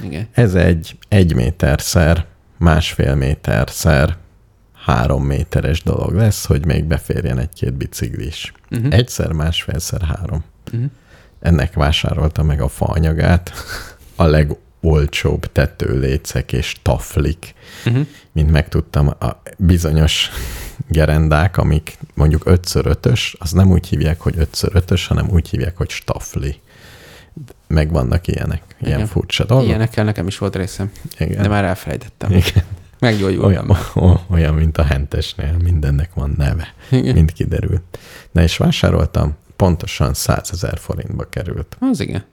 Igen. 0.02 0.28
Ez 0.32 0.54
egy 0.54 0.98
egy 1.08 1.34
méterszer, 1.34 2.26
másfél 2.56 3.14
méterszer, 3.14 4.16
három 4.84 5.24
méteres 5.24 5.82
dolog 5.82 6.14
lesz, 6.14 6.44
hogy 6.46 6.66
még 6.66 6.84
beférjen 6.84 7.38
egy-két 7.38 7.72
biciklis. 7.72 8.52
Uh-huh. 8.70 8.94
Egyszer, 8.94 9.32
másfélszer, 9.32 10.02
három. 10.02 10.44
Uh-huh. 10.72 10.90
Ennek 11.40 11.74
vásárolta 11.74 12.42
meg 12.42 12.60
a 12.60 12.68
faanyagát, 12.68 13.52
a 14.16 14.24
legolcsóbb 14.24 15.52
tetőlécek 15.52 16.52
és 16.52 16.76
taflik, 16.82 17.54
uh-huh. 17.86 18.06
mint 18.32 18.50
megtudtam, 18.50 19.08
a 19.08 19.42
bizonyos 19.56 20.30
gerendák, 20.88 21.56
amik 21.56 21.98
mondjuk 22.14 22.42
5x5-ös, 22.44 23.32
az 23.38 23.50
nem 23.50 23.70
úgy 23.70 23.86
hívják, 23.88 24.20
hogy 24.20 24.34
5x5-ös, 24.38 25.04
hanem 25.08 25.28
úgy 25.30 25.48
hívják, 25.48 25.76
hogy 25.76 25.90
stafli. 25.90 26.60
Meg 27.66 27.90
vannak 27.90 28.26
ilyenek, 28.26 28.62
ilyen 28.80 28.94
Igen. 28.94 29.06
furcsa 29.06 29.44
dolgok. 29.44 29.66
Ilyenekkel 29.66 30.04
nekem 30.04 30.26
is 30.26 30.38
volt 30.38 30.56
részem, 30.56 30.90
Igen. 31.18 31.42
de 31.42 31.48
már 31.48 31.64
elfelejtettem. 31.64 32.30
Igen. 32.30 32.64
Meggyógyultam. 32.98 33.76
Olyan, 33.94 34.20
olyan, 34.30 34.54
mint 34.54 34.78
a 34.78 34.82
hentesnél, 34.82 35.56
mindennek 35.62 36.14
van 36.14 36.34
neve, 36.36 36.74
Igen. 36.90 37.14
mint 37.14 37.32
kiderült. 37.32 37.98
Na 38.30 38.42
és 38.42 38.56
vásároltam, 38.56 39.36
pontosan 39.60 40.14
100 40.14 40.50
ezer 40.52 40.78
forintba 40.78 41.28
került. 41.28 41.76
Az 41.80 42.00
igen. 42.00 42.24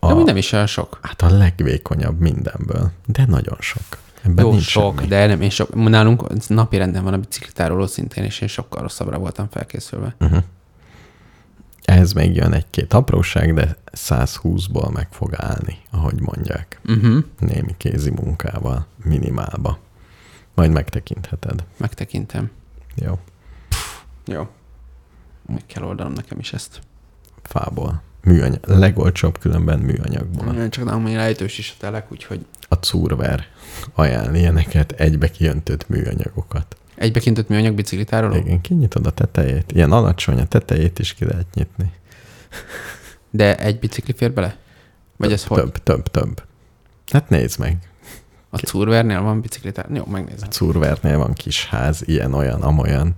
A, 0.00 0.14
De 0.14 0.22
nem 0.22 0.36
is 0.36 0.52
olyan 0.52 0.66
sok. 0.66 0.98
Hát 1.02 1.22
a 1.22 1.30
legvékonyabb 1.36 2.20
mindenből, 2.20 2.90
de 3.06 3.24
nagyon 3.26 3.56
sok. 3.60 3.82
Ebben 4.22 4.44
Jó, 4.44 4.50
nincs 4.50 4.62
sok, 4.62 4.96
semmi. 4.96 5.08
de 5.08 5.26
nem, 5.26 5.40
én 5.40 5.50
sok, 5.50 5.74
nálunk 5.74 6.48
napi 6.48 6.76
renden 6.76 7.04
van 7.04 7.12
a 7.12 7.18
biciklitároló 7.18 7.86
szintén, 7.86 8.24
és 8.24 8.40
én 8.40 8.48
sokkal 8.48 8.82
rosszabbra 8.82 9.18
voltam 9.18 9.48
felkészülve. 9.50 10.14
Uh-huh. 10.20 10.42
Ehhez 11.84 12.12
még 12.12 12.34
jön 12.34 12.52
egy-két 12.52 12.92
apróság, 12.92 13.54
de 13.54 13.76
120-ból 13.92 14.92
meg 14.92 15.08
fog 15.10 15.34
állni, 15.36 15.78
ahogy 15.90 16.20
mondják. 16.20 16.80
Uh-huh. 16.84 17.24
Némi 17.38 17.74
kézi 17.76 18.10
munkával, 18.10 18.86
minimálba. 19.04 19.78
Majd 20.54 20.70
megtekintheted. 20.70 21.64
Megtekintem. 21.76 22.50
Jó. 22.94 23.18
Jó. 24.26 24.48
Meg 25.52 25.66
kell 25.66 25.82
oldanom 25.82 26.12
nekem 26.12 26.38
is 26.38 26.52
ezt. 26.52 26.80
Fából. 27.42 28.02
Műanyag. 28.24 28.58
Legolcsóbb 28.66 29.38
különben 29.38 29.78
műanyagból. 29.78 30.52
Mm. 30.52 30.68
Csak 30.68 30.84
nem 30.84 31.04
annyira 31.04 31.20
ejtős 31.20 31.58
is 31.58 31.74
a 31.76 31.80
telek, 31.80 32.12
úgyhogy 32.12 32.44
A 32.68 32.74
Curver 32.74 33.46
ajánl 33.94 34.34
ilyeneket, 34.34 34.92
egybe 34.92 35.30
kijöntött 35.30 35.88
műanyagokat. 35.88 36.76
egybekintett 36.94 37.48
műanyag 37.48 37.74
biciklitároló? 37.74 38.34
Igen, 38.34 38.60
kinyitod 38.60 39.06
a 39.06 39.10
tetejét. 39.10 39.72
Ilyen 39.72 39.92
alacsony, 39.92 40.40
a 40.40 40.46
tetejét 40.46 40.98
is 40.98 41.14
ki 41.14 41.24
lehet 41.24 41.54
nyitni. 41.54 41.92
De 43.30 43.58
egy 43.58 43.78
bicikli 43.78 44.12
fér 44.16 44.32
bele? 44.32 44.56
Vagy 45.16 45.28
több, 45.28 45.36
ez 45.36 45.44
hogy? 45.44 45.58
Több, 45.58 45.82
több, 45.82 46.08
több. 46.08 46.42
Hát 47.12 47.28
nézd 47.28 47.58
meg. 47.58 47.76
A 48.50 48.58
Curvernél 48.58 49.20
van 49.20 49.40
biciklitároló? 49.40 49.96
Jó, 49.96 50.04
megnézem. 50.06 50.50
Curvernél 50.50 51.18
van 51.18 51.32
kis 51.32 51.66
ház, 51.66 52.02
ilyen, 52.04 52.34
olyan, 52.34 52.62
amolyan. 52.62 53.14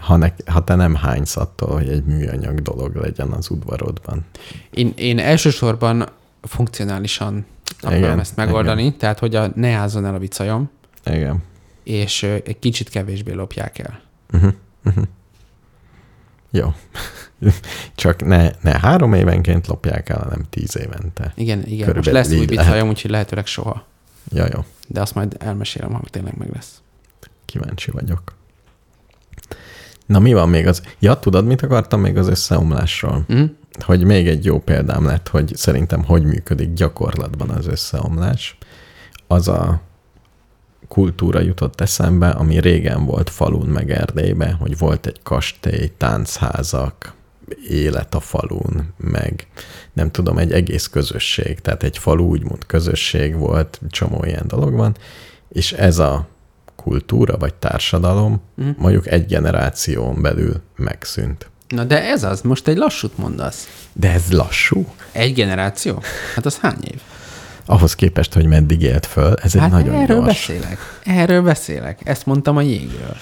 Ha, 0.00 0.16
ne, 0.16 0.28
ha 0.46 0.64
te 0.64 0.74
nem 0.74 0.94
hánysz 0.94 1.36
attól, 1.36 1.72
hogy 1.72 1.88
egy 1.88 2.04
műanyag 2.04 2.60
dolog 2.62 2.94
legyen 2.94 3.30
az 3.30 3.50
udvarodban. 3.50 4.24
Én, 4.70 4.92
én 4.96 5.18
elsősorban 5.18 6.08
funkcionálisan 6.42 7.46
akarom 7.80 8.02
Igen, 8.02 8.18
ezt 8.18 8.36
megoldani, 8.36 8.84
igen. 8.84 8.98
tehát 8.98 9.18
hogy 9.18 9.34
a, 9.34 9.52
ne 9.54 9.70
ázzon 9.72 10.04
el 10.04 10.14
a 10.14 10.18
bicajom, 10.18 10.70
Igen. 11.04 11.42
és 11.84 12.22
ö, 12.22 12.34
egy 12.44 12.58
kicsit 12.58 12.88
kevésbé 12.88 13.32
lopják 13.32 13.78
el. 13.78 14.00
Uh-huh. 14.32 14.52
Uh-huh. 14.84 15.04
Jó. 16.50 16.74
Csak 17.94 18.24
ne, 18.24 18.50
ne 18.60 18.78
három 18.78 19.12
évenként 19.12 19.66
lopják 19.66 20.08
el, 20.08 20.18
hanem 20.18 20.46
tíz 20.50 20.76
évente. 20.76 21.32
Igen, 21.34 21.58
igen. 21.66 21.68
Most 21.68 21.84
Körülbelül 21.84 22.12
lesz 22.12 22.30
új 22.30 22.56
lehet. 22.56 22.82
úgyhogy 22.82 23.10
lehetőleg 23.10 23.46
soha. 23.46 23.86
Ja, 24.28 24.46
jó. 24.54 24.64
De 24.86 25.00
azt 25.00 25.14
majd 25.14 25.36
elmesélem, 25.38 25.92
ha 25.92 26.00
tényleg 26.10 26.36
meg 26.36 26.50
lesz. 26.52 26.82
Kíváncsi 27.44 27.90
vagyok. 27.90 28.38
Na 30.10 30.18
mi 30.18 30.32
van 30.32 30.48
még 30.48 30.66
az? 30.66 30.82
Ja, 30.98 31.14
tudod, 31.14 31.46
mit 31.46 31.62
akartam 31.62 32.00
még 32.00 32.16
az 32.16 32.28
összeomlásról? 32.28 33.24
Mm? 33.32 33.44
Hogy 33.80 34.04
még 34.04 34.28
egy 34.28 34.44
jó 34.44 34.58
példám 34.58 35.04
lett, 35.04 35.28
hogy 35.28 35.52
szerintem 35.56 36.04
hogy 36.04 36.24
működik 36.24 36.72
gyakorlatban 36.72 37.50
az 37.50 37.66
összeomlás. 37.66 38.58
Az 39.26 39.48
a 39.48 39.80
kultúra 40.88 41.40
jutott 41.40 41.80
eszembe, 41.80 42.28
ami 42.28 42.60
régen 42.60 43.04
volt 43.04 43.30
falun 43.30 43.66
meg 43.66 43.90
Erdélybe, 43.90 44.56
hogy 44.60 44.78
volt 44.78 45.06
egy 45.06 45.22
kastély, 45.22 45.92
táncházak, 45.96 47.14
élet 47.68 48.14
a 48.14 48.20
falun, 48.20 48.94
meg 48.96 49.46
nem 49.92 50.10
tudom, 50.10 50.38
egy 50.38 50.52
egész 50.52 50.86
közösség, 50.86 51.60
tehát 51.60 51.82
egy 51.82 51.98
falu 51.98 52.24
úgymond 52.24 52.66
közösség 52.66 53.36
volt, 53.36 53.80
csomó 53.88 54.24
ilyen 54.24 54.46
dolog 54.46 54.74
van, 54.74 54.96
és 55.48 55.72
ez 55.72 55.98
a 55.98 56.28
kultúra 56.82 57.36
vagy 57.36 57.54
társadalom 57.54 58.40
Mhm. 58.54 58.68
mondjuk 58.76 59.06
egy 59.06 59.26
generáción 59.26 60.22
belül 60.22 60.60
megszűnt. 60.76 61.50
Na 61.68 61.84
de 61.84 62.02
ez 62.04 62.22
az, 62.22 62.40
most 62.40 62.68
egy 62.68 62.76
lassút 62.76 63.18
mondasz. 63.18 63.68
De 63.92 64.12
ez 64.12 64.22
lassú. 64.30 64.86
Egy 65.12 65.34
generáció? 65.34 66.02
Hát 66.34 66.46
az 66.46 66.58
hány 66.58 66.78
év? 66.84 67.00
Ahhoz 67.66 67.94
képest, 67.94 68.32
hogy 68.34 68.46
meddig 68.46 68.82
élt 68.82 69.06
föl, 69.06 69.34
ez 69.42 69.54
egy 69.54 69.60
Hát 69.60 69.70
nagyon 69.70 69.94
erről 69.94 70.16
gyors. 70.16 70.26
beszélek. 70.26 70.78
Erről 71.04 71.42
beszélek. 71.42 72.00
Ezt 72.04 72.26
mondtam 72.26 72.56
a 72.56 72.60
jégről. 72.60 73.16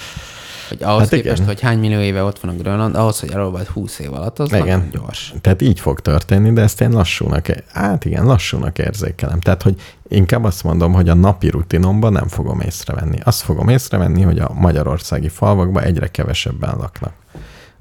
Hogy 0.68 0.82
ahhoz 0.82 1.00
Hát 1.00 1.08
képest, 1.08 1.34
igen. 1.34 1.46
hogy 1.46 1.60
hány 1.60 1.78
millió 1.78 2.00
éve 2.00 2.22
ott 2.22 2.38
van 2.38 2.54
a 2.54 2.56
Grönland, 2.56 2.94
ahhoz, 2.94 3.20
hogy 3.20 3.30
elolvad 3.30 3.66
20 3.66 3.98
év 3.98 4.12
alatt, 4.12 4.38
az 4.38 4.48
Igen. 4.48 4.60
nagyon 4.60 4.88
gyors. 4.90 5.34
Tehát 5.40 5.62
így 5.62 5.80
fog 5.80 6.00
történni, 6.00 6.52
de 6.52 6.62
ezt 6.62 6.80
én 6.80 6.90
lassúnak, 6.90 7.46
hát 7.72 8.04
igen, 8.04 8.24
lassúnak 8.24 8.78
érzékelem. 8.78 9.40
Tehát, 9.40 9.62
hogy 9.62 9.80
inkább 10.08 10.44
azt 10.44 10.64
mondom, 10.64 10.92
hogy 10.92 11.08
a 11.08 11.14
napi 11.14 11.48
rutinomban 11.48 12.12
nem 12.12 12.28
fogom 12.28 12.60
észrevenni. 12.60 13.18
Azt 13.24 13.40
fogom 13.40 13.68
észrevenni, 13.68 14.22
hogy 14.22 14.38
a 14.38 14.52
magyarországi 14.54 15.28
falvakban 15.28 15.82
egyre 15.82 16.06
kevesebben 16.06 16.76
laknak. 16.76 17.12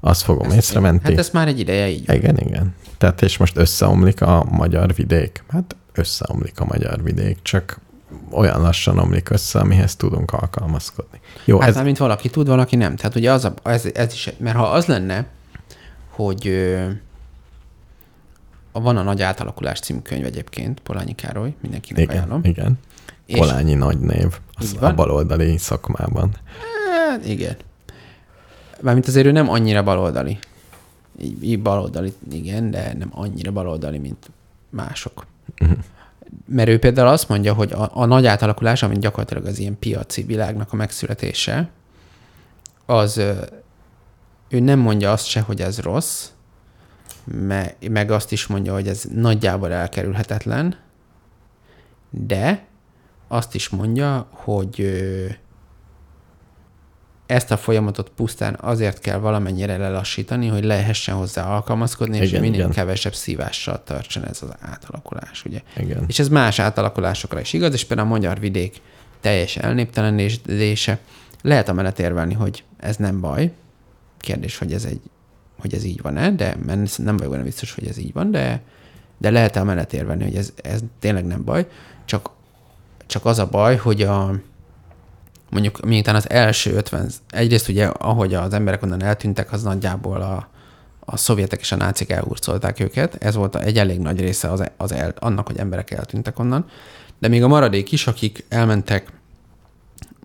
Azt 0.00 0.22
fogom 0.22 0.50
észrevenni. 0.50 1.00
Hát 1.02 1.18
ez 1.18 1.30
már 1.30 1.48
egy 1.48 1.58
ideje 1.58 1.88
így 1.88 2.06
van. 2.06 2.16
Igen, 2.16 2.38
igen. 2.38 2.74
Tehát 2.98 3.22
és 3.22 3.36
most 3.36 3.56
összeomlik 3.56 4.22
a 4.22 4.44
magyar 4.50 4.94
vidék. 4.94 5.44
Hát 5.48 5.76
összeomlik 5.92 6.60
a 6.60 6.64
magyar 6.64 7.02
vidék, 7.02 7.38
csak 7.42 7.80
olyan 8.30 8.60
lassan 8.60 8.98
omlik 8.98 9.30
össze, 9.30 9.58
amihez 9.58 9.96
tudunk 9.96 10.32
alkalmazkodni. 10.32 11.20
Jó, 11.44 11.60
Hát 11.60 11.68
ez, 11.68 11.82
mint 11.82 11.98
valaki 11.98 12.28
tud, 12.30 12.46
valaki 12.48 12.76
nem. 12.76 12.96
Tehát 12.96 13.14
ugye 13.14 13.32
az 13.32 13.44
a, 13.44 13.54
ez, 13.62 13.84
ez 13.94 14.12
is, 14.12 14.30
mert 14.38 14.56
ha 14.56 14.66
az 14.70 14.86
lenne, 14.86 15.26
hogy 16.10 16.46
ö, 16.46 16.88
van 18.72 18.96
a 18.96 19.02
Nagy 19.02 19.22
Átalakulás 19.22 19.80
című 19.80 20.00
könyv 20.00 20.24
egyébként, 20.24 20.80
Polányi 20.80 21.14
Károly, 21.14 21.54
mindenkinek 21.60 22.02
igen, 22.02 22.16
ajánlom. 22.16 22.40
igen. 22.44 22.78
És- 23.26 23.38
Polányi 23.38 23.74
nagy 23.74 23.98
név 23.98 24.38
az 24.54 24.76
a 24.80 24.94
baloldali 24.94 25.56
szakmában. 25.58 26.30
Hát 27.08 27.26
igen. 27.26 27.56
Mármint 28.80 29.06
azért 29.06 29.26
ő 29.26 29.32
nem 29.32 29.48
annyira 29.48 29.82
baloldali. 29.82 30.38
Így, 31.20 31.44
így 31.44 31.62
baloldali, 31.62 32.12
igen, 32.32 32.70
de 32.70 32.94
nem 32.98 33.08
annyira 33.14 33.52
baloldali, 33.52 33.98
mint 33.98 34.30
mások. 34.70 35.26
Uh-huh. 35.60 35.78
Mert 36.46 36.68
ő 36.68 36.78
például 36.78 37.08
azt 37.08 37.28
mondja, 37.28 37.54
hogy 37.54 37.72
a, 37.72 37.90
a 37.92 38.04
nagy 38.04 38.26
átalakulás, 38.26 38.82
amit 38.82 38.98
gyakorlatilag 38.98 39.46
az 39.46 39.58
ilyen 39.58 39.78
piaci 39.78 40.22
világnak 40.22 40.72
a 40.72 40.76
megszületése, 40.76 41.70
az 42.86 43.16
ő 44.48 44.60
nem 44.60 44.78
mondja 44.78 45.12
azt 45.12 45.26
se, 45.26 45.40
hogy 45.40 45.60
ez 45.60 45.78
rossz, 45.78 46.28
me, 47.24 47.74
meg 47.90 48.10
azt 48.10 48.32
is 48.32 48.46
mondja, 48.46 48.72
hogy 48.72 48.88
ez 48.88 49.04
nagyjából 49.12 49.72
elkerülhetetlen, 49.72 50.76
de 52.10 52.66
azt 53.28 53.54
is 53.54 53.68
mondja, 53.68 54.28
hogy 54.30 54.80
ezt 57.28 57.50
a 57.50 57.56
folyamatot 57.56 58.10
pusztán 58.16 58.56
azért 58.60 58.98
kell 58.98 59.18
valamennyire 59.18 59.76
lelassítani, 59.76 60.46
hogy 60.46 60.64
lehessen 60.64 61.14
hozzá 61.14 61.46
alkalmazkodni, 61.46 62.16
és 62.16 62.28
Igen, 62.28 62.40
minél 62.40 62.58
igen. 62.58 62.70
kevesebb 62.70 63.14
szívással 63.14 63.82
tartson 63.84 64.24
ez 64.26 64.42
az 64.42 64.48
átalakulás, 64.60 65.44
ugye. 65.44 65.60
Igen. 65.76 66.04
És 66.06 66.18
ez 66.18 66.28
más 66.28 66.58
átalakulásokra 66.58 67.40
is 67.40 67.52
igaz, 67.52 67.72
és 67.72 67.84
például 67.84 68.08
a 68.08 68.10
magyar 68.10 68.40
vidék 68.40 68.80
teljes 69.20 69.56
elnéptelenedése. 69.56 70.98
Lehet 71.42 71.68
amellett 71.68 71.98
érvelni, 71.98 72.34
hogy 72.34 72.64
ez 72.76 72.96
nem 72.96 73.20
baj. 73.20 73.52
Kérdés, 74.18 74.58
hogy 74.58 74.72
ez 74.72 74.84
egy 74.84 75.00
hogy 75.60 75.74
ez 75.74 75.84
így 75.84 76.02
van-e, 76.02 76.30
de 76.30 76.56
mert 76.66 76.98
nem 76.98 77.16
vagyok 77.16 77.32
benne 77.32 77.44
biztos, 77.44 77.74
hogy 77.74 77.86
ez 77.86 77.98
így 77.98 78.12
van, 78.12 78.30
de, 78.30 78.62
de 79.18 79.30
lehet 79.30 79.56
amellett 79.56 79.92
érvelni, 79.92 80.24
hogy 80.24 80.36
ez, 80.36 80.52
ez 80.56 80.80
tényleg 80.98 81.26
nem 81.26 81.44
baj. 81.44 81.66
Csak, 82.04 82.30
csak 83.06 83.24
az 83.24 83.38
a 83.38 83.46
baj, 83.46 83.76
hogy 83.76 84.02
a, 84.02 84.40
mondjuk 85.50 85.84
miután 85.84 86.14
az 86.14 86.30
első 86.30 86.74
50, 86.74 87.10
egyrészt 87.28 87.68
ugye 87.68 87.86
ahogy 87.86 88.34
az 88.34 88.52
emberek 88.52 88.82
onnan 88.82 89.02
eltűntek, 89.02 89.52
az 89.52 89.62
nagyjából 89.62 90.20
a, 90.20 90.48
a 91.00 91.16
szovjetek 91.16 91.60
és 91.60 91.72
a 91.72 91.76
nácik 91.76 92.10
elhurcolták 92.10 92.80
őket. 92.80 93.14
Ez 93.14 93.34
volt 93.34 93.56
egy 93.56 93.78
elég 93.78 93.98
nagy 93.98 94.20
része 94.20 94.50
az, 94.50 94.62
az 94.76 94.92
el, 94.92 95.14
annak, 95.18 95.46
hogy 95.46 95.58
emberek 95.58 95.90
eltűntek 95.90 96.38
onnan. 96.38 96.66
De 97.18 97.28
még 97.28 97.42
a 97.42 97.48
maradék 97.48 97.92
is, 97.92 98.06
akik 98.06 98.44
elmentek 98.48 99.12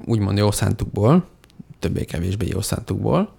úgymond 0.05 0.37
jó 0.37 0.51
szántukból, 0.51 1.27
többé-kevésbé 1.79 2.47
jó 2.47 2.61
szántukból, 2.61 3.33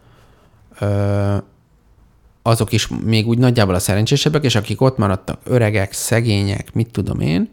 azok 2.42 2.72
is 2.72 2.88
még 2.88 3.26
úgy 3.26 3.38
nagyjából 3.38 3.74
a 3.74 3.78
szerencsésebbek, 3.78 4.44
és 4.44 4.54
akik 4.54 4.80
ott 4.80 4.96
maradtak, 4.96 5.40
öregek, 5.44 5.92
szegények, 5.92 6.72
mit 6.72 6.90
tudom 6.90 7.20
én, 7.20 7.50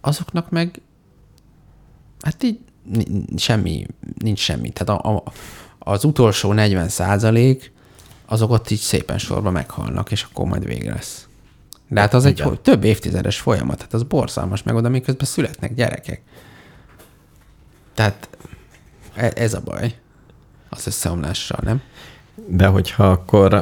azoknak 0.00 0.50
meg 0.50 0.80
hát 2.20 2.42
így 2.42 2.58
semmi, 3.36 3.86
nincs 4.18 4.38
semmi. 4.38 4.70
Tehát 4.70 5.02
a, 5.02 5.14
a, 5.14 5.22
az 5.78 6.04
utolsó 6.04 6.52
40 6.52 6.88
százalék, 6.88 7.72
azok 8.26 8.50
ott 8.50 8.70
így 8.70 8.78
szépen 8.78 9.18
sorba 9.18 9.50
meghalnak, 9.50 10.10
és 10.10 10.22
akkor 10.22 10.46
majd 10.46 10.64
vége 10.64 10.92
lesz. 10.92 11.28
De 11.88 12.00
hát 12.00 12.14
az 12.14 12.24
egy 12.24 12.32
Igen. 12.32 12.48
hogy 12.48 12.60
több 12.60 12.84
évtizedes 12.84 13.38
folyamat, 13.38 13.76
tehát 13.76 13.94
az 13.94 14.02
borzalmas, 14.02 14.62
meg 14.62 14.74
oda 14.74 14.88
miközben 14.88 15.26
születnek 15.26 15.74
gyerekek. 15.74 16.22
Tehát 17.94 18.28
e- 19.14 19.32
ez 19.34 19.54
a 19.54 19.60
baj 19.64 19.94
az 20.68 20.86
összeomlással, 20.86 21.58
nem? 21.62 21.82
De 22.46 22.66
hogyha 22.66 23.10
akkor 23.10 23.54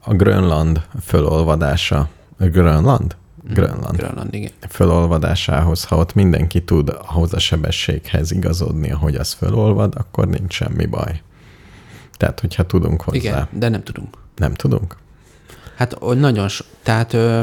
a 0.00 0.14
Grönland 0.14 0.86
fölolvadása, 1.02 2.08
Grönland? 2.38 3.16
Grönland. 3.48 3.96
Grönland, 3.96 4.34
igen. 4.34 4.50
Fölolvadásához, 4.68 5.84
ha 5.84 5.96
ott 5.96 6.14
mindenki 6.14 6.64
tud 6.64 6.96
ahhoz 7.06 7.34
a 7.34 7.38
sebességhez 7.38 8.30
igazodni, 8.30 8.90
ahogy 8.90 9.14
az 9.14 9.32
fölolvad, 9.32 9.94
akkor 9.96 10.28
nincs 10.28 10.54
semmi 10.54 10.86
baj. 10.86 11.22
Tehát, 12.16 12.40
hogyha 12.40 12.66
tudunk 12.66 13.02
hozzá. 13.02 13.18
Igen, 13.18 13.48
de 13.52 13.68
nem 13.68 13.82
tudunk. 13.82 14.16
Nem 14.36 14.54
tudunk? 14.54 14.96
Hát 15.76 15.98
nagyon 16.00 16.48
so, 16.48 16.64
tehát 16.82 17.12
ö, 17.12 17.42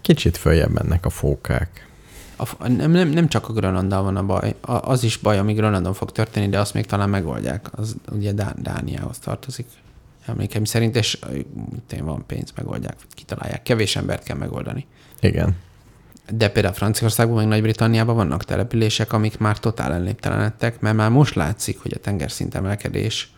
Kicsit 0.00 0.36
följebb 0.36 0.70
mennek 0.70 1.06
a 1.06 1.10
fókák. 1.10 1.86
a, 2.36 2.68
nem, 2.68 2.90
nem, 2.90 3.08
nem 3.08 3.28
csak 3.28 3.48
a 3.48 3.52
Grönlanddal 3.52 4.02
van 4.02 4.16
a 4.16 4.22
baj, 4.22 4.54
a, 4.60 4.72
az 4.72 5.04
is 5.04 5.16
baj, 5.16 5.38
ami 5.38 5.52
Grönlandon 5.52 5.94
fog 5.94 6.12
történni, 6.12 6.48
de 6.48 6.58
azt 6.58 6.74
még 6.74 6.86
talán 6.86 7.10
megoldják. 7.10 7.68
Az 7.72 7.96
ugye 8.10 8.32
Dá, 8.32 8.54
Dániához 8.56 9.18
tartozik, 9.18 9.66
emlékeim 10.26 10.64
szerint, 10.64 10.96
és 10.96 11.18
tényleg 11.86 12.08
van 12.08 12.26
pénz, 12.26 12.52
megoldják, 12.56 12.94
vagy 12.94 13.14
kitalálják. 13.14 13.62
Kevés 13.62 13.96
embert 13.96 14.22
kell 14.22 14.36
megoldani. 14.36 14.86
Igen. 15.20 15.56
De 16.30 16.48
például 16.48 16.74
Franciaországban, 16.74 17.36
meg 17.36 17.46
Nagy-Britanniában 17.46 18.14
vannak 18.14 18.44
települések, 18.44 19.12
amik 19.12 19.38
már 19.38 19.58
totál 19.58 19.92
elnéptelenedtek, 19.92 20.80
mert 20.80 20.96
már 20.96 21.10
most 21.10 21.34
látszik, 21.34 21.78
hogy 21.78 21.92
a 21.94 22.00
tengerszint 22.00 22.54
emelkedés 22.54 23.32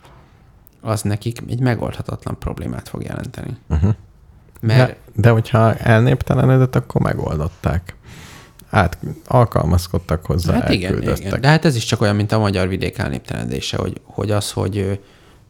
az 0.80 1.02
nekik 1.02 1.38
egy 1.48 1.60
megoldhatatlan 1.60 2.38
problémát 2.38 2.88
fog 2.88 3.02
jelenteni. 3.02 3.56
Uh-huh. 3.68 3.94
Mert 4.60 4.86
De, 4.88 4.96
de 5.14 5.30
hogyha 5.30 5.74
elnéptelenedett, 5.74 6.76
akkor 6.76 7.00
megoldották. 7.00 7.96
Át, 8.70 8.98
alkalmazkodtak 9.26 10.26
hozzá, 10.26 10.52
Hát 10.52 10.70
igen, 10.70 11.02
igen, 11.02 11.40
de 11.40 11.48
hát 11.48 11.64
ez 11.64 11.76
is 11.76 11.84
csak 11.84 12.00
olyan, 12.00 12.16
mint 12.16 12.32
a 12.32 12.38
magyar 12.38 12.68
vidék 12.68 12.98
elnéptelenedése, 12.98 13.76
hogy, 13.76 14.00
hogy 14.04 14.30
az, 14.30 14.52
hogy 14.52 15.00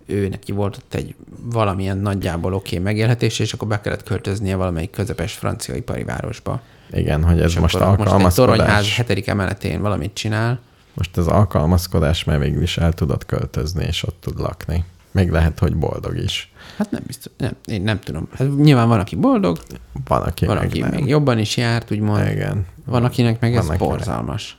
ő, 0.07 0.29
neki 0.29 0.53
volt 0.53 0.77
ott 0.77 0.95
egy 0.95 1.15
valamilyen 1.43 1.99
nagyjából 1.99 2.55
oké 2.55 2.73
okay 2.75 2.85
megélhetés, 2.85 3.39
és 3.39 3.53
akkor 3.53 3.69
be 3.69 3.81
kellett 3.81 4.03
költöznie 4.03 4.57
valamelyik 4.57 4.91
közepes 4.91 5.33
francia 5.33 5.75
ipari 5.75 6.05
városba. 6.05 6.61
Igen, 6.91 7.25
hogy 7.25 7.41
ez 7.41 7.51
és 7.51 7.59
most 7.59 7.75
akkor 7.75 7.99
most 7.99 8.01
egy 8.11 8.17
toronyház 8.17 8.39
alkalmazkodás. 8.39 8.97
hetedik 8.97 9.27
emeletén 9.27 9.81
valamit 9.81 10.15
csinál, 10.15 10.61
Most 10.95 11.17
az 11.17 11.27
alkalmazkodás, 11.27 12.25
mert 12.25 12.41
végül 12.41 12.63
is 12.63 12.79
el 12.79 12.93
tudod 12.93 13.27
költözni, 13.27 13.85
és 13.85 14.03
ott 14.03 14.17
tud 14.21 14.39
lakni. 14.39 14.85
Még 15.11 15.31
lehet, 15.31 15.59
hogy 15.59 15.77
boldog 15.77 16.17
is. 16.17 16.53
hát 16.77 16.91
nem 16.91 17.03
biztos, 17.07 17.33
nem, 17.37 17.53
én 17.65 17.83
nem 17.83 18.01
tudom. 18.01 18.29
Hát 18.39 18.57
nyilván 18.57 18.89
van, 18.89 19.01
aki 19.01 19.17
boldog, 19.17 19.59
Van, 20.05 20.23
aki 20.23 20.47
van, 20.47 20.57
meg 20.57 20.65
aki 20.65 20.81
nem. 20.81 20.91
még 20.91 21.07
jobban 21.07 21.39
is 21.39 21.57
járt, 21.57 21.91
úgymond. 21.91 22.31
Igen. 22.31 22.67
Van, 22.85 23.05
akinek 23.05 23.41
meg 23.41 23.57
ez 23.57 23.67
Van, 23.67 23.75
akinek- 23.75 23.93
borzalmas. 23.93 24.59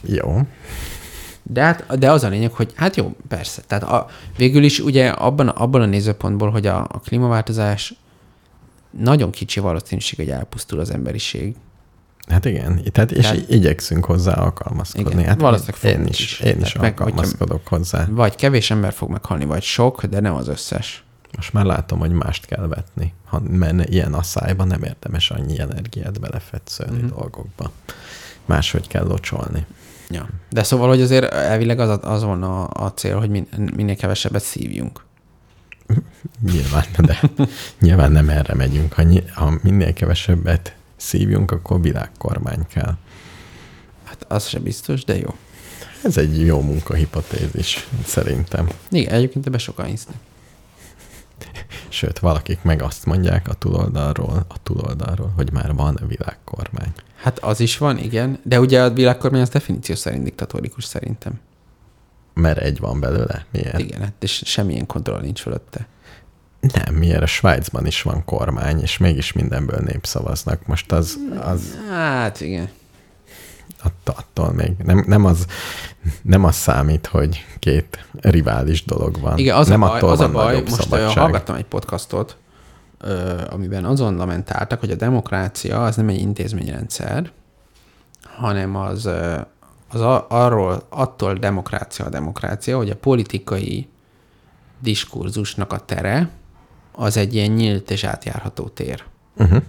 Jó. 0.00 0.40
De, 1.52 1.62
hát, 1.62 1.98
de 1.98 2.10
az 2.10 2.24
a 2.24 2.28
lényeg, 2.28 2.52
hogy 2.52 2.72
hát 2.76 2.96
jó, 2.96 3.12
persze. 3.28 3.62
Tehát 3.66 3.84
a, 3.84 4.06
végül 4.36 4.62
is 4.62 4.78
ugye 4.78 5.08
abban, 5.08 5.48
abban 5.48 5.80
a 5.80 5.86
nézőpontból, 5.86 6.50
hogy 6.50 6.66
a, 6.66 6.78
a 6.78 7.00
klímaváltozás 7.04 7.94
nagyon 8.90 9.30
kicsi 9.30 9.60
valószínűség, 9.60 10.18
hogy 10.18 10.30
elpusztul 10.30 10.80
az 10.80 10.90
emberiség. 10.90 11.54
Hát 12.28 12.44
igen, 12.44 12.82
tehát, 12.92 13.12
és 13.12 13.24
Tehát- 13.26 13.48
igyekszünk 13.50 14.04
hozzá 14.04 14.32
alkalmazkodni. 14.32 15.10
Igen, 15.12 15.24
hát 15.24 15.40
valószínűleg 15.40 16.00
én 16.00 16.06
is, 16.06 16.20
is. 16.20 16.40
én 16.40 16.60
is 16.60 16.72
meg, 16.72 16.82
hogyha- 16.82 17.04
alkalmazkodok 17.04 17.66
hozzá. 17.68 18.06
Vagy 18.10 18.34
kevés 18.36 18.70
ember 18.70 18.92
fog 18.92 19.10
meghalni, 19.10 19.44
vagy 19.44 19.62
sok, 19.62 20.04
de 20.04 20.20
nem 20.20 20.34
az 20.34 20.48
összes. 20.48 21.04
Most 21.36 21.52
már 21.52 21.64
látom, 21.64 21.98
hogy 21.98 22.10
mást 22.10 22.46
kell 22.46 22.66
vetni. 22.66 23.12
Ha 23.26 23.40
menne 23.50 23.84
ilyen 23.86 24.14
asszályban, 24.14 24.66
nem 24.66 24.82
érdemes 24.82 25.30
annyi 25.30 25.58
energiát 25.60 26.20
belefetszölni 26.20 26.92
Mhm. 26.96 27.04
mm-hmm. 27.04 27.14
dolgokba. 27.16 27.70
Máshogy 28.44 28.86
kell 28.86 29.04
locsolni. 29.06 29.66
Ja. 30.12 30.28
De 30.50 30.62
szóval, 30.62 30.88
hogy 30.88 31.00
azért 31.00 31.32
elvileg 31.32 31.78
az, 31.80 31.98
az 32.02 32.22
volna 32.22 32.64
a, 32.64 32.84
a 32.84 32.92
cél, 32.92 33.18
hogy 33.18 33.30
min, 33.30 33.46
minél 33.76 33.96
kevesebbet 33.96 34.42
szívjunk. 34.42 35.04
Nyilván, 36.52 36.86
de 36.98 37.20
nyilván 37.80 38.12
nem 38.12 38.28
erre 38.28 38.54
megyünk. 38.54 38.92
Ha, 38.92 39.02
ny- 39.02 39.30
ha 39.30 39.58
minél 39.62 39.92
kevesebbet 39.92 40.76
szívjunk, 40.96 41.50
akkor 41.50 41.80
világkormány 41.80 42.66
kell. 42.68 42.96
Hát 44.04 44.24
az 44.28 44.46
se 44.46 44.58
biztos, 44.58 45.04
de 45.04 45.18
jó. 45.18 45.34
Ez 46.04 46.16
egy 46.16 46.40
jó 46.40 46.60
munkahipotézis, 46.60 47.88
szerintem. 48.04 48.68
Igen, 48.90 49.12
egyébként 49.12 49.46
ebbe 49.46 49.58
sokan 49.58 49.86
hisznek. 49.86 50.16
Sőt, 51.88 52.18
valakik 52.18 52.62
meg 52.62 52.82
azt 52.82 53.06
mondják 53.06 53.48
a 53.48 53.54
túloldalról, 53.54 54.46
a 54.48 54.62
túloldalról, 54.62 55.32
hogy 55.36 55.52
már 55.52 55.74
van 55.74 56.00
világkormány. 56.08 56.92
Hát 57.22 57.38
az 57.38 57.60
is 57.60 57.78
van, 57.78 57.98
igen. 57.98 58.38
De 58.42 58.60
ugye 58.60 58.82
a 58.82 58.90
világkormány 58.90 59.40
az 59.40 59.48
definíció 59.48 59.94
szerint 59.94 60.24
diktatórikus 60.24 60.84
szerintem. 60.84 61.40
Mert 62.34 62.58
egy 62.58 62.78
van 62.78 63.00
belőle. 63.00 63.44
Miért? 63.50 63.78
Igen, 63.78 64.00
hát 64.00 64.12
és 64.18 64.42
semmilyen 64.44 64.86
kontroll 64.86 65.20
nincs 65.20 65.40
fölötte. 65.40 65.86
Nem, 66.60 66.94
miért 66.94 67.22
a 67.22 67.26
Svájcban 67.26 67.86
is 67.86 68.02
van 68.02 68.24
kormány, 68.24 68.80
és 68.80 68.98
mégis 68.98 69.32
mindenből 69.32 69.80
népszavaznak. 69.80 70.66
Most 70.66 70.92
az, 70.92 71.18
az 71.40 71.78
Hát 71.90 72.40
igen. 72.40 72.68
att- 73.82 74.08
attól 74.18 74.52
még 74.52 74.72
nem, 74.84 75.04
nem, 75.06 75.24
az, 75.24 75.46
nem 76.22 76.44
az 76.44 76.54
számít, 76.56 77.06
hogy 77.06 77.46
két 77.58 78.04
rivális 78.20 78.84
dolog 78.84 79.20
van. 79.20 79.38
Igen, 79.38 79.56
az 79.56 79.68
nem 79.68 79.82
a 79.82 79.86
baj, 79.86 79.96
attól 79.96 80.10
az 80.10 80.20
a 80.20 80.30
baj 80.30 80.62
most 80.62 80.94
hallgattam 80.94 81.56
egy 81.56 81.64
podcastot, 81.64 82.36
amiben 83.50 83.84
azon 83.84 84.16
lamentáltak, 84.16 84.80
hogy 84.80 84.90
a 84.90 84.96
demokrácia 84.96 85.84
az 85.84 85.96
nem 85.96 86.08
egy 86.08 86.20
intézményrendszer, 86.20 87.32
hanem 88.22 88.76
az, 88.76 89.06
az 89.88 90.00
arról, 90.28 90.86
attól 90.88 91.34
demokrácia 91.34 92.04
a 92.04 92.08
demokrácia, 92.08 92.76
hogy 92.76 92.90
a 92.90 92.96
politikai 92.96 93.88
diskurzusnak 94.80 95.72
a 95.72 95.78
tere 95.78 96.30
az 96.92 97.16
egy 97.16 97.34
ilyen 97.34 97.50
nyílt 97.50 97.90
és 97.90 98.04
átjárható 98.04 98.68
tér. 98.68 99.04
Uh-huh. 99.36 99.62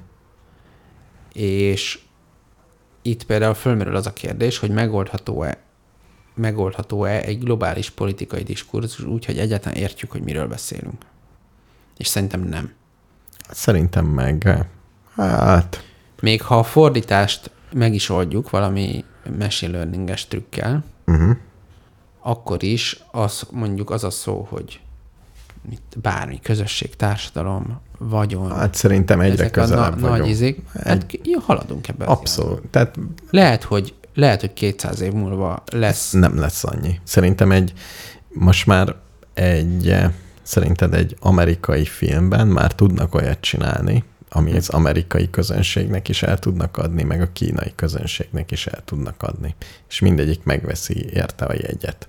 És 1.34 1.99
itt 3.01 3.23
például 3.23 3.53
fölmerül 3.53 3.95
az 3.95 4.07
a 4.07 4.14
kérdés, 4.14 4.57
hogy 4.57 4.69
megoldható-e 4.69 5.64
megoldható-e 6.35 7.22
egy 7.22 7.39
globális 7.39 7.89
politikai 7.89 8.43
diskurzus 8.43 9.05
úgy, 9.05 9.26
hogy 9.26 9.38
egyáltalán 9.38 9.77
értjük, 9.77 10.11
hogy 10.11 10.22
miről 10.22 10.47
beszélünk. 10.47 11.05
És 11.97 12.07
szerintem 12.07 12.41
nem. 12.41 12.72
Szerintem 13.49 14.06
meg, 14.06 14.65
hát, 15.15 15.84
Még 16.22 16.41
ha 16.41 16.60
a 16.60 16.64
fordítást 16.64 17.52
meg 17.74 17.94
is 17.94 18.10
oldjuk 18.10 18.49
valami 18.49 19.06
machine 19.40 19.72
learning-es 19.72 20.28
trükkel, 20.28 20.84
uh-huh. 21.06 21.36
akkor 22.20 22.64
is 22.64 23.03
az, 23.11 23.48
mondjuk 23.52 23.90
az 23.90 24.03
a 24.03 24.10
szó, 24.10 24.48
hogy 24.49 24.80
mit, 25.70 25.82
bármi, 26.02 26.40
közösség, 26.40 26.95
társadalom, 26.95 27.80
vagyon, 27.98 28.52
hát 28.52 28.76
szerintem 28.76 29.20
egyre 29.20 29.34
ezek 29.34 29.57
a 29.57 29.61
közelebb 29.61 29.95
na- 29.95 30.02
vagyunk. 30.02 30.20
nagy 30.20 30.30
izék, 30.30 30.61
hát 30.84 31.20
jó, 31.24 31.40
haladunk 31.40 31.88
ebbe. 31.88 32.06
az 32.06 32.06
irányba. 32.06 32.22
Abszolút. 32.22 32.61
Tehát 32.70 32.95
Lehet, 33.30 33.64
hogy, 33.64 33.94
lehet, 34.14 34.40
hogy 34.40 34.53
200 34.53 35.02
év 35.02 35.11
múlva 35.11 35.64
lesz 35.72 36.11
nem 36.11 36.40
lesz 36.40 36.64
annyi. 36.64 36.99
Szerintem 37.03 37.52
egy, 37.52 37.74
most 38.30 38.65
már 38.65 38.95
egy, 39.34 39.95
szerinted 40.44 40.94
egy 40.94 41.15
amerikai 41.20 41.86
filmben 41.86 42.48
már 42.48 42.76
tudnak 42.76 43.15
olyat 43.15 43.41
csinálni, 43.41 44.03
ami 44.30 44.56
az 44.56 44.70
amerikai 44.70 45.30
közönségnek 45.30 46.10
is 46.10 46.24
el 46.24 46.40
tudnak 46.40 46.78
adni, 46.78 47.03
meg 47.03 47.22
a 47.22 47.30
kínai 47.34 47.72
közönségnek 47.76 48.52
is 48.52 48.68
el 48.68 48.82
tudnak 48.86 49.24
adni. 49.24 49.56
És 49.90 49.99
mindegyik 49.99 50.44
megveszi 50.44 51.06
érte 51.14 51.45
a 51.45 51.53
jegyet. 51.53 52.07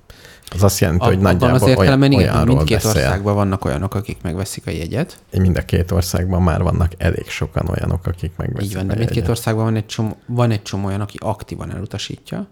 Az 0.50 0.62
azt 0.62 0.80
jelenti, 0.80 1.04
hogy 1.04 1.14
Abban 1.14 1.32
nagyjából 1.32 1.56
az 1.56 1.62
olyan, 1.62 1.76
értelemben 1.76 2.12
igen, 2.12 2.24
hogy 2.24 2.34
olyanról 2.34 2.56
mindkét 2.56 2.82
beszél. 2.82 3.02
országban 3.02 3.34
vannak 3.34 3.64
olyanok, 3.64 3.94
akik 3.94 4.22
megveszik 4.22 4.66
a 4.66 4.70
jegyet. 4.70 5.18
Mind 5.30 5.56
a 5.56 5.62
két 5.62 5.90
országban 5.90 6.42
már 6.42 6.62
vannak 6.62 6.92
elég 6.98 7.28
sokan 7.28 7.68
olyanok, 7.68 8.06
akik 8.06 8.32
megveszik 8.36 8.68
Így 8.68 8.74
van, 8.74 8.84
a 8.84 8.92
de 8.92 8.98
mindkét 8.98 9.28
országban 9.28 9.64
van 9.64 9.76
egy, 9.76 9.86
csomó, 9.86 10.16
van 10.26 10.50
egy 10.50 10.62
csomó 10.62 10.86
olyan, 10.86 11.00
aki 11.00 11.18
aktívan 11.20 11.74
elutasítja, 11.74 12.48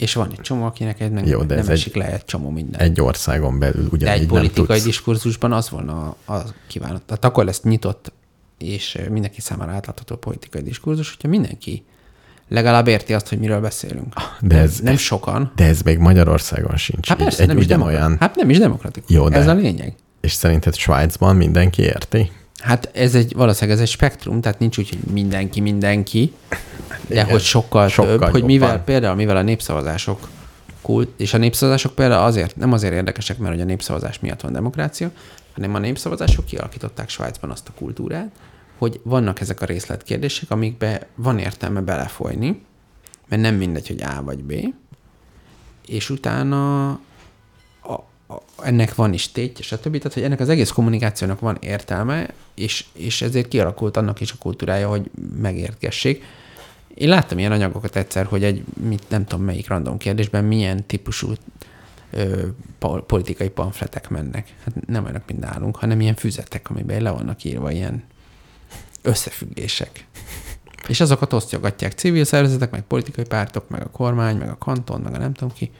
és 0.00 0.14
van 0.14 0.30
egy 0.30 0.40
csomó, 0.40 0.64
akinek 0.64 1.00
egy 1.00 1.10
nem, 1.12 1.26
Jó, 1.26 1.42
de 1.42 1.54
nem 1.54 1.64
ez 1.64 1.68
esik 1.70 1.94
egy- 1.96 2.02
le 2.02 2.12
egy 2.12 2.24
csomó 2.24 2.50
minden. 2.50 2.80
Egy 2.80 3.00
országon 3.00 3.58
belül 3.58 3.82
de 3.82 3.88
ugyanígy 3.92 4.14
egy 4.20 4.26
nem 4.26 4.36
politikai 4.36 4.76
tudsz. 4.76 4.84
diskurzusban 4.84 5.52
az 5.52 5.70
volna 5.70 6.16
a, 6.24 6.32
a 6.32 6.44
kívánat. 6.66 7.02
Tehát 7.02 7.24
akkor 7.24 7.44
lesz 7.44 7.62
nyitott 7.62 8.12
és 8.58 8.98
mindenki 9.10 9.40
számára 9.40 9.72
átlátható 9.72 10.16
politikai 10.16 10.62
diskurzus, 10.62 11.10
hogyha 11.10 11.28
mindenki 11.28 11.84
legalább 12.48 12.86
érti 12.88 13.14
azt, 13.14 13.28
hogy 13.28 13.38
miről 13.38 13.60
beszélünk. 13.60 14.14
De 14.40 14.56
ez, 14.56 14.78
Nem 14.78 14.96
sokan. 14.96 15.52
de 15.56 15.64
ez 15.64 15.82
még 15.82 15.98
Magyarországon 15.98 16.76
sincs. 16.76 17.08
Hát 17.08 17.18
persze, 17.18 17.42
egy 17.42 17.48
nem 17.48 17.58
is, 17.58 17.66
demokra- 17.66 18.18
hát 18.20 18.36
nem 18.36 18.50
is 18.50 18.58
demokratikus. 18.58 19.10
Jó, 19.10 19.28
de- 19.28 19.36
Ez 19.36 19.46
a 19.46 19.54
lényeg. 19.54 19.94
és 20.20 20.32
szerinted 20.32 20.74
Svájcban 20.74 21.36
mindenki 21.36 21.82
érti? 21.82 22.30
Hát 22.60 22.90
ez 22.92 23.14
egy, 23.14 23.34
valószínűleg 23.34 23.76
ez 23.76 23.82
egy 23.82 23.90
spektrum, 23.90 24.40
tehát 24.40 24.58
nincs 24.58 24.78
úgy, 24.78 24.88
hogy 24.88 24.98
mindenki 25.12 25.60
mindenki, 25.60 26.32
de 27.06 27.14
Igen, 27.14 27.26
hogy 27.26 27.40
sokkal, 27.40 27.88
sokkal 27.88 28.10
több, 28.10 28.20
hogy 28.20 28.32
jobban. 28.32 28.46
mivel 28.46 28.84
például, 28.84 29.14
mivel 29.14 29.36
a 29.36 29.42
népszavazások 29.42 30.28
kult, 30.82 31.08
és 31.16 31.34
a 31.34 31.38
népszavazások 31.38 31.94
például 31.94 32.24
azért, 32.24 32.56
nem 32.56 32.72
azért 32.72 32.92
érdekesek, 32.92 33.38
mert 33.38 33.52
hogy 33.52 33.62
a 33.62 33.64
népszavazás 33.64 34.20
miatt 34.20 34.40
van 34.40 34.52
demokrácia, 34.52 35.10
hanem 35.54 35.74
a 35.74 35.78
népszavazások 35.78 36.44
kialakították 36.44 37.08
Svájcban 37.08 37.50
azt 37.50 37.68
a 37.68 37.72
kultúrát, 37.78 38.30
hogy 38.78 39.00
vannak 39.02 39.40
ezek 39.40 39.60
a 39.60 39.64
részletkérdések, 39.64 40.50
amikbe 40.50 41.06
van 41.14 41.38
értelme 41.38 41.80
belefolyni, 41.80 42.62
mert 43.28 43.42
nem 43.42 43.54
mindegy, 43.54 43.86
hogy 43.86 44.02
A 44.02 44.22
vagy 44.22 44.44
B, 44.44 44.52
és 45.86 46.10
utána 46.10 46.98
ennek 48.62 48.94
van 48.94 49.12
is 49.12 49.32
tétje, 49.32 49.64
stb. 49.64 49.96
Tehát, 49.96 50.12
hogy 50.12 50.22
ennek 50.22 50.40
az 50.40 50.48
egész 50.48 50.70
kommunikációnak 50.70 51.40
van 51.40 51.56
értelme, 51.60 52.28
és, 52.54 52.84
és 52.92 53.22
ezért 53.22 53.48
kialakult 53.48 53.96
annak 53.96 54.20
is 54.20 54.32
a 54.32 54.36
kultúrája, 54.38 54.88
hogy 54.88 55.10
megértgessék. 55.40 56.24
Én 56.94 57.08
láttam 57.08 57.38
ilyen 57.38 57.52
anyagokat 57.52 57.96
egyszer, 57.96 58.26
hogy 58.26 58.44
egy, 58.44 58.64
mit, 58.80 59.02
nem 59.08 59.24
tudom 59.24 59.44
melyik 59.44 59.68
random 59.68 59.98
kérdésben 59.98 60.44
milyen 60.44 60.86
típusú 60.86 61.32
ö, 62.10 62.46
pol- 62.78 63.04
politikai 63.06 63.48
pamfletek 63.48 64.08
mennek. 64.08 64.54
Hát 64.64 64.86
nem 64.86 65.04
olyanok, 65.04 65.22
mint 65.26 65.40
nálunk, 65.40 65.76
hanem 65.76 66.00
ilyen 66.00 66.14
füzetek, 66.14 66.70
amiben 66.70 67.02
le 67.02 67.10
vannak 67.10 67.44
írva 67.44 67.70
ilyen 67.70 68.04
összefüggések. 69.02 70.04
És 70.88 71.00
azokat 71.00 71.32
osztjogatják 71.32 71.92
civil 71.92 72.24
szervezetek, 72.24 72.70
meg 72.70 72.82
politikai 72.82 73.24
pártok, 73.24 73.68
meg 73.68 73.82
a 73.82 73.90
kormány, 73.90 74.36
meg 74.36 74.48
a 74.48 74.58
kanton, 74.58 75.00
meg 75.00 75.14
a 75.14 75.18
nem 75.18 75.32
tudom 75.32 75.52
ki. 75.54 75.70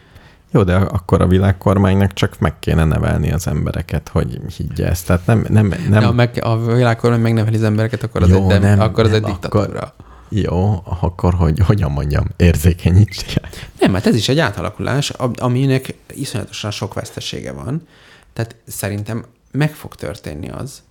Jó, 0.52 0.62
de 0.62 0.74
akkor 0.76 1.20
a 1.20 1.26
világkormánynak 1.26 2.12
csak 2.12 2.38
meg 2.38 2.58
kéne 2.58 2.84
nevelni 2.84 3.32
az 3.32 3.46
embereket, 3.46 4.08
hogy 4.08 4.40
higgye 4.56 4.86
ezt. 4.88 5.06
Tehát 5.06 5.26
nem, 5.26 5.46
nem, 5.48 5.66
nem, 5.66 5.86
Nem. 5.88 6.02
Ha 6.02 6.12
meg, 6.12 6.38
a 6.42 6.58
világkormány 6.74 7.20
megneveli 7.20 7.56
az 7.56 7.62
embereket, 7.62 8.02
akkor 8.02 8.22
az, 8.22 8.28
Jó, 8.28 8.50
egy, 8.50 8.60
nem, 8.60 8.80
akkor 8.80 9.04
az 9.04 9.10
nem, 9.10 9.18
egy 9.24 9.30
diktatúra. 9.30 9.62
akkor- 9.62 9.92
Jó, 10.28 10.82
akkor 11.00 11.34
hogy, 11.34 11.58
hogyan 11.58 11.90
mondjam, 11.90 12.24
érzékenyítse. 12.36 13.40
Nem, 13.80 13.92
hát 13.94 14.06
ez 14.06 14.14
is 14.14 14.28
egy 14.28 14.38
átalakulás, 14.38 15.10
am- 15.10 15.32
aminek 15.38 15.94
iszonyatosan 16.14 16.70
sok 16.70 16.94
vesztesége 16.94 17.52
van. 17.52 17.86
Tehát 18.32 18.56
szerintem 18.66 19.24
meg 19.50 19.72
fog 19.72 19.94
történni 19.94 20.48
az, 20.50 20.82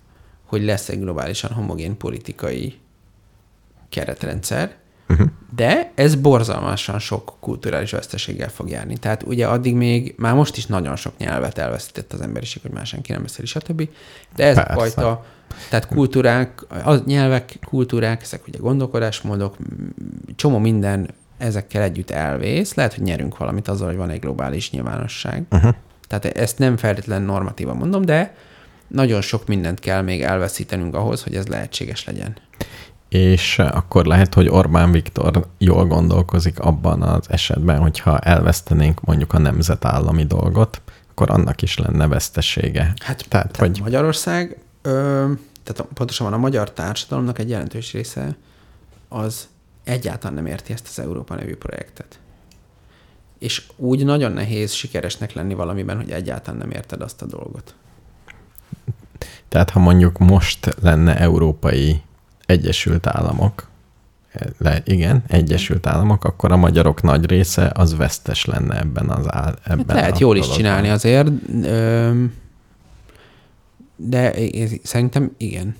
hogy 0.46 0.64
lesz 0.64 0.88
egy 0.88 1.00
globálisan 1.00 1.52
homogén 1.52 1.96
politikai 1.96 2.78
keretrendszer, 3.88 4.74
uh-huh. 5.10 5.28
de 5.56 5.92
ez 5.94 6.14
borzalmasan 6.14 6.98
sok 6.98 7.36
kulturális 7.40 7.90
veszteséggel 7.90 8.48
fog 8.48 8.68
járni. 8.68 8.96
Tehát 8.96 9.22
ugye 9.22 9.46
addig 9.46 9.74
még, 9.74 10.14
már 10.18 10.34
most 10.34 10.56
is 10.56 10.66
nagyon 10.66 10.96
sok 10.96 11.12
nyelvet 11.18 11.58
elveszített 11.58 12.12
az 12.12 12.20
emberiség, 12.20 12.62
hogy 12.62 12.70
más 12.70 12.88
senki 12.88 13.12
nem 13.12 13.22
beszéli, 13.22 13.46
stb. 13.46 13.88
De 14.36 14.44
ez 14.44 14.54
Persze. 14.54 14.72
a 14.72 14.74
fajta, 14.74 15.24
tehát 15.68 15.86
kultúrák, 15.86 16.62
a 16.84 16.94
nyelvek, 17.04 17.58
kultúrák, 17.66 18.22
ezek 18.22 18.46
ugye 18.46 18.58
gondolkodásmódok, 18.58 19.56
csomó 20.36 20.58
minden 20.58 21.10
ezekkel 21.38 21.82
együtt 21.82 22.10
elvész. 22.10 22.74
Lehet, 22.74 22.94
hogy 22.94 23.02
nyerünk 23.02 23.36
valamit 23.36 23.68
azzal, 23.68 23.86
hogy 23.86 23.96
van 23.96 24.10
egy 24.10 24.20
globális 24.20 24.70
nyilvánosság. 24.70 25.42
Uh-huh. 25.50 25.74
Tehát 26.08 26.24
ezt 26.24 26.58
nem 26.58 26.76
feltétlen 26.76 27.22
normatívan 27.22 27.76
mondom, 27.76 28.04
de 28.04 28.34
nagyon 28.88 29.20
sok 29.20 29.46
mindent 29.46 29.80
kell 29.80 30.02
még 30.02 30.22
elveszítenünk 30.22 30.94
ahhoz, 30.94 31.22
hogy 31.22 31.34
ez 31.34 31.46
lehetséges 31.46 32.04
legyen. 32.04 32.36
És 33.10 33.58
akkor 33.58 34.04
lehet, 34.06 34.34
hogy 34.34 34.48
Orbán 34.48 34.90
Viktor 34.92 35.46
jól 35.58 35.86
gondolkozik 35.86 36.58
abban 36.58 37.02
az 37.02 37.26
esetben, 37.30 37.78
hogyha 37.78 38.18
elvesztenénk 38.18 39.00
mondjuk 39.00 39.32
a 39.32 39.38
nemzetállami 39.38 40.24
dolgot, 40.24 40.82
akkor 41.10 41.30
annak 41.30 41.62
is 41.62 41.78
lenne 41.78 42.06
vesztesége. 42.06 42.82
Hát, 42.82 42.96
Tehát, 42.98 43.26
tehát 43.28 43.56
hogy 43.56 43.80
Magyarország, 43.82 44.58
ö, 44.82 44.90
tehát 45.62 45.80
a- 45.80 45.94
pontosabban 45.94 46.32
a 46.32 46.38
magyar 46.38 46.72
társadalomnak 46.72 47.38
egy 47.38 47.48
jelentős 47.48 47.92
része 47.92 48.36
az 49.08 49.48
egyáltalán 49.84 50.34
nem 50.34 50.46
érti 50.46 50.72
ezt 50.72 50.86
az 50.88 50.98
Európa 50.98 51.34
nevű 51.34 51.56
projektet. 51.56 52.18
És 53.38 53.62
úgy 53.76 54.04
nagyon 54.04 54.32
nehéz 54.32 54.72
sikeresnek 54.72 55.32
lenni 55.32 55.54
valamiben, 55.54 55.96
hogy 55.96 56.10
egyáltalán 56.10 56.60
nem 56.60 56.70
érted 56.70 57.00
azt 57.00 57.22
a 57.22 57.26
dolgot. 57.26 57.74
Tehát 59.48 59.70
ha 59.70 59.78
mondjuk 59.78 60.18
most 60.18 60.74
lenne 60.82 61.18
Európai 61.18 62.02
Egyesült 62.50 63.06
Államok, 63.06 63.68
le, 64.58 64.82
igen, 64.84 65.22
Egyesült 65.26 65.86
Államok, 65.86 66.24
akkor 66.24 66.52
a 66.52 66.56
magyarok 66.56 67.02
nagy 67.02 67.26
része 67.26 67.70
az 67.74 67.96
vesztes 67.96 68.44
lenne 68.44 68.78
ebben 68.78 69.08
az 69.08 69.32
áll, 69.32 69.58
ebben 69.64 69.84
Hát 69.88 69.96
lehet 69.96 70.18
jól 70.18 70.36
is 70.36 70.48
csinálni 70.48 70.88
azért, 70.88 71.30
de 73.96 74.34
szerintem 74.82 75.30
igen. 75.36 75.76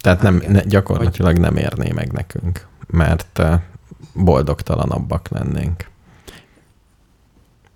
Tehát 0.00 0.22
nem, 0.22 0.36
Igen. 0.36 0.50
ne, 0.50 0.60
gyakorlatilag 0.62 1.38
nem 1.38 1.56
érné 1.56 1.90
meg 1.92 2.12
nekünk, 2.12 2.66
mert 2.86 3.42
boldogtalanabbak 4.14 5.28
lennénk. 5.28 5.86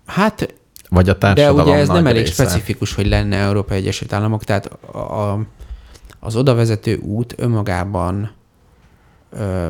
Hát 0.05 0.53
Vagy 0.89 1.09
a 1.09 1.13
De 1.13 1.17
társadalom 1.19 1.67
ugye 1.67 1.75
ez 1.75 1.87
nem 1.87 2.07
elég 2.07 2.25
része. 2.25 2.43
specifikus, 2.43 2.93
hogy 2.93 3.07
lenne 3.07 3.37
Európai 3.37 3.77
Egyesült 3.77 4.13
Államok, 4.13 4.43
tehát 4.43 4.65
a, 4.65 4.97
a, 4.97 5.39
az 6.23 6.35
odavezető 6.35 6.97
út 6.97 7.33
önmagában 7.37 8.31
ö, 9.29 9.69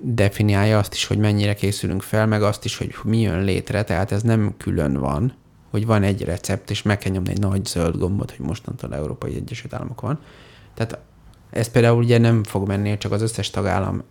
definiálja 0.00 0.78
azt 0.78 0.94
is, 0.94 1.04
hogy 1.04 1.18
mennyire 1.18 1.54
készülünk 1.54 2.02
fel, 2.02 2.26
meg 2.26 2.42
azt 2.42 2.64
is, 2.64 2.76
hogy 2.76 2.94
mi 3.04 3.20
jön 3.20 3.42
létre, 3.44 3.84
tehát 3.84 4.12
ez 4.12 4.22
nem 4.22 4.54
külön 4.56 4.92
van, 4.92 5.34
hogy 5.70 5.86
van 5.86 6.02
egy 6.02 6.24
recept, 6.24 6.70
és 6.70 6.82
meg 6.82 6.98
kell 6.98 7.12
nyomni 7.12 7.30
egy 7.30 7.40
nagy 7.40 7.64
zöld 7.64 7.96
gombot, 7.96 8.30
hogy 8.36 8.46
mostantól 8.46 8.94
Európai 8.94 9.34
Egyesült 9.34 9.72
Államok 9.72 10.00
van. 10.00 10.18
Tehát 10.74 10.98
ez 11.50 11.68
például 11.68 12.02
ugye 12.02 12.18
nem 12.18 12.44
fog 12.44 12.66
menni 12.66 12.98
csak 12.98 13.12
az 13.12 13.22
összes 13.22 13.50
tagállam 13.50 14.02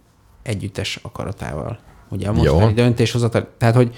együttes 0.42 1.00
akaratával. 1.02 1.80
Ugye 2.10 2.30
a 2.30 2.34
Jó. 2.36 2.38
mostani 2.38 2.74
döntéshozatal, 2.74 3.48
tehát 3.58 3.76
hogy 3.76 3.96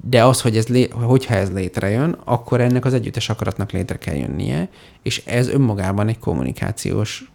de 0.00 0.24
az, 0.24 0.40
hogy 0.40 0.56
ez 0.56 0.66
lé, 0.66 0.88
hogyha 0.88 1.34
ez 1.34 1.52
létrejön, 1.52 2.16
akkor 2.24 2.60
ennek 2.60 2.84
az 2.84 2.94
együttes 2.94 3.28
akaratnak 3.28 3.70
létre 3.70 3.98
kell 3.98 4.14
jönnie, 4.14 4.68
és 5.02 5.22
ez 5.26 5.48
önmagában 5.48 6.08
egy 6.08 6.18
kommunikációs 6.18 7.30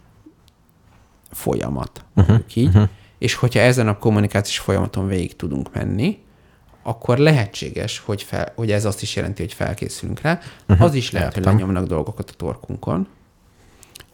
folyamat, 1.30 2.04
mondjuk 2.14 2.56
így. 2.56 2.66
Uh-huh. 2.66 2.88
És 3.18 3.34
hogyha 3.34 3.60
ezen 3.60 3.88
a 3.88 3.98
kommunikációs 3.98 4.58
folyamaton 4.58 5.06
végig 5.06 5.36
tudunk 5.36 5.74
menni, 5.74 6.18
akkor 6.82 7.18
lehetséges, 7.18 7.98
hogy, 7.98 8.22
fel, 8.22 8.52
hogy 8.56 8.70
ez 8.70 8.84
azt 8.84 9.02
is 9.02 9.16
jelenti, 9.16 9.42
hogy 9.42 9.52
felkészülünk 9.52 10.20
rá. 10.20 10.40
Uh-huh. 10.68 10.86
Az 10.86 10.94
is 10.94 11.10
lehet, 11.10 11.36
Értem. 11.36 11.52
hogy 11.52 11.60
lenyomnak 11.60 11.86
dolgokat 11.88 12.30
a 12.30 12.36
torkunkon, 12.36 13.06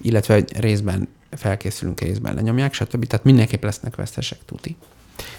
illetve 0.00 0.34
egy 0.34 0.60
részben 0.60 1.08
felkészülünk, 1.30 2.00
részben 2.00 2.34
lenyomják, 2.34 2.74
stb. 2.74 3.06
Tehát 3.06 3.24
mindenképp 3.24 3.62
lesznek 3.62 3.96
vesztesek, 3.96 4.38
tuti. 4.44 4.76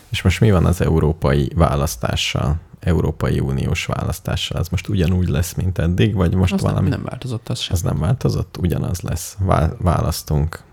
És 0.10 0.22
most 0.22 0.40
mi 0.40 0.52
van 0.52 0.65
az 0.65 0.82
európai 0.82 1.52
választással, 1.56 2.60
Európai 2.86 3.40
Uniós 3.40 3.86
választással? 3.86 4.60
Ez 4.60 4.68
most 4.70 4.88
ugyanúgy 4.88 5.28
lesz, 5.28 5.53
mint 5.53 5.78
eddig, 5.78 6.14
vagy 6.16 6.36
most 6.36 6.53
Az 6.53 6.62
valami? 6.62 6.80
nem, 6.90 6.99
nem 6.99 7.03
változott 7.10 7.49
az 7.49 7.60
sem. 7.60 7.74
Az 7.76 7.82
nem 7.82 7.99
változott? 7.99 8.57
Ugyanaz 8.57 9.02
lesz. 9.02 9.38
Vá- 9.40 9.76
választunk 9.80 10.64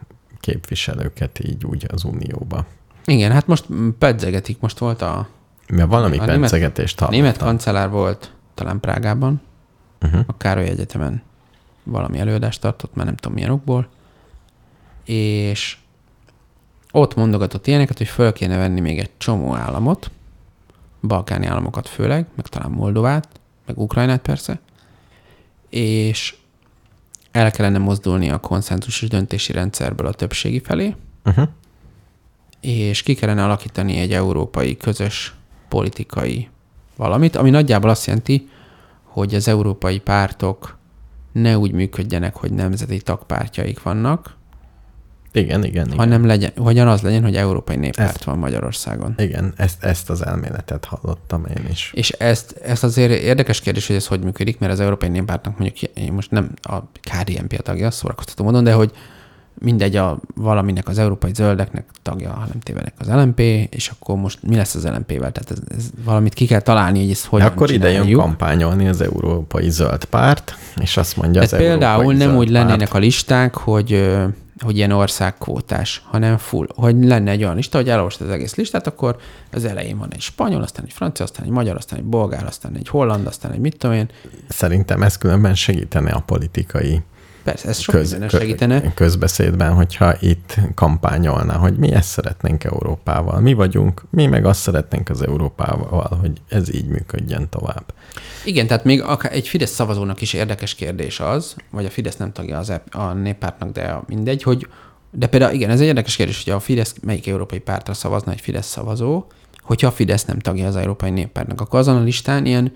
képviselőket 0.41 1.39
így 1.45 1.65
úgy 1.65 1.87
az 1.93 2.05
Unióba. 2.05 2.67
Igen, 3.05 3.33
hát 3.33 3.47
most 3.47 3.67
pedzegetik, 3.99 4.61
most 4.61 4.79
volt 4.79 5.03
a 5.03 5.29
Mert 5.69 5.89
valami 5.89 6.19
A 6.19 6.23
A 6.23 6.27
hallottam. 6.27 7.09
német 7.11 7.37
kancellár 7.39 7.91
volt 7.91 8.33
talán 8.55 8.81
Prágában, 8.81 9.41
Uh-huh. 10.05 10.21
a 10.27 10.37
Károly 10.37 10.69
Egyetemen 10.69 11.23
valami 11.85 12.19
előadást 12.19 12.61
tartott, 12.61 12.95
már 12.95 13.07
nem 13.07 13.17
tudom 13.17 13.33
milyen 13.37 13.51
okból, 13.51 13.89
és 15.05 15.77
ott 16.91 17.15
mondogatott 17.15 17.67
ilyeneket, 17.67 17.99
hogy 17.99 18.07
föl 18.09 18.33
kéne 18.33 18.57
venni 18.57 18.81
még 18.81 18.99
egy 18.99 19.11
csomó 19.19 19.55
államot, 19.55 20.11
balkáni 21.03 21.47
államokat 21.47 21.89
főleg, 21.89 22.27
meg 22.35 22.47
talán 22.47 22.71
Moldovát, 22.71 23.29
meg 23.67 23.79
Ukrajnát 23.79 24.21
persze, 24.21 24.61
és 25.69 26.37
el 27.31 27.51
kellene 27.51 27.79
mozdulni 27.79 28.31
a 28.31 28.39
konszenzusos 28.39 29.09
döntési 29.09 29.53
rendszerből 29.53 30.07
a 30.07 30.13
többségi 30.13 30.61
felé, 30.61 30.95
Uh-huh. 31.25 31.49
és 32.61 33.03
ki 33.03 33.15
kellene 33.15 33.45
alakítani 33.45 33.97
egy 33.97 34.13
európai 34.13 34.77
közös 34.77 35.35
politikai 35.69 36.49
valamit, 36.97 37.37
ami 37.37 37.51
nagyjából 37.51 37.91
azt 37.91 38.07
jelenti, 38.07 38.49
hogy 39.03 39.35
az 39.35 39.49
európai 39.49 39.99
pártok 39.99 40.79
ne 41.33 41.59
úgy 41.59 41.73
működjenek, 41.73 42.37
hogy 42.37 42.53
nemzeti 42.53 43.01
tagpártjaik 43.01 43.83
vannak, 43.83 44.37
Igen, 45.33 45.65
igen, 45.65 45.87
igen. 45.87 45.99
hanem 45.99 46.27
legyen, 46.27 46.51
hogyan 46.57 46.89
az 46.89 47.01
legyen, 47.01 47.23
hogy 47.23 47.37
európai 47.37 47.77
néppárt 47.77 48.17
Ez- 48.17 48.25
van 48.25 48.39
Magyarországon. 48.39 49.15
Igen, 49.17 49.53
ezt, 49.57 49.85
ezt 49.85 50.11
az 50.11 50.27
elméletet 50.27 50.85
hallottam 50.85 51.45
én 51.57 51.67
is. 51.71 51.93
És 51.95 52.11
ezt, 52.11 52.53
ezt 52.65 52.85
azért 52.85 53.23
érdekes 53.23 53.61
kérdés, 53.61 53.87
hogy 53.87 53.97
ez 53.97 54.07
hogy 54.07 54.21
működik, 54.23 54.59
mert 54.59 54.73
az 54.73 54.81
Európai 54.81 55.09
Néppártnak 55.09 55.59
mondjuk, 55.59 55.91
én 55.95 56.13
most 56.13 56.31
nem 56.31 56.51
a 56.63 56.79
KDNP 56.83 57.55
a 57.59 57.63
tagja, 57.63 57.91
szórakoztató 57.91 58.45
módon, 58.45 58.65
de 58.65 58.73
hogy 58.73 58.93
mindegy, 59.59 59.97
a, 59.97 60.21
valaminek 60.35 60.89
az 60.89 60.99
európai 60.99 61.31
zöldeknek 61.35 61.85
tagja, 62.03 62.31
ha 62.31 62.47
nem 62.53 62.61
tévedek 62.61 62.95
az 62.99 63.07
LMP, 63.07 63.39
és 63.71 63.93
akkor 63.99 64.17
most 64.17 64.39
mi 64.43 64.57
lesz 64.57 64.75
az 64.75 64.85
LMP-vel? 64.85 65.33
Tehát 65.33 65.51
ez, 65.51 65.59
ez 65.77 65.91
valamit 66.05 66.35
ki 66.35 66.47
kell 66.47 66.61
találni, 66.61 67.01
hogy 67.01 67.11
ezt 67.11 67.25
hogyan 67.25 67.47
De 67.47 67.53
akkor 67.53 67.71
ide 67.71 67.91
jön 67.91 68.13
kampányolni 68.13 68.89
az 68.89 69.01
Európai 69.01 69.71
Zöld 69.71 70.05
Párt, 70.05 70.55
és 70.81 70.97
azt 70.97 71.17
mondja 71.17 71.43
az 71.43 71.49
Tehát 71.49 71.65
például 71.67 71.93
Európai 72.01 72.17
nem 72.17 72.29
Zöld 72.29 72.41
úgy 72.41 72.53
Párt, 72.53 72.67
lennének 72.67 72.95
a 72.95 72.99
listák, 72.99 73.55
hogy, 73.57 74.11
hogy 74.63 74.77
ilyen 74.77 74.91
országkvótás, 74.91 76.03
hanem 76.05 76.37
full. 76.37 76.67
Hogy 76.75 77.05
lenne 77.05 77.31
egy 77.31 77.43
olyan 77.43 77.57
lista, 77.57 77.79
hogy 77.79 77.89
elolvastad 77.89 78.27
az 78.27 78.33
egész 78.33 78.55
listát, 78.55 78.87
akkor 78.87 79.17
az 79.53 79.65
elején 79.65 79.99
van 79.99 80.13
egy 80.13 80.21
spanyol, 80.21 80.63
aztán 80.63 80.85
egy 80.85 80.93
francia, 80.93 81.25
aztán 81.25 81.45
egy 81.45 81.51
magyar, 81.51 81.77
aztán 81.77 81.99
egy 81.99 82.05
bolgár, 82.05 82.47
aztán 82.47 82.77
egy 82.77 82.89
holland, 82.89 83.27
aztán 83.27 83.53
egy 83.53 83.59
mit 83.59 83.77
tudom 83.77 83.97
én. 83.97 84.09
Szerintem 84.49 85.03
ez 85.03 85.19
különben 85.19 85.55
segítene 85.55 86.11
a 86.11 86.21
politikai 86.21 87.03
Persze, 87.45 87.69
ez 87.69 87.79
sok 87.79 87.95
köz, 87.95 88.11
minden 88.11 88.29
kö- 88.29 88.41
segítene. 88.41 88.95
közbeszédben, 88.95 89.75
hogyha 89.75 90.15
itt 90.21 90.55
kampányolna, 90.75 91.57
hogy 91.57 91.77
mi 91.77 91.93
ezt 91.93 92.09
szeretnénk 92.09 92.65
Európával. 92.65 93.41
Mi 93.41 93.53
vagyunk, 93.53 94.03
mi 94.11 94.27
meg 94.27 94.45
azt 94.45 94.61
szeretnénk 94.61 95.09
az 95.09 95.23
Európával, 95.27 96.19
hogy 96.21 96.33
ez 96.49 96.75
így 96.75 96.87
működjön 96.87 97.49
tovább. 97.49 97.85
Igen, 98.45 98.67
tehát 98.67 98.85
még 98.85 99.03
akár 99.03 99.33
egy 99.33 99.49
Fidesz 99.49 99.71
szavazónak 99.71 100.21
is 100.21 100.33
érdekes 100.33 100.75
kérdés 100.75 101.21
az, 101.21 101.57
vagy 101.71 101.85
a 101.85 101.91
Fidesz 101.91 102.17
nem 102.17 102.33
tagja 102.33 102.59
az 102.59 102.73
a 102.91 103.13
néppártnak, 103.13 103.73
de 103.73 104.01
mindegy, 104.07 104.43
hogy 104.43 104.67
de 105.11 105.27
például 105.27 105.55
igen, 105.55 105.71
ez 105.71 105.81
egy 105.81 105.87
érdekes 105.87 106.17
kérdés, 106.17 106.45
hogy 106.45 106.53
a 106.53 106.61
Fidesz 106.61 106.95
melyik 107.03 107.27
európai 107.27 107.59
pártra 107.59 107.95
szavazna 107.95 108.33
egy 108.33 108.41
Fidesz 108.41 108.67
szavazó, 108.67 109.25
hogyha 109.63 109.87
a 109.87 109.93
Fidesz 109.93 110.25
nem 110.25 110.39
tagja 110.39 110.67
az 110.67 110.77
európai 110.77 111.11
néppártnak, 111.11 111.61
akkor 111.61 111.79
azon 111.79 111.97
a 111.97 112.03
listán 112.03 112.47
ilyen, 112.47 112.73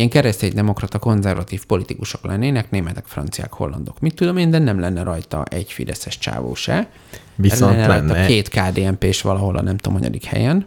ilyen 0.00 0.12
kereszténydemokrata 0.12 0.98
konzervatív 0.98 1.66
politikusok 1.66 2.24
lennének, 2.24 2.70
németek, 2.70 3.06
franciák, 3.06 3.52
hollandok. 3.52 4.00
Mit 4.00 4.14
tudom 4.14 4.36
én, 4.36 4.50
de 4.50 4.58
nem 4.58 4.80
lenne 4.80 5.02
rajta 5.02 5.44
egy 5.44 5.72
fideszes 5.72 6.18
csávó 6.18 6.54
se. 6.54 6.90
Viszont 7.34 7.72
lenne 7.72 7.86
rajta 7.86 8.12
lenne, 8.12 8.26
két 8.26 8.48
KDNP-s 8.48 9.22
valahol 9.22 9.56
a 9.56 9.62
nem 9.62 9.76
tudom, 9.76 9.98
hanyadik 9.98 10.24
helyen. 10.24 10.66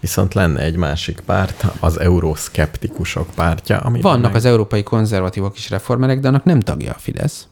viszont 0.00 0.34
lenne 0.34 0.60
egy 0.60 0.76
másik 0.76 1.20
párt, 1.20 1.64
az 1.80 2.00
euroszkeptikusok 2.00 3.30
pártja, 3.34 3.78
ami 3.78 4.00
Vannak 4.00 4.34
az 4.34 4.44
európai 4.44 4.82
konzervatívok 4.82 5.56
is 5.56 5.70
reformerek, 5.70 6.20
de 6.20 6.28
annak 6.28 6.44
nem 6.44 6.60
tagja 6.60 6.92
a 6.92 6.98
Fidesz. 6.98 7.46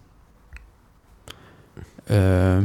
Ö, 2.07 2.59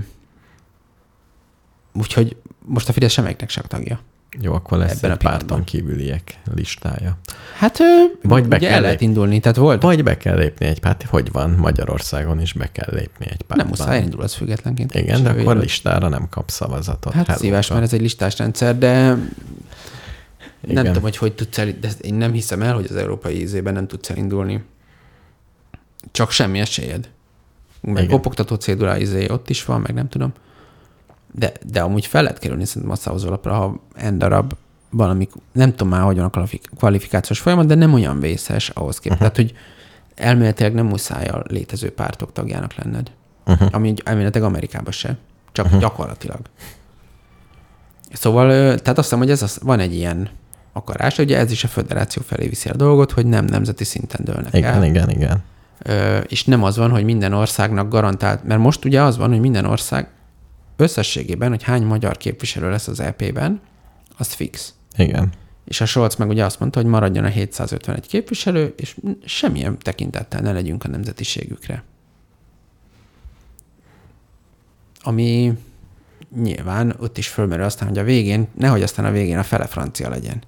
úgyhogy 1.93 2.35
most 2.59 2.89
a 2.89 2.93
Fidesz 2.93 3.11
semmelyiknek 3.11 3.49
sem 3.49 3.63
tagja. 3.67 3.99
Jó, 4.41 4.53
akkor 4.53 4.77
lesz 4.77 4.91
ebben 4.97 5.09
a 5.09 5.13
egy 5.13 5.19
párton 5.19 5.37
pillanatban. 5.47 5.63
kívüliek 5.63 6.39
listája. 6.55 7.17
Hát 7.57 7.79
ö, 7.79 7.83
Vagy 8.21 8.47
be 8.47 8.55
ugye 8.55 8.65
kell 8.65 8.75
el 8.75 8.81
lehet 8.81 8.99
lép- 8.99 9.09
indulni, 9.09 9.39
tehát 9.39 9.57
volt. 9.57 9.81
Vagy 9.81 10.03
be 10.03 10.17
kell 10.17 10.37
lépni 10.37 10.65
egy 10.65 10.79
párt, 10.79 11.03
hogy 11.03 11.31
van, 11.31 11.49
Magyarországon 11.49 12.41
is 12.41 12.53
be 12.53 12.71
kell 12.71 12.93
lépni 12.93 13.25
egy 13.25 13.31
pártban. 13.37 13.57
nem 13.57 13.67
muszáj, 13.67 13.97
elindul 13.97 14.21
az 14.21 14.33
függetlenként. 14.33 14.95
Igen, 14.95 15.23
de 15.23 15.35
ő 15.35 15.39
akkor 15.41 15.57
listára 15.57 16.07
nem 16.07 16.29
kap 16.29 16.49
szavazatot. 16.49 17.13
Hát 17.13 17.25
Hello. 17.25 17.39
szíves, 17.39 17.69
mert 17.69 17.81
ez 17.83 17.93
egy 17.93 18.01
listás 18.01 18.37
rendszer, 18.37 18.77
de 18.77 18.97
nem 20.61 20.71
Igen. 20.71 20.85
tudom, 20.85 21.01
hogy 21.01 21.17
hogy 21.17 21.33
tudsz 21.33 21.57
el, 21.57 21.65
de 21.81 21.89
én 22.01 22.13
nem 22.13 22.31
hiszem 22.31 22.61
el, 22.61 22.73
hogy 22.73 22.85
az 22.89 22.95
európai 22.95 23.41
ízében 23.41 23.73
nem 23.73 23.87
tudsz 23.87 24.09
elindulni. 24.09 24.63
Csak 26.11 26.31
semmi 26.31 26.59
esélyed. 26.59 27.09
Meg 27.81 28.07
kopogtató 28.07 28.55
cédulá 28.55 28.97
izé 28.97 29.29
ott 29.29 29.49
is 29.49 29.65
van, 29.65 29.81
meg 29.81 29.93
nem 29.93 30.09
tudom. 30.09 30.33
De, 31.37 31.51
de 31.71 31.81
amúgy 31.81 32.05
fel 32.05 32.23
lehet 32.23 32.39
kerülni 32.39 32.65
szerintem 32.65 32.91
a 32.91 32.95
szavazólapra, 32.95 33.53
ha 33.53 33.81
en 33.95 34.17
darab 34.17 34.53
valami, 34.89 35.27
nem 35.51 35.69
tudom 35.69 35.87
már, 35.87 36.01
hogy 36.01 36.15
van 36.15 36.25
a 36.25 36.29
kvalifik- 36.29 36.69
kvalifikációs 36.77 37.39
folyamat, 37.39 37.65
de 37.65 37.75
nem 37.75 37.93
olyan 37.93 38.19
vészes 38.19 38.69
ahhoz 38.69 38.99
képest. 38.99 39.21
Uh-huh. 39.21 39.35
Tehát, 39.35 39.51
hogy 39.51 39.59
elméletileg 40.15 40.73
nem 40.73 40.85
muszáj 40.85 41.27
a 41.27 41.43
létező 41.47 41.91
pártok 41.91 42.31
tagjának 42.31 42.75
lenned. 42.75 43.11
Uh-huh. 43.45 43.69
Ami 43.71 43.93
elméletileg 44.03 44.47
Amerikában 44.47 44.91
se, 44.91 45.17
csak 45.51 45.65
uh-huh. 45.65 45.81
gyakorlatilag. 45.81 46.39
Szóval, 48.13 48.47
tehát 48.49 48.87
azt 48.87 48.97
hiszem, 48.97 49.19
hogy 49.19 49.29
ez 49.29 49.41
az, 49.41 49.59
van 49.63 49.79
egy 49.79 49.95
ilyen 49.95 50.29
akarás, 50.73 51.17
ugye 51.17 51.37
ez 51.37 51.51
is 51.51 51.63
a 51.63 51.67
föderáció 51.67 52.21
felé 52.25 52.47
viszi 52.47 52.69
a 52.69 52.75
dolgot, 52.75 53.11
hogy 53.11 53.25
nem 53.25 53.45
nemzeti 53.45 53.83
szinten 53.83 54.21
dőlnek 54.23 54.53
Igen, 54.53 54.73
el. 54.73 54.83
igen, 54.83 55.09
igen. 55.09 55.43
Ö, 55.79 56.17
és 56.17 56.45
nem 56.45 56.63
az 56.63 56.77
van, 56.77 56.89
hogy 56.89 57.03
minden 57.03 57.33
országnak 57.33 57.89
garantált, 57.89 58.43
mert 58.43 58.59
most 58.59 58.85
ugye 58.85 59.01
az 59.01 59.17
van, 59.17 59.29
hogy 59.29 59.39
minden 59.39 59.65
ország 59.65 60.07
összességében, 60.75 61.49
hogy 61.49 61.63
hány 61.63 61.83
magyar 61.83 62.17
képviselő 62.17 62.69
lesz 62.69 62.87
az 62.87 62.99
EP-ben, 62.99 63.61
az 64.17 64.33
fix. 64.33 64.73
Igen. 64.97 65.29
És 65.65 65.81
a 65.81 65.85
Scholz 65.85 66.15
meg 66.15 66.29
ugye 66.29 66.45
azt 66.45 66.59
mondta, 66.59 66.79
hogy 66.81 66.89
maradjon 66.89 67.23
a 67.23 67.27
751 67.27 68.07
képviselő, 68.07 68.73
és 68.77 68.95
semmilyen 69.25 69.77
tekintettel 69.79 70.41
ne 70.41 70.51
legyünk 70.51 70.83
a 70.83 70.87
nemzetiségükre. 70.87 71.83
Ami 75.01 75.53
nyilván 76.35 76.95
ott 76.99 77.17
is 77.17 77.27
fölmerül 77.27 77.65
aztán, 77.65 77.87
hogy 77.87 77.97
a 77.97 78.03
végén, 78.03 78.47
nehogy 78.57 78.81
aztán 78.81 79.05
a 79.05 79.11
végén 79.11 79.37
a 79.37 79.43
fele 79.43 79.67
francia 79.67 80.09
legyen. 80.09 80.43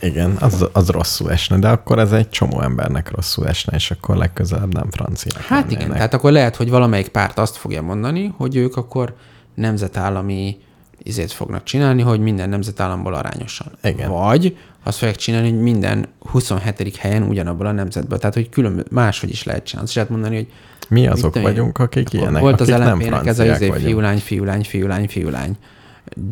Igen, 0.00 0.36
az, 0.40 0.66
az 0.72 0.88
rosszul 0.88 1.30
esne, 1.30 1.58
de 1.58 1.68
akkor 1.68 1.98
ez 1.98 2.12
egy 2.12 2.28
csomó 2.28 2.60
embernek 2.60 3.10
rosszul 3.10 3.46
esne, 3.46 3.76
és 3.76 3.90
akkor 3.90 4.16
legközelebb 4.16 4.72
nem 4.74 4.90
franciák 4.90 5.44
Hát 5.44 5.64
igen, 5.64 5.72
lennének. 5.76 5.96
tehát 5.96 6.14
akkor 6.14 6.32
lehet, 6.32 6.56
hogy 6.56 6.70
valamelyik 6.70 7.08
párt 7.08 7.38
azt 7.38 7.56
fogja 7.56 7.82
mondani, 7.82 8.34
hogy 8.36 8.56
ők 8.56 8.76
akkor 8.76 9.14
nemzetállami 9.54 10.56
izét 11.02 11.32
fognak 11.32 11.62
csinálni, 11.62 12.02
hogy 12.02 12.20
minden 12.20 12.48
nemzetállamból 12.48 13.14
arányosan. 13.14 13.66
Igen. 13.82 14.10
Vagy 14.10 14.56
azt 14.84 14.98
fogják 14.98 15.16
csinálni, 15.16 15.50
hogy 15.50 15.60
minden 15.60 16.08
27. 16.30 16.96
helyen 16.96 17.22
ugyanabból 17.22 17.66
a 17.66 17.72
nemzetből. 17.72 18.18
Tehát, 18.18 18.34
hogy 18.34 18.48
külön 18.48 18.84
máshogy 18.90 19.30
is 19.30 19.42
lehet 19.44 19.64
csinálni. 19.64 19.88
Azt 19.88 19.96
is 19.96 20.02
lehet 20.02 20.10
mondani, 20.10 20.34
hogy 20.36 20.48
Mi 20.88 21.06
azok 21.06 21.32
tudom 21.32 21.42
vagyunk, 21.52 21.78
akik 21.78 22.12
ilyenek, 22.12 22.42
Volt 22.42 22.60
az 22.60 22.68
akik 22.68 22.84
nem 22.84 22.98
LMP-nek 22.98 23.26
ez 23.26 23.38
a 23.38 23.44
izé, 23.44 23.70
fiúlány, 23.70 24.18
fiúlány, 24.18 24.64
fiúlány, 24.64 25.08
fiúlány. 25.08 25.56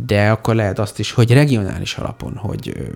De 0.07 0.31
akkor 0.31 0.55
lehet 0.55 0.79
azt 0.79 0.99
is, 0.99 1.13
hogy 1.13 1.33
regionális 1.33 1.95
alapon, 1.95 2.37
hogy 2.37 2.91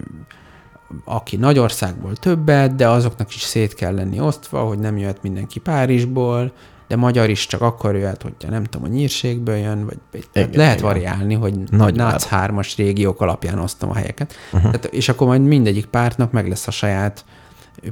aki 1.05 1.37
nagy 1.37 1.59
országból 1.59 2.17
többet, 2.17 2.75
de 2.75 2.89
azoknak 2.89 3.35
is 3.35 3.43
szét 3.43 3.75
kell 3.75 3.95
lenni 3.95 4.21
osztva, 4.21 4.61
hogy 4.61 4.79
nem 4.79 4.99
jöhet 4.99 5.23
mindenki 5.23 5.59
Párizsból, 5.59 6.53
de 6.89 6.97
magyar 6.97 7.31
is 7.31 7.47
csak 7.47 7.61
akkor 7.61 7.97
jöhet, 7.97 8.23
hogyha 8.23 8.51
nem 8.51 8.65
tudom, 8.65 8.87
a 8.87 8.95
nyírségből 8.95 9.57
jön, 9.57 9.85
vagy, 9.85 9.99
tehát 10.33 10.49
Igen, 10.49 10.61
lehet 10.61 10.79
igen. 10.79 10.93
variálni, 10.93 11.35
hogy 11.35 11.55
Nagy 11.55 11.69
nagy 11.79 11.95
NAC 11.95 12.29
3-as 12.31 12.73
régiók 12.77 13.21
alapján 13.21 13.59
osztom 13.59 13.91
a 13.91 13.95
helyeket. 13.95 14.35
Uh-huh. 14.47 14.63
Tehát, 14.63 14.85
és 14.85 15.09
akkor 15.09 15.27
majd 15.27 15.43
mindegyik 15.43 15.87
pártnak 15.87 16.33
meg 16.33 16.49
lesz 16.49 16.67
a 16.67 16.71
saját 16.71 17.25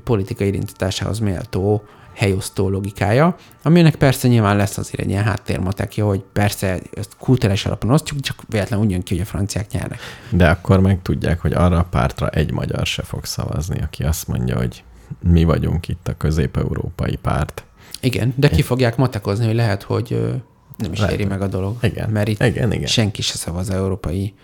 politikai 0.04 0.46
identitásához 0.46 1.18
méltó 1.18 1.82
helyosztó 2.14 2.68
logikája, 2.68 3.36
aminek 3.62 3.94
persze 3.94 4.28
nyilván 4.28 4.56
lesz 4.56 4.78
azért 4.78 5.02
egy 5.02 5.10
ilyen 5.10 5.24
háttérmatekja, 5.24 6.06
hogy 6.06 6.20
persze 6.32 6.78
ezt 6.94 7.16
kulturális 7.18 7.66
alapon 7.66 7.90
osztjuk, 7.90 8.20
csak 8.20 8.36
véletlenül 8.48 8.84
úgy 8.84 8.90
jön 8.90 9.02
ki, 9.02 9.14
hogy 9.14 9.22
a 9.22 9.28
franciák 9.28 9.70
nyernek. 9.70 9.98
De 10.30 10.48
akkor 10.48 10.80
meg 10.80 11.02
tudják, 11.02 11.40
hogy 11.40 11.52
arra 11.52 11.78
a 11.78 11.86
pártra 11.90 12.28
egy 12.28 12.52
magyar 12.52 12.86
se 12.86 13.02
fog 13.02 13.24
szavazni, 13.24 13.80
aki 13.82 14.02
azt 14.02 14.28
mondja, 14.28 14.56
hogy 14.56 14.84
mi 15.22 15.44
vagyunk 15.44 15.88
itt 15.88 16.08
a 16.08 16.16
közép-európai 16.16 17.16
párt. 17.16 17.64
Igen, 18.00 18.34
de 18.36 18.48
ki 18.48 18.62
fogják 18.62 18.96
matekozni, 18.96 19.46
hogy 19.46 19.54
lehet, 19.54 19.82
hogy 19.82 20.34
nem 20.76 20.92
is 20.92 20.98
Lehet. 20.98 21.14
éri 21.14 21.24
meg 21.24 21.42
a 21.42 21.46
dolog. 21.46 21.76
Igen, 21.82 22.10
Mert 22.10 22.28
itt 22.28 22.42
igen, 22.42 22.72
igen. 22.72 22.86
senki 22.86 23.22
se 23.22 23.34
szavaz 23.34 23.70
európai 23.70 24.34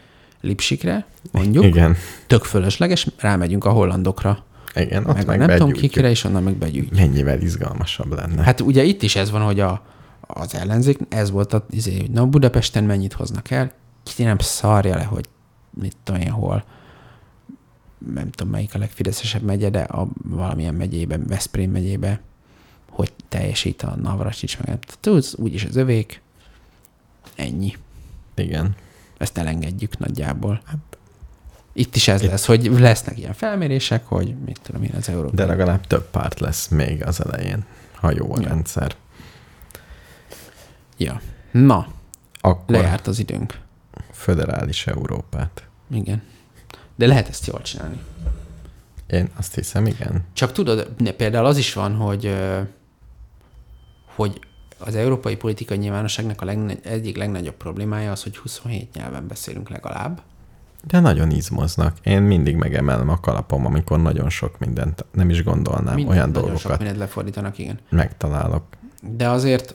lipsikre, 0.40 1.06
mondjuk. 1.32 1.64
Igen, 1.64 1.96
Tök 2.26 2.44
fölösleges, 2.44 3.06
rámegyünk 3.18 3.64
a 3.64 3.70
hollandokra, 3.70 4.44
igen, 4.80 5.06
ott 5.06 5.14
meg, 5.16 5.26
meg, 5.26 5.38
nem 5.38 5.48
tudom 5.48 5.72
kikire, 5.72 6.10
és 6.10 6.24
onnan 6.24 6.42
meg 6.42 6.54
begyűjtjük. 6.54 6.98
Mennyivel 6.98 7.40
izgalmasabb 7.40 8.12
lenne. 8.12 8.42
Hát 8.42 8.60
ugye 8.60 8.82
itt 8.82 9.02
is 9.02 9.16
ez 9.16 9.30
van, 9.30 9.42
hogy 9.42 9.60
a, 9.60 9.82
az 10.20 10.54
ellenzék, 10.54 10.98
ez 11.08 11.30
volt 11.30 11.52
a, 11.52 11.66
izé, 11.70 11.96
hogy 12.00 12.10
na 12.10 12.26
Budapesten 12.26 12.84
mennyit 12.84 13.12
hoznak 13.12 13.50
el, 13.50 13.72
ki 14.02 14.22
nem 14.22 14.38
szarja 14.38 14.96
le, 14.96 15.04
hogy 15.04 15.28
mit 15.70 15.96
tudom 16.04 16.20
én 16.20 16.30
hol, 16.30 16.64
nem 18.14 18.30
tudom 18.30 18.52
melyik 18.52 18.74
a 18.74 18.78
legfideszesebb 18.78 19.42
megye, 19.42 19.70
de 19.70 19.80
a 19.80 20.08
valamilyen 20.22 20.74
megyében, 20.74 21.24
Veszprém 21.26 21.70
megyébe, 21.70 22.20
hogy 22.90 23.12
teljesít 23.28 23.82
a 23.82 23.96
Navracsics, 23.96 24.58
meg 24.58 24.84
tudsz, 25.00 25.34
úgyis 25.38 25.64
az 25.64 25.76
övék, 25.76 26.20
ennyi. 27.34 27.76
Igen. 28.34 28.74
Ezt 29.18 29.38
elengedjük 29.38 29.98
nagyjából. 29.98 30.60
Hát, 30.64 30.95
itt 31.78 31.96
is 31.96 32.08
ez 32.08 32.22
lesz, 32.22 32.46
hogy 32.46 32.64
lesznek 32.78 33.18
ilyen 33.18 33.32
felmérések, 33.32 34.06
hogy 34.06 34.34
mit 34.44 34.60
tudom 34.62 34.82
én 34.82 34.94
az 34.96 35.08
Európai. 35.08 35.34
De 35.34 35.44
legalább 35.46 35.86
több 35.86 36.10
párt 36.10 36.40
lesz 36.40 36.68
még 36.68 37.04
az 37.04 37.24
elején, 37.24 37.64
ha 37.94 38.10
jó 38.10 38.34
a 38.34 38.40
Ja. 38.40 38.48
rendszer. 38.48 38.94
Ja. 40.96 41.20
Na, 41.50 41.86
Akkor 42.40 42.64
lejárt 42.76 43.06
az 43.06 43.18
időnk. 43.18 43.58
föderális 44.12 44.86
Európát. 44.86 45.62
Igen. 45.90 46.22
De 46.96 47.06
lehet 47.06 47.28
ezt 47.28 47.46
jól 47.46 47.62
csinálni. 47.62 48.00
Én 49.06 49.28
azt 49.36 49.54
hiszem, 49.54 49.86
igen. 49.86 50.24
Csak 50.32 50.52
tudod, 50.52 50.94
ne, 50.98 51.10
például 51.12 51.46
az 51.46 51.56
is 51.56 51.72
van, 51.72 51.94
hogy, 51.94 52.34
hogy 54.14 54.38
az 54.78 54.94
európai 54.94 55.36
politikai 55.36 55.76
nyilvánosságnak 55.76 56.40
a 56.40 56.44
legnagy, 56.44 56.78
egyik 56.82 57.16
legnagyobb 57.16 57.54
problémája 57.56 58.10
az, 58.10 58.22
hogy 58.22 58.36
27 58.36 58.94
nyelven 58.94 59.26
beszélünk 59.26 59.68
legalább. 59.68 60.22
De 60.84 61.00
nagyon 61.00 61.30
izmoznak. 61.30 61.96
Én 62.02 62.22
mindig 62.22 62.56
megemelem 62.56 63.08
a 63.08 63.20
kalapom, 63.20 63.66
amikor 63.66 64.00
nagyon 64.00 64.30
sok 64.30 64.58
mindent 64.58 65.04
nem 65.12 65.30
is 65.30 65.42
gondolnám, 65.44 65.94
Minden- 65.94 66.14
olyan 66.14 66.30
nagyon 66.30 66.42
sok 66.42 66.52
dolgokat 66.52 66.78
mindent 66.78 66.98
lefordítanak, 66.98 67.58
igen. 67.58 67.78
megtalálok. 67.88 68.64
De 69.02 69.28
azért 69.28 69.74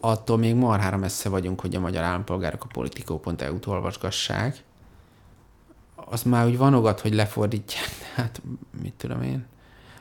attól 0.00 0.38
még 0.38 0.54
marhára 0.54 0.96
messze 0.96 1.28
vagyunk, 1.28 1.60
hogy 1.60 1.74
a 1.74 1.80
magyar 1.80 2.02
állampolgárok 2.02 2.64
a 2.64 2.68
politikó.eu-t 2.72 3.66
olvasgassák. 3.66 4.62
Az 5.94 6.22
már 6.22 6.46
úgy 6.46 6.58
vanogat, 6.58 7.00
hogy 7.00 7.14
lefordítják, 7.14 7.88
hát 8.14 8.42
mit 8.82 8.94
tudom 8.94 9.22
én. 9.22 9.46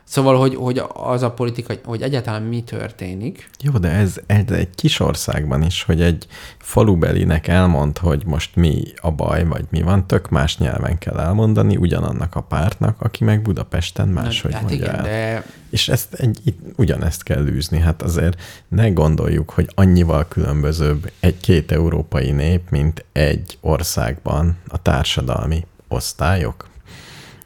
Szóval, 0.10 0.38
hogy, 0.38 0.56
hogy 0.56 0.81
az 0.94 1.23
a 1.23 1.31
politika, 1.31 1.73
hogy 1.84 2.02
egyáltalán 2.02 2.41
mi 2.41 2.64
történik. 2.64 3.49
Jó, 3.60 3.72
de 3.72 3.90
ez, 3.90 4.15
ez 4.26 4.44
egy 4.48 4.69
kis 4.76 4.99
országban 4.99 5.64
is, 5.64 5.84
hogy 5.84 6.02
egy 6.02 6.27
falubelinek 6.57 7.48
elmond, 7.48 7.98
hogy 7.98 8.26
most 8.26 8.56
mi 8.56 8.84
a 9.02 9.11
baj, 9.11 9.45
vagy 9.45 9.65
mi 9.69 9.81
van, 9.81 10.07
tök 10.07 10.30
más 10.30 10.57
nyelven 10.57 10.98
kell 10.98 11.19
elmondani 11.19 11.77
ugyanannak 11.77 12.36
a 12.36 12.41
pártnak, 12.41 13.02
aki 13.02 13.23
meg 13.23 13.41
Budapesten 13.41 14.07
máshogy 14.07 14.53
hát 14.53 14.61
mondja 14.61 14.77
igen, 14.77 14.95
el. 14.95 15.03
de 15.03 15.45
És 15.69 15.90
ezt 15.90 16.14
egy, 16.14 16.40
itt 16.44 16.60
ugyanezt 16.76 17.23
kell 17.23 17.45
űzni. 17.45 17.80
Hát 17.80 18.02
azért 18.02 18.41
ne 18.68 18.90
gondoljuk, 18.90 19.49
hogy 19.49 19.69
annyival 19.76 20.27
különbözőbb 20.27 21.11
egy-két 21.19 21.72
európai 21.72 22.31
nép, 22.31 22.69
mint 22.69 23.06
egy 23.11 23.57
országban 23.61 24.57
a 24.68 24.81
társadalmi 24.81 25.65
osztályok, 25.88 26.68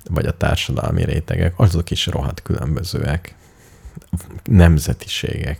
vagy 0.09 0.25
a 0.25 0.38
társadalmi 0.38 1.03
rétegek, 1.03 1.53
azok 1.59 1.91
is 1.91 2.05
rohadt 2.05 2.41
különbözőek. 2.41 3.35
Nemzetiségek, 4.43 5.59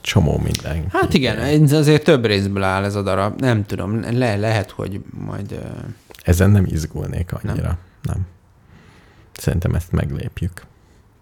csomó 0.00 0.38
minden. 0.38 0.84
hát 0.88 1.14
igen, 1.14 1.38
ez 1.38 1.72
azért 1.72 2.04
több 2.04 2.24
részből 2.24 2.62
áll 2.62 2.84
ez 2.84 2.94
a 2.94 3.02
darab. 3.02 3.40
Nem 3.40 3.66
tudom, 3.66 4.00
le, 4.00 4.36
lehet, 4.36 4.70
hogy 4.70 5.00
majd... 5.10 5.58
Ezen 6.22 6.50
nem 6.50 6.64
izgulnék 6.66 7.32
annyira. 7.32 7.66
Nem. 7.66 7.78
nem. 8.02 8.26
Szerintem 9.32 9.74
ezt 9.74 9.92
meglépjük. 9.92 10.62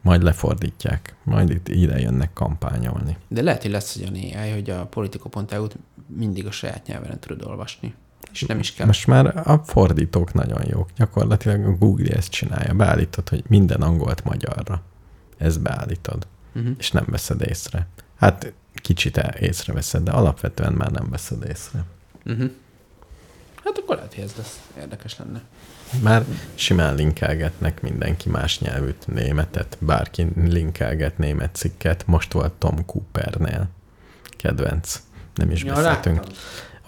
Majd 0.03 0.23
lefordítják. 0.23 1.15
Majd 1.25 1.51
itt 1.51 1.69
ide 1.69 1.99
jönnek 1.99 2.33
kampányolni. 2.33 3.17
De 3.29 3.43
lehet, 3.43 3.63
hogy 3.63 3.71
lesz 3.71 3.97
olyan 3.97 4.15
AI, 4.15 4.51
hogy 4.51 4.71
a 4.71 4.87
politico.eu-t 4.87 5.77
mindig 6.17 6.47
a 6.47 6.51
saját 6.51 6.87
nyelven 6.87 7.19
tudod 7.19 7.49
olvasni. 7.49 7.95
És 8.33 8.43
nem 8.43 8.59
is 8.59 8.73
kell. 8.73 8.87
Most 8.87 9.07
már 9.07 9.43
a 9.49 9.63
fordítók 9.67 10.33
nagyon 10.33 10.63
jók. 10.67 10.89
Gyakorlatilag 10.97 11.65
a 11.67 11.71
Google 11.71 12.15
ezt 12.17 12.31
csinálja. 12.31 12.75
Beállítod, 12.75 13.29
hogy 13.29 13.45
minden 13.49 13.83
angolt 13.83 14.25
magyarra. 14.25 14.83
Ezt 15.39 15.61
beállítod. 15.61 16.27
Uh-huh. 16.55 16.73
És 16.79 16.91
nem 16.91 17.05
veszed 17.09 17.43
észre. 17.43 17.87
Hát 18.19 18.53
kicsit 18.75 19.17
el- 19.17 19.35
észreveszed, 19.35 20.03
de 20.03 20.11
alapvetően 20.11 20.73
már 20.73 20.91
nem 20.91 21.11
veszed 21.11 21.45
észre. 21.49 21.85
Uh-huh. 22.27 22.51
Hát 23.65 23.79
akkor 23.79 23.97
lehet, 23.97 24.15
hogy 24.15 24.25
ez 24.25 24.33
lesz. 24.37 24.61
Érdekes 24.79 25.19
lenne. 25.19 25.41
Már 26.03 26.25
simán 26.55 26.95
linkelgetnek 26.95 27.83
mindenki 27.83 28.29
más 28.29 28.59
nyelvűt, 28.61 29.07
németet, 29.07 29.77
bárki 29.81 30.27
linkelget 30.37 31.19
német 31.19 31.55
cikket. 31.55 32.07
Most 32.07 32.33
volt 32.33 32.53
Tom 32.53 32.85
Coopernél. 32.87 33.69
Kedvenc. 34.37 35.01
Nem 35.35 35.51
is 35.51 35.63
Ja, 35.65 35.75
beszéltünk. 35.75 36.17
láttam. 36.17 36.33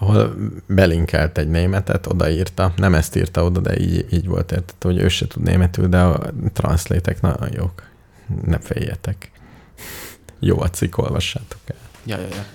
Ahol 0.03 0.35
belinkelt 0.67 1.37
egy 1.37 1.49
németet, 1.49 2.07
odaírta, 2.07 2.73
nem 2.75 2.95
ezt 2.95 3.15
írta 3.15 3.43
oda, 3.43 3.59
de 3.59 3.79
így, 3.79 4.05
így 4.13 4.27
volt 4.27 4.51
érted, 4.51 4.75
hogy 4.81 4.97
ő 4.97 5.07
se 5.07 5.27
tud 5.27 5.43
németül, 5.43 5.87
de 5.87 5.99
a 5.99 6.19
transzlétek 6.53 7.21
nagyon 7.21 7.49
jók. 7.53 7.83
Ne 8.45 8.59
féljetek. 8.59 9.31
Jó 10.39 10.61
a 10.61 10.69
cikk, 10.69 10.97
olvassátok 10.97 11.59
el. 11.65 11.75
Ja, 12.05 12.17
ja, 12.17 12.27
ja. 12.27 12.45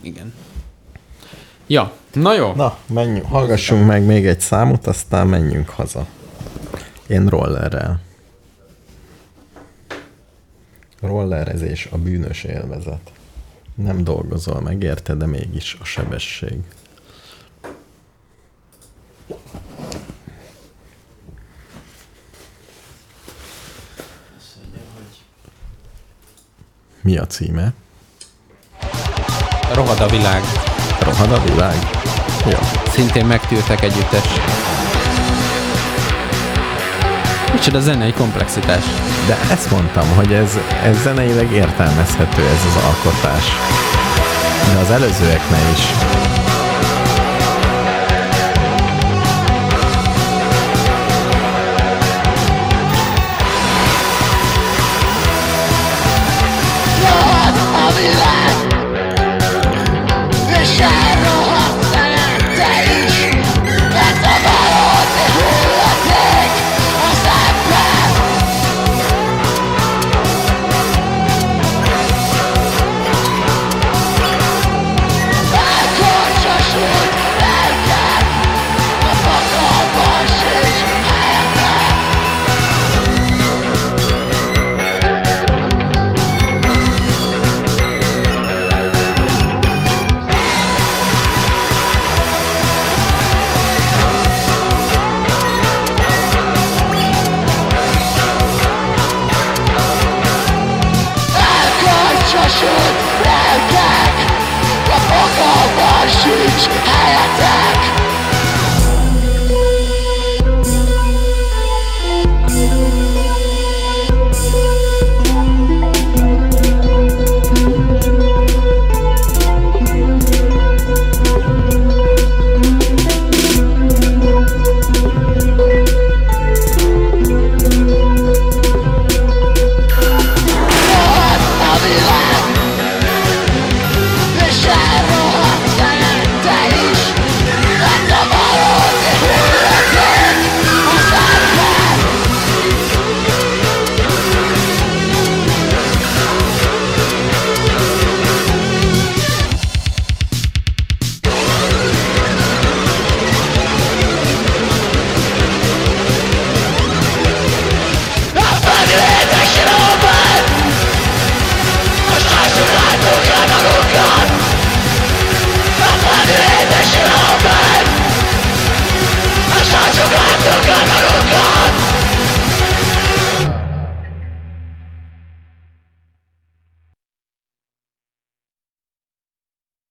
Igen. 0.00 0.32
Ja, 1.66 1.92
na 2.12 2.34
jó. 2.34 2.52
Na, 2.54 2.78
menjünk, 2.86 3.26
hallgassunk 3.26 3.86
meg 3.86 4.04
még 4.04 4.26
egy 4.26 4.40
számot, 4.40 4.86
aztán 4.86 5.26
menjünk 5.26 5.68
haza. 5.68 6.06
Én 7.06 7.26
rollerrel. 7.26 8.00
Rollerezés 11.00 11.88
a 11.90 11.98
bűnös 11.98 12.44
élvezet. 12.44 13.10
Nem 13.76 14.04
dolgozol 14.04 14.60
meg 14.60 14.82
érte, 14.82 15.14
de 15.14 15.26
mégis 15.26 15.76
a 15.80 15.84
sebesség. 15.84 16.60
Mi 27.00 27.16
a 27.16 27.26
címe? 27.26 27.72
Rohad 29.72 30.00
a 30.00 30.08
világ. 30.08 30.42
Rohad 31.00 31.32
a 31.32 31.42
világ? 31.42 31.76
Jó. 32.44 32.58
Szintén 32.92 33.26
megtűrtek 33.26 33.82
együttes. 33.82 34.24
Micsoda 37.56 37.80
zenei 37.80 38.12
komplexitás. 38.12 38.84
De 39.26 39.38
ezt 39.50 39.70
mondtam, 39.70 40.08
hogy 40.16 40.32
ez, 40.32 40.58
ez 40.84 41.02
zeneileg 41.02 41.52
értelmezhető 41.52 42.42
ez 42.42 42.64
az 42.68 42.84
alkotás. 42.84 43.44
De 44.72 44.78
az 44.78 44.90
előzőeknél 44.90 45.70
is 45.72 45.84